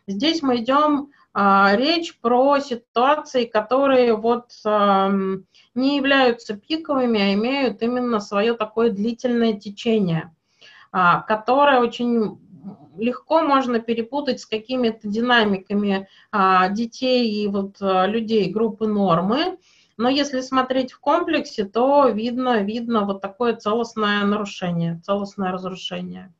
Здесь 0.06 0.42
мы 0.42 0.56
идем 0.56 1.10
а, 1.32 1.74
речь 1.76 2.18
про 2.20 2.58
ситуации, 2.58 3.44
которые 3.44 4.16
вот 4.16 4.50
а, 4.64 5.10
не 5.74 5.96
являются 5.96 6.54
пиковыми, 6.54 7.20
а 7.20 7.34
имеют 7.34 7.82
именно 7.82 8.20
свое 8.20 8.54
такое 8.54 8.90
длительное 8.90 9.54
течение, 9.54 10.34
а, 10.90 11.20
которое 11.22 11.80
очень 11.80 12.38
легко 12.96 13.42
можно 13.42 13.80
перепутать 13.80 14.40
с 14.40 14.46
какими-то 14.46 15.08
динамиками 15.08 16.08
а, 16.30 16.68
детей 16.68 17.30
и 17.30 17.48
вот 17.48 17.76
а, 17.80 18.06
людей 18.06 18.50
группы 18.50 18.86
нормы, 18.86 19.58
но 19.96 20.08
если 20.08 20.40
смотреть 20.40 20.92
в 20.92 21.00
комплексе, 21.00 21.64
то 21.64 22.08
видно, 22.08 22.62
видно 22.62 23.04
вот 23.04 23.20
такое 23.20 23.54
целостное 23.54 24.24
нарушение, 24.24 25.00
целостное 25.04 25.52
разрушение. 25.52 26.32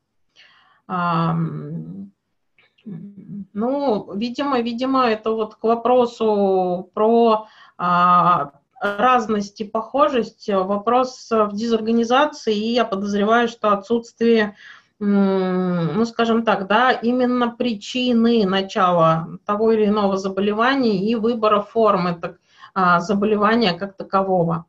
Ну, 2.84 4.12
видимо, 4.14 4.60
видимо, 4.60 5.06
это 5.06 5.30
вот 5.30 5.54
к 5.54 5.62
вопросу 5.62 6.90
про 6.94 7.46
а, 7.78 8.52
разность 8.80 9.60
и 9.60 9.64
похожесть, 9.64 10.48
вопрос 10.48 11.28
в 11.30 11.54
дезорганизации, 11.54 12.54
и 12.54 12.74
я 12.74 12.84
подозреваю, 12.84 13.48
что 13.48 13.72
отсутствие, 13.72 14.56
ну, 14.98 16.04
скажем 16.04 16.44
так, 16.44 16.66
да, 16.66 16.90
именно 16.90 17.50
причины 17.50 18.44
начала 18.46 19.28
того 19.46 19.72
или 19.72 19.86
иного 19.86 20.16
заболевания 20.16 20.98
и 20.98 21.14
выбора 21.14 21.60
формы, 21.60 22.18
так, 22.20 22.38
а, 22.74 23.00
заболевания 23.00 23.74
как 23.74 23.96
такового. 23.96 24.64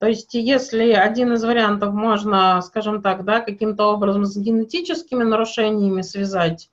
То 0.00 0.06
есть 0.06 0.32
если 0.32 0.92
один 0.92 1.34
из 1.34 1.44
вариантов 1.44 1.92
можно, 1.92 2.62
скажем 2.62 3.02
так, 3.02 3.24
да, 3.24 3.40
каким-то 3.40 3.88
образом 3.92 4.24
с 4.24 4.34
генетическими 4.34 5.24
нарушениями 5.24 6.00
связать, 6.00 6.70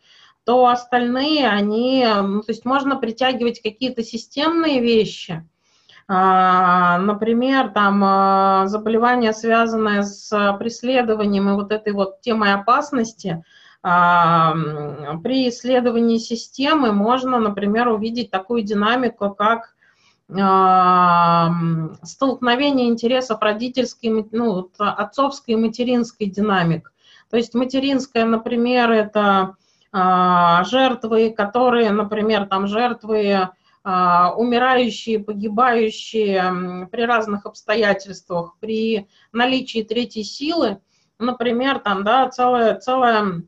то 0.47 0.65
остальные, 0.67 1.45
они, 1.45 2.07
ну, 2.23 2.41
то 2.41 2.53
есть 2.53 2.63
можно 2.63 2.95
притягивать 2.95 3.61
какие-то 3.61 4.01
системные 4.01 4.79
вещи, 4.79 5.45
а, 6.07 6.99
например, 6.99 7.71
там 7.71 8.01
а, 8.01 8.67
заболевание, 8.67 9.33
связанное 9.33 10.03
с 10.03 10.55
преследованием 10.57 11.49
и 11.49 11.53
вот 11.53 11.73
этой 11.73 11.91
вот 11.91 12.21
темой 12.21 12.53
опасности, 12.53 13.43
при 13.81 15.49
исследовании 15.49 16.17
системы 16.17 16.93
можно, 16.93 17.39
например, 17.39 17.89
увидеть 17.89 18.31
такую 18.31 18.63
динамику, 18.63 19.35
как 19.35 19.75
столкновение 22.03 22.89
интересов 22.89 23.41
родительской, 23.41 24.27
ну, 24.31 24.71
отцовской 24.77 25.51
и 25.51 25.55
материнской 25.55 26.27
динамик. 26.27 26.91
То 27.29 27.37
есть 27.37 27.53
материнская, 27.53 28.25
например, 28.25 28.91
это 28.91 29.21
а, 29.21 29.55
жертвы, 29.93 31.31
которые, 31.31 31.91
например, 31.91 32.45
там 32.45 32.67
жертвы 32.67 33.49
а, 33.89 34.33
умирающие, 34.35 35.17
погибающие 35.17 36.87
при 36.91 37.03
разных 37.03 37.45
обстоятельствах, 37.45 38.57
при 38.59 39.07
наличии 39.31 39.81
третьей 39.81 40.25
силы, 40.25 40.81
например, 41.19 41.79
там, 41.79 42.03
да, 42.03 42.27
целая, 42.27 42.77
целая 42.79 43.43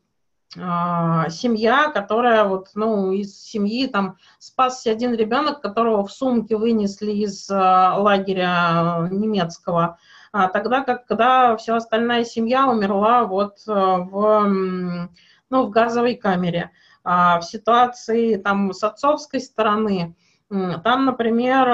а, 0.57 1.29
семья, 1.29 1.91
которая 1.91 2.45
вот, 2.45 2.69
ну, 2.73 3.11
из 3.11 3.37
семьи 3.37 3.85
там 3.87 4.15
спасся 4.37 4.91
один 4.91 5.13
ребенок, 5.13 5.59
которого 5.59 6.05
в 6.05 6.11
сумке 6.13 6.55
вынесли 6.55 7.11
из 7.11 7.49
а, 7.51 7.97
лагеря 7.97 9.09
немецкого, 9.11 9.97
а 10.31 10.47
тогда 10.47 10.85
как 10.85 11.05
когда 11.05 11.57
вся 11.57 11.75
остальная 11.75 12.23
семья 12.23 12.69
умерла 12.69 13.25
вот 13.25 13.57
в, 13.65 15.09
ну, 15.49 15.65
в 15.65 15.69
газовой 15.69 16.15
камере. 16.15 16.71
А 17.03 17.39
в 17.39 17.45
ситуации 17.45 18.35
там 18.35 18.73
с 18.73 18.83
отцовской 18.83 19.39
стороны, 19.39 20.15
там, 20.49 21.05
например, 21.05 21.67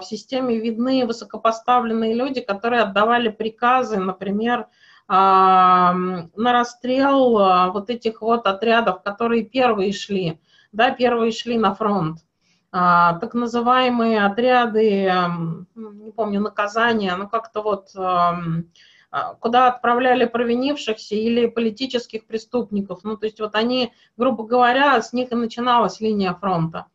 в 0.00 0.02
системе 0.02 0.58
видны 0.58 1.06
высокопоставленные 1.06 2.14
люди, 2.14 2.40
которые 2.40 2.82
отдавали 2.82 3.30
приказы, 3.30 3.98
например, 3.98 4.66
на 5.08 6.28
расстрел 6.36 7.38
а, 7.38 7.70
вот 7.70 7.88
этих 7.88 8.20
вот 8.20 8.46
отрядов, 8.46 9.02
которые 9.02 9.42
первые 9.42 9.92
шли, 9.92 10.38
да, 10.72 10.90
первые 10.90 11.32
шли 11.32 11.56
на 11.56 11.74
фронт. 11.74 12.18
А, 12.70 13.14
так 13.14 13.32
называемые 13.32 14.26
отряды, 14.26 15.10
не 15.74 16.10
помню, 16.12 16.40
наказания, 16.40 17.16
ну 17.16 17.26
как-то 17.26 17.62
вот 17.62 17.88
а, 17.96 18.38
куда 19.40 19.68
отправляли 19.68 20.26
провинившихся 20.26 21.14
или 21.14 21.46
политических 21.46 22.26
преступников. 22.26 23.00
Ну, 23.04 23.16
то 23.16 23.26
есть 23.26 23.40
вот 23.40 23.54
они, 23.54 23.92
грубо 24.16 24.44
говоря, 24.44 25.00
с 25.00 25.12
них 25.12 25.32
и 25.32 25.34
начиналась 25.34 26.00
линия 26.00 26.34
фронта. 26.34 26.86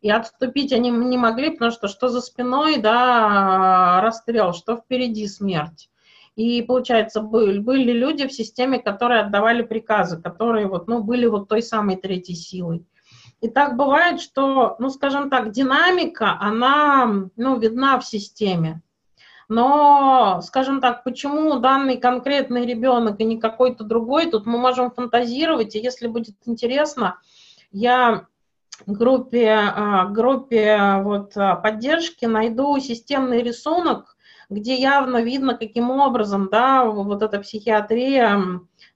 И 0.00 0.10
отступить 0.10 0.72
они 0.72 0.90
не 0.90 1.18
могли, 1.18 1.50
потому 1.50 1.70
что 1.70 1.88
что 1.88 2.08
за 2.08 2.20
спиной, 2.20 2.78
да, 2.78 4.00
расстрел, 4.00 4.52
что 4.52 4.76
впереди 4.76 5.26
смерть. 5.26 5.90
И, 6.36 6.62
получается, 6.62 7.20
были, 7.20 7.58
были 7.58 7.90
люди 7.90 8.28
в 8.28 8.32
системе, 8.32 8.78
которые 8.78 9.22
отдавали 9.22 9.62
приказы, 9.62 10.22
которые 10.22 10.68
вот, 10.68 10.86
ну, 10.86 11.02
были 11.02 11.26
вот 11.26 11.48
той 11.48 11.62
самой 11.62 11.96
третьей 11.96 12.36
силой. 12.36 12.86
И 13.40 13.48
так 13.48 13.76
бывает, 13.76 14.20
что, 14.20 14.76
ну, 14.78 14.88
скажем 14.88 15.30
так, 15.30 15.50
динамика, 15.50 16.38
она, 16.40 17.28
ну, 17.34 17.58
видна 17.58 17.98
в 17.98 18.06
системе. 18.06 18.82
Но, 19.48 20.40
скажем 20.42 20.80
так, 20.80 21.04
почему 21.04 21.58
данный 21.58 21.96
конкретный 21.96 22.66
ребенок 22.66 23.18
и 23.18 23.24
не 23.24 23.40
какой-то 23.40 23.82
другой, 23.82 24.30
тут 24.30 24.44
мы 24.44 24.58
можем 24.58 24.90
фантазировать, 24.90 25.74
и 25.74 25.80
если 25.80 26.06
будет 26.06 26.36
интересно, 26.44 27.18
я 27.72 28.26
группе, 28.86 29.50
а, 29.50 30.04
группе 30.06 31.00
вот 31.02 31.32
поддержки 31.34 32.26
найду 32.26 32.78
системный 32.78 33.42
рисунок, 33.42 34.16
где 34.50 34.74
явно 34.74 35.22
видно, 35.22 35.54
каким 35.54 35.90
образом, 35.90 36.48
да, 36.50 36.84
вот 36.84 37.22
эта 37.22 37.38
психиатрия, 37.40 38.38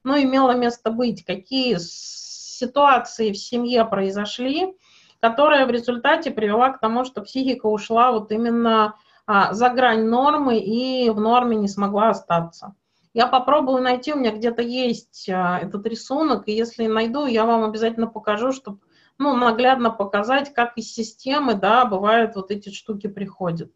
ну, 0.04 0.22
имела 0.22 0.52
место 0.52 0.90
быть, 0.90 1.24
какие 1.24 1.76
ситуации 1.78 3.32
в 3.32 3.36
семье 3.36 3.84
произошли, 3.84 4.74
которая 5.20 5.66
в 5.66 5.70
результате 5.70 6.30
привела 6.30 6.70
к 6.70 6.80
тому, 6.80 7.04
что 7.04 7.22
психика 7.22 7.66
ушла 7.66 8.12
вот 8.12 8.32
именно 8.32 8.94
а, 9.26 9.52
за 9.52 9.68
грань 9.70 10.04
нормы 10.04 10.58
и 10.58 11.10
в 11.10 11.20
норме 11.20 11.56
не 11.56 11.68
смогла 11.68 12.10
остаться. 12.10 12.74
Я 13.14 13.26
попробую 13.26 13.82
найти, 13.82 14.12
у 14.12 14.16
меня 14.16 14.32
где-то 14.32 14.62
есть 14.62 15.28
а, 15.28 15.58
этот 15.58 15.86
рисунок, 15.86 16.48
и 16.48 16.52
если 16.52 16.86
найду, 16.86 17.26
я 17.26 17.44
вам 17.44 17.64
обязательно 17.64 18.06
покажу, 18.06 18.52
чтобы 18.52 18.80
ну, 19.18 19.36
наглядно 19.36 19.90
показать, 19.90 20.52
как 20.52 20.76
из 20.76 20.92
системы, 20.92 21.54
да, 21.54 21.84
бывают 21.84 22.34
вот 22.34 22.50
эти 22.50 22.70
штуки 22.70 23.06
приходят. 23.06 23.72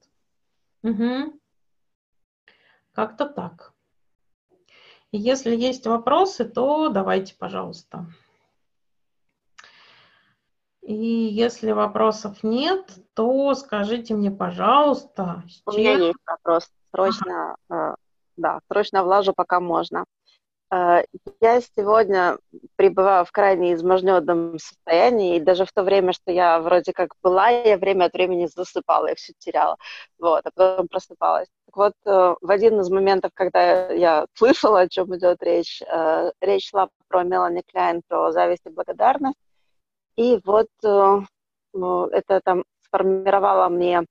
Угу. 0.83 1.39
Как-то 2.93 3.27
так. 3.27 3.75
Если 5.13 5.55
есть 5.55 5.87
вопросы, 5.87 6.45
то 6.45 6.89
давайте, 6.89 7.35
пожалуйста. 7.37 8.07
И 10.87 10.95
если 10.95 11.73
вопросов 11.73 12.45
нет, 12.45 12.89
то 13.15 13.53
скажите 13.57 14.15
мне, 14.15 14.31
пожалуйста, 14.31 15.43
У 15.67 15.73
чем... 15.73 15.81
меня 15.81 15.93
есть 15.95 16.19
вопрос. 16.25 16.71
Срочно, 16.95 17.57
ага. 17.69 17.93
э, 17.93 17.97
да, 18.37 18.61
срочно 18.71 19.03
влажу, 19.03 19.33
пока 19.35 19.59
можно. 19.59 20.05
Э, 20.73 21.03
я 21.41 21.61
сегодня 21.61 22.39
пребываю 22.77 23.25
в 23.25 23.33
крайне 23.33 23.75
изможденном 23.75 24.61
состоянии, 24.61 25.37
и 25.37 25.41
даже 25.41 25.65
в 25.65 25.73
то 25.73 25.83
время, 25.83 26.13
что 26.13 26.31
я 26.31 26.61
вроде 26.61 26.93
как 26.93 27.15
была, 27.21 27.49
я 27.49 27.79
время 27.79 28.05
от 28.05 28.13
времени 28.13 28.47
засыпала, 28.47 29.09
я 29.09 29.17
все 29.17 29.33
теряла, 29.39 29.79
вот, 30.21 30.43
а 30.45 30.51
потом 30.55 30.87
просыпалась. 30.87 31.49
Так 31.67 31.77
вот, 31.77 31.95
э, 32.05 32.35
в 32.41 32.49
один 32.49 32.79
из 32.79 32.91
моментов, 32.91 33.33
когда 33.35 33.91
я 33.91 34.27
слышала, 34.35 34.83
о 34.83 34.89
чем 34.89 35.17
идет 35.17 35.43
речь, 35.43 35.83
э, 35.83 36.31
речь 36.41 36.71
шла 36.71 36.91
про 37.09 37.25
Мелани 37.25 37.63
Кляйн, 37.67 38.03
про 38.07 38.31
зависть 38.31 38.67
и 38.67 38.71
благодарность, 38.71 39.37
и 40.17 40.41
вот 40.45 40.69
это 40.83 42.41
там 42.45 42.65
сформировало 42.81 43.69
мне 43.69 44.05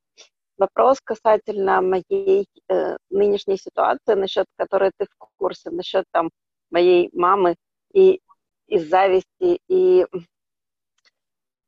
вопрос 0.58 1.00
касательно 1.02 1.80
моей 1.80 2.46
э, 2.68 2.96
нынешней 3.10 3.56
ситуации, 3.56 4.14
насчет 4.14 4.46
которой 4.56 4.90
ты 4.96 5.06
в 5.06 5.28
курсе, 5.36 5.70
насчет 5.70 6.04
там 6.12 6.30
моей 6.70 7.10
мамы 7.12 7.56
и 7.92 8.20
из 8.66 8.88
зависти. 8.88 9.60
И, 9.68 10.06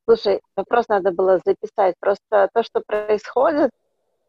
слушай, 0.05 0.41
вопрос 0.55 0.87
надо 0.87 1.11
было 1.11 1.39
записать. 1.45 1.95
Просто 1.99 2.49
то, 2.53 2.63
что 2.63 2.81
происходит, 2.81 3.71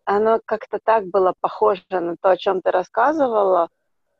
оно 0.04 0.40
как-то 0.44 0.78
так 0.82 1.06
было 1.06 1.34
похоже 1.40 1.82
на 1.90 2.16
то, 2.20 2.30
о 2.30 2.36
чем 2.36 2.60
ты 2.62 2.70
рассказывала, 2.70 3.68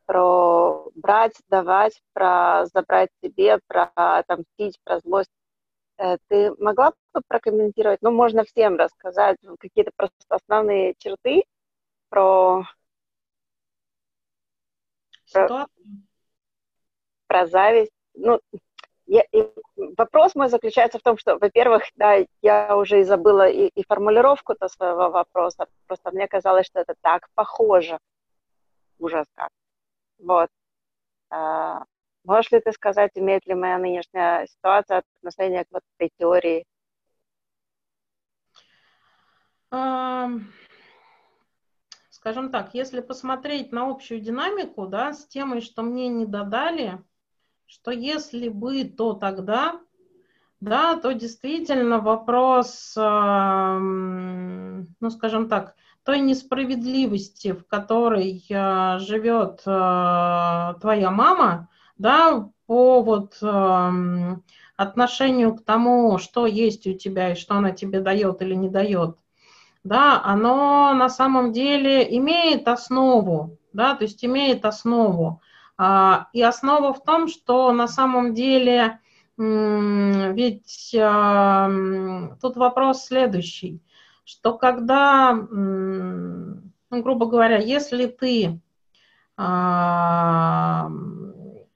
про 0.05 0.89
брать, 0.95 1.35
давать, 1.49 2.01
про 2.13 2.65
забрать 2.73 3.09
себе, 3.23 3.59
про 3.67 3.91
отомстить, 3.95 4.77
про 4.83 4.99
злость. 4.99 5.29
Э, 6.01 6.17
ты 6.29 6.51
могла 6.57 6.93
бы 7.13 7.21
прокомментировать, 7.27 8.01
ну, 8.01 8.09
можно 8.11 8.43
всем 8.43 8.75
рассказать 8.75 9.37
какие-то 9.59 9.91
просто 9.95 10.15
основные 10.29 10.95
черты 10.97 11.43
про, 12.09 12.63
про, 15.31 15.67
про 17.27 17.45
зависть. 17.45 17.91
Ну, 18.15 18.39
я, 19.05 19.21
и 19.31 19.47
вопрос 19.95 20.33
мой 20.33 20.49
заключается 20.49 20.97
в 20.97 21.03
том, 21.03 21.19
что, 21.19 21.37
во-первых, 21.37 21.83
да, 21.95 22.17
я 22.41 22.75
уже 22.75 23.01
и 23.01 23.03
забыла 23.03 23.47
и, 23.47 23.67
и 23.67 23.85
формулировку-то 23.85 24.69
своего 24.69 25.11
вопроса, 25.11 25.67
просто 25.85 26.09
мне 26.11 26.27
казалось, 26.27 26.65
что 26.65 26.79
это 26.79 26.95
так 27.01 27.27
похоже. 27.35 27.99
Ужас 28.97 29.27
как. 29.35 29.49
Вот. 30.17 30.49
А, 31.29 31.83
можешь 32.23 32.51
ли 32.51 32.59
ты 32.59 32.71
сказать, 32.71 33.11
имеет 33.15 33.45
ли 33.45 33.53
моя 33.53 33.77
нынешняя 33.77 34.47
ситуация 34.47 35.03
отношение 35.19 35.65
к 35.65 35.67
вот 35.71 35.83
этой 35.97 36.11
теории? 36.17 36.65
Скажем 42.09 42.51
так, 42.51 42.73
если 42.73 43.01
посмотреть 43.01 43.71
на 43.71 43.89
общую 43.89 44.19
динамику, 44.19 44.85
да, 44.85 45.13
с 45.13 45.25
темой, 45.27 45.61
что 45.61 45.81
мне 45.81 46.07
не 46.07 46.25
додали, 46.25 47.01
что 47.65 47.89
если 47.89 48.49
бы, 48.49 48.83
то 48.83 49.13
тогда, 49.13 49.79
да, 50.59 50.97
то 50.97 51.13
действительно 51.13 51.99
вопрос, 51.99 52.93
ну, 52.95 54.85
скажем 55.09 55.49
так, 55.49 55.75
той 56.03 56.19
несправедливости, 56.19 57.53
в 57.53 57.65
которой 57.67 58.43
э, 58.49 58.99
живет 58.99 59.61
э, 59.65 60.73
твоя 60.81 61.11
мама, 61.11 61.69
да, 62.01 62.49
по 62.65 63.03
вот 63.03 63.37
э, 63.43 64.35
отношению 64.75 65.55
к 65.55 65.63
тому, 65.63 66.17
что 66.17 66.47
есть 66.47 66.87
у 66.87 66.93
тебя 66.93 67.33
и 67.33 67.35
что 67.35 67.55
она 67.55 67.71
тебе 67.71 67.99
дает 67.99 68.41
или 68.41 68.55
не 68.55 68.69
дает, 68.69 69.17
да, 69.83 70.19
оно 70.23 70.93
на 70.95 71.09
самом 71.09 71.51
деле 71.51 72.17
имеет 72.17 72.67
основу, 72.67 73.57
да, 73.71 73.93
то 73.93 74.03
есть 74.03 74.25
имеет 74.25 74.65
основу. 74.65 75.41
А, 75.77 76.27
и 76.33 76.41
основа 76.41 76.93
в 76.93 77.03
том, 77.03 77.27
что 77.27 77.71
на 77.71 77.87
самом 77.87 78.33
деле 78.33 78.99
ведь 79.37 80.91
тут 80.91 82.57
вопрос 82.57 83.05
следующий, 83.05 83.81
что 84.23 84.55
когда, 84.55 85.33
ну, 85.33 86.61
грубо 86.91 87.25
говоря, 87.25 87.57
если 87.57 88.05
ты 88.05 88.59
а, 89.37 90.91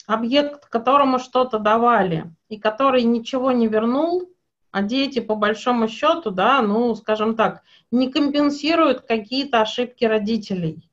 объект, 0.08 0.68
которому 0.68 1.20
что-то 1.20 1.60
давали, 1.60 2.32
и 2.50 2.58
который 2.60 3.04
ничего 3.04 3.52
не 3.52 3.68
вернул, 3.68 4.30
а 4.72 4.82
дети, 4.82 5.20
по 5.20 5.36
большому 5.36 5.88
счету, 5.88 6.32
да, 6.32 6.62
ну, 6.62 6.94
скажем 6.96 7.36
так, 7.36 7.62
не 7.92 8.12
компенсируют 8.12 9.02
какие-то 9.02 9.62
ошибки 9.62 10.04
родителей. 10.04 10.90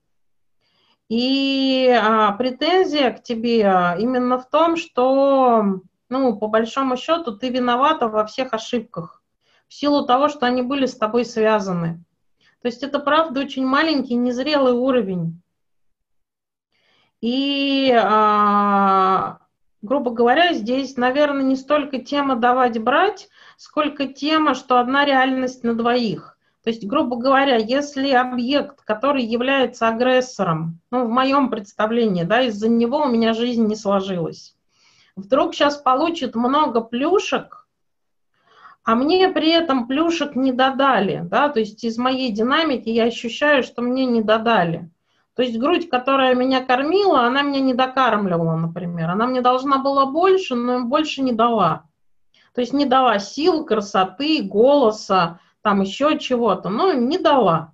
И 1.09 1.89
а, 1.91 2.33
претензия 2.33 3.11
к 3.11 3.23
тебе 3.23 3.67
а, 3.67 3.97
именно 3.99 4.39
в 4.39 4.49
том, 4.49 4.77
что, 4.77 5.81
ну, 6.09 6.37
по 6.39 6.47
большому 6.47 6.97
счету, 6.97 7.37
ты 7.37 7.49
виновата 7.49 8.09
во 8.09 8.25
всех 8.25 8.55
ошибках 8.55 9.23
в 9.67 9.75
силу 9.75 10.07
того, 10.07 10.29
что 10.29 10.47
они 10.47 10.63
были 10.63 10.87
с 10.87 10.97
тобой 10.97 11.25
связаны. 11.25 12.05
То 12.61 12.69
есть 12.69 12.83
это, 12.83 13.01
правда, 13.01 13.41
очень 13.41 13.67
маленький, 13.67 14.15
незрелый 14.15 14.75
уровень. 14.75 15.42
И, 17.23 17.91
а, 17.97 19.39
грубо 19.81 20.11
говоря, 20.11 20.53
здесь, 20.53 20.97
наверное, 20.97 21.45
не 21.45 21.57
столько 21.57 21.99
тема 21.99 22.35
давать-брать, 22.35 23.29
сколько 23.57 24.07
тема, 24.07 24.55
что 24.55 24.81
одна 24.81 25.05
реальность 25.05 25.63
на 25.63 25.75
двоих. 25.75 26.37
То 26.65 26.71
есть, 26.71 26.85
грубо 26.85 27.17
говоря, 27.17 27.57
если 27.57 28.11
объект, 28.11 28.83
который 28.83 29.25
является 29.25 29.89
агрессором, 29.89 30.81
ну, 30.91 31.07
в 31.07 31.09
моем 31.09 31.49
представлении, 31.49 32.25
да, 32.25 32.43
из-за 32.43 32.69
него 32.69 33.03
у 33.03 33.09
меня 33.09 33.35
жизнь 33.35 33.67
не 33.67 33.77
сложилась, 33.77 34.57
вдруг 35.15 35.55
сейчас 35.55 35.77
получит 35.77 36.35
много 36.35 36.81
плюшек, 36.81 37.69
а 38.85 38.97
мне 38.97 39.29
при 39.29 39.51
этом 39.51 39.87
плюшек 39.87 40.35
не 40.35 40.53
додали, 40.53 41.23
да, 41.25 41.49
то 41.49 41.61
есть 41.61 41.85
из 41.85 41.99
моей 41.99 42.33
динамики 42.33 42.89
я 42.89 43.05
ощущаю, 43.05 43.63
что 43.63 43.81
мне 43.81 44.07
не 44.07 44.23
додали. 44.23 44.91
То 45.43 45.47
есть 45.47 45.59
грудь, 45.59 45.91
которая 45.91 46.37
меня 46.37 46.65
кормила, 46.65 47.23
она 47.23 47.43
меня 47.43 47.59
не 47.59 47.75
докармливала, 47.75 48.55
например. 48.55 49.11
Она 49.11 49.27
мне 49.27 49.41
должна 49.41 49.79
была 49.79 50.07
больше, 50.07 50.55
но 50.55 50.85
больше 50.85 51.21
не 51.21 51.33
дала. 51.33 51.83
То 52.55 52.61
есть 52.61 52.73
не 52.73 52.85
дала 52.85 53.19
сил, 53.19 53.65
красоты, 53.65 54.45
голоса, 54.45 55.41
там 55.61 55.81
еще 55.81 56.17
чего-то, 56.21 56.69
но 56.69 56.93
не 56.93 57.19
дала. 57.19 57.73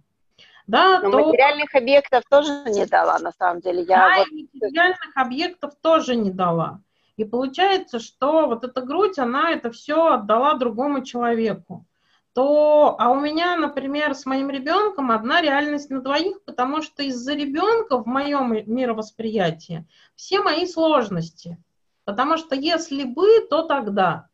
Да, 0.66 1.01
Но 1.03 1.11
то... 1.11 1.27
материальных 1.27 1.74
объектов 1.74 2.24
тоже 2.31 2.65
не 2.70 2.86
дала, 2.86 3.19
на 3.19 3.32
самом 3.32 3.61
деле. 3.61 3.82
Я 3.82 3.99
да, 3.99 4.16
вот... 4.16 4.28
материальных 4.62 5.15
объектов 5.15 5.74
тоже 5.82 6.16
не 6.16 6.31
дала. 6.31 6.81
И 7.19 7.24
получается, 7.24 8.01
что 8.01 8.47
вот 8.47 8.65
эта 8.65 8.81
грудь, 8.81 9.19
она 9.19 9.51
это 9.51 9.70
все 9.70 10.15
отдала 10.15 10.55
другому 10.55 11.05
человеку. 11.05 11.85
То, 12.39 12.94
а 13.01 13.10
у 13.10 13.19
меня, 13.19 13.56
например, 13.56 14.15
с 14.15 14.24
моим 14.24 14.48
ребенком 14.48 15.10
одна 15.10 15.40
реальность 15.40 15.90
на 15.90 16.01
двоих, 16.01 16.40
потому 16.44 16.82
что 16.82 17.02
из-за 17.02 17.35
ребенка 17.35 17.98
в 17.98 18.06
моем 18.06 18.52
мировосприятии 18.52 19.89
все 20.15 20.40
мои 20.40 20.65
сложности. 20.65 21.60
Потому 22.05 22.36
что 22.36 22.55
если 22.55 23.02
бы, 23.02 23.44
то 23.51 23.62
тогда. 23.62 24.28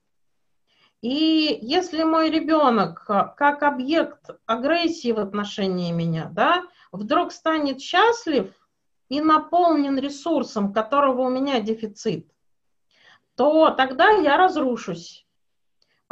И 1.00 1.58
если 1.62 2.02
мой 2.02 2.28
ребенок 2.28 3.06
э, 3.08 3.22
как 3.38 3.62
объект 3.62 4.28
агрессии 4.44 5.10
в 5.10 5.18
отношении 5.18 5.90
меня, 5.90 6.28
да, 6.30 6.62
вдруг 6.92 7.32
станет 7.32 7.80
счастлив 7.80 8.52
и 9.08 9.22
наполнен 9.22 9.98
ресурсом, 9.98 10.74
которого 10.74 11.22
у 11.22 11.30
меня 11.30 11.58
дефицит, 11.58 12.30
то 13.34 13.70
тогда 13.70 14.10
я 14.10 14.36
разрушусь. 14.36 15.23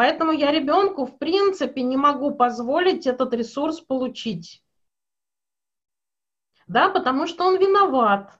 Поэтому 0.02 0.32
я 0.32 0.50
ребенку 0.50 1.06
в 1.06 1.16
принципе 1.16 1.80
не 1.84 1.96
могу 1.96 2.32
позволить 2.32 3.06
этот 3.06 3.32
ресурс 3.34 3.78
получить. 3.78 4.60
Да, 6.66 6.88
потому 6.88 7.28
что 7.28 7.44
он 7.44 7.56
виноват. 7.56 8.36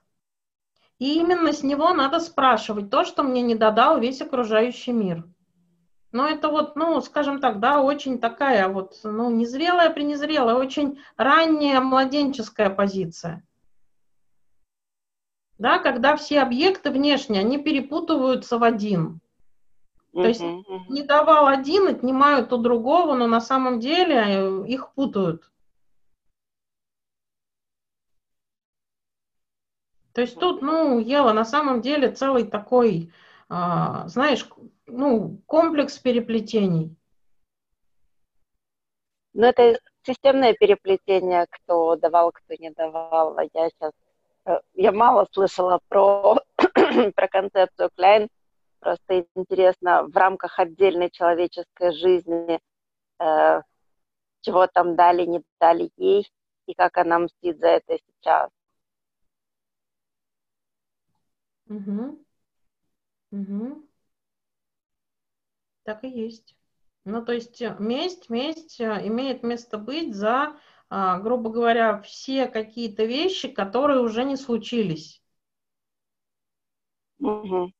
И 0.99 1.15
именно 1.15 1.53
с 1.53 1.63
него 1.63 1.93
надо 1.93 2.19
спрашивать 2.19 2.89
то, 2.89 3.05
что 3.05 3.23
мне 3.23 3.41
не 3.41 3.55
додал 3.55 3.97
весь 3.97 4.21
окружающий 4.21 4.91
мир. 4.91 5.23
Но 6.11 6.27
это 6.27 6.49
вот, 6.49 6.75
ну, 6.75 6.99
скажем 6.99 7.39
так, 7.39 7.61
да, 7.61 7.81
очень 7.81 8.19
такая 8.19 8.67
вот, 8.67 8.99
ну, 9.05 9.29
незрелая, 9.31 9.89
принезрелая, 9.89 10.55
очень 10.55 10.99
ранняя 11.15 11.79
младенческая 11.79 12.71
позиция. 12.71 13.41
Да, 15.57 15.79
когда 15.79 16.17
все 16.17 16.41
объекты 16.41 16.91
внешние, 16.91 17.39
они 17.39 17.57
перепутываются 17.57 18.57
в 18.57 18.63
один. 18.63 19.21
То 20.13 20.27
есть 20.27 20.41
не 20.89 21.01
давал 21.01 21.47
один, 21.47 21.87
отнимают 21.87 22.53
у 22.53 22.57
другого, 22.57 23.15
но 23.15 23.25
на 23.25 23.41
самом 23.41 23.79
деле 23.79 24.15
э, 24.15 24.67
их 24.67 24.93
путают. 24.93 25.51
То 30.13 30.21
есть 30.21 30.39
тут, 30.39 30.61
ну, 30.61 30.99
Ева, 30.99 31.33
на 31.33 31.43
самом 31.43 31.81
деле 31.81 32.11
целый 32.11 32.45
такой, 32.45 33.11
а, 33.49 34.07
знаешь, 34.07 34.47
ну, 34.85 35.41
комплекс 35.47 35.97
переплетений. 35.97 36.95
Ну, 39.33 39.47
это 39.47 39.79
системное 40.03 40.53
переплетение, 40.53 41.47
кто 41.49 41.95
давал, 41.95 42.31
кто 42.31 42.53
не 42.59 42.69
давал. 42.69 43.35
А 43.39 43.43
я 43.51 43.69
сейчас, 43.69 43.91
э, 44.45 44.59
я 44.75 44.91
мало 44.91 45.27
слышала 45.31 45.79
про, 45.87 46.37
про 47.15 47.27
концепцию 47.27 47.89
Кляйн, 47.95 48.29
просто 48.83 49.25
интересно 49.35 50.03
в 50.03 50.15
рамках 50.15 50.59
отдельной 50.59 51.09
человеческой 51.09 51.93
жизни, 51.93 52.59
э, 53.19 53.61
чего 54.41 54.67
там 54.67 54.95
дали, 54.95 55.25
не 55.25 55.41
дали 55.59 55.89
ей, 55.97 56.29
и 56.67 56.73
как 56.73 56.97
она 56.97 57.19
мстит 57.19 57.59
за 57.59 57.67
это 57.67 57.97
сейчас. 57.97 58.49
Угу. 61.67 62.25
Угу. 63.31 63.89
Так 65.83 66.03
и 66.03 66.09
есть. 66.09 66.55
Ну, 67.05 67.25
то 67.25 67.33
есть 67.33 67.61
э, 67.61 67.75
месть, 67.79 68.29
месть 68.29 68.79
э, 68.79 69.07
имеет 69.07 69.43
место 69.43 69.77
быть 69.77 70.13
за, 70.13 70.57
а, 70.89 71.19
грубо 71.19 71.49
говоря, 71.49 72.01
все 72.01 72.47
какие-то 72.47 73.05
вещи, 73.05 73.47
которые 73.47 74.01
уже 74.01 74.23
не 74.25 74.37
случились. 74.37 75.21
Угу. 77.19 77.71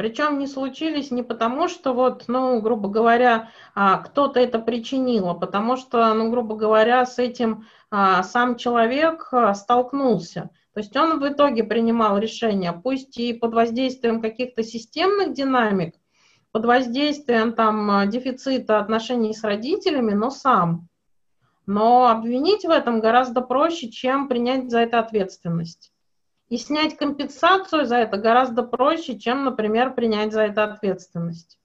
Причем 0.00 0.38
не 0.38 0.46
случились 0.46 1.10
не 1.10 1.22
потому, 1.22 1.68
что 1.68 1.92
вот, 1.92 2.24
ну, 2.26 2.58
грубо 2.62 2.88
говоря, 2.88 3.50
а, 3.74 3.98
кто-то 3.98 4.40
это 4.40 4.58
причинил, 4.58 5.28
а 5.28 5.34
потому 5.34 5.76
что, 5.76 6.14
ну, 6.14 6.30
грубо 6.30 6.56
говоря, 6.56 7.04
с 7.04 7.18
этим 7.18 7.66
а, 7.90 8.22
сам 8.22 8.56
человек 8.56 9.30
столкнулся. 9.54 10.48
То 10.72 10.80
есть 10.80 10.96
он 10.96 11.20
в 11.20 11.28
итоге 11.28 11.64
принимал 11.64 12.16
решение, 12.16 12.72
пусть 12.72 13.18
и 13.18 13.34
под 13.34 13.52
воздействием 13.52 14.22
каких-то 14.22 14.62
системных 14.62 15.34
динамик, 15.34 15.96
под 16.50 16.64
воздействием 16.64 17.52
там 17.52 18.08
дефицита 18.08 18.78
отношений 18.78 19.34
с 19.34 19.44
родителями, 19.44 20.14
но 20.14 20.30
сам. 20.30 20.88
Но 21.66 22.08
обвинить 22.08 22.64
в 22.64 22.70
этом 22.70 23.00
гораздо 23.00 23.42
проще, 23.42 23.90
чем 23.90 24.28
принять 24.28 24.70
за 24.70 24.78
это 24.78 24.98
ответственность. 24.98 25.92
И 26.50 26.58
снять 26.58 26.96
компенсацию 26.96 27.86
за 27.86 27.96
это 27.96 28.16
гораздо 28.16 28.64
проще, 28.64 29.16
чем, 29.16 29.44
например, 29.44 29.94
принять 29.94 30.32
за 30.32 30.42
это 30.42 30.64
ответственность. 30.64 31.58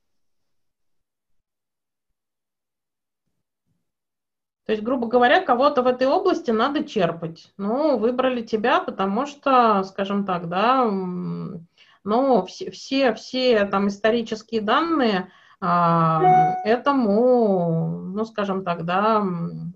То 4.65 4.71
есть, 4.71 4.83
грубо 4.83 5.07
говоря, 5.07 5.41
кого-то 5.41 5.81
в 5.81 5.87
этой 5.87 6.07
области 6.07 6.51
надо 6.51 6.83
черпать. 6.83 7.51
Ну, 7.57 7.97
выбрали 7.97 8.41
тебя, 8.41 8.79
потому 8.79 9.25
что, 9.25 9.83
скажем 9.83 10.23
так, 10.25 10.49
да, 10.49 10.85
ну, 10.85 12.45
все, 12.45 12.69
все, 12.69 13.13
все 13.15 13.65
там 13.65 13.87
исторические 13.87 14.61
данные 14.61 15.31
а, 15.59 16.61
этому, 16.63 18.11
ну, 18.13 18.25
скажем 18.25 18.63
так, 18.63 18.85
да, 18.85 19.23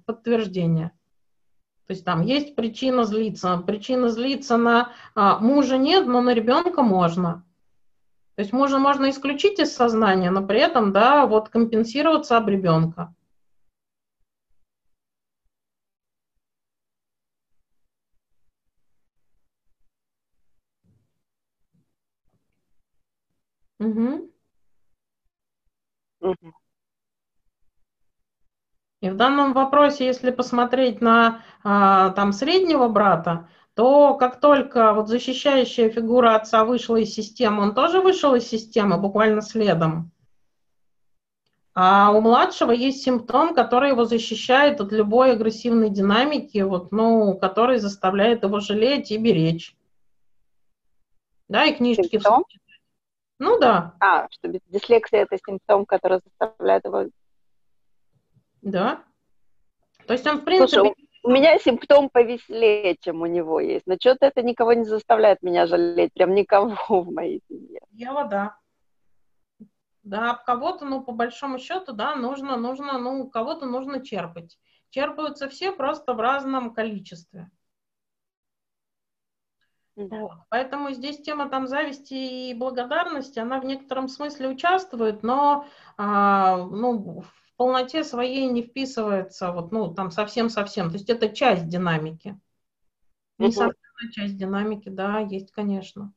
подтверждение. 0.06 0.92
То 1.90 1.94
есть 1.94 2.06
там 2.06 2.22
есть 2.22 2.54
причина 2.56 3.04
злиться. 3.04 3.58
Причина 3.66 4.10
злиться 4.10 4.58
на 4.58 4.92
а, 5.16 5.40
мужа 5.40 5.76
нет, 5.76 6.06
но 6.06 6.22
на 6.22 6.36
ребенка 6.36 6.84
можно. 6.84 7.44
То 8.36 8.44
есть 8.44 8.54
мужа 8.54 8.78
можно 8.78 9.10
исключить 9.10 9.58
из 9.58 9.76
сознания, 9.76 10.30
но 10.30 10.46
при 10.46 10.60
этом, 10.60 10.94
да, 10.94 11.26
вот 11.26 11.50
компенсироваться 11.50 12.38
об 12.38 12.48
ребенка. 12.48 13.16
Угу. 23.80 24.30
Угу. 26.20 26.59
И 29.02 29.10
в 29.10 29.16
данном 29.16 29.54
вопросе, 29.54 30.06
если 30.06 30.30
посмотреть 30.32 31.00
на 31.00 31.42
а, 31.64 32.10
там 32.12 32.34
среднего 32.34 32.90
брата, 32.90 33.48
то 33.74 34.16
как 34.16 34.42
только 34.42 34.94
вот 34.94 35.08
защищающая 35.08 35.90
фигура 35.90 36.36
отца 36.36 36.66
вышла 36.66 36.98
из 36.98 37.14
системы, 37.14 37.64
он 37.64 37.74
тоже 37.74 38.02
вышел 38.02 38.36
из 38.36 38.48
системы 38.48 38.98
буквально 38.98 39.42
следом. 39.42 40.12
А 41.74 42.12
у 42.12 42.20
младшего 42.20 42.72
есть 42.72 43.04
симптом, 43.04 43.54
который 43.56 43.92
его 43.92 44.04
защищает 44.04 44.82
от 44.82 44.92
любой 44.92 45.32
агрессивной 45.32 45.90
динамики, 45.90 46.58
вот, 46.58 46.92
ну, 46.92 47.38
который 47.38 47.78
заставляет 47.78 48.44
его 48.44 48.60
жалеть 48.60 49.12
и 49.12 49.18
беречь. 49.18 49.78
Да, 51.48 51.64
и 51.64 51.74
книжки. 51.74 52.10
Симптом? 52.10 52.44
Ну 53.40 53.60
да. 53.60 53.94
А, 54.02 54.28
что 54.30 54.50
дислексия 54.68 55.22
это 55.22 55.38
симптом, 55.38 55.86
который 55.86 56.20
заставляет 56.26 56.84
его 56.84 57.06
да. 58.62 59.04
То 60.08 60.14
есть 60.14 60.26
он, 60.28 60.40
в 60.40 60.46
принципе... 60.46 60.82
Слушай, 60.82 60.96
у 61.24 61.30
меня 61.30 61.58
симптом 61.60 62.10
повеселее, 62.10 62.96
чем 63.00 63.22
у 63.22 63.26
него 63.26 63.60
есть. 63.60 63.86
Но 63.88 63.96
что-то 64.00 64.26
это 64.26 64.42
никого 64.42 64.74
не 64.74 64.86
заставляет 64.86 65.42
меня 65.42 65.68
жалеть. 65.68 66.14
Прям 66.14 66.34
никого 66.34 66.76
в 67.04 67.12
моей 67.12 67.42
семье. 67.48 67.82
Я 67.92 68.14
вода. 68.14 68.58
Да, 70.04 70.32
об 70.32 70.44
кого-то, 70.44 70.86
ну, 70.86 71.04
по 71.04 71.12
большому 71.12 71.60
счету, 71.60 71.94
да, 71.94 72.16
нужно, 72.16 72.58
нужно, 72.58 72.98
ну, 72.98 73.30
кого-то 73.30 73.66
нужно 73.66 74.04
черпать. 74.04 74.58
Черпаются 74.90 75.50
все 75.50 75.72
просто 75.72 76.14
в 76.14 76.20
разном 76.20 76.74
количестве. 76.74 77.52
Да. 79.96 80.46
Поэтому 80.50 80.92
здесь 80.92 81.22
тема 81.22 81.50
там 81.50 81.68
зависти 81.68 82.14
и 82.14 82.54
благодарности, 82.54 83.40
она 83.40 83.60
в 83.60 83.66
некотором 83.66 84.08
смысле 84.08 84.48
участвует, 84.48 85.24
но 85.24 85.68
а, 85.98 86.58
ну, 86.58 87.26
полноте 87.60 88.06
своей 88.06 88.48
не 88.48 88.64
вписывается, 88.64 89.52
вот, 89.52 89.74
ну, 89.74 89.94
там 89.94 90.12
совсем-совсем. 90.12 90.88
То 90.88 90.94
есть 90.94 91.10
это 91.10 91.28
часть 91.28 91.68
динамики. 91.68 92.40
Несомненно, 93.38 93.76
часть 94.14 94.38
динамики, 94.38 94.88
да, 94.88 95.20
есть, 95.20 95.52
конечно. 95.52 96.14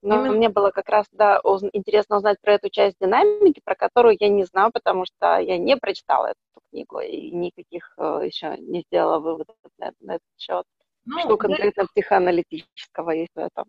Но 0.00 0.14
Именно... 0.16 0.32
мне 0.32 0.48
было 0.48 0.70
как 0.70 0.88
раз, 0.88 1.06
да, 1.12 1.40
уз... 1.44 1.62
интересно 1.74 2.16
узнать 2.16 2.40
про 2.40 2.54
эту 2.54 2.70
часть 2.70 2.96
динамики, 2.98 3.60
про 3.62 3.74
которую 3.74 4.16
я 4.18 4.30
не 4.30 4.44
знаю, 4.44 4.70
потому 4.72 5.04
что 5.04 5.38
я 5.38 5.58
не 5.58 5.76
прочитала 5.76 6.28
эту 6.28 6.62
книгу 6.70 7.00
и 7.00 7.30
никаких 7.30 7.92
э, 7.98 8.22
еще 8.24 8.56
не 8.56 8.80
сделала 8.80 9.18
выводов 9.18 9.54
на, 9.78 9.92
на 10.00 10.12
этот 10.12 10.28
счет. 10.38 10.64
Ну, 11.04 11.18
что 11.20 11.36
конкретно 11.36 11.82
я... 11.82 11.86
психоаналитического 11.86 13.10
есть 13.10 13.34
в 13.34 13.40
этом? 13.40 13.66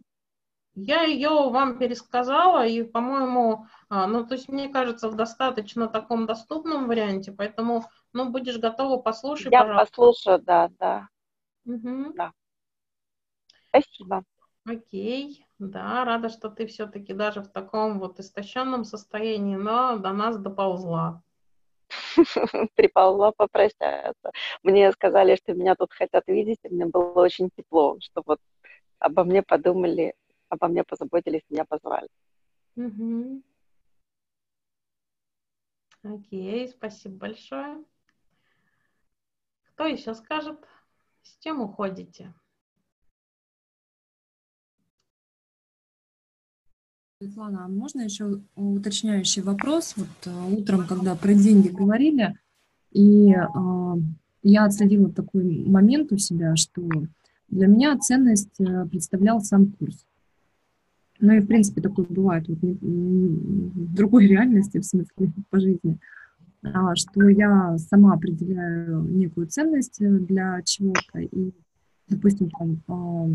Я 0.76 1.04
ее 1.04 1.30
вам 1.50 1.78
пересказала, 1.78 2.66
и, 2.66 2.82
по-моему, 2.84 3.68
а, 3.90 4.08
ну, 4.08 4.26
то 4.26 4.34
есть, 4.34 4.50
мне 4.50 4.70
кажется, 4.70 5.08
в 5.08 5.16
достаточно 5.16 5.88
таком 5.88 6.26
доступном 6.26 6.88
варианте, 6.88 7.32
поэтому, 7.32 7.84
ну, 8.12 8.30
будешь 8.30 8.58
готова 8.58 9.00
послушать, 9.00 9.52
Я 9.52 9.62
пожалуйста. 9.62 9.86
послушаю, 9.95 10.40
да, 10.40 10.70
да. 10.80 11.08
Угу. 11.66 12.14
Да. 12.16 12.34
Спасибо. 13.70 14.24
Окей, 14.66 15.45
да, 15.60 16.06
рада, 16.06 16.30
что 16.30 16.50
ты 16.50 16.66
все-таки 16.66 17.14
даже 17.14 17.41
в 17.41 17.50
таком 17.50 18.00
вот 18.00 18.20
истощенном 18.20 18.84
состоянии, 18.84 19.56
но 19.56 19.98
до 19.98 20.12
нас 20.12 20.40
доползла. 20.40 21.22
Приползла 22.76 23.32
попрощаться. 23.32 24.32
Мне 24.64 24.91
сказали, 24.91 25.36
что 25.36 25.54
меня 25.54 25.76
тут 25.76 25.91
хотят 25.94 26.24
видеть, 26.28 26.60
и 26.64 26.70
мне 26.70 26.86
было 26.86 27.12
очень 27.22 27.50
тепло, 27.56 27.98
что 28.00 28.24
вот 28.26 28.40
обо 29.00 29.24
мне 29.24 29.44
подумали 29.44 30.16
обо 30.53 30.67
мне 30.67 30.84
позаботились, 30.84 31.41
меня 31.49 31.65
позвали. 31.65 32.07
Угу. 32.75 33.41
Окей, 36.03 36.67
спасибо 36.67 37.15
большое. 37.15 37.84
Кто 39.73 39.85
еще 39.85 40.13
скажет, 40.13 40.59
с 41.23 41.38
чем 41.39 41.61
уходите? 41.61 42.34
Светлана, 47.19 47.65
а 47.65 47.67
можно 47.69 48.01
еще 48.01 48.41
уточняющий 48.55 49.41
вопрос? 49.41 49.93
Вот 49.95 50.07
э, 50.25 50.53
утром, 50.53 50.85
когда 50.85 51.15
про 51.15 51.34
деньги 51.34 51.69
говорили, 51.69 52.38
и 52.91 53.31
э, 53.31 53.95
я 54.43 54.65
отследила 54.65 55.09
такой 55.09 55.63
момент 55.65 56.11
у 56.11 56.17
себя, 56.17 56.57
что 56.57 56.81
для 57.47 57.67
меня 57.67 57.97
ценность 57.97 58.59
э, 58.59 58.85
представлял 58.88 59.39
сам 59.41 59.71
курс. 59.71 60.05
Ну 61.24 61.32
и, 61.32 61.40
в 61.40 61.48
принципе, 61.48 61.82
такое 61.82 62.06
бывает 62.06 62.50
вот 62.50 62.58
в 62.62 63.94
другой 63.95 64.28
реальности, 64.28 64.80
в 64.80 64.84
смысле, 64.84 65.32
по 65.50 65.58
жизни, 65.58 65.98
а, 66.64 66.94
что 66.98 67.30
я 67.30 67.78
сама 67.78 68.16
определяю 68.16 69.04
некую 69.04 69.48
ценность 69.48 70.02
э, 70.02 70.10
для 70.10 70.62
чего-то, 70.64 71.20
и, 71.20 71.52
допустим, 72.10 72.50
там, 72.50 72.82
а, 72.90 73.30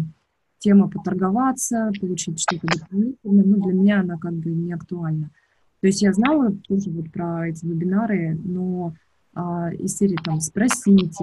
тема 0.58 0.90
поторговаться, 0.90 1.90
получить 1.98 2.38
что-то 2.40 2.66
дополнительное, 2.66 3.44
но 3.44 3.56
для 3.56 3.72
меня 3.72 4.00
она 4.00 4.18
как 4.18 4.34
бы 4.34 4.50
не 4.50 4.74
актуальна. 4.74 5.30
То 5.80 5.86
есть 5.86 6.02
я 6.02 6.12
знала 6.12 6.54
тоже 6.68 6.90
вот 6.90 7.10
про 7.10 7.48
эти 7.48 7.64
вебинары, 7.64 8.38
но 8.44 8.92
а, 9.32 9.72
из 9.72 9.96
серии 9.96 10.18
там 10.22 10.40
спросить 10.40 11.16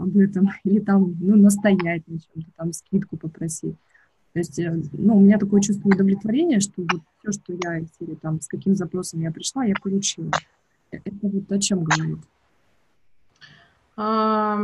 об 0.00 0.16
этом 0.16 0.48
или 0.64 0.80
там 0.80 1.14
ну, 1.20 1.36
настоять 1.36 2.08
на 2.08 2.18
чем-то, 2.18 2.50
там 2.56 2.72
скидку 2.72 3.16
попросить. 3.16 3.76
То 4.36 4.40
есть, 4.40 4.58
э, 4.58 4.70
ну, 4.92 5.16
у 5.16 5.20
меня 5.20 5.38
такое 5.38 5.62
чувство 5.62 5.88
удовлетворения, 5.88 6.60
что 6.60 6.82
вот 6.82 7.00
все, 7.22 7.32
что 7.32 7.54
я 7.54 7.78
или 7.78 8.16
там 8.16 8.38
с 8.42 8.48
каким 8.48 8.74
запросом 8.74 9.22
я 9.22 9.30
пришла, 9.30 9.64
я 9.64 9.72
получила. 9.82 10.30
Э, 10.92 10.98
это 11.02 11.16
вот 11.22 11.50
о 11.50 11.58
чем 11.58 11.84
говорит? 11.84 12.18
А, 13.96 14.58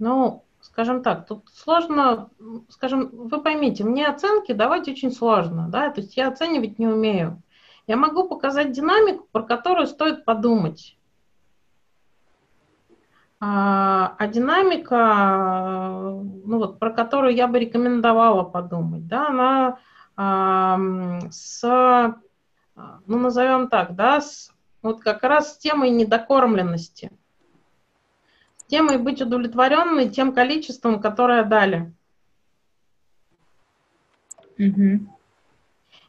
ну, 0.00 0.42
скажем 0.62 1.04
так, 1.04 1.28
тут 1.28 1.44
сложно, 1.54 2.28
скажем, 2.70 3.10
вы 3.12 3.40
поймите, 3.40 3.84
мне 3.84 4.04
оценки 4.04 4.50
давать 4.50 4.88
очень 4.88 5.12
сложно, 5.12 5.68
да, 5.68 5.90
то 5.90 6.00
есть 6.00 6.16
я 6.16 6.26
оценивать 6.26 6.80
не 6.80 6.88
умею. 6.88 7.40
Я 7.86 7.96
могу 7.96 8.28
показать 8.28 8.72
динамику, 8.72 9.28
про 9.30 9.44
которую 9.44 9.86
стоит 9.86 10.24
подумать. 10.24 10.97
А, 13.40 14.14
а 14.18 14.26
динамика, 14.26 16.20
ну 16.44 16.58
вот, 16.58 16.78
про 16.78 16.90
которую 16.90 17.34
я 17.34 17.46
бы 17.46 17.58
рекомендовала 17.58 18.42
подумать, 18.42 19.06
да, 19.06 19.28
она 19.28 19.78
а, 20.16 20.78
с, 21.30 21.62
ну 23.06 23.18
назовем 23.18 23.68
так, 23.68 23.94
да, 23.94 24.20
с, 24.20 24.52
вот 24.82 25.00
как 25.00 25.22
раз 25.22 25.54
с 25.54 25.58
темой 25.58 25.90
недокормленности– 25.90 27.12
темой 28.68 28.98
быть 28.98 29.20
удовлетворенной 29.20 30.08
тем 30.08 30.32
количеством, 30.32 31.00
которое 31.00 31.42
дали. 31.42 31.92
Угу. 34.58 35.08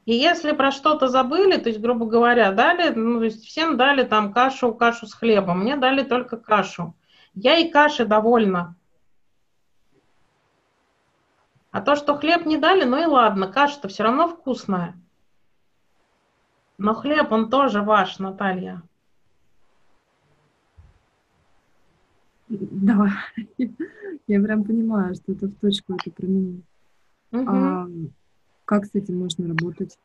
И 0.05 0.13
если 0.13 0.51
про 0.53 0.71
что-то 0.71 1.07
забыли, 1.07 1.57
то 1.57 1.69
есть, 1.69 1.79
грубо 1.81 2.05
говоря, 2.05 2.51
дали, 2.51 2.93
ну, 2.93 3.19
то 3.19 3.25
есть 3.25 3.45
всем 3.45 3.77
дали 3.77 4.03
там 4.03 4.33
кашу, 4.33 4.73
кашу 4.73 5.07
с 5.07 5.13
хлебом, 5.13 5.61
мне 5.61 5.77
дали 5.77 6.03
только 6.03 6.37
кашу. 6.37 6.95
Я 7.33 7.57
и 7.57 7.69
каши 7.69 8.05
довольна. 8.05 8.75
А 11.71 11.81
то, 11.81 11.95
что 11.95 12.17
хлеб 12.17 12.45
не 12.45 12.57
дали, 12.57 12.83
ну 12.83 13.01
и 13.01 13.05
ладно, 13.05 13.51
каша-то 13.51 13.87
все 13.87 14.03
равно 14.03 14.27
вкусная. 14.27 14.95
Но 16.77 16.93
хлеб, 16.93 17.31
он 17.31 17.49
тоже 17.49 17.81
ваш, 17.81 18.19
Наталья. 18.19 18.81
Да, 22.47 23.11
я 24.27 24.41
прям 24.41 24.63
понимаю, 24.63 25.13
что 25.13 25.33
это 25.33 25.47
в 25.47 25.55
точку 25.55 25.93
это 25.93 26.09
про 26.09 26.25
меня. 26.25 26.61
Угу. 27.31 27.47
А 27.47 27.87
как 28.65 28.85
с 28.85 28.95
этим 28.95 29.19
можно 29.19 29.47
работать? 29.47 29.99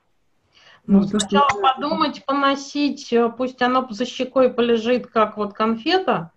Ну, 0.86 1.00
ну 1.00 1.02
сначала 1.04 1.48
что... 1.48 1.60
подумать, 1.60 2.24
поносить, 2.26 3.10
э, 3.12 3.30
пусть 3.30 3.62
оно 3.62 3.86
за 3.88 4.04
щекой 4.04 4.52
полежит, 4.52 5.06
как 5.06 5.38
вот 5.38 5.54
конфета, 5.54 6.32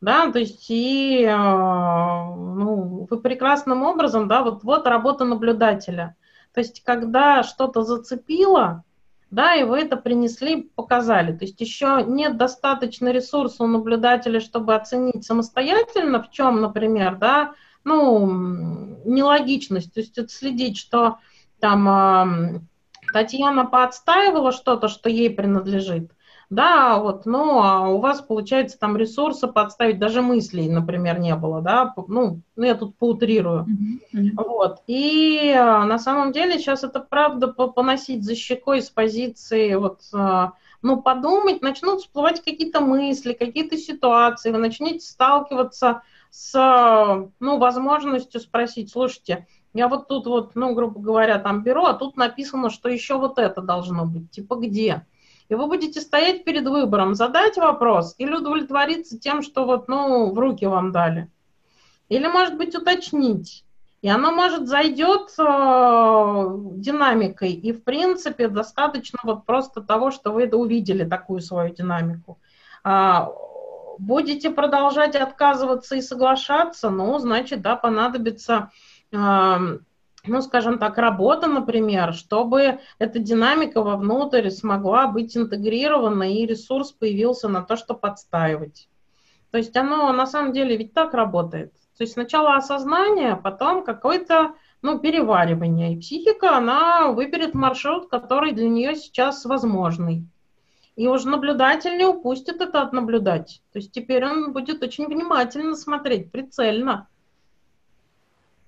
да, 0.00 0.30
то 0.32 0.38
есть 0.38 0.66
и, 0.70 1.22
э, 1.22 1.36
ну, 1.36 3.06
вы 3.08 3.20
прекрасным 3.20 3.82
образом, 3.82 4.28
да, 4.28 4.42
вот, 4.42 4.62
вот 4.62 4.86
работа 4.86 5.24
наблюдателя. 5.24 6.16
То 6.54 6.60
есть, 6.60 6.82
когда 6.82 7.42
что-то 7.42 7.82
зацепило, 7.82 8.84
да, 9.30 9.54
и 9.54 9.62
вы 9.62 9.80
это 9.80 9.96
принесли, 9.96 10.70
показали. 10.74 11.32
То 11.36 11.44
есть 11.44 11.60
еще 11.60 12.04
нет 12.06 12.36
достаточно 12.36 13.12
ресурса 13.12 13.62
у 13.62 13.66
наблюдателя, 13.66 14.40
чтобы 14.40 14.74
оценить 14.74 15.24
самостоятельно, 15.24 16.22
в 16.22 16.30
чем, 16.30 16.60
например, 16.60 17.16
да, 17.16 17.52
ну, 17.84 18.26
нелогичность, 19.04 19.94
то 19.94 20.00
есть 20.00 20.18
отследить, 20.18 20.76
что 20.76 21.18
там 21.60 22.66
Татьяна 23.12 23.66
поотстаивала 23.66 24.52
что-то, 24.52 24.88
что 24.88 25.08
ей 25.08 25.30
принадлежит, 25.30 26.10
да, 26.50 26.98
вот, 26.98 27.26
ну, 27.26 27.62
а 27.62 27.88
у 27.88 27.98
вас, 27.98 28.20
получается, 28.20 28.76
там 28.76 28.96
ресурса 28.96 29.46
подставить, 29.46 30.00
даже 30.00 30.20
мыслей, 30.20 30.68
например, 30.68 31.20
не 31.20 31.34
было, 31.36 31.62
да, 31.62 31.94
ну, 32.08 32.40
ну 32.56 32.64
я 32.64 32.74
тут 32.74 32.96
поутрирую, 32.96 33.66
mm-hmm. 34.12 34.32
вот, 34.34 34.82
и 34.88 35.54
а, 35.56 35.84
на 35.84 35.98
самом 36.00 36.32
деле 36.32 36.58
сейчас 36.58 36.82
это 36.82 36.98
правда 36.98 37.46
поносить 37.48 38.24
за 38.24 38.34
щекой 38.34 38.82
с 38.82 38.90
позиции, 38.90 39.76
вот, 39.76 40.00
а, 40.12 40.54
ну, 40.82 41.00
подумать, 41.00 41.62
начнут 41.62 42.00
всплывать 42.00 42.42
какие-то 42.42 42.80
мысли, 42.80 43.32
какие-то 43.32 43.76
ситуации, 43.76 44.50
вы 44.50 44.58
начнете 44.58 45.06
сталкиваться 45.06 46.02
с, 46.30 47.28
ну, 47.38 47.58
возможностью 47.58 48.40
спросить, 48.40 48.90
слушайте, 48.90 49.46
я 49.72 49.86
вот 49.86 50.08
тут 50.08 50.26
вот, 50.26 50.56
ну, 50.56 50.74
грубо 50.74 51.00
говоря, 51.00 51.38
там 51.38 51.62
беру, 51.62 51.84
а 51.84 51.94
тут 51.94 52.16
написано, 52.16 52.70
что 52.70 52.88
еще 52.88 53.18
вот 53.18 53.38
это 53.38 53.60
должно 53.60 54.04
быть, 54.04 54.32
типа 54.32 54.56
где? 54.56 55.06
И 55.50 55.54
вы 55.54 55.66
будете 55.66 56.00
стоять 56.00 56.44
перед 56.44 56.66
выбором, 56.66 57.16
задать 57.16 57.56
вопрос 57.56 58.14
или 58.18 58.32
удовлетвориться 58.32 59.18
тем, 59.18 59.42
что 59.42 59.66
вот, 59.66 59.88
ну, 59.88 60.32
в 60.32 60.38
руки 60.38 60.64
вам 60.64 60.92
дали. 60.92 61.28
Или, 62.08 62.28
может 62.28 62.56
быть, 62.56 62.76
уточнить. 62.76 63.64
И 64.00 64.08
оно, 64.08 64.30
может, 64.30 64.68
зайдет 64.68 65.28
э, 65.38 65.42
динамикой. 66.76 67.50
И, 67.50 67.72
в 67.72 67.82
принципе, 67.82 68.46
достаточно 68.46 69.18
вот 69.24 69.44
просто 69.44 69.80
того, 69.82 70.12
что 70.12 70.30
вы 70.30 70.44
это 70.44 70.56
увидели, 70.56 71.04
такую 71.04 71.40
свою 71.40 71.74
динамику. 71.74 72.38
А, 72.84 73.32
будете 73.98 74.50
продолжать 74.50 75.16
отказываться 75.16 75.96
и 75.96 76.00
соглашаться, 76.00 76.90
ну, 76.90 77.18
значит, 77.18 77.60
да, 77.60 77.74
понадобится 77.74 78.70
э, 79.10 79.78
ну, 80.26 80.42
скажем 80.42 80.78
так, 80.78 80.98
работа, 80.98 81.46
например, 81.46 82.12
чтобы 82.12 82.80
эта 82.98 83.18
динамика 83.18 83.82
вовнутрь 83.82 84.50
смогла 84.50 85.06
быть 85.06 85.36
интегрирована 85.36 86.34
и 86.34 86.46
ресурс 86.46 86.92
появился 86.92 87.48
на 87.48 87.62
то, 87.62 87.76
что 87.76 87.94
подстаивать. 87.94 88.88
То 89.50 89.58
есть 89.58 89.76
оно 89.76 90.12
на 90.12 90.26
самом 90.26 90.52
деле 90.52 90.76
ведь 90.76 90.92
так 90.92 91.14
работает. 91.14 91.72
То 91.96 92.04
есть 92.04 92.14
сначала 92.14 92.54
осознание, 92.56 93.36
потом 93.36 93.84
какое-то 93.84 94.54
ну, 94.82 94.98
переваривание. 94.98 95.94
И 95.94 96.00
психика, 96.00 96.56
она 96.56 97.08
выберет 97.08 97.54
маршрут, 97.54 98.08
который 98.08 98.52
для 98.52 98.68
нее 98.68 98.94
сейчас 98.96 99.44
возможный. 99.44 100.26
И 100.96 101.08
уже 101.08 101.28
наблюдатель 101.28 101.96
не 101.96 102.04
упустит 102.04 102.60
это 102.60 102.82
от 102.82 102.92
наблюдать. 102.92 103.62
То 103.72 103.78
есть 103.78 103.92
теперь 103.92 104.24
он 104.24 104.52
будет 104.52 104.82
очень 104.82 105.06
внимательно 105.06 105.74
смотреть, 105.74 106.30
прицельно– 106.30 107.08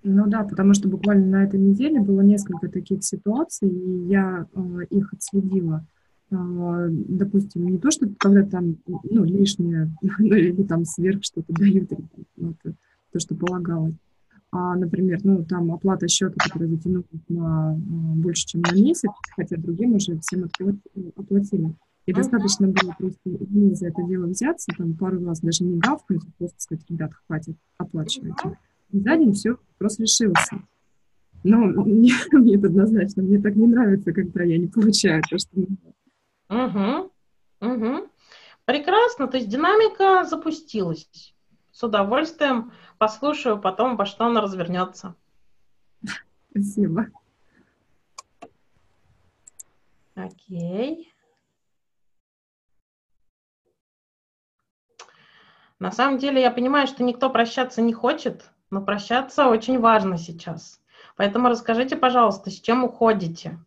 ну 0.04 0.26
да, 0.26 0.42
потому 0.44 0.74
что 0.74 0.88
буквально 0.88 1.26
на 1.26 1.44
этой 1.44 1.60
неделе 1.60 2.00
было 2.00 2.20
несколько 2.20 2.68
таких 2.68 3.04
ситуаций, 3.04 3.68
и 3.68 4.06
я 4.08 4.46
э, 4.54 4.84
их 4.90 5.12
отследила. 5.12 5.86
Э, 6.30 6.88
допустим, 6.90 7.66
не 7.66 7.78
то, 7.78 7.90
что 7.90 8.08
когда 8.18 8.42
там 8.44 8.76
ну, 8.86 9.24
лишнее 9.24 9.94
ну, 10.18 10.34
или 10.34 10.62
там 10.64 10.84
сверх 10.84 11.22
что-то 11.22 11.52
дают, 11.52 11.90
вот, 12.36 12.56
то, 13.12 13.20
что 13.20 13.34
полагалось. 13.34 13.94
А, 14.50 14.76
например, 14.76 15.20
ну, 15.24 15.44
там 15.44 15.72
оплата 15.72 16.08
счета, 16.08 16.34
которая 16.36 16.68
затянулась 16.68 17.06
на 17.28 17.74
э, 17.74 17.78
больше, 18.16 18.46
чем 18.46 18.62
на 18.62 18.74
месяц, 18.74 19.10
хотя 19.34 19.56
другим 19.56 19.94
уже 19.94 20.18
всем 20.18 20.48
оплатили. 21.16 21.74
И 22.04 22.12
достаточно 22.12 22.66
было 22.66 22.94
просто 22.98 23.20
ну, 23.24 23.74
за 23.74 23.88
это 23.88 24.02
дело 24.02 24.26
взяться, 24.26 24.72
там 24.76 24.94
пару 24.94 25.24
раз 25.24 25.40
даже 25.40 25.62
не 25.64 25.78
гавкнуть, 25.78 26.22
а 26.26 26.30
просто 26.36 26.60
сказать, 26.60 26.84
ребят, 26.90 27.12
хватит, 27.26 27.56
оплачивайте. 27.78 28.58
И 28.92 29.00
за 29.00 29.16
день 29.16 29.32
все, 29.32 29.56
вопрос 29.72 29.98
решился. 29.98 30.62
Но 31.44 31.58
мне, 31.58 32.12
мне 32.32 32.56
это 32.56 32.68
однозначно, 32.68 33.22
мне 33.22 33.40
так 33.40 33.56
не 33.56 33.66
нравится, 33.66 34.12
когда 34.12 34.44
я 34.44 34.58
не 34.58 34.68
получаю 34.68 35.22
то, 35.28 35.38
что 35.38 35.48
нужно. 35.54 35.76
Угу, 36.48 37.10
угу. 37.60 38.08
Прекрасно, 38.64 39.26
то 39.26 39.38
есть 39.38 39.48
динамика 39.48 40.24
запустилась. 40.24 41.34
С 41.72 41.82
удовольствием 41.82 42.72
послушаю 42.98 43.58
потом, 43.58 43.96
во 43.96 44.06
что 44.06 44.26
она 44.26 44.40
развернется. 44.40 45.16
Спасибо. 46.50 47.06
Окей. 50.14 51.10
На 55.78 55.90
самом 55.90 56.18
деле 56.18 56.40
я 56.40 56.50
понимаю, 56.52 56.86
что 56.86 57.02
никто 57.02 57.30
прощаться 57.30 57.82
не 57.82 57.92
хочет, 57.92 58.52
но 58.72 58.80
прощаться 58.80 59.48
очень 59.48 59.78
важно 59.78 60.16
сейчас. 60.16 60.80
Поэтому 61.16 61.48
расскажите, 61.48 61.94
пожалуйста, 61.94 62.50
с 62.50 62.58
чем 62.58 62.84
уходите? 62.84 63.58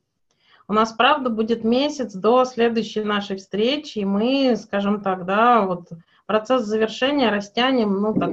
У 0.67 0.73
нас, 0.73 0.91
правда, 0.93 1.29
будет 1.29 1.63
месяц 1.63 2.13
до 2.13 2.43
следующей 2.43 3.03
нашей 3.03 3.37
встречи, 3.37 3.99
и 3.99 4.05
мы, 4.05 4.55
скажем 4.57 5.01
так, 5.01 5.25
да, 5.25 5.61
вот 5.61 5.89
процесс 6.25 6.63
завершения 6.63 7.29
растянем, 7.29 7.93
ну, 8.01 8.15
так, 8.15 8.31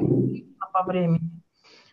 по 0.73 0.83
времени. 0.83 1.31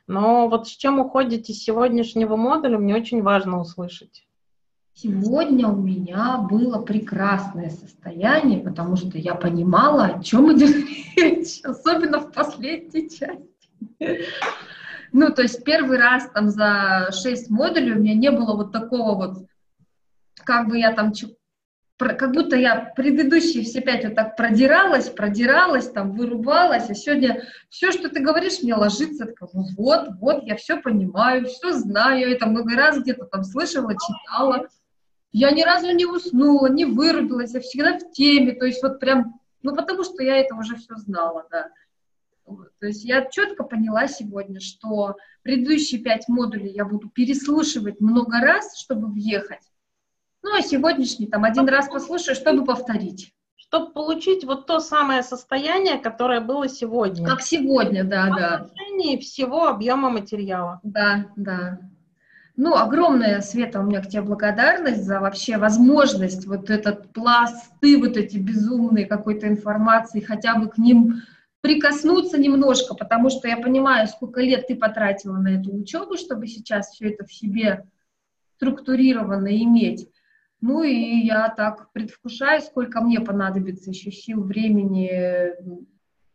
Но 0.08 0.48
вот 0.48 0.70
с 0.70 0.72
чем 0.72 1.00
уходите 1.00 1.54
с 1.54 1.62
сегодняшнего 1.62 2.38
модуля, 2.38 2.78
мне 2.78 2.96
очень 2.96 3.22
важно 3.22 3.60
услышать. 3.60 4.26
Сегодня 4.94 5.68
у 5.68 5.76
меня 5.76 6.38
было 6.50 6.82
прекрасное 6.82 7.70
состояние, 7.70 8.60
потому 8.60 8.96
что 8.96 9.18
я 9.18 9.36
понимала, 9.36 10.06
о 10.06 10.24
чем 10.24 10.54
идет 10.54 10.74
речь, 11.18 11.60
особенно 11.66 12.22
в 12.22 12.32
последней 12.32 13.10
части. 13.10 13.49
Ну, 15.12 15.34
то 15.34 15.42
есть 15.42 15.64
первый 15.64 15.98
раз 15.98 16.30
там 16.30 16.50
за 16.50 17.10
шесть 17.12 17.50
модулей 17.50 17.94
у 17.94 18.00
меня 18.00 18.14
не 18.14 18.32
было 18.32 18.56
вот 18.56 18.72
такого 18.72 19.16
вот, 19.16 19.48
как 20.44 20.68
бы 20.68 20.78
я 20.78 20.94
там 20.94 21.14
как 22.00 22.32
будто 22.32 22.56
я 22.56 22.94
предыдущие 22.96 23.64
все 23.64 23.82
пять 23.82 24.06
вот 24.06 24.16
так 24.16 24.38
продиралась, 24.38 25.10
продиралась, 25.10 25.90
там, 25.90 26.14
вырубалась, 26.14 26.90
а 26.90 26.94
сегодня 26.94 27.44
все, 27.70 27.92
что 27.92 28.08
ты 28.08 28.22
говоришь, 28.22 28.62
мне 28.62 28.74
ложится, 28.74 29.26
так, 29.26 29.50
вот, 29.52 30.08
вот, 30.20 30.44
я 30.44 30.56
все 30.56 30.78
понимаю, 30.78 31.46
все 31.48 31.74
знаю, 31.74 32.32
это 32.32 32.46
много 32.46 32.76
раз 32.76 33.00
где-то 33.00 33.26
там 33.26 33.44
слышала, 33.44 33.94
читала. 33.94 34.68
Я 35.34 35.52
ни 35.52 35.62
разу 35.62 35.92
не 35.92 36.06
уснула, 36.06 36.68
не 36.68 36.86
вырубилась, 36.86 37.54
я 37.54 37.60
всегда 37.60 37.98
в 37.98 38.12
теме, 38.14 38.54
то 38.54 38.66
есть 38.66 38.82
вот 38.82 39.02
прям, 39.02 39.40
ну, 39.62 39.76
потому 39.76 40.06
что 40.06 40.24
я 40.24 40.38
это 40.38 40.56
уже 40.56 40.78
все 40.78 40.96
знала, 40.96 41.48
да. 41.52 41.68
То 42.80 42.88
есть 42.88 43.04
я 43.04 43.26
четко 43.26 43.64
поняла 43.64 44.08
сегодня, 44.08 44.60
что 44.60 45.16
предыдущие 45.44 46.02
пять 46.02 46.28
модулей 46.28 46.72
я 46.72 46.86
буду 46.86 47.10
переслушивать 47.10 48.00
много 48.00 48.40
раз, 48.40 48.78
чтобы 48.78 49.08
въехать. 49.08 49.62
Ну, 50.42 50.56
а 50.58 50.62
сегодняшний 50.62 51.28
там 51.28 51.44
один 51.44 51.68
раз 51.68 51.90
послушаю, 51.90 52.36
чтобы 52.36 52.64
повторить. 52.66 53.34
Чтобы 53.56 53.92
получить 53.92 54.46
вот 54.46 54.66
то 54.66 54.80
самое 54.80 55.22
состояние, 55.22 55.98
которое 55.98 56.40
было 56.40 56.68
сегодня. 56.68 57.28
Как 57.28 57.42
сегодня, 57.42 58.04
да, 58.04 58.30
да. 58.36 58.68
В 58.68 59.20
всего 59.20 59.68
объема 59.68 60.10
материала. 60.10 60.80
Да, 60.84 61.28
да. 61.36 61.80
Ну, 62.62 62.76
огромная, 62.76 63.40
Света, 63.40 63.80
у 63.80 63.84
меня 63.84 64.02
к 64.02 64.10
тебе 64.10 64.22
благодарность 64.22 65.06
за 65.06 65.22
вообще 65.22 65.58
возможность 65.58 66.46
вот 66.46 66.70
этот 66.70 67.14
пласты, 67.14 67.98
вот 67.98 68.18
эти 68.18 68.38
безумные 68.38 69.06
какой-то 69.06 69.48
информации, 69.48 70.20
хотя 70.20 70.56
бы 70.56 70.68
к 70.68 70.78
ним 70.78 71.22
прикоснуться 71.62 72.38
немножко, 72.38 72.96
потому 72.96 73.30
что 73.30 73.48
я 73.48 73.58
понимаю, 73.58 74.08
сколько 74.08 74.42
лет 74.42 74.68
ты 74.68 74.76
потратила 74.76 75.38
на 75.38 75.60
эту 75.60 75.74
учебу, 75.76 76.18
чтобы 76.18 76.48
сейчас 76.48 76.90
все 76.90 77.10
это 77.10 77.26
в 77.26 77.34
себе 77.34 77.86
структурированно 78.56 79.56
иметь. 79.64 80.10
Ну 80.62 80.84
и 80.84 81.20
я 81.22 81.50
так 81.50 81.92
предвкушаю, 81.94 82.62
сколько 82.62 83.02
мне 83.02 83.22
понадобится 83.22 83.90
еще 83.92 84.12
сил, 84.12 84.44
времени, 84.44 85.54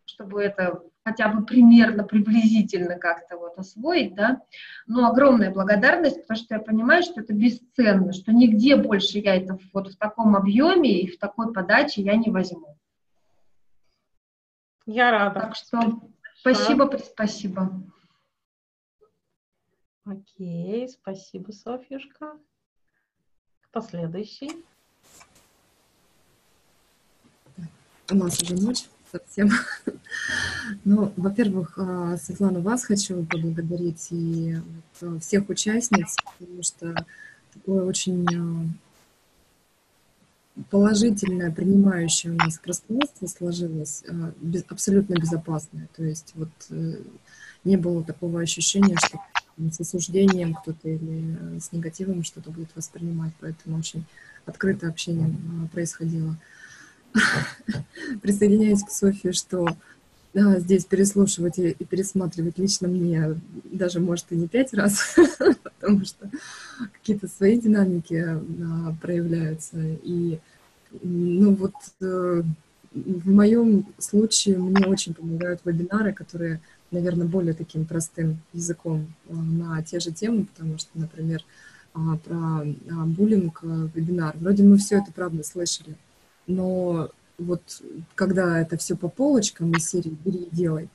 чтобы 0.06 0.42
это 0.42 0.82
хотя 1.04 1.28
бы 1.28 1.44
примерно, 1.44 2.04
приблизительно 2.04 2.96
как-то 2.96 3.36
вот 3.36 3.58
освоить, 3.58 4.14
да. 4.14 4.40
Но 4.86 5.06
огромная 5.06 5.50
благодарность, 5.50 6.22
потому 6.22 6.38
что 6.38 6.54
я 6.54 6.60
понимаю, 6.60 7.02
что 7.02 7.20
это 7.20 7.34
бесценно, 7.34 8.12
что 8.12 8.32
нигде 8.32 8.76
больше 8.76 9.18
я 9.18 9.36
это 9.36 9.58
вот 9.74 9.92
в 9.92 9.98
таком 9.98 10.34
объеме 10.34 11.02
и 11.02 11.06
в 11.06 11.18
такой 11.18 11.52
подаче 11.52 12.00
я 12.00 12.16
не 12.16 12.30
возьму. 12.30 12.78
Я 14.86 15.10
рада. 15.10 15.40
Так 15.40 15.56
что 15.56 16.02
спасибо, 16.40 16.98
спасибо. 16.98 17.82
Окей, 20.04 20.88
спасибо, 20.88 21.52
Софьюшка. 21.52 22.38
Кто 23.62 23.80
следующий? 23.80 24.64
У 28.10 28.14
нас 28.14 28.42
уже 28.42 28.54
ночь 28.56 28.84
совсем. 29.10 29.50
Ну, 30.84 31.12
во-первых, 31.18 31.78
а, 31.78 32.16
Светлана, 32.16 32.60
вас 32.60 32.84
хочу 32.86 33.22
поблагодарить 33.26 34.08
и 34.10 34.56
всех 35.20 35.48
участниц, 35.50 36.16
потому 36.38 36.62
что 36.62 36.94
такое 37.52 37.84
очень 37.84 38.26
а, 38.34 38.66
положительное, 40.70 41.50
принимающее 41.50 42.32
у 42.32 42.36
нас 42.36 42.58
пространство 42.58 43.26
сложилось, 43.26 44.04
без, 44.40 44.64
абсолютно 44.68 45.14
безопасное. 45.14 45.88
То 45.96 46.04
есть 46.04 46.32
вот 46.34 46.50
э, 46.70 47.02
не 47.64 47.76
было 47.76 48.04
такого 48.04 48.40
ощущения, 48.40 48.96
что 48.98 49.18
с 49.70 49.80
осуждением 49.80 50.54
кто-то 50.54 50.88
или 50.88 51.56
э, 51.56 51.60
с 51.60 51.72
негативом 51.72 52.22
что-то 52.22 52.50
будет 52.50 52.70
воспринимать, 52.76 53.32
поэтому 53.40 53.78
очень 53.78 54.04
открытое 54.46 54.90
общение 54.90 55.34
происходило. 55.72 56.36
Присоединяюсь 58.22 58.82
к 58.82 58.90
Софии, 58.90 59.32
что 59.32 59.66
здесь 60.34 60.84
переслушивать 60.84 61.58
и, 61.58 61.70
и 61.70 61.84
пересматривать 61.84 62.58
лично 62.58 62.88
мне 62.88 63.40
даже, 63.64 64.00
может, 64.00 64.26
и 64.30 64.36
не 64.36 64.48
пять 64.48 64.74
раз, 64.74 65.16
потому 65.62 66.04
что 66.04 66.30
какие-то 66.92 67.28
свои 67.28 67.58
динамики 67.58 68.38
да, 68.48 68.96
проявляются. 69.00 69.78
И, 70.02 70.38
ну 71.02 71.54
вот, 71.54 71.74
э, 72.00 72.42
в 72.92 73.30
моем 73.30 73.86
случае 73.98 74.58
мне 74.58 74.86
очень 74.86 75.14
помогают 75.14 75.60
вебинары, 75.64 76.12
которые 76.12 76.60
наверное, 76.94 77.26
более 77.26 77.54
таким 77.54 77.84
простым 77.84 78.38
языком 78.52 79.12
э, 79.28 79.34
на 79.34 79.82
те 79.82 80.00
же 80.00 80.12
темы, 80.12 80.46
потому 80.46 80.78
что, 80.78 80.90
например, 80.94 81.44
а, 81.92 82.16
про 82.16 82.36
а, 82.36 83.04
буллинг 83.06 83.60
э, 83.62 83.88
вебинар. 83.94 84.36
Вроде 84.38 84.62
мы 84.62 84.78
все 84.78 84.98
это, 84.98 85.12
правда, 85.12 85.42
слышали, 85.44 85.96
но 86.46 87.10
вот 87.38 87.82
когда 88.14 88.60
это 88.60 88.76
все 88.76 88.96
по 88.96 89.08
полочкам 89.08 89.72
из 89.72 89.88
серии 89.88 90.16
«бери 90.24 90.44
и 90.44 90.54
делай», 90.54 90.88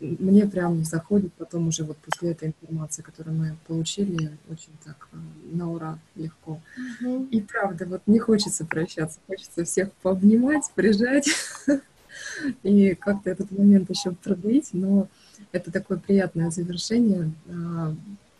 мне 0.00 0.46
прям 0.46 0.84
заходит 0.84 1.32
потом 1.34 1.68
уже 1.68 1.84
вот 1.84 1.96
после 1.98 2.32
этой 2.32 2.48
информации, 2.48 3.02
которую 3.02 3.36
мы 3.36 3.56
получили, 3.66 4.36
очень 4.48 4.72
так 4.84 5.08
э, 5.12 5.16
на 5.52 5.70
ура 5.70 5.98
легко. 6.16 6.60
Mm-hmm. 7.02 7.28
И 7.28 7.40
правда, 7.40 7.86
вот 7.86 8.02
не 8.06 8.18
хочется 8.18 8.64
прощаться, 8.64 9.20
хочется 9.28 9.64
всех 9.64 9.92
пообнимать, 10.02 10.64
прижать 10.74 11.28
и 12.64 12.94
как-то 12.94 13.30
этот 13.30 13.52
момент 13.52 13.90
еще 13.90 14.10
продлить, 14.10 14.70
но 14.72 15.08
это 15.52 15.70
такое 15.70 15.98
приятное 15.98 16.50
завершение 16.50 17.32
а, 17.48 17.94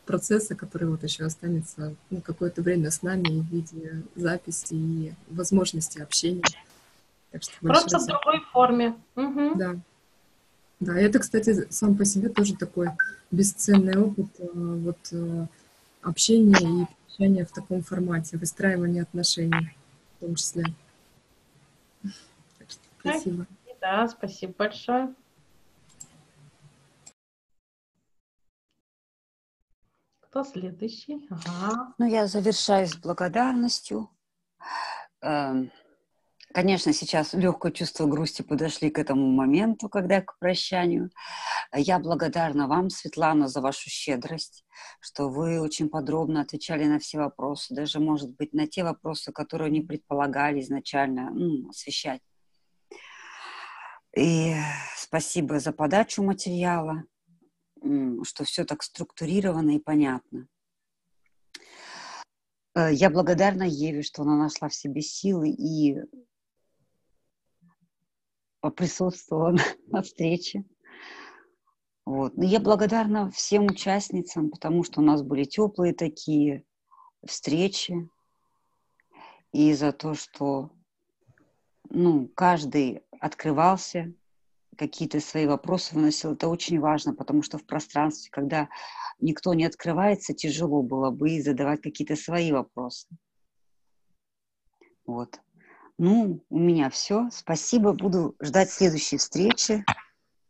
процесса, 0.07 0.55
который 0.55 0.89
вот 0.89 1.05
еще 1.05 1.25
останется 1.25 1.95
ну, 2.11 2.21
какое-то 2.21 2.63
время 2.63 2.91
с 2.91 3.03
нами 3.03 3.41
в 3.41 3.47
виде 3.53 4.03
записи 4.17 4.75
и 4.75 5.13
возможности 5.29 6.01
общения. 6.01 6.43
Так 7.33 7.43
что 7.43 7.53
Просто 7.61 7.99
в 7.99 8.07
другой 8.07 8.41
форме. 8.53 9.01
Угу. 9.17 9.55
Да. 9.57 9.77
Да, 10.81 10.99
это, 10.99 11.19
кстати, 11.19 11.67
сам 11.71 11.97
по 11.97 12.05
себе 12.05 12.29
тоже 12.29 12.57
такой 12.57 12.89
бесценный 13.31 13.97
опыт 13.97 14.29
а, 14.41 14.45
вот 14.53 14.99
а, 15.13 15.47
общения 16.03 16.83
и 16.83 16.87
общения 17.07 17.45
в 17.47 17.53
таком 17.53 17.83
формате, 17.83 18.37
выстраивания 18.37 19.03
отношений 19.03 19.77
в 20.17 20.21
том 20.21 20.35
числе. 20.35 20.65
Так 22.59 22.71
что 22.71 22.81
спасибо. 23.01 23.47
Да, 23.81 24.09
спасибо 24.09 24.55
большое. 24.59 25.15
Кто 30.21 30.45
следующий? 30.45 31.29
Ага. 31.31 31.95
Ну, 31.99 32.07
я 32.07 32.27
завершаю 32.27 32.87
с 32.87 32.97
благодарностью. 32.97 34.11
Конечно, 36.55 36.93
сейчас 36.93 37.33
легкое 37.35 37.73
чувство 37.73 38.07
грусти 38.07 38.43
подошли 38.43 38.91
к 38.91 38.99
этому 38.99 39.31
моменту, 39.31 39.89
когда 39.89 40.21
к 40.21 40.39
прощанию. 40.39 41.11
Я 41.75 41.99
благодарна 41.99 42.67
вам, 42.69 42.91
Светлана, 42.91 43.49
за 43.49 43.61
вашу 43.61 43.89
щедрость, 43.89 44.65
что 45.01 45.29
вы 45.29 45.61
очень 45.61 45.89
подробно 45.89 46.41
отвечали 46.43 46.85
на 46.85 46.99
все 46.99 47.19
вопросы, 47.19 47.75
даже, 47.75 48.01
может 48.01 48.37
быть, 48.37 48.53
на 48.53 48.67
те 48.67 48.85
вопросы, 48.85 49.33
которые 49.33 49.71
не 49.71 49.81
предполагали 49.81 50.61
изначально 50.61 51.31
ну, 51.31 51.69
освещать. 51.71 52.21
И 54.17 54.55
спасибо 54.97 55.59
за 55.59 55.73
подачу 55.73 56.23
материала 56.23 57.05
что 58.25 58.45
все 58.45 58.65
так 58.65 58.83
структурировано 58.83 59.77
и 59.77 59.81
понятно. 59.81 60.47
Э, 62.75 62.93
я 62.93 63.11
благодарна 63.11 63.65
Еве, 63.65 64.03
что 64.03 64.23
она 64.23 64.37
нашла 64.37 64.69
в 64.69 64.75
себе 64.75 65.03
силы 65.03 65.51
и 65.51 65.99
присутствовала 68.71 69.57
на 69.89 70.03
встрече. 70.03 70.65
Вот. 72.05 72.37
Но 72.37 72.45
я 72.45 72.61
благодарна 72.61 73.31
всем 73.31 73.67
участницам, 73.67 74.51
потому 74.51 74.85
что 74.85 75.01
у 75.01 75.05
нас 75.05 75.23
были 75.23 75.45
теплые 75.45 75.95
такие 75.95 76.65
встречи. 77.25 78.09
И 79.53 79.73
за 79.75 79.93
то, 79.93 80.15
что 80.15 80.71
ну, 81.91 82.29
каждый 82.35 83.03
открывался, 83.21 84.13
какие-то 84.77 85.21
свои 85.21 85.47
вопросы 85.47 85.95
выносил. 85.95 86.33
Это 86.33 86.49
очень 86.49 86.81
важно, 86.81 87.15
потому 87.15 87.43
что 87.43 87.59
в 87.59 87.67
пространстве, 87.67 88.31
когда 88.31 88.69
никто 89.21 89.55
не 89.55 89.65
открывается, 89.65 90.35
тяжело 90.35 90.83
было 90.83 91.11
бы 91.11 91.41
задавать 91.41 91.83
какие-то 91.83 92.17
свои 92.17 92.51
вопросы. 92.51 93.07
Вот. 95.05 95.41
Ну, 95.99 96.45
у 96.49 96.59
меня 96.59 96.91
все. 96.91 97.29
Спасибо. 97.31 97.93
Буду 97.93 98.35
ждать 98.41 98.71
следующей 98.71 99.19
встречи. 99.19 99.85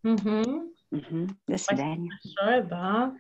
Угу. 0.05 0.73
Угу. 0.90 1.28
До 1.47 1.59
свидания. 1.59 2.10
Спасибо 2.20 2.43
большое, 2.43 2.62
да. 2.62 3.16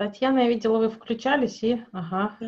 Татьяна, 0.00 0.38
я 0.40 0.48
видела, 0.48 0.78
вы 0.78 0.88
включались 0.88 1.62
и... 1.62 1.84
Ага. 1.92 2.38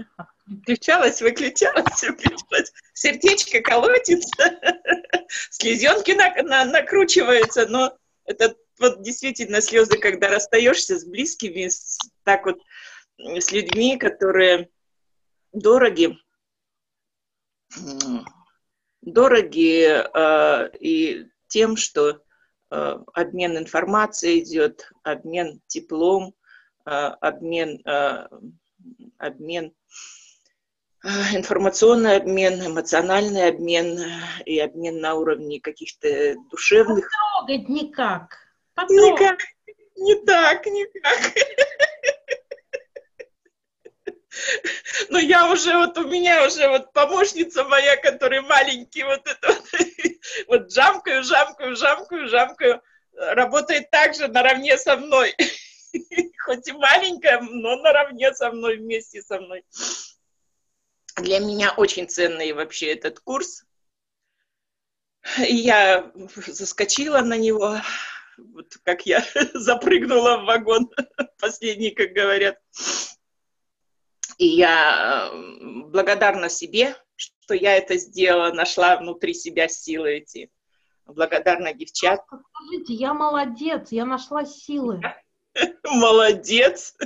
Включалась, 0.63 1.21
выключалась, 1.21 2.03
выключалась. 2.03 2.73
Сердечко 2.95 3.61
колотится, 3.61 4.59
слезенки 5.51 6.13
на, 6.13 6.35
на, 6.43 6.65
накручиваются, 6.65 7.67
но 7.69 7.97
это 8.25 8.57
вот 8.79 9.03
действительно 9.03 9.61
слезы, 9.61 9.99
когда 9.99 10.29
расстаешься 10.29 10.99
с 10.99 11.05
близкими, 11.05 11.69
с, 11.69 11.99
так 12.25 12.47
вот 12.47 12.59
с 13.19 13.53
людьми, 13.53 13.99
которые 13.99 14.71
дороги, 15.53 16.19
дороги 19.03 19.89
э, 19.89 20.71
и 20.79 21.27
тем, 21.49 21.77
что 21.77 22.23
э, 22.71 22.99
обмен 23.13 23.59
информацией 23.59 24.41
идет, 24.41 24.91
обмен 25.03 25.61
теплом, 25.67 26.35
э, 26.87 26.91
обмен, 26.91 27.81
э, 27.87 28.29
обмен 29.19 29.75
э, 31.05 31.09
информационный 31.35 32.17
обмен, 32.17 32.67
эмоциональный 32.67 33.49
обмен 33.49 33.99
и 34.47 34.59
обмен 34.59 35.01
на 35.01 35.15
уровне 35.15 35.61
каких-то 35.61 36.35
душевных. 36.51 37.09
Потрогать 37.11 37.69
никак. 37.69 38.37
Потрогать. 38.75 39.21
Никак, 39.21 39.39
не 39.97 40.15
так, 40.25 40.67
никак. 40.67 41.33
Но 45.11 45.19
я 45.19 45.51
уже, 45.51 45.77
вот 45.77 45.97
у 45.99 46.09
меня 46.09 46.47
уже 46.47 46.69
вот 46.69 46.93
помощница 46.93 47.65
моя, 47.65 47.97
которая 47.97 48.43
маленький, 48.43 49.05
вот 49.05 49.27
это 49.27 49.49
вот, 49.49 49.65
вот 50.49 50.73
жамкаю, 50.73 51.23
жамкаю, 51.23 51.77
жамкаю, 51.77 52.29
жамкаю, 52.29 52.83
работает 53.13 53.91
также 53.91 54.29
наравне 54.29 54.77
со 54.77 54.97
мной. 54.97 55.35
Хоть 56.45 56.69
и 56.69 56.73
маленькая, 56.73 57.41
но 57.41 57.77
наравне 57.77 58.35
со 58.35 58.51
мной, 58.51 58.77
вместе 58.77 59.23
со 59.23 59.41
мной. 59.41 59.65
Для 61.17 61.41
меня 61.41 61.73
очень 61.77 62.09
ценный 62.09 62.53
вообще 62.53 62.93
этот 62.93 63.21
курс. 63.21 63.65
Я 65.39 66.11
заскочила 66.47 67.21
на 67.21 67.37
него, 67.37 67.77
вот 68.39 68.77
как 68.83 69.07
я 69.07 69.25
запрыгнула 69.55 70.39
в 70.39 70.45
вагон 70.47 70.91
последний, 71.39 71.91
как 71.91 72.13
говорят. 72.13 72.59
И 74.43 74.47
я 74.57 75.31
э, 75.33 75.37
благодарна 75.93 76.49
себе, 76.49 76.97
что 77.15 77.55
я 77.55 77.77
это 77.77 77.97
сделала, 77.97 78.53
нашла 78.53 78.97
внутри 78.97 79.35
себя 79.35 79.69
силы 79.69 80.15
эти. 80.15 80.51
Благодарна 81.07 81.73
девчаткам. 81.73 82.43
Скажите, 82.51 82.93
я 82.93 83.15
молодец, 83.15 83.93
я 83.93 84.05
нашла 84.05 84.45
силы. 84.45 85.01
Молодец, 85.85 86.97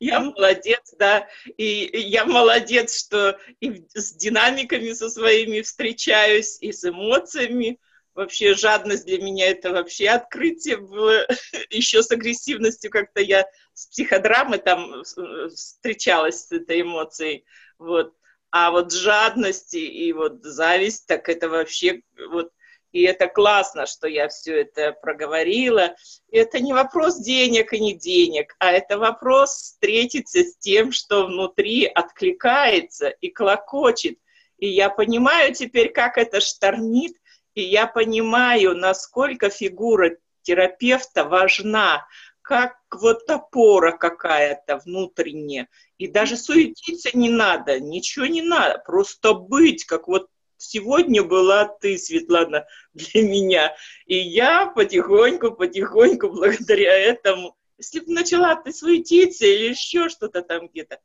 я 0.00 0.20
молодец, 0.20 0.94
да, 0.98 1.26
и 1.56 1.88
я 1.94 2.26
молодец, 2.26 2.98
что 2.98 3.38
и 3.60 3.86
с 3.94 4.12
динамиками 4.12 4.92
со 4.92 5.08
своими 5.08 5.62
встречаюсь, 5.62 6.58
и 6.60 6.72
с 6.72 6.84
эмоциями, 6.84 7.78
вообще 8.14 8.54
жадность 8.54 9.06
для 9.06 9.18
меня 9.18 9.50
это 9.50 9.70
вообще 9.70 10.08
открытие 10.08 10.76
было. 10.76 11.26
Еще 11.70 12.02
с 12.02 12.10
агрессивностью 12.10 12.90
как-то 12.90 13.20
я 13.20 13.46
с 13.74 13.86
психодрамой 13.86 14.58
там 14.58 15.02
встречалась 15.04 16.46
с 16.46 16.52
этой 16.52 16.82
эмоцией. 16.82 17.44
Вот. 17.78 18.14
А 18.50 18.70
вот 18.70 18.92
жадность 18.92 19.74
и 19.74 20.12
вот 20.12 20.42
зависть, 20.44 21.06
так 21.06 21.28
это 21.28 21.48
вообще 21.48 22.02
вот 22.30 22.52
и 22.92 23.02
это 23.02 23.26
классно, 23.26 23.86
что 23.86 24.06
я 24.06 24.28
все 24.28 24.60
это 24.60 24.92
проговорила. 24.92 25.94
И 26.28 26.36
это 26.36 26.60
не 26.60 26.74
вопрос 26.74 27.18
денег 27.18 27.72
и 27.72 27.80
не 27.80 27.94
денег, 27.94 28.54
а 28.58 28.70
это 28.70 28.98
вопрос 28.98 29.50
встретиться 29.50 30.44
с 30.44 30.56
тем, 30.58 30.92
что 30.92 31.26
внутри 31.26 31.86
откликается 31.86 33.08
и 33.08 33.30
клокочет. 33.30 34.18
И 34.58 34.68
я 34.68 34.90
понимаю 34.90 35.54
теперь, 35.54 35.90
как 35.90 36.18
это 36.18 36.40
штормит, 36.40 37.14
и 37.54 37.62
я 37.62 37.86
понимаю, 37.86 38.76
насколько 38.76 39.50
фигура 39.50 40.16
терапевта 40.42 41.24
важна, 41.24 42.06
как 42.42 42.76
вот 42.90 43.28
опора 43.30 43.92
какая-то 43.92 44.78
внутренняя. 44.84 45.68
И 45.98 46.08
даже 46.08 46.36
суетиться 46.36 47.16
не 47.16 47.30
надо, 47.30 47.78
ничего 47.78 48.26
не 48.26 48.42
надо, 48.42 48.78
просто 48.84 49.34
быть, 49.34 49.84
как 49.84 50.08
вот 50.08 50.28
сегодня 50.56 51.22
была 51.22 51.66
ты, 51.66 51.98
Светлана, 51.98 52.66
для 52.94 53.22
меня. 53.22 53.76
И 54.06 54.16
я 54.16 54.66
потихоньку, 54.66 55.52
потихоньку, 55.52 56.30
благодаря 56.30 56.96
этому, 56.96 57.56
если 57.78 58.00
бы 58.00 58.12
начала 58.12 58.56
ты 58.56 58.72
суетиться 58.72 59.46
или 59.46 59.70
еще 59.70 60.08
что-то 60.08 60.42
там 60.42 60.68
где-то, 60.68 61.00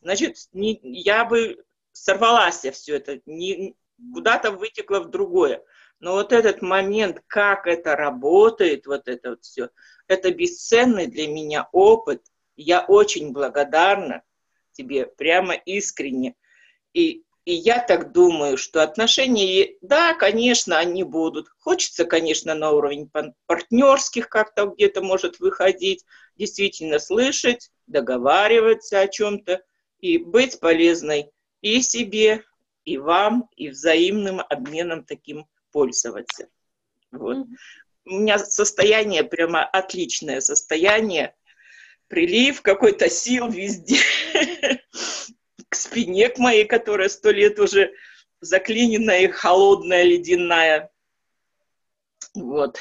значит, 0.00 0.36
не, 0.52 0.78
я 0.82 1.24
бы 1.24 1.62
сорвалась 1.92 2.64
все 2.72 2.96
это, 2.96 3.20
не, 3.26 3.74
куда-то 4.12 4.52
вытекла 4.52 5.00
в 5.00 5.10
другое. 5.10 5.62
Но 6.00 6.12
вот 6.14 6.32
этот 6.32 6.62
момент, 6.62 7.22
как 7.26 7.66
это 7.66 7.94
работает, 7.94 8.86
вот 8.86 9.06
это 9.06 9.30
вот 9.30 9.44
все, 9.44 9.68
это 10.08 10.32
бесценный 10.32 11.06
для 11.06 11.28
меня 11.28 11.68
опыт. 11.72 12.22
Я 12.56 12.80
очень 12.80 13.32
благодарна 13.32 14.22
тебе, 14.72 15.06
прямо 15.06 15.54
искренне. 15.54 16.34
И, 16.94 17.22
и 17.44 17.52
я 17.52 17.80
так 17.80 18.12
думаю, 18.12 18.56
что 18.56 18.82
отношения, 18.82 19.74
да, 19.82 20.14
конечно, 20.14 20.78
они 20.78 21.04
будут. 21.04 21.48
Хочется, 21.58 22.06
конечно, 22.06 22.54
на 22.54 22.70
уровень 22.70 23.10
партнерских 23.46 24.30
как-то 24.30 24.66
где-то 24.66 25.02
может 25.02 25.38
выходить, 25.38 26.04
действительно 26.36 26.98
слышать, 26.98 27.70
договариваться 27.86 29.00
о 29.00 29.08
чем-то 29.08 29.62
и 29.98 30.16
быть 30.16 30.60
полезной 30.60 31.30
и 31.60 31.82
себе, 31.82 32.42
и 32.86 32.96
вам, 32.96 33.50
и 33.54 33.68
взаимным 33.68 34.40
обменом 34.40 35.04
таким 35.04 35.46
пользоваться. 35.70 36.48
Вот. 37.10 37.38
Mm-hmm. 37.38 37.56
У 38.06 38.10
меня 38.20 38.38
состояние 38.38 39.24
прямо 39.24 39.64
отличное 39.64 40.40
состояние. 40.40 41.34
Прилив 42.08 42.62
какой-то 42.62 43.08
сил 43.08 43.48
везде. 43.48 44.00
К 45.68 45.74
спине 45.76 46.28
к 46.28 46.38
моей, 46.38 46.64
которая 46.64 47.08
сто 47.08 47.30
лет 47.30 47.60
уже 47.60 47.92
заклиненная, 48.40 49.30
холодная, 49.30 50.02
ледяная. 50.02 50.90
Вот. 52.34 52.80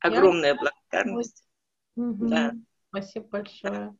Огромная 0.00 0.54
благодарность. 0.54 1.46
Да. 1.96 2.52
Спасибо 2.90 3.26
большое. 3.28 3.96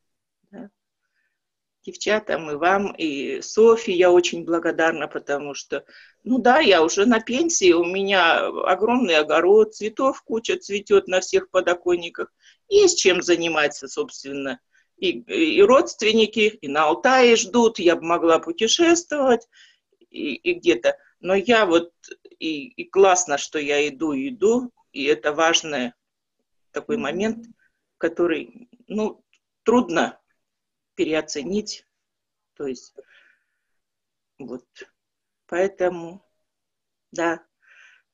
Девчатам, 1.84 2.50
и 2.50 2.54
вам, 2.54 2.92
и 2.92 3.42
Софи 3.42 3.92
я 3.92 4.10
очень 4.10 4.44
благодарна, 4.44 5.06
потому 5.06 5.52
что, 5.52 5.84
ну 6.22 6.38
да, 6.38 6.58
я 6.60 6.82
уже 6.82 7.04
на 7.04 7.20
пенсии, 7.20 7.72
у 7.72 7.84
меня 7.84 8.46
огромный 8.46 9.18
огород, 9.18 9.74
цветов 9.74 10.22
куча 10.22 10.56
цветет 10.58 11.08
на 11.08 11.20
всех 11.20 11.50
подоконниках, 11.50 12.32
есть 12.68 12.98
чем 12.98 13.20
заниматься, 13.20 13.86
собственно. 13.86 14.60
И, 14.96 15.10
и 15.10 15.60
родственники, 15.60 16.56
и 16.60 16.68
на 16.68 16.84
Алтае 16.84 17.36
ждут, 17.36 17.78
я 17.78 17.96
бы 17.96 18.02
могла 18.04 18.38
путешествовать, 18.38 19.46
и, 20.08 20.36
и 20.36 20.54
где-то. 20.54 20.96
Но 21.20 21.34
я 21.34 21.66
вот, 21.66 21.92
и, 22.38 22.68
и 22.68 22.84
классно, 22.84 23.36
что 23.36 23.58
я 23.58 23.86
иду, 23.86 24.14
иду, 24.14 24.70
и 24.92 25.04
это 25.04 25.34
важный 25.34 25.92
такой 26.70 26.96
момент, 26.96 27.44
который, 27.98 28.68
ну, 28.88 29.22
трудно 29.64 30.18
переоценить. 30.94 31.86
То 32.54 32.66
есть 32.66 32.94
вот. 34.38 34.66
Поэтому, 35.46 36.24
да, 37.12 37.44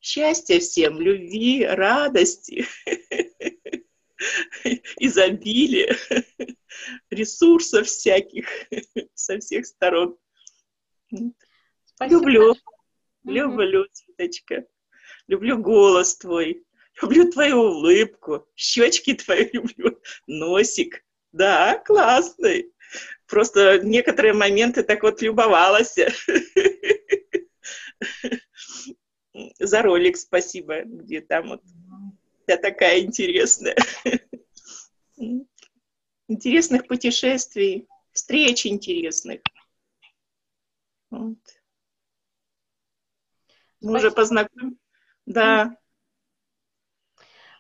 счастья 0.01 0.59
всем, 0.59 1.01
любви, 1.01 1.65
радости, 1.65 2.67
изобилия, 4.99 5.97
ресурсов 7.11 7.87
всяких 7.87 8.47
со 9.15 9.39
всех 9.39 9.67
сторон. 9.67 10.19
Спасибо. 11.85 12.21
Люблю, 12.21 12.55
люблю, 13.25 13.87
Цветочка. 13.93 14.67
Люблю 15.27 15.59
голос 15.59 16.17
твой, 16.17 16.65
люблю 17.01 17.31
твою 17.31 17.61
улыбку, 17.61 18.47
щечки 18.57 19.15
твои 19.15 19.49
люблю, 19.53 20.01
носик. 20.27 21.05
Да, 21.33 21.79
классный. 21.79 22.73
Просто 23.27 23.79
некоторые 23.81 24.35
моменты 24.35 24.83
так 24.83 25.03
вот 25.03 25.23
любовалась. 25.23 25.97
За 29.59 29.83
ролик 29.83 30.17
спасибо, 30.17 30.83
где 30.83 31.21
там 31.21 31.49
вот 31.49 31.63
я 32.47 32.57
такая 32.57 33.01
интересная. 33.01 33.77
Интересных 36.27 36.89
путешествий, 36.89 37.87
встреч 38.13 38.67
интересных. 38.67 39.41
Вот. 41.11 41.39
Мы 43.81 43.99
уже 43.99 44.11
познакомились. 44.11 44.77
Да. 45.27 45.77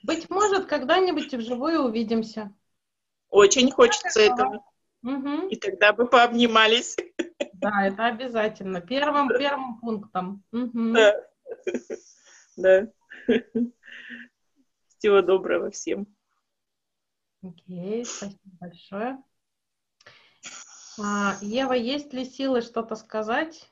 Быть 0.02 0.28
может, 0.30 0.66
когда-нибудь 0.66 1.32
вживую 1.34 1.82
увидимся. 1.82 2.54
Очень 3.30 3.70
хочется 3.70 4.20
этого. 4.20 4.64
Угу. 5.02 5.48
И 5.48 5.56
тогда 5.56 5.92
бы 5.92 6.06
пообнимались. 6.06 6.96
Да, 7.54 7.86
это 7.86 8.06
обязательно. 8.06 8.80
Первым, 8.80 9.28
первым 9.28 9.78
пунктом. 9.78 10.44
Угу. 10.52 10.92
Да. 10.92 11.14
Да. 12.56 12.86
Всего 14.98 15.22
доброго 15.22 15.70
всем. 15.70 16.06
Окей, 17.42 18.04
спасибо 18.04 18.38
большое. 18.60 19.22
А, 21.02 21.36
Ева, 21.40 21.72
есть 21.72 22.12
ли 22.12 22.24
силы 22.24 22.60
что-то 22.60 22.96
сказать? 22.96 23.70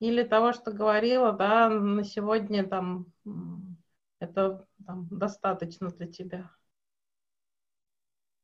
Или 0.00 0.22
того, 0.22 0.52
что 0.52 0.72
говорила, 0.72 1.32
да, 1.32 1.68
на 1.68 2.04
сегодня 2.04 2.66
там 2.66 3.06
это 4.18 4.66
там, 4.86 5.08
достаточно 5.10 5.88
для 5.88 6.06
тебя? 6.06 6.50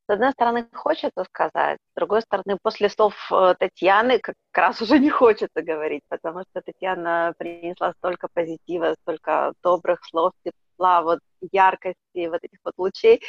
С 0.08 0.12
одной 0.12 0.30
стороны, 0.32 0.68
хочется 0.72 1.24
сказать, 1.24 1.78
с 1.90 1.94
другой 1.96 2.22
стороны, 2.22 2.58
после 2.62 2.88
слов 2.88 3.14
э, 3.32 3.54
Татьяны 3.58 4.20
как 4.20 4.36
раз 4.54 4.80
уже 4.80 5.00
не 5.00 5.10
хочется 5.10 5.62
говорить, 5.62 6.02
потому 6.08 6.42
что 6.42 6.62
Татьяна 6.62 7.34
принесла 7.36 7.92
столько 7.94 8.28
позитива, 8.32 8.94
столько 9.02 9.52
добрых 9.64 10.04
слов, 10.04 10.32
тепла, 10.44 11.02
вот 11.02 11.18
яркости, 11.50 12.28
вот 12.28 12.38
этих 12.44 12.60
вот 12.64 12.74
лучей. 12.78 13.20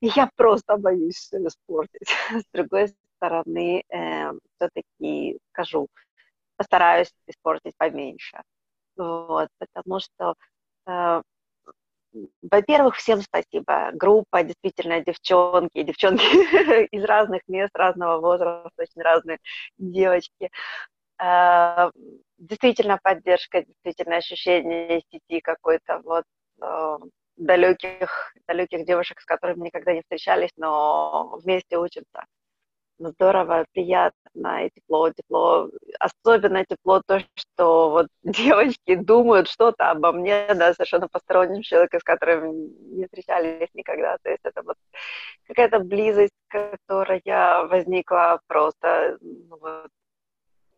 И 0.00 0.08
я 0.14 0.28
просто 0.36 0.76
боюсь 0.76 1.16
все 1.16 1.38
испортить. 1.46 2.08
С 2.30 2.44
другой 2.52 2.88
стороны, 3.16 3.82
э, 3.88 4.32
все-таки 4.58 5.38
скажу, 5.52 5.88
постараюсь 6.56 7.10
испортить 7.26 7.74
поменьше. 7.78 8.42
Вот, 8.96 9.48
потому 9.58 10.00
что 10.00 10.34
э, 10.86 11.22
во-первых, 12.42 12.96
всем 12.96 13.20
спасибо. 13.22 13.90
Группа, 13.92 14.42
действительно, 14.42 15.00
девчонки, 15.00 15.82
девчонки 15.82 16.22
из 16.94 17.04
разных 17.04 17.42
мест, 17.48 17.70
разного 17.74 18.20
возраста, 18.20 18.70
очень 18.76 19.02
разные 19.02 19.38
девочки. 19.78 20.50
А, 21.18 21.90
действительно 22.38 22.98
поддержка, 23.02 23.64
действительно 23.64 24.16
ощущение 24.16 25.02
сети 25.10 25.40
какой-то 25.40 26.00
вот 26.04 26.24
а, 26.60 26.98
далеких, 27.36 28.34
далеких 28.46 28.84
девушек, 28.86 29.20
с 29.20 29.24
которыми 29.24 29.64
никогда 29.66 29.92
не 29.92 30.02
встречались, 30.02 30.52
но 30.56 31.38
вместе 31.42 31.78
учимся 31.78 32.24
здорово, 33.10 33.66
приятно 33.72 34.66
и 34.66 34.70
тепло, 34.70 35.10
тепло. 35.10 35.70
Особенно 35.98 36.64
тепло 36.64 37.02
то, 37.06 37.20
что 37.34 37.90
вот 37.90 38.06
девочки 38.22 38.94
думают 38.94 39.48
что-то 39.48 39.90
обо 39.90 40.12
мне, 40.12 40.46
да, 40.54 40.72
совершенно 40.74 41.08
посторонним 41.08 41.62
человеком, 41.62 42.00
с 42.00 42.04
которым 42.04 42.52
не 42.96 43.04
встречались 43.04 43.68
никогда. 43.74 44.16
То 44.22 44.30
есть 44.30 44.42
это 44.44 44.62
вот 44.62 44.76
какая-то 45.46 45.80
близость, 45.80 46.32
которая 46.48 47.66
возникла 47.66 48.40
просто, 48.46 49.18
ну, 49.20 49.58
вот, 49.60 49.90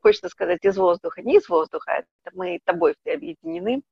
хочется 0.00 0.28
сказать, 0.28 0.64
из 0.64 0.76
воздуха. 0.76 1.22
Не 1.22 1.36
из 1.38 1.48
воздуха, 1.48 1.92
это 1.92 2.36
мы 2.36 2.60
тобой 2.64 2.94
все 3.00 3.14
объединены. 3.14 3.82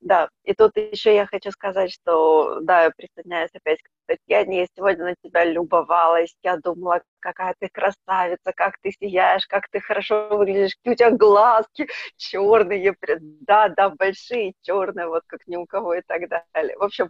Да, 0.00 0.28
и 0.44 0.52
тут 0.54 0.76
еще 0.76 1.14
я 1.14 1.26
хочу 1.26 1.50
сказать, 1.50 1.90
что, 1.90 2.60
да, 2.60 2.84
я 2.84 2.90
присоединяюсь 2.90 3.50
опять 3.54 3.82
к 3.82 3.88
Татьяне, 4.06 4.60
я 4.60 4.66
сегодня 4.76 5.04
на 5.04 5.14
тебя 5.22 5.44
любовалась, 5.44 6.34
я 6.42 6.58
думала, 6.58 7.02
какая 7.18 7.54
ты 7.58 7.68
красавица, 7.72 8.52
как 8.54 8.78
ты 8.82 8.92
сияешь, 8.92 9.46
как 9.46 9.68
ты 9.70 9.80
хорошо 9.80 10.28
выглядишь, 10.36 10.76
у 10.84 10.94
тебя 10.94 11.10
глазки 11.10 11.88
черные, 12.16 12.94
да, 13.40 13.68
да, 13.70 13.90
большие, 13.90 14.52
черные, 14.62 15.08
вот 15.08 15.22
как 15.26 15.40
ни 15.46 15.56
у 15.56 15.66
кого 15.66 15.94
и 15.94 16.02
так 16.06 16.22
далее. 16.28 16.76
В 16.76 16.82
общем, 16.82 17.08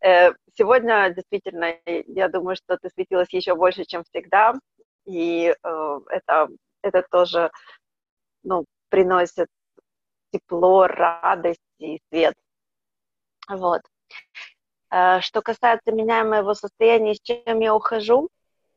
э, 0.00 0.32
сегодня 0.54 1.10
действительно, 1.14 1.76
я 1.86 2.28
думаю, 2.28 2.56
что 2.56 2.76
ты 2.78 2.90
светилась 2.90 3.32
еще 3.32 3.54
больше, 3.54 3.84
чем 3.84 4.02
всегда, 4.04 4.54
и 5.06 5.54
э, 5.62 5.98
это, 6.10 6.48
это 6.82 7.02
тоже, 7.10 7.50
ну, 8.42 8.64
приносит 8.90 9.48
тепло, 10.32 10.86
радость 10.86 11.60
и 11.78 12.00
свет. 12.10 12.34
Вот. 13.48 13.82
Э, 14.90 15.20
что 15.20 15.42
касается 15.42 15.92
меня 15.92 16.20
и 16.20 16.24
моего 16.24 16.54
состояния, 16.54 17.14
с 17.14 17.20
чем 17.20 17.60
я 17.60 17.74
ухожу, 17.74 18.28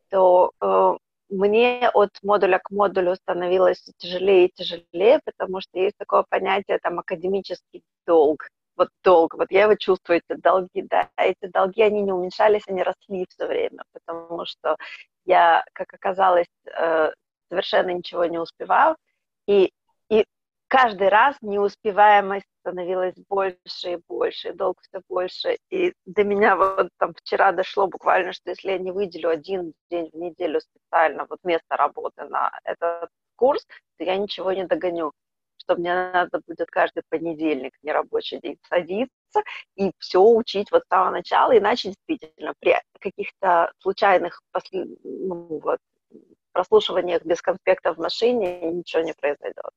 то 0.09 0.51
э, 0.61 0.97
мне 1.29 1.89
от 1.93 2.11
модуля 2.23 2.59
к 2.59 2.69
модулю 2.71 3.15
становилось 3.15 3.83
тяжелее 3.97 4.47
и 4.47 4.51
тяжелее, 4.53 5.21
потому 5.23 5.61
что 5.61 5.79
есть 5.79 5.97
такое 5.97 6.23
понятие, 6.29 6.79
там, 6.79 6.99
академический 6.99 7.83
долг. 8.05 8.47
Вот 8.75 8.89
долг, 9.03 9.35
вот 9.35 9.51
я 9.51 9.63
его 9.63 9.75
чувствую, 9.75 10.21
эти 10.25 10.37
долги, 10.39 10.81
да, 10.83 11.09
эти 11.17 11.47
долги, 11.47 11.81
они 11.81 12.01
не 12.01 12.11
уменьшались, 12.11 12.63
они 12.67 12.83
росли 12.83 13.25
все 13.29 13.45
время, 13.47 13.83
потому 13.93 14.45
что 14.45 14.77
я, 15.25 15.63
как 15.73 15.93
оказалось, 15.93 16.47
э, 16.65 17.11
совершенно 17.49 17.91
ничего 17.91 18.25
не 18.25 18.39
успеваю, 18.39 18.95
и, 19.45 19.65
и 19.65 19.71
каждый 20.71 21.09
раз 21.09 21.35
неуспеваемость 21.41 22.47
становилась 22.61 23.15
больше 23.27 23.93
и 23.93 23.99
больше, 24.07 24.53
долг 24.53 24.77
все 24.81 25.01
больше. 25.09 25.57
И 25.69 25.93
до 26.05 26.23
меня 26.23 26.55
вот 26.55 26.87
там 26.97 27.13
вчера 27.13 27.51
дошло 27.51 27.87
буквально, 27.87 28.31
что 28.31 28.51
если 28.51 28.71
я 28.71 28.77
не 28.77 28.91
выделю 28.91 29.29
один 29.29 29.73
день 29.89 30.09
в 30.13 30.15
неделю 30.15 30.61
специально 30.61 31.25
вот 31.29 31.39
вместо 31.43 31.75
работы 31.75 32.23
на 32.23 32.57
этот 32.63 33.09
курс, 33.35 33.65
то 33.97 34.05
я 34.05 34.15
ничего 34.15 34.53
не 34.53 34.65
догоню 34.65 35.11
что 35.57 35.75
мне 35.75 35.93
надо 35.93 36.41
будет 36.47 36.71
каждый 36.71 37.03
понедельник, 37.09 37.73
нерабочий 37.83 38.39
день, 38.39 38.57
садиться 38.67 39.43
и 39.75 39.91
все 39.99 40.19
учить 40.19 40.71
вот 40.71 40.81
с 40.83 40.87
самого 40.87 41.11
начала, 41.11 41.55
иначе 41.55 41.89
действительно 41.89 42.53
при 42.59 42.75
каких-то 42.99 43.71
случайных 43.77 44.41
после, 44.51 44.85
ну, 45.03 45.59
вот, 45.63 45.77
прослушиваниях 46.51 47.23
без 47.23 47.41
конспекта 47.41 47.93
в 47.93 47.97
машине 47.97 48.71
ничего 48.71 49.03
не 49.03 49.13
произойдет. 49.13 49.71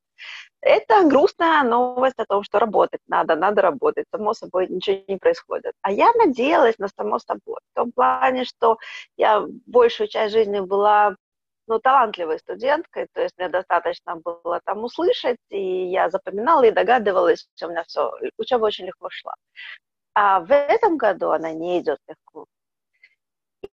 Это 0.60 1.04
грустная 1.08 1.62
новость 1.62 2.18
о 2.18 2.24
том, 2.24 2.42
что 2.42 2.58
работать 2.58 3.00
надо, 3.08 3.36
надо 3.36 3.62
работать. 3.62 4.06
Само 4.10 4.34
собой 4.34 4.68
ничего 4.68 5.02
не 5.08 5.18
происходит. 5.18 5.74
А 5.82 5.92
я 5.92 6.12
надеялась 6.14 6.78
на 6.78 6.88
само 6.88 7.18
собой. 7.18 7.58
В 7.72 7.76
том 7.76 7.92
плане, 7.92 8.44
что 8.44 8.78
я 9.16 9.44
большую 9.66 10.08
часть 10.08 10.32
жизни 10.32 10.60
была 10.60 11.16
ну, 11.66 11.78
талантливой 11.78 12.38
студенткой, 12.38 13.08
то 13.12 13.22
есть 13.22 13.34
мне 13.38 13.48
достаточно 13.48 14.16
было 14.16 14.60
там 14.64 14.84
услышать, 14.84 15.38
и 15.50 15.86
я 15.86 16.10
запоминала 16.10 16.64
и 16.64 16.70
догадывалась, 16.70 17.48
что 17.56 17.66
у 17.66 17.70
меня 17.70 17.84
все, 17.84 18.12
учеба 18.38 18.66
очень 18.66 18.86
легко 18.86 19.08
шла. 19.10 19.34
А 20.14 20.40
в 20.40 20.52
этом 20.52 20.96
году 20.96 21.30
она 21.30 21.52
не 21.52 21.80
идет 21.80 21.98
легко. 22.08 22.46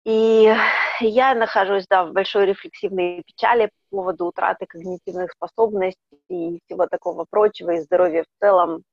И 0.06 0.54
я 1.02 1.36
нахожусь 1.36 1.86
да, 1.90 2.06
в 2.06 2.14
большой 2.14 2.46
рефлексивной 2.46 3.24
печали 3.26 3.68
по 3.90 3.98
поводу 3.98 4.26
утраты 4.26 4.66
когнитивных 4.66 5.32
способностей 5.32 5.98
и 6.30 6.60
всего 6.66 6.88
такого 6.88 7.26
прочего, 7.30 7.72
и 7.72 7.82
здоровья 7.82 8.24
в 8.24 8.40
целом. 8.42 8.84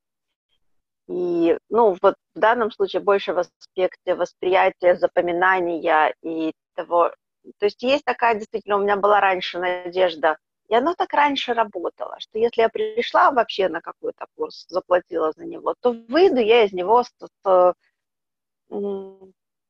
И, 1.09 1.57
ну, 1.71 1.97
вот 2.03 2.17
в 2.35 2.39
данном 2.39 2.73
случае 2.73 3.01
больше 3.01 3.33
в 3.33 3.39
аспекте 3.39 4.15
восприятия, 4.15 4.97
запоминания 4.97 6.15
и 6.23 6.53
того. 6.75 7.13
То 7.59 7.67
есть 7.67 7.83
есть 7.83 8.05
такая, 8.05 8.35
действительно, 8.35 8.77
у 8.77 8.83
меня 8.83 8.97
была 8.97 9.21
раньше 9.21 9.61
надежда, 9.61 10.37
и 10.69 10.75
оно 10.75 10.95
так 10.95 11.13
раньше 11.13 11.55
работало, 11.55 12.17
что 12.19 12.39
если 12.39 12.63
я 12.63 12.69
пришла 12.69 13.31
вообще 13.31 13.69
на 13.69 13.81
какой-то 13.81 14.27
курс, 14.37 14.67
заплатила 14.69 15.33
за 15.37 15.45
него, 15.45 15.75
то 15.81 15.93
выйду 15.93 16.41
я 16.41 16.65
из 16.65 16.73
него 16.73 17.05
с, 17.05 17.13
с 17.45 17.75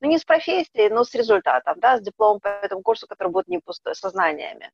ну, 0.06 0.12
не 0.12 0.18
с 0.18 0.24
профессией, 0.24 0.88
но 0.90 1.04
с 1.04 1.14
результатом, 1.14 1.80
да, 1.80 1.98
с 1.98 2.00
дипломом 2.00 2.40
по 2.40 2.48
этому 2.48 2.82
курсу, 2.82 3.06
который 3.06 3.28
будет 3.28 3.48
не 3.48 3.58
пустой, 3.58 3.94
со 3.94 4.10
знаниями. 4.10 4.70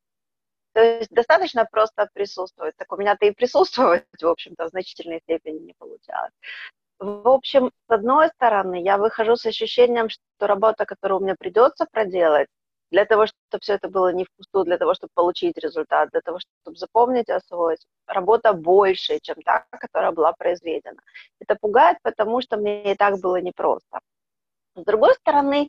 То 0.74 0.80
есть 0.82 1.10
достаточно 1.10 1.66
просто 1.70 2.08
присутствовать. 2.14 2.74
Так 2.76 2.92
у 2.92 2.96
меня-то 2.96 3.26
и 3.26 3.30
присутствовать, 3.32 4.04
в 4.20 4.26
общем-то, 4.26 4.66
в 4.66 4.68
значительной 4.68 5.20
степени 5.20 5.58
не 5.58 5.74
получалось. 5.78 6.32
В 6.98 7.28
общем, 7.28 7.70
с 7.88 7.90
одной 7.90 8.28
стороны, 8.28 8.82
я 8.82 8.96
выхожу 8.96 9.36
с 9.36 9.46
ощущением, 9.46 10.08
что 10.08 10.46
работа, 10.46 10.84
которую 10.86 11.20
мне 11.20 11.34
придется 11.34 11.86
проделать, 11.90 12.48
для 12.90 13.06
того, 13.06 13.26
чтобы 13.26 13.60
все 13.60 13.74
это 13.74 13.88
было 13.88 14.12
не 14.12 14.24
впустую, 14.24 14.66
для 14.66 14.78
того, 14.78 14.94
чтобы 14.94 15.10
получить 15.14 15.56
результат, 15.58 16.10
для 16.10 16.20
того, 16.20 16.38
чтобы 16.38 16.76
запомнить 16.76 17.28
и 17.28 17.32
освоить, 17.32 17.86
работа 18.06 18.52
больше, 18.52 19.18
чем 19.22 19.36
та, 19.42 19.64
которая 19.70 20.12
была 20.12 20.32
произведена. 20.32 21.00
Это 21.40 21.56
пугает, 21.60 21.98
потому 22.02 22.42
что 22.42 22.58
мне 22.58 22.92
и 22.92 22.96
так 22.96 23.18
было 23.20 23.40
непросто. 23.40 23.98
С 24.74 24.84
другой 24.84 25.14
стороны, 25.14 25.68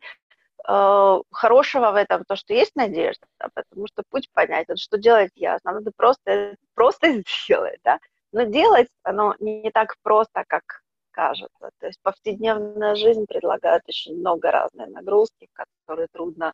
э, 0.67 1.21
хорошего 1.31 1.91
в 1.91 1.95
этом 1.95 2.23
то, 2.25 2.35
что 2.35 2.53
есть 2.53 2.75
надежда, 2.75 3.25
да, 3.39 3.47
потому 3.53 3.87
что 3.87 4.03
путь 4.09 4.29
понятен, 4.33 4.77
что 4.77 4.97
делать 4.97 5.31
ясно, 5.35 5.73
надо 5.73 5.91
просто, 5.95 6.55
просто 6.73 7.21
сделать, 7.27 7.79
да, 7.83 7.99
но 8.31 8.43
делать 8.43 8.87
оно 9.03 9.35
не 9.39 9.71
так 9.71 9.95
просто, 10.03 10.43
как 10.47 10.83
кажется. 11.11 11.69
То 11.79 11.87
есть 11.87 11.99
повседневная 12.01 12.95
жизнь 12.95 13.25
предлагает 13.27 13.83
очень 13.87 14.17
много 14.17 14.51
разной 14.51 14.87
нагрузки, 14.87 15.47
которые 15.53 16.07
трудно 16.11 16.53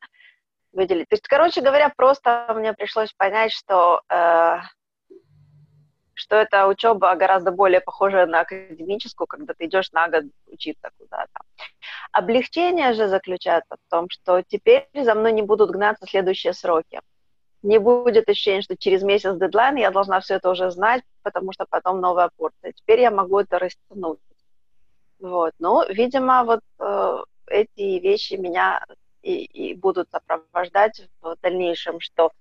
выделить. 0.71 1.07
То 1.09 1.15
есть, 1.15 1.27
короче 1.27 1.61
говоря, 1.61 1.91
просто 1.95 2.51
мне 2.55 2.73
пришлось 2.73 3.13
понять, 3.13 3.51
что 3.51 4.01
э, 4.09 4.57
что 6.19 6.35
эта 6.35 6.67
учеба 6.67 7.15
гораздо 7.15 7.51
более 7.51 7.79
похожа 7.81 8.25
на 8.25 8.41
академическую, 8.41 9.27
когда 9.27 9.53
ты 9.53 9.65
идешь 9.65 9.91
на 9.91 10.07
год 10.09 10.25
учиться 10.47 10.89
куда-то. 10.97 11.39
Облегчение 12.11 12.93
же 12.93 13.07
заключается 13.07 13.75
в 13.75 13.89
том, 13.89 14.07
что 14.09 14.41
теперь 14.41 14.87
за 14.93 15.15
мной 15.15 15.31
не 15.31 15.41
будут 15.41 15.71
гнаться 15.71 16.05
следующие 16.05 16.53
сроки. 16.53 16.99
Не 17.61 17.79
будет 17.79 18.29
ощущения, 18.29 18.61
что 18.61 18.77
через 18.77 19.01
месяц 19.03 19.35
дедлайн 19.37 19.77
я 19.77 19.91
должна 19.91 20.19
все 20.19 20.35
это 20.35 20.49
уже 20.49 20.71
знать, 20.71 21.03
потому 21.23 21.51
что 21.53 21.65
потом 21.69 22.01
новая 22.01 22.29
порция. 22.35 22.73
Теперь 22.73 23.01
я 23.01 23.11
могу 23.11 23.39
это 23.39 23.59
растянуть. 23.59 24.19
Вот. 25.19 25.53
Ну, 25.59 25.83
видимо, 25.89 26.43
вот 26.43 26.61
э, 26.79 27.17
эти 27.47 27.99
вещи 27.99 28.35
меня 28.35 28.83
и, 29.21 29.43
и 29.43 29.75
будут 29.75 30.09
сопровождать 30.11 31.07
в 31.21 31.35
дальнейшем, 31.41 31.99
что 31.99 32.31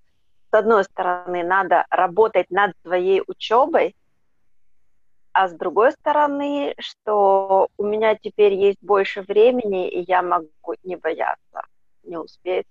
с 0.51 0.53
одной 0.53 0.83
стороны, 0.83 1.43
надо 1.43 1.85
работать 1.89 2.49
над 2.49 2.73
своей 2.83 3.21
учебой, 3.27 3.95
а 5.31 5.47
с 5.47 5.53
другой 5.53 5.91
стороны, 5.91 6.75
что 6.79 7.69
у 7.77 7.83
меня 7.83 8.15
теперь 8.15 8.53
есть 8.53 8.81
больше 8.81 9.21
времени, 9.21 9.89
и 9.89 10.03
я 10.07 10.21
могу 10.21 10.49
не 10.83 10.95
бояться, 10.95 11.61
не 12.03 12.17
успеть. 12.17 12.65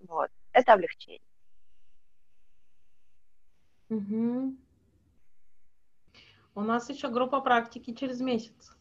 Вот. 0.00 0.30
Это 0.52 0.72
облегчение. 0.72 1.20
Угу. 3.88 4.56
У 6.56 6.60
нас 6.60 6.90
еще 6.90 7.08
группа 7.08 7.40
практики 7.40 7.94
через 7.94 8.20
месяц. 8.20 8.76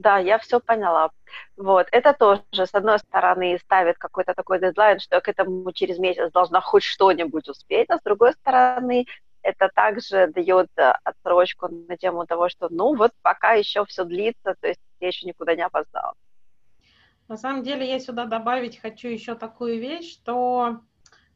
Да, 0.00 0.16
я 0.16 0.38
все 0.38 0.60
поняла. 0.60 1.10
Вот, 1.58 1.86
это 1.92 2.14
тоже, 2.14 2.42
с 2.52 2.74
одной 2.74 2.98
стороны, 3.00 3.58
ставит 3.58 3.98
какой-то 3.98 4.32
такой 4.32 4.58
дедлайн, 4.58 4.98
что 4.98 5.16
я 5.16 5.20
к 5.20 5.28
этому 5.28 5.70
через 5.72 5.98
месяц 5.98 6.32
должна 6.32 6.62
хоть 6.62 6.84
что-нибудь 6.84 7.46
успеть, 7.48 7.90
а 7.90 7.98
с 7.98 8.02
другой 8.02 8.32
стороны, 8.32 9.04
это 9.42 9.68
также 9.74 10.28
дает 10.28 10.68
э, 10.78 10.94
отсрочку 11.04 11.68
на 11.68 11.98
тему 11.98 12.24
того, 12.24 12.48
что, 12.48 12.68
ну, 12.70 12.96
вот 12.96 13.12
пока 13.20 13.52
еще 13.52 13.84
все 13.84 14.04
длится, 14.04 14.54
то 14.58 14.68
есть 14.68 14.80
я 15.00 15.08
еще 15.08 15.26
никуда 15.26 15.54
не 15.54 15.62
опоздала. 15.62 16.14
На 17.28 17.36
самом 17.36 17.62
деле 17.62 17.86
я 17.86 18.00
сюда 18.00 18.24
добавить 18.24 18.80
хочу 18.80 19.08
еще 19.08 19.34
такую 19.34 19.80
вещь, 19.80 20.10
что 20.14 20.80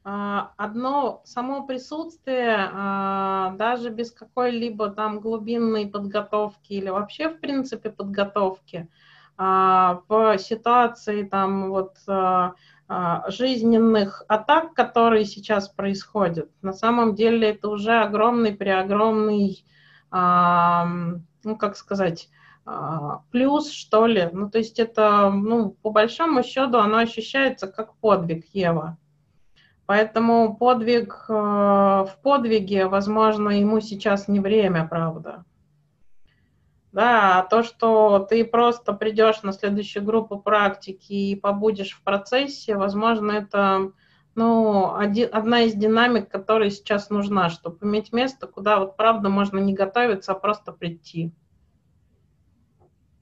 одно 0.05 1.23
само 1.25 1.67
присутствие, 1.67 2.57
а, 2.59 3.55
даже 3.57 3.89
без 3.89 4.13
какой-либо 4.13 4.91
там 4.91 5.19
глубинной 5.19 5.87
подготовки 5.87 6.75
или 6.75 6.91
вообще, 6.91 7.31
в 7.31 7.41
принципе, 7.41 7.89
подготовки, 7.89 8.91
а, 9.39 10.03
в 10.09 10.37
ситуации 10.39 11.23
там 11.23 11.71
вот 11.71 11.97
жизненных 13.29 14.25
атак, 14.29 14.75
которые 14.75 15.25
сейчас 15.25 15.71
происходят, 15.71 16.51
на 16.61 16.75
самом 16.75 17.15
деле 17.15 17.49
это 17.49 17.71
уже 17.71 17.99
огромный, 17.99 18.53
преогромный, 18.53 19.65
ну, 20.13 21.57
как 21.59 21.77
сказать, 21.79 22.29
плюс, 23.31 23.71
что 23.71 24.07
ли. 24.07 24.29
Ну, 24.31 24.51
то 24.51 24.59
есть 24.59 24.79
это, 24.79 25.31
ну, 25.31 25.71
по 25.71 25.89
большому 25.89 26.43
счету, 26.43 26.77
оно 26.77 26.99
ощущается 26.99 27.69
как 27.69 27.95
подвиг 27.95 28.45
Ева. 28.53 28.99
Поэтому 29.87 30.57
подвиг 30.57 31.27
э, 31.29 31.33
в 31.33 32.11
подвиге, 32.23 32.87
возможно, 32.87 33.51
ему 33.51 33.81
сейчас 33.81 34.29
не 34.29 34.41
время, 34.41 34.87
правда. 34.89 35.45
Да, 36.93 37.41
а 37.41 37.43
то, 37.43 37.63
что 37.63 38.21
ты 38.21 38.45
просто 38.45 38.93
придешь 38.93 39.43
на 39.43 39.53
следующую 39.53 40.05
группу 40.05 40.39
практики 40.39 41.13
и 41.13 41.37
побудешь 41.37 41.93
в 41.93 42.03
процессе, 42.03 42.77
возможно, 42.77 43.33
это 43.33 43.91
ну, 44.37 44.95
один, 44.95 45.29
одна 45.33 45.63
из 45.63 45.75
динамик, 45.75 46.29
которая 46.31 46.71
сейчас 46.71 47.11
нужна, 47.11 47.51
чтобы 47.51 47.85
иметь 47.87 48.13
место, 48.13 48.47
куда 48.47 48.79
вот 48.79 48.97
правда 48.97 49.29
можно 49.29 49.59
не 49.59 49.75
готовиться, 49.75 50.33
а 50.33 50.37
просто 50.37 50.73
прийти 50.73 51.33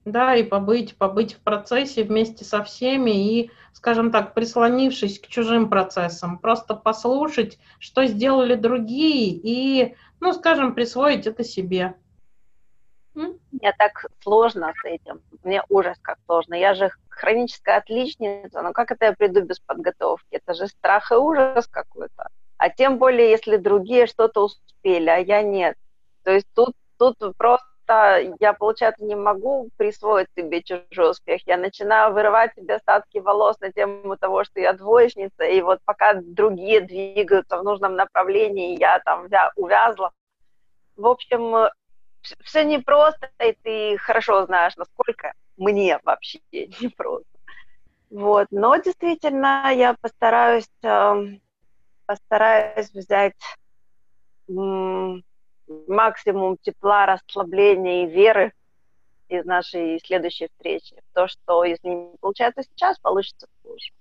да, 0.05 0.35
и 0.35 0.43
побыть, 0.43 0.97
побыть 0.97 1.33
в 1.33 1.39
процессе 1.39 2.03
вместе 2.03 2.43
со 2.43 2.63
всеми 2.63 3.11
и, 3.11 3.51
скажем 3.73 4.11
так, 4.11 4.33
прислонившись 4.33 5.19
к 5.19 5.27
чужим 5.27 5.69
процессам, 5.69 6.37
просто 6.37 6.75
послушать, 6.75 7.57
что 7.79 8.05
сделали 8.05 8.55
другие 8.55 9.29
и, 9.29 9.95
ну, 10.19 10.33
скажем, 10.33 10.75
присвоить 10.75 11.27
это 11.27 11.43
себе. 11.43 11.95
Мне 13.13 13.73
так 13.77 14.07
сложно 14.21 14.73
с 14.81 14.85
этим, 14.85 15.21
мне 15.43 15.61
ужас 15.69 15.97
как 16.01 16.17
сложно. 16.25 16.55
Я 16.55 16.73
же 16.73 16.89
хроническая 17.09 17.77
отличница, 17.77 18.61
но 18.61 18.73
как 18.73 18.91
это 18.91 19.05
я 19.05 19.13
приду 19.13 19.41
без 19.41 19.59
подготовки? 19.59 20.27
Это 20.31 20.53
же 20.55 20.67
страх 20.67 21.11
и 21.11 21.15
ужас 21.15 21.67
какой-то. 21.67 22.29
А 22.57 22.69
тем 22.69 22.97
более, 22.97 23.29
если 23.29 23.57
другие 23.57 24.07
что-то 24.07 24.45
успели, 24.45 25.09
а 25.09 25.17
я 25.17 25.43
нет. 25.43 25.77
То 26.23 26.31
есть 26.31 26.47
тут, 26.55 26.73
тут 26.97 27.17
просто 27.37 27.67
я, 27.87 28.53
получается, 28.53 29.03
не 29.03 29.15
могу 29.15 29.69
присвоить 29.77 30.27
себе 30.37 30.61
чужой 30.63 31.11
успех. 31.11 31.41
Я 31.45 31.57
начинаю 31.57 32.13
вырывать 32.13 32.53
себе 32.55 32.75
остатки 32.75 33.17
волос 33.17 33.59
на 33.59 33.71
тему 33.71 34.17
того, 34.17 34.43
что 34.43 34.59
я 34.59 34.73
двоечница, 34.73 35.43
и 35.43 35.61
вот 35.61 35.79
пока 35.85 36.13
другие 36.13 36.81
двигаются 36.81 37.57
в 37.57 37.63
нужном 37.63 37.95
направлении, 37.95 38.79
я 38.79 38.99
там 38.99 39.27
увязла. 39.55 40.11
В 40.95 41.07
общем, 41.07 41.69
все 42.43 42.63
непросто, 42.63 43.29
и 43.39 43.53
ты 43.63 43.97
хорошо 43.97 44.45
знаешь, 44.45 44.75
насколько 44.77 45.33
мне 45.57 45.99
вообще 46.03 46.39
непросто. 46.51 47.27
Вот. 48.09 48.47
Но 48.51 48.75
действительно 48.77 49.71
я 49.73 49.95
постараюсь, 49.99 50.69
эм, 50.83 51.41
постараюсь 52.05 52.91
взять 52.91 53.33
максимум 55.87 56.57
тепла, 56.61 57.05
расслабления 57.05 58.05
и 58.05 58.11
веры 58.11 58.53
из 59.29 59.45
нашей 59.45 59.99
следующей 59.99 60.47
встречи. 60.47 60.95
То, 61.13 61.27
что 61.27 61.63
если 61.63 61.87
не 61.87 62.17
получается 62.19 62.63
сейчас, 62.63 62.99
получится 62.99 63.47
позже. 63.61 63.91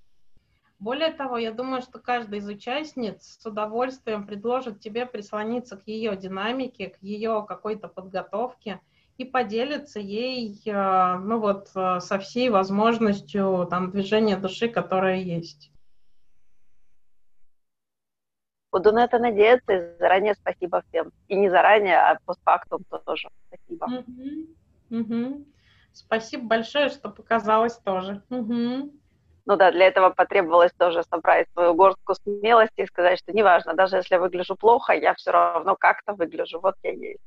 Более 0.78 1.12
того, 1.12 1.38
я 1.38 1.52
думаю, 1.52 1.80
что 1.80 2.00
каждая 2.00 2.40
из 2.40 2.48
участниц 2.48 3.38
с 3.40 3.46
удовольствием 3.46 4.26
предложит 4.26 4.80
тебе 4.80 5.06
прислониться 5.06 5.76
к 5.76 5.86
ее 5.86 6.16
динамике, 6.16 6.88
к 6.88 7.02
ее 7.02 7.44
какой-то 7.46 7.86
подготовке 7.86 8.80
и 9.16 9.24
поделиться 9.24 10.00
ей, 10.00 10.60
э, 10.66 11.18
ну 11.18 11.38
вот, 11.38 11.70
э, 11.76 12.00
со 12.00 12.18
всей 12.18 12.48
возможностью 12.48 13.68
там 13.70 13.92
движения 13.92 14.36
души, 14.36 14.68
которая 14.68 15.18
есть. 15.18 15.71
Буду 18.72 18.90
на 18.90 19.04
это 19.04 19.18
надеяться. 19.18 19.72
И 19.72 19.98
заранее 19.98 20.34
спасибо 20.34 20.82
всем. 20.88 21.12
И 21.28 21.36
не 21.36 21.50
заранее, 21.50 21.98
а 21.98 22.18
постфактум 22.24 22.82
тоже 23.04 23.28
спасибо. 23.46 23.84
Угу. 23.84 24.98
Угу. 24.98 25.44
Спасибо 25.92 26.46
большое, 26.46 26.88
что 26.88 27.10
показалось 27.10 27.76
тоже. 27.76 28.22
Угу. 28.30 28.92
Ну 29.44 29.56
да, 29.56 29.72
для 29.72 29.88
этого 29.88 30.10
потребовалось 30.10 30.72
тоже 30.72 31.02
собрать 31.02 31.48
свою 31.52 31.74
горстку 31.74 32.14
смелости 32.14 32.80
и 32.80 32.86
сказать, 32.86 33.18
что 33.18 33.32
неважно, 33.32 33.74
даже 33.74 33.96
если 33.96 34.14
я 34.14 34.20
выгляжу 34.20 34.56
плохо, 34.56 34.92
я 34.94 35.14
все 35.14 35.32
равно 35.32 35.76
как-то 35.76 36.14
выгляжу. 36.14 36.60
Вот 36.60 36.76
я 36.82 36.92
есть. 36.92 37.20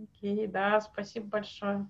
Окей, 0.00 0.46
да, 0.46 0.80
спасибо 0.80 1.26
большое. 1.26 1.88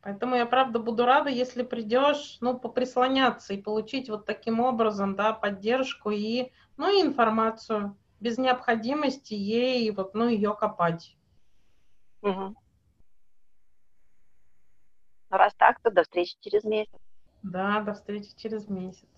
Поэтому 0.00 0.36
я 0.36 0.46
правда 0.46 0.78
буду 0.78 1.04
рада, 1.04 1.28
если 1.28 1.62
придешь, 1.62 2.38
ну, 2.40 2.58
поприслоняться 2.58 3.52
и 3.52 3.60
получить 3.60 4.08
вот 4.08 4.26
таким 4.26 4.60
образом, 4.60 5.16
да, 5.16 5.32
поддержку 5.32 6.10
и, 6.10 6.52
ну, 6.76 6.88
и 6.88 7.02
информацию 7.02 7.96
без 8.20 8.38
необходимости 8.38 9.34
ей 9.34 9.90
вот, 9.90 10.14
ну, 10.14 10.28
ее 10.28 10.54
копать. 10.54 11.16
Угу. 12.22 12.54
Раз 15.30 15.54
так, 15.56 15.80
то 15.80 15.90
до 15.90 16.02
встречи 16.02 16.36
через 16.40 16.64
месяц. 16.64 16.98
Да, 17.42 17.80
до 17.80 17.94
встречи 17.94 18.30
через 18.36 18.68
месяц. 18.68 19.08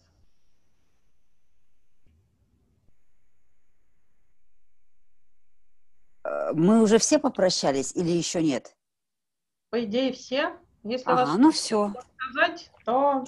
Э, 6.24 6.52
мы 6.52 6.82
уже 6.82 6.98
все 6.98 7.18
попрощались 7.18 7.94
или 7.94 8.10
еще 8.10 8.42
нет? 8.42 8.76
По 9.70 9.84
идее, 9.84 10.12
все. 10.12 10.58
Если 10.82 11.10
ага, 11.10 11.26
вас 11.26 11.38
ну 11.38 11.50
все. 11.50 11.92
сказать, 12.16 12.70
то... 12.84 13.24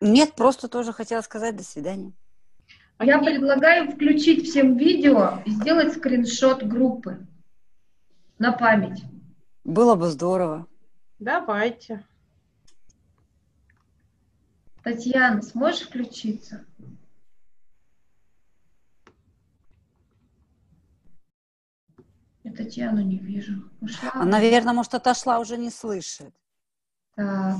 Нет, 0.00 0.34
просто 0.34 0.68
тоже 0.68 0.92
хотела 0.92 1.20
сказать 1.20 1.56
до 1.56 1.62
свидания. 1.62 2.12
Я 3.00 3.18
предлагаю 3.18 3.90
включить 3.90 4.48
всем 4.48 4.76
видео 4.76 5.42
и 5.44 5.50
сделать 5.50 5.94
скриншот 5.94 6.62
группы 6.62 7.26
на 8.38 8.52
память. 8.52 9.02
Было 9.64 9.94
бы 9.96 10.08
здорово. 10.08 10.66
Давайте. 11.18 12.04
Татьяна, 14.82 15.42
сможешь 15.42 15.82
включиться? 15.82 16.64
Я 22.42 22.52
Татьяну 22.52 23.02
не 23.02 23.18
вижу. 23.18 23.70
Ушла. 23.80 24.10
Она, 24.14 24.24
наверное, 24.24 24.74
может, 24.74 24.94
отошла, 24.94 25.38
уже 25.38 25.56
не 25.56 25.70
слышит. 25.70 26.34
Так, 27.14 27.56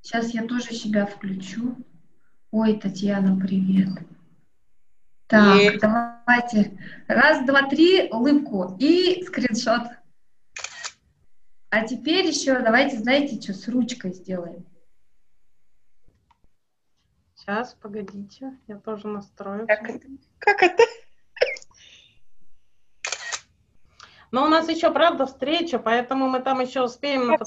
сейчас 0.00 0.30
я 0.34 0.46
тоже 0.46 0.74
себя 0.74 1.06
включу. 1.06 1.76
Ой, 2.50 2.78
Татьяна, 2.78 3.38
привет. 3.38 3.90
Так, 5.26 5.56
Есть. 5.60 5.80
давайте. 5.80 6.78
Раз, 7.08 7.44
два, 7.46 7.68
три, 7.68 8.08
улыбку 8.10 8.76
и 8.78 9.24
скриншот. 9.24 9.90
А 11.70 11.86
теперь 11.86 12.26
еще 12.26 12.60
давайте, 12.60 12.98
знаете, 12.98 13.40
что 13.40 13.52
с 13.52 13.66
ручкой 13.68 14.12
сделаем. 14.12 14.64
Сейчас, 17.34 17.74
погодите, 17.74 18.56
я 18.68 18.78
тоже 18.78 19.08
настрою. 19.08 19.66
Как 19.66 19.88
это? 19.88 20.06
Как 20.38 20.62
это? 20.62 20.82
Но 24.34 24.46
у 24.46 24.48
нас 24.48 24.68
еще, 24.68 24.90
правда, 24.90 25.26
встреча, 25.26 25.78
поэтому 25.78 26.26
мы 26.26 26.40
там 26.40 26.58
еще 26.58 26.82
успеем 26.82 27.38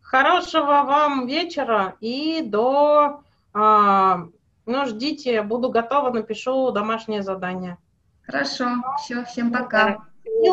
Хорошего 0.00 0.84
вам 0.84 1.26
вечера 1.26 1.96
и 1.98 2.40
до 2.40 3.24
а, 3.52 4.28
Ну, 4.64 4.86
ждите, 4.86 5.42
буду 5.42 5.70
готова, 5.70 6.10
напишу 6.10 6.70
домашнее 6.70 7.24
задание. 7.24 7.78
Хорошо, 8.22 8.76
все, 9.02 9.24
всем 9.24 9.50
пока. 9.50 10.04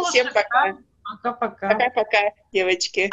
Всем 0.10 0.28
пока. 0.34 0.76
Пока-пока. 1.04 1.70
Пока-пока, 1.70 2.32
девочки. 2.52 3.12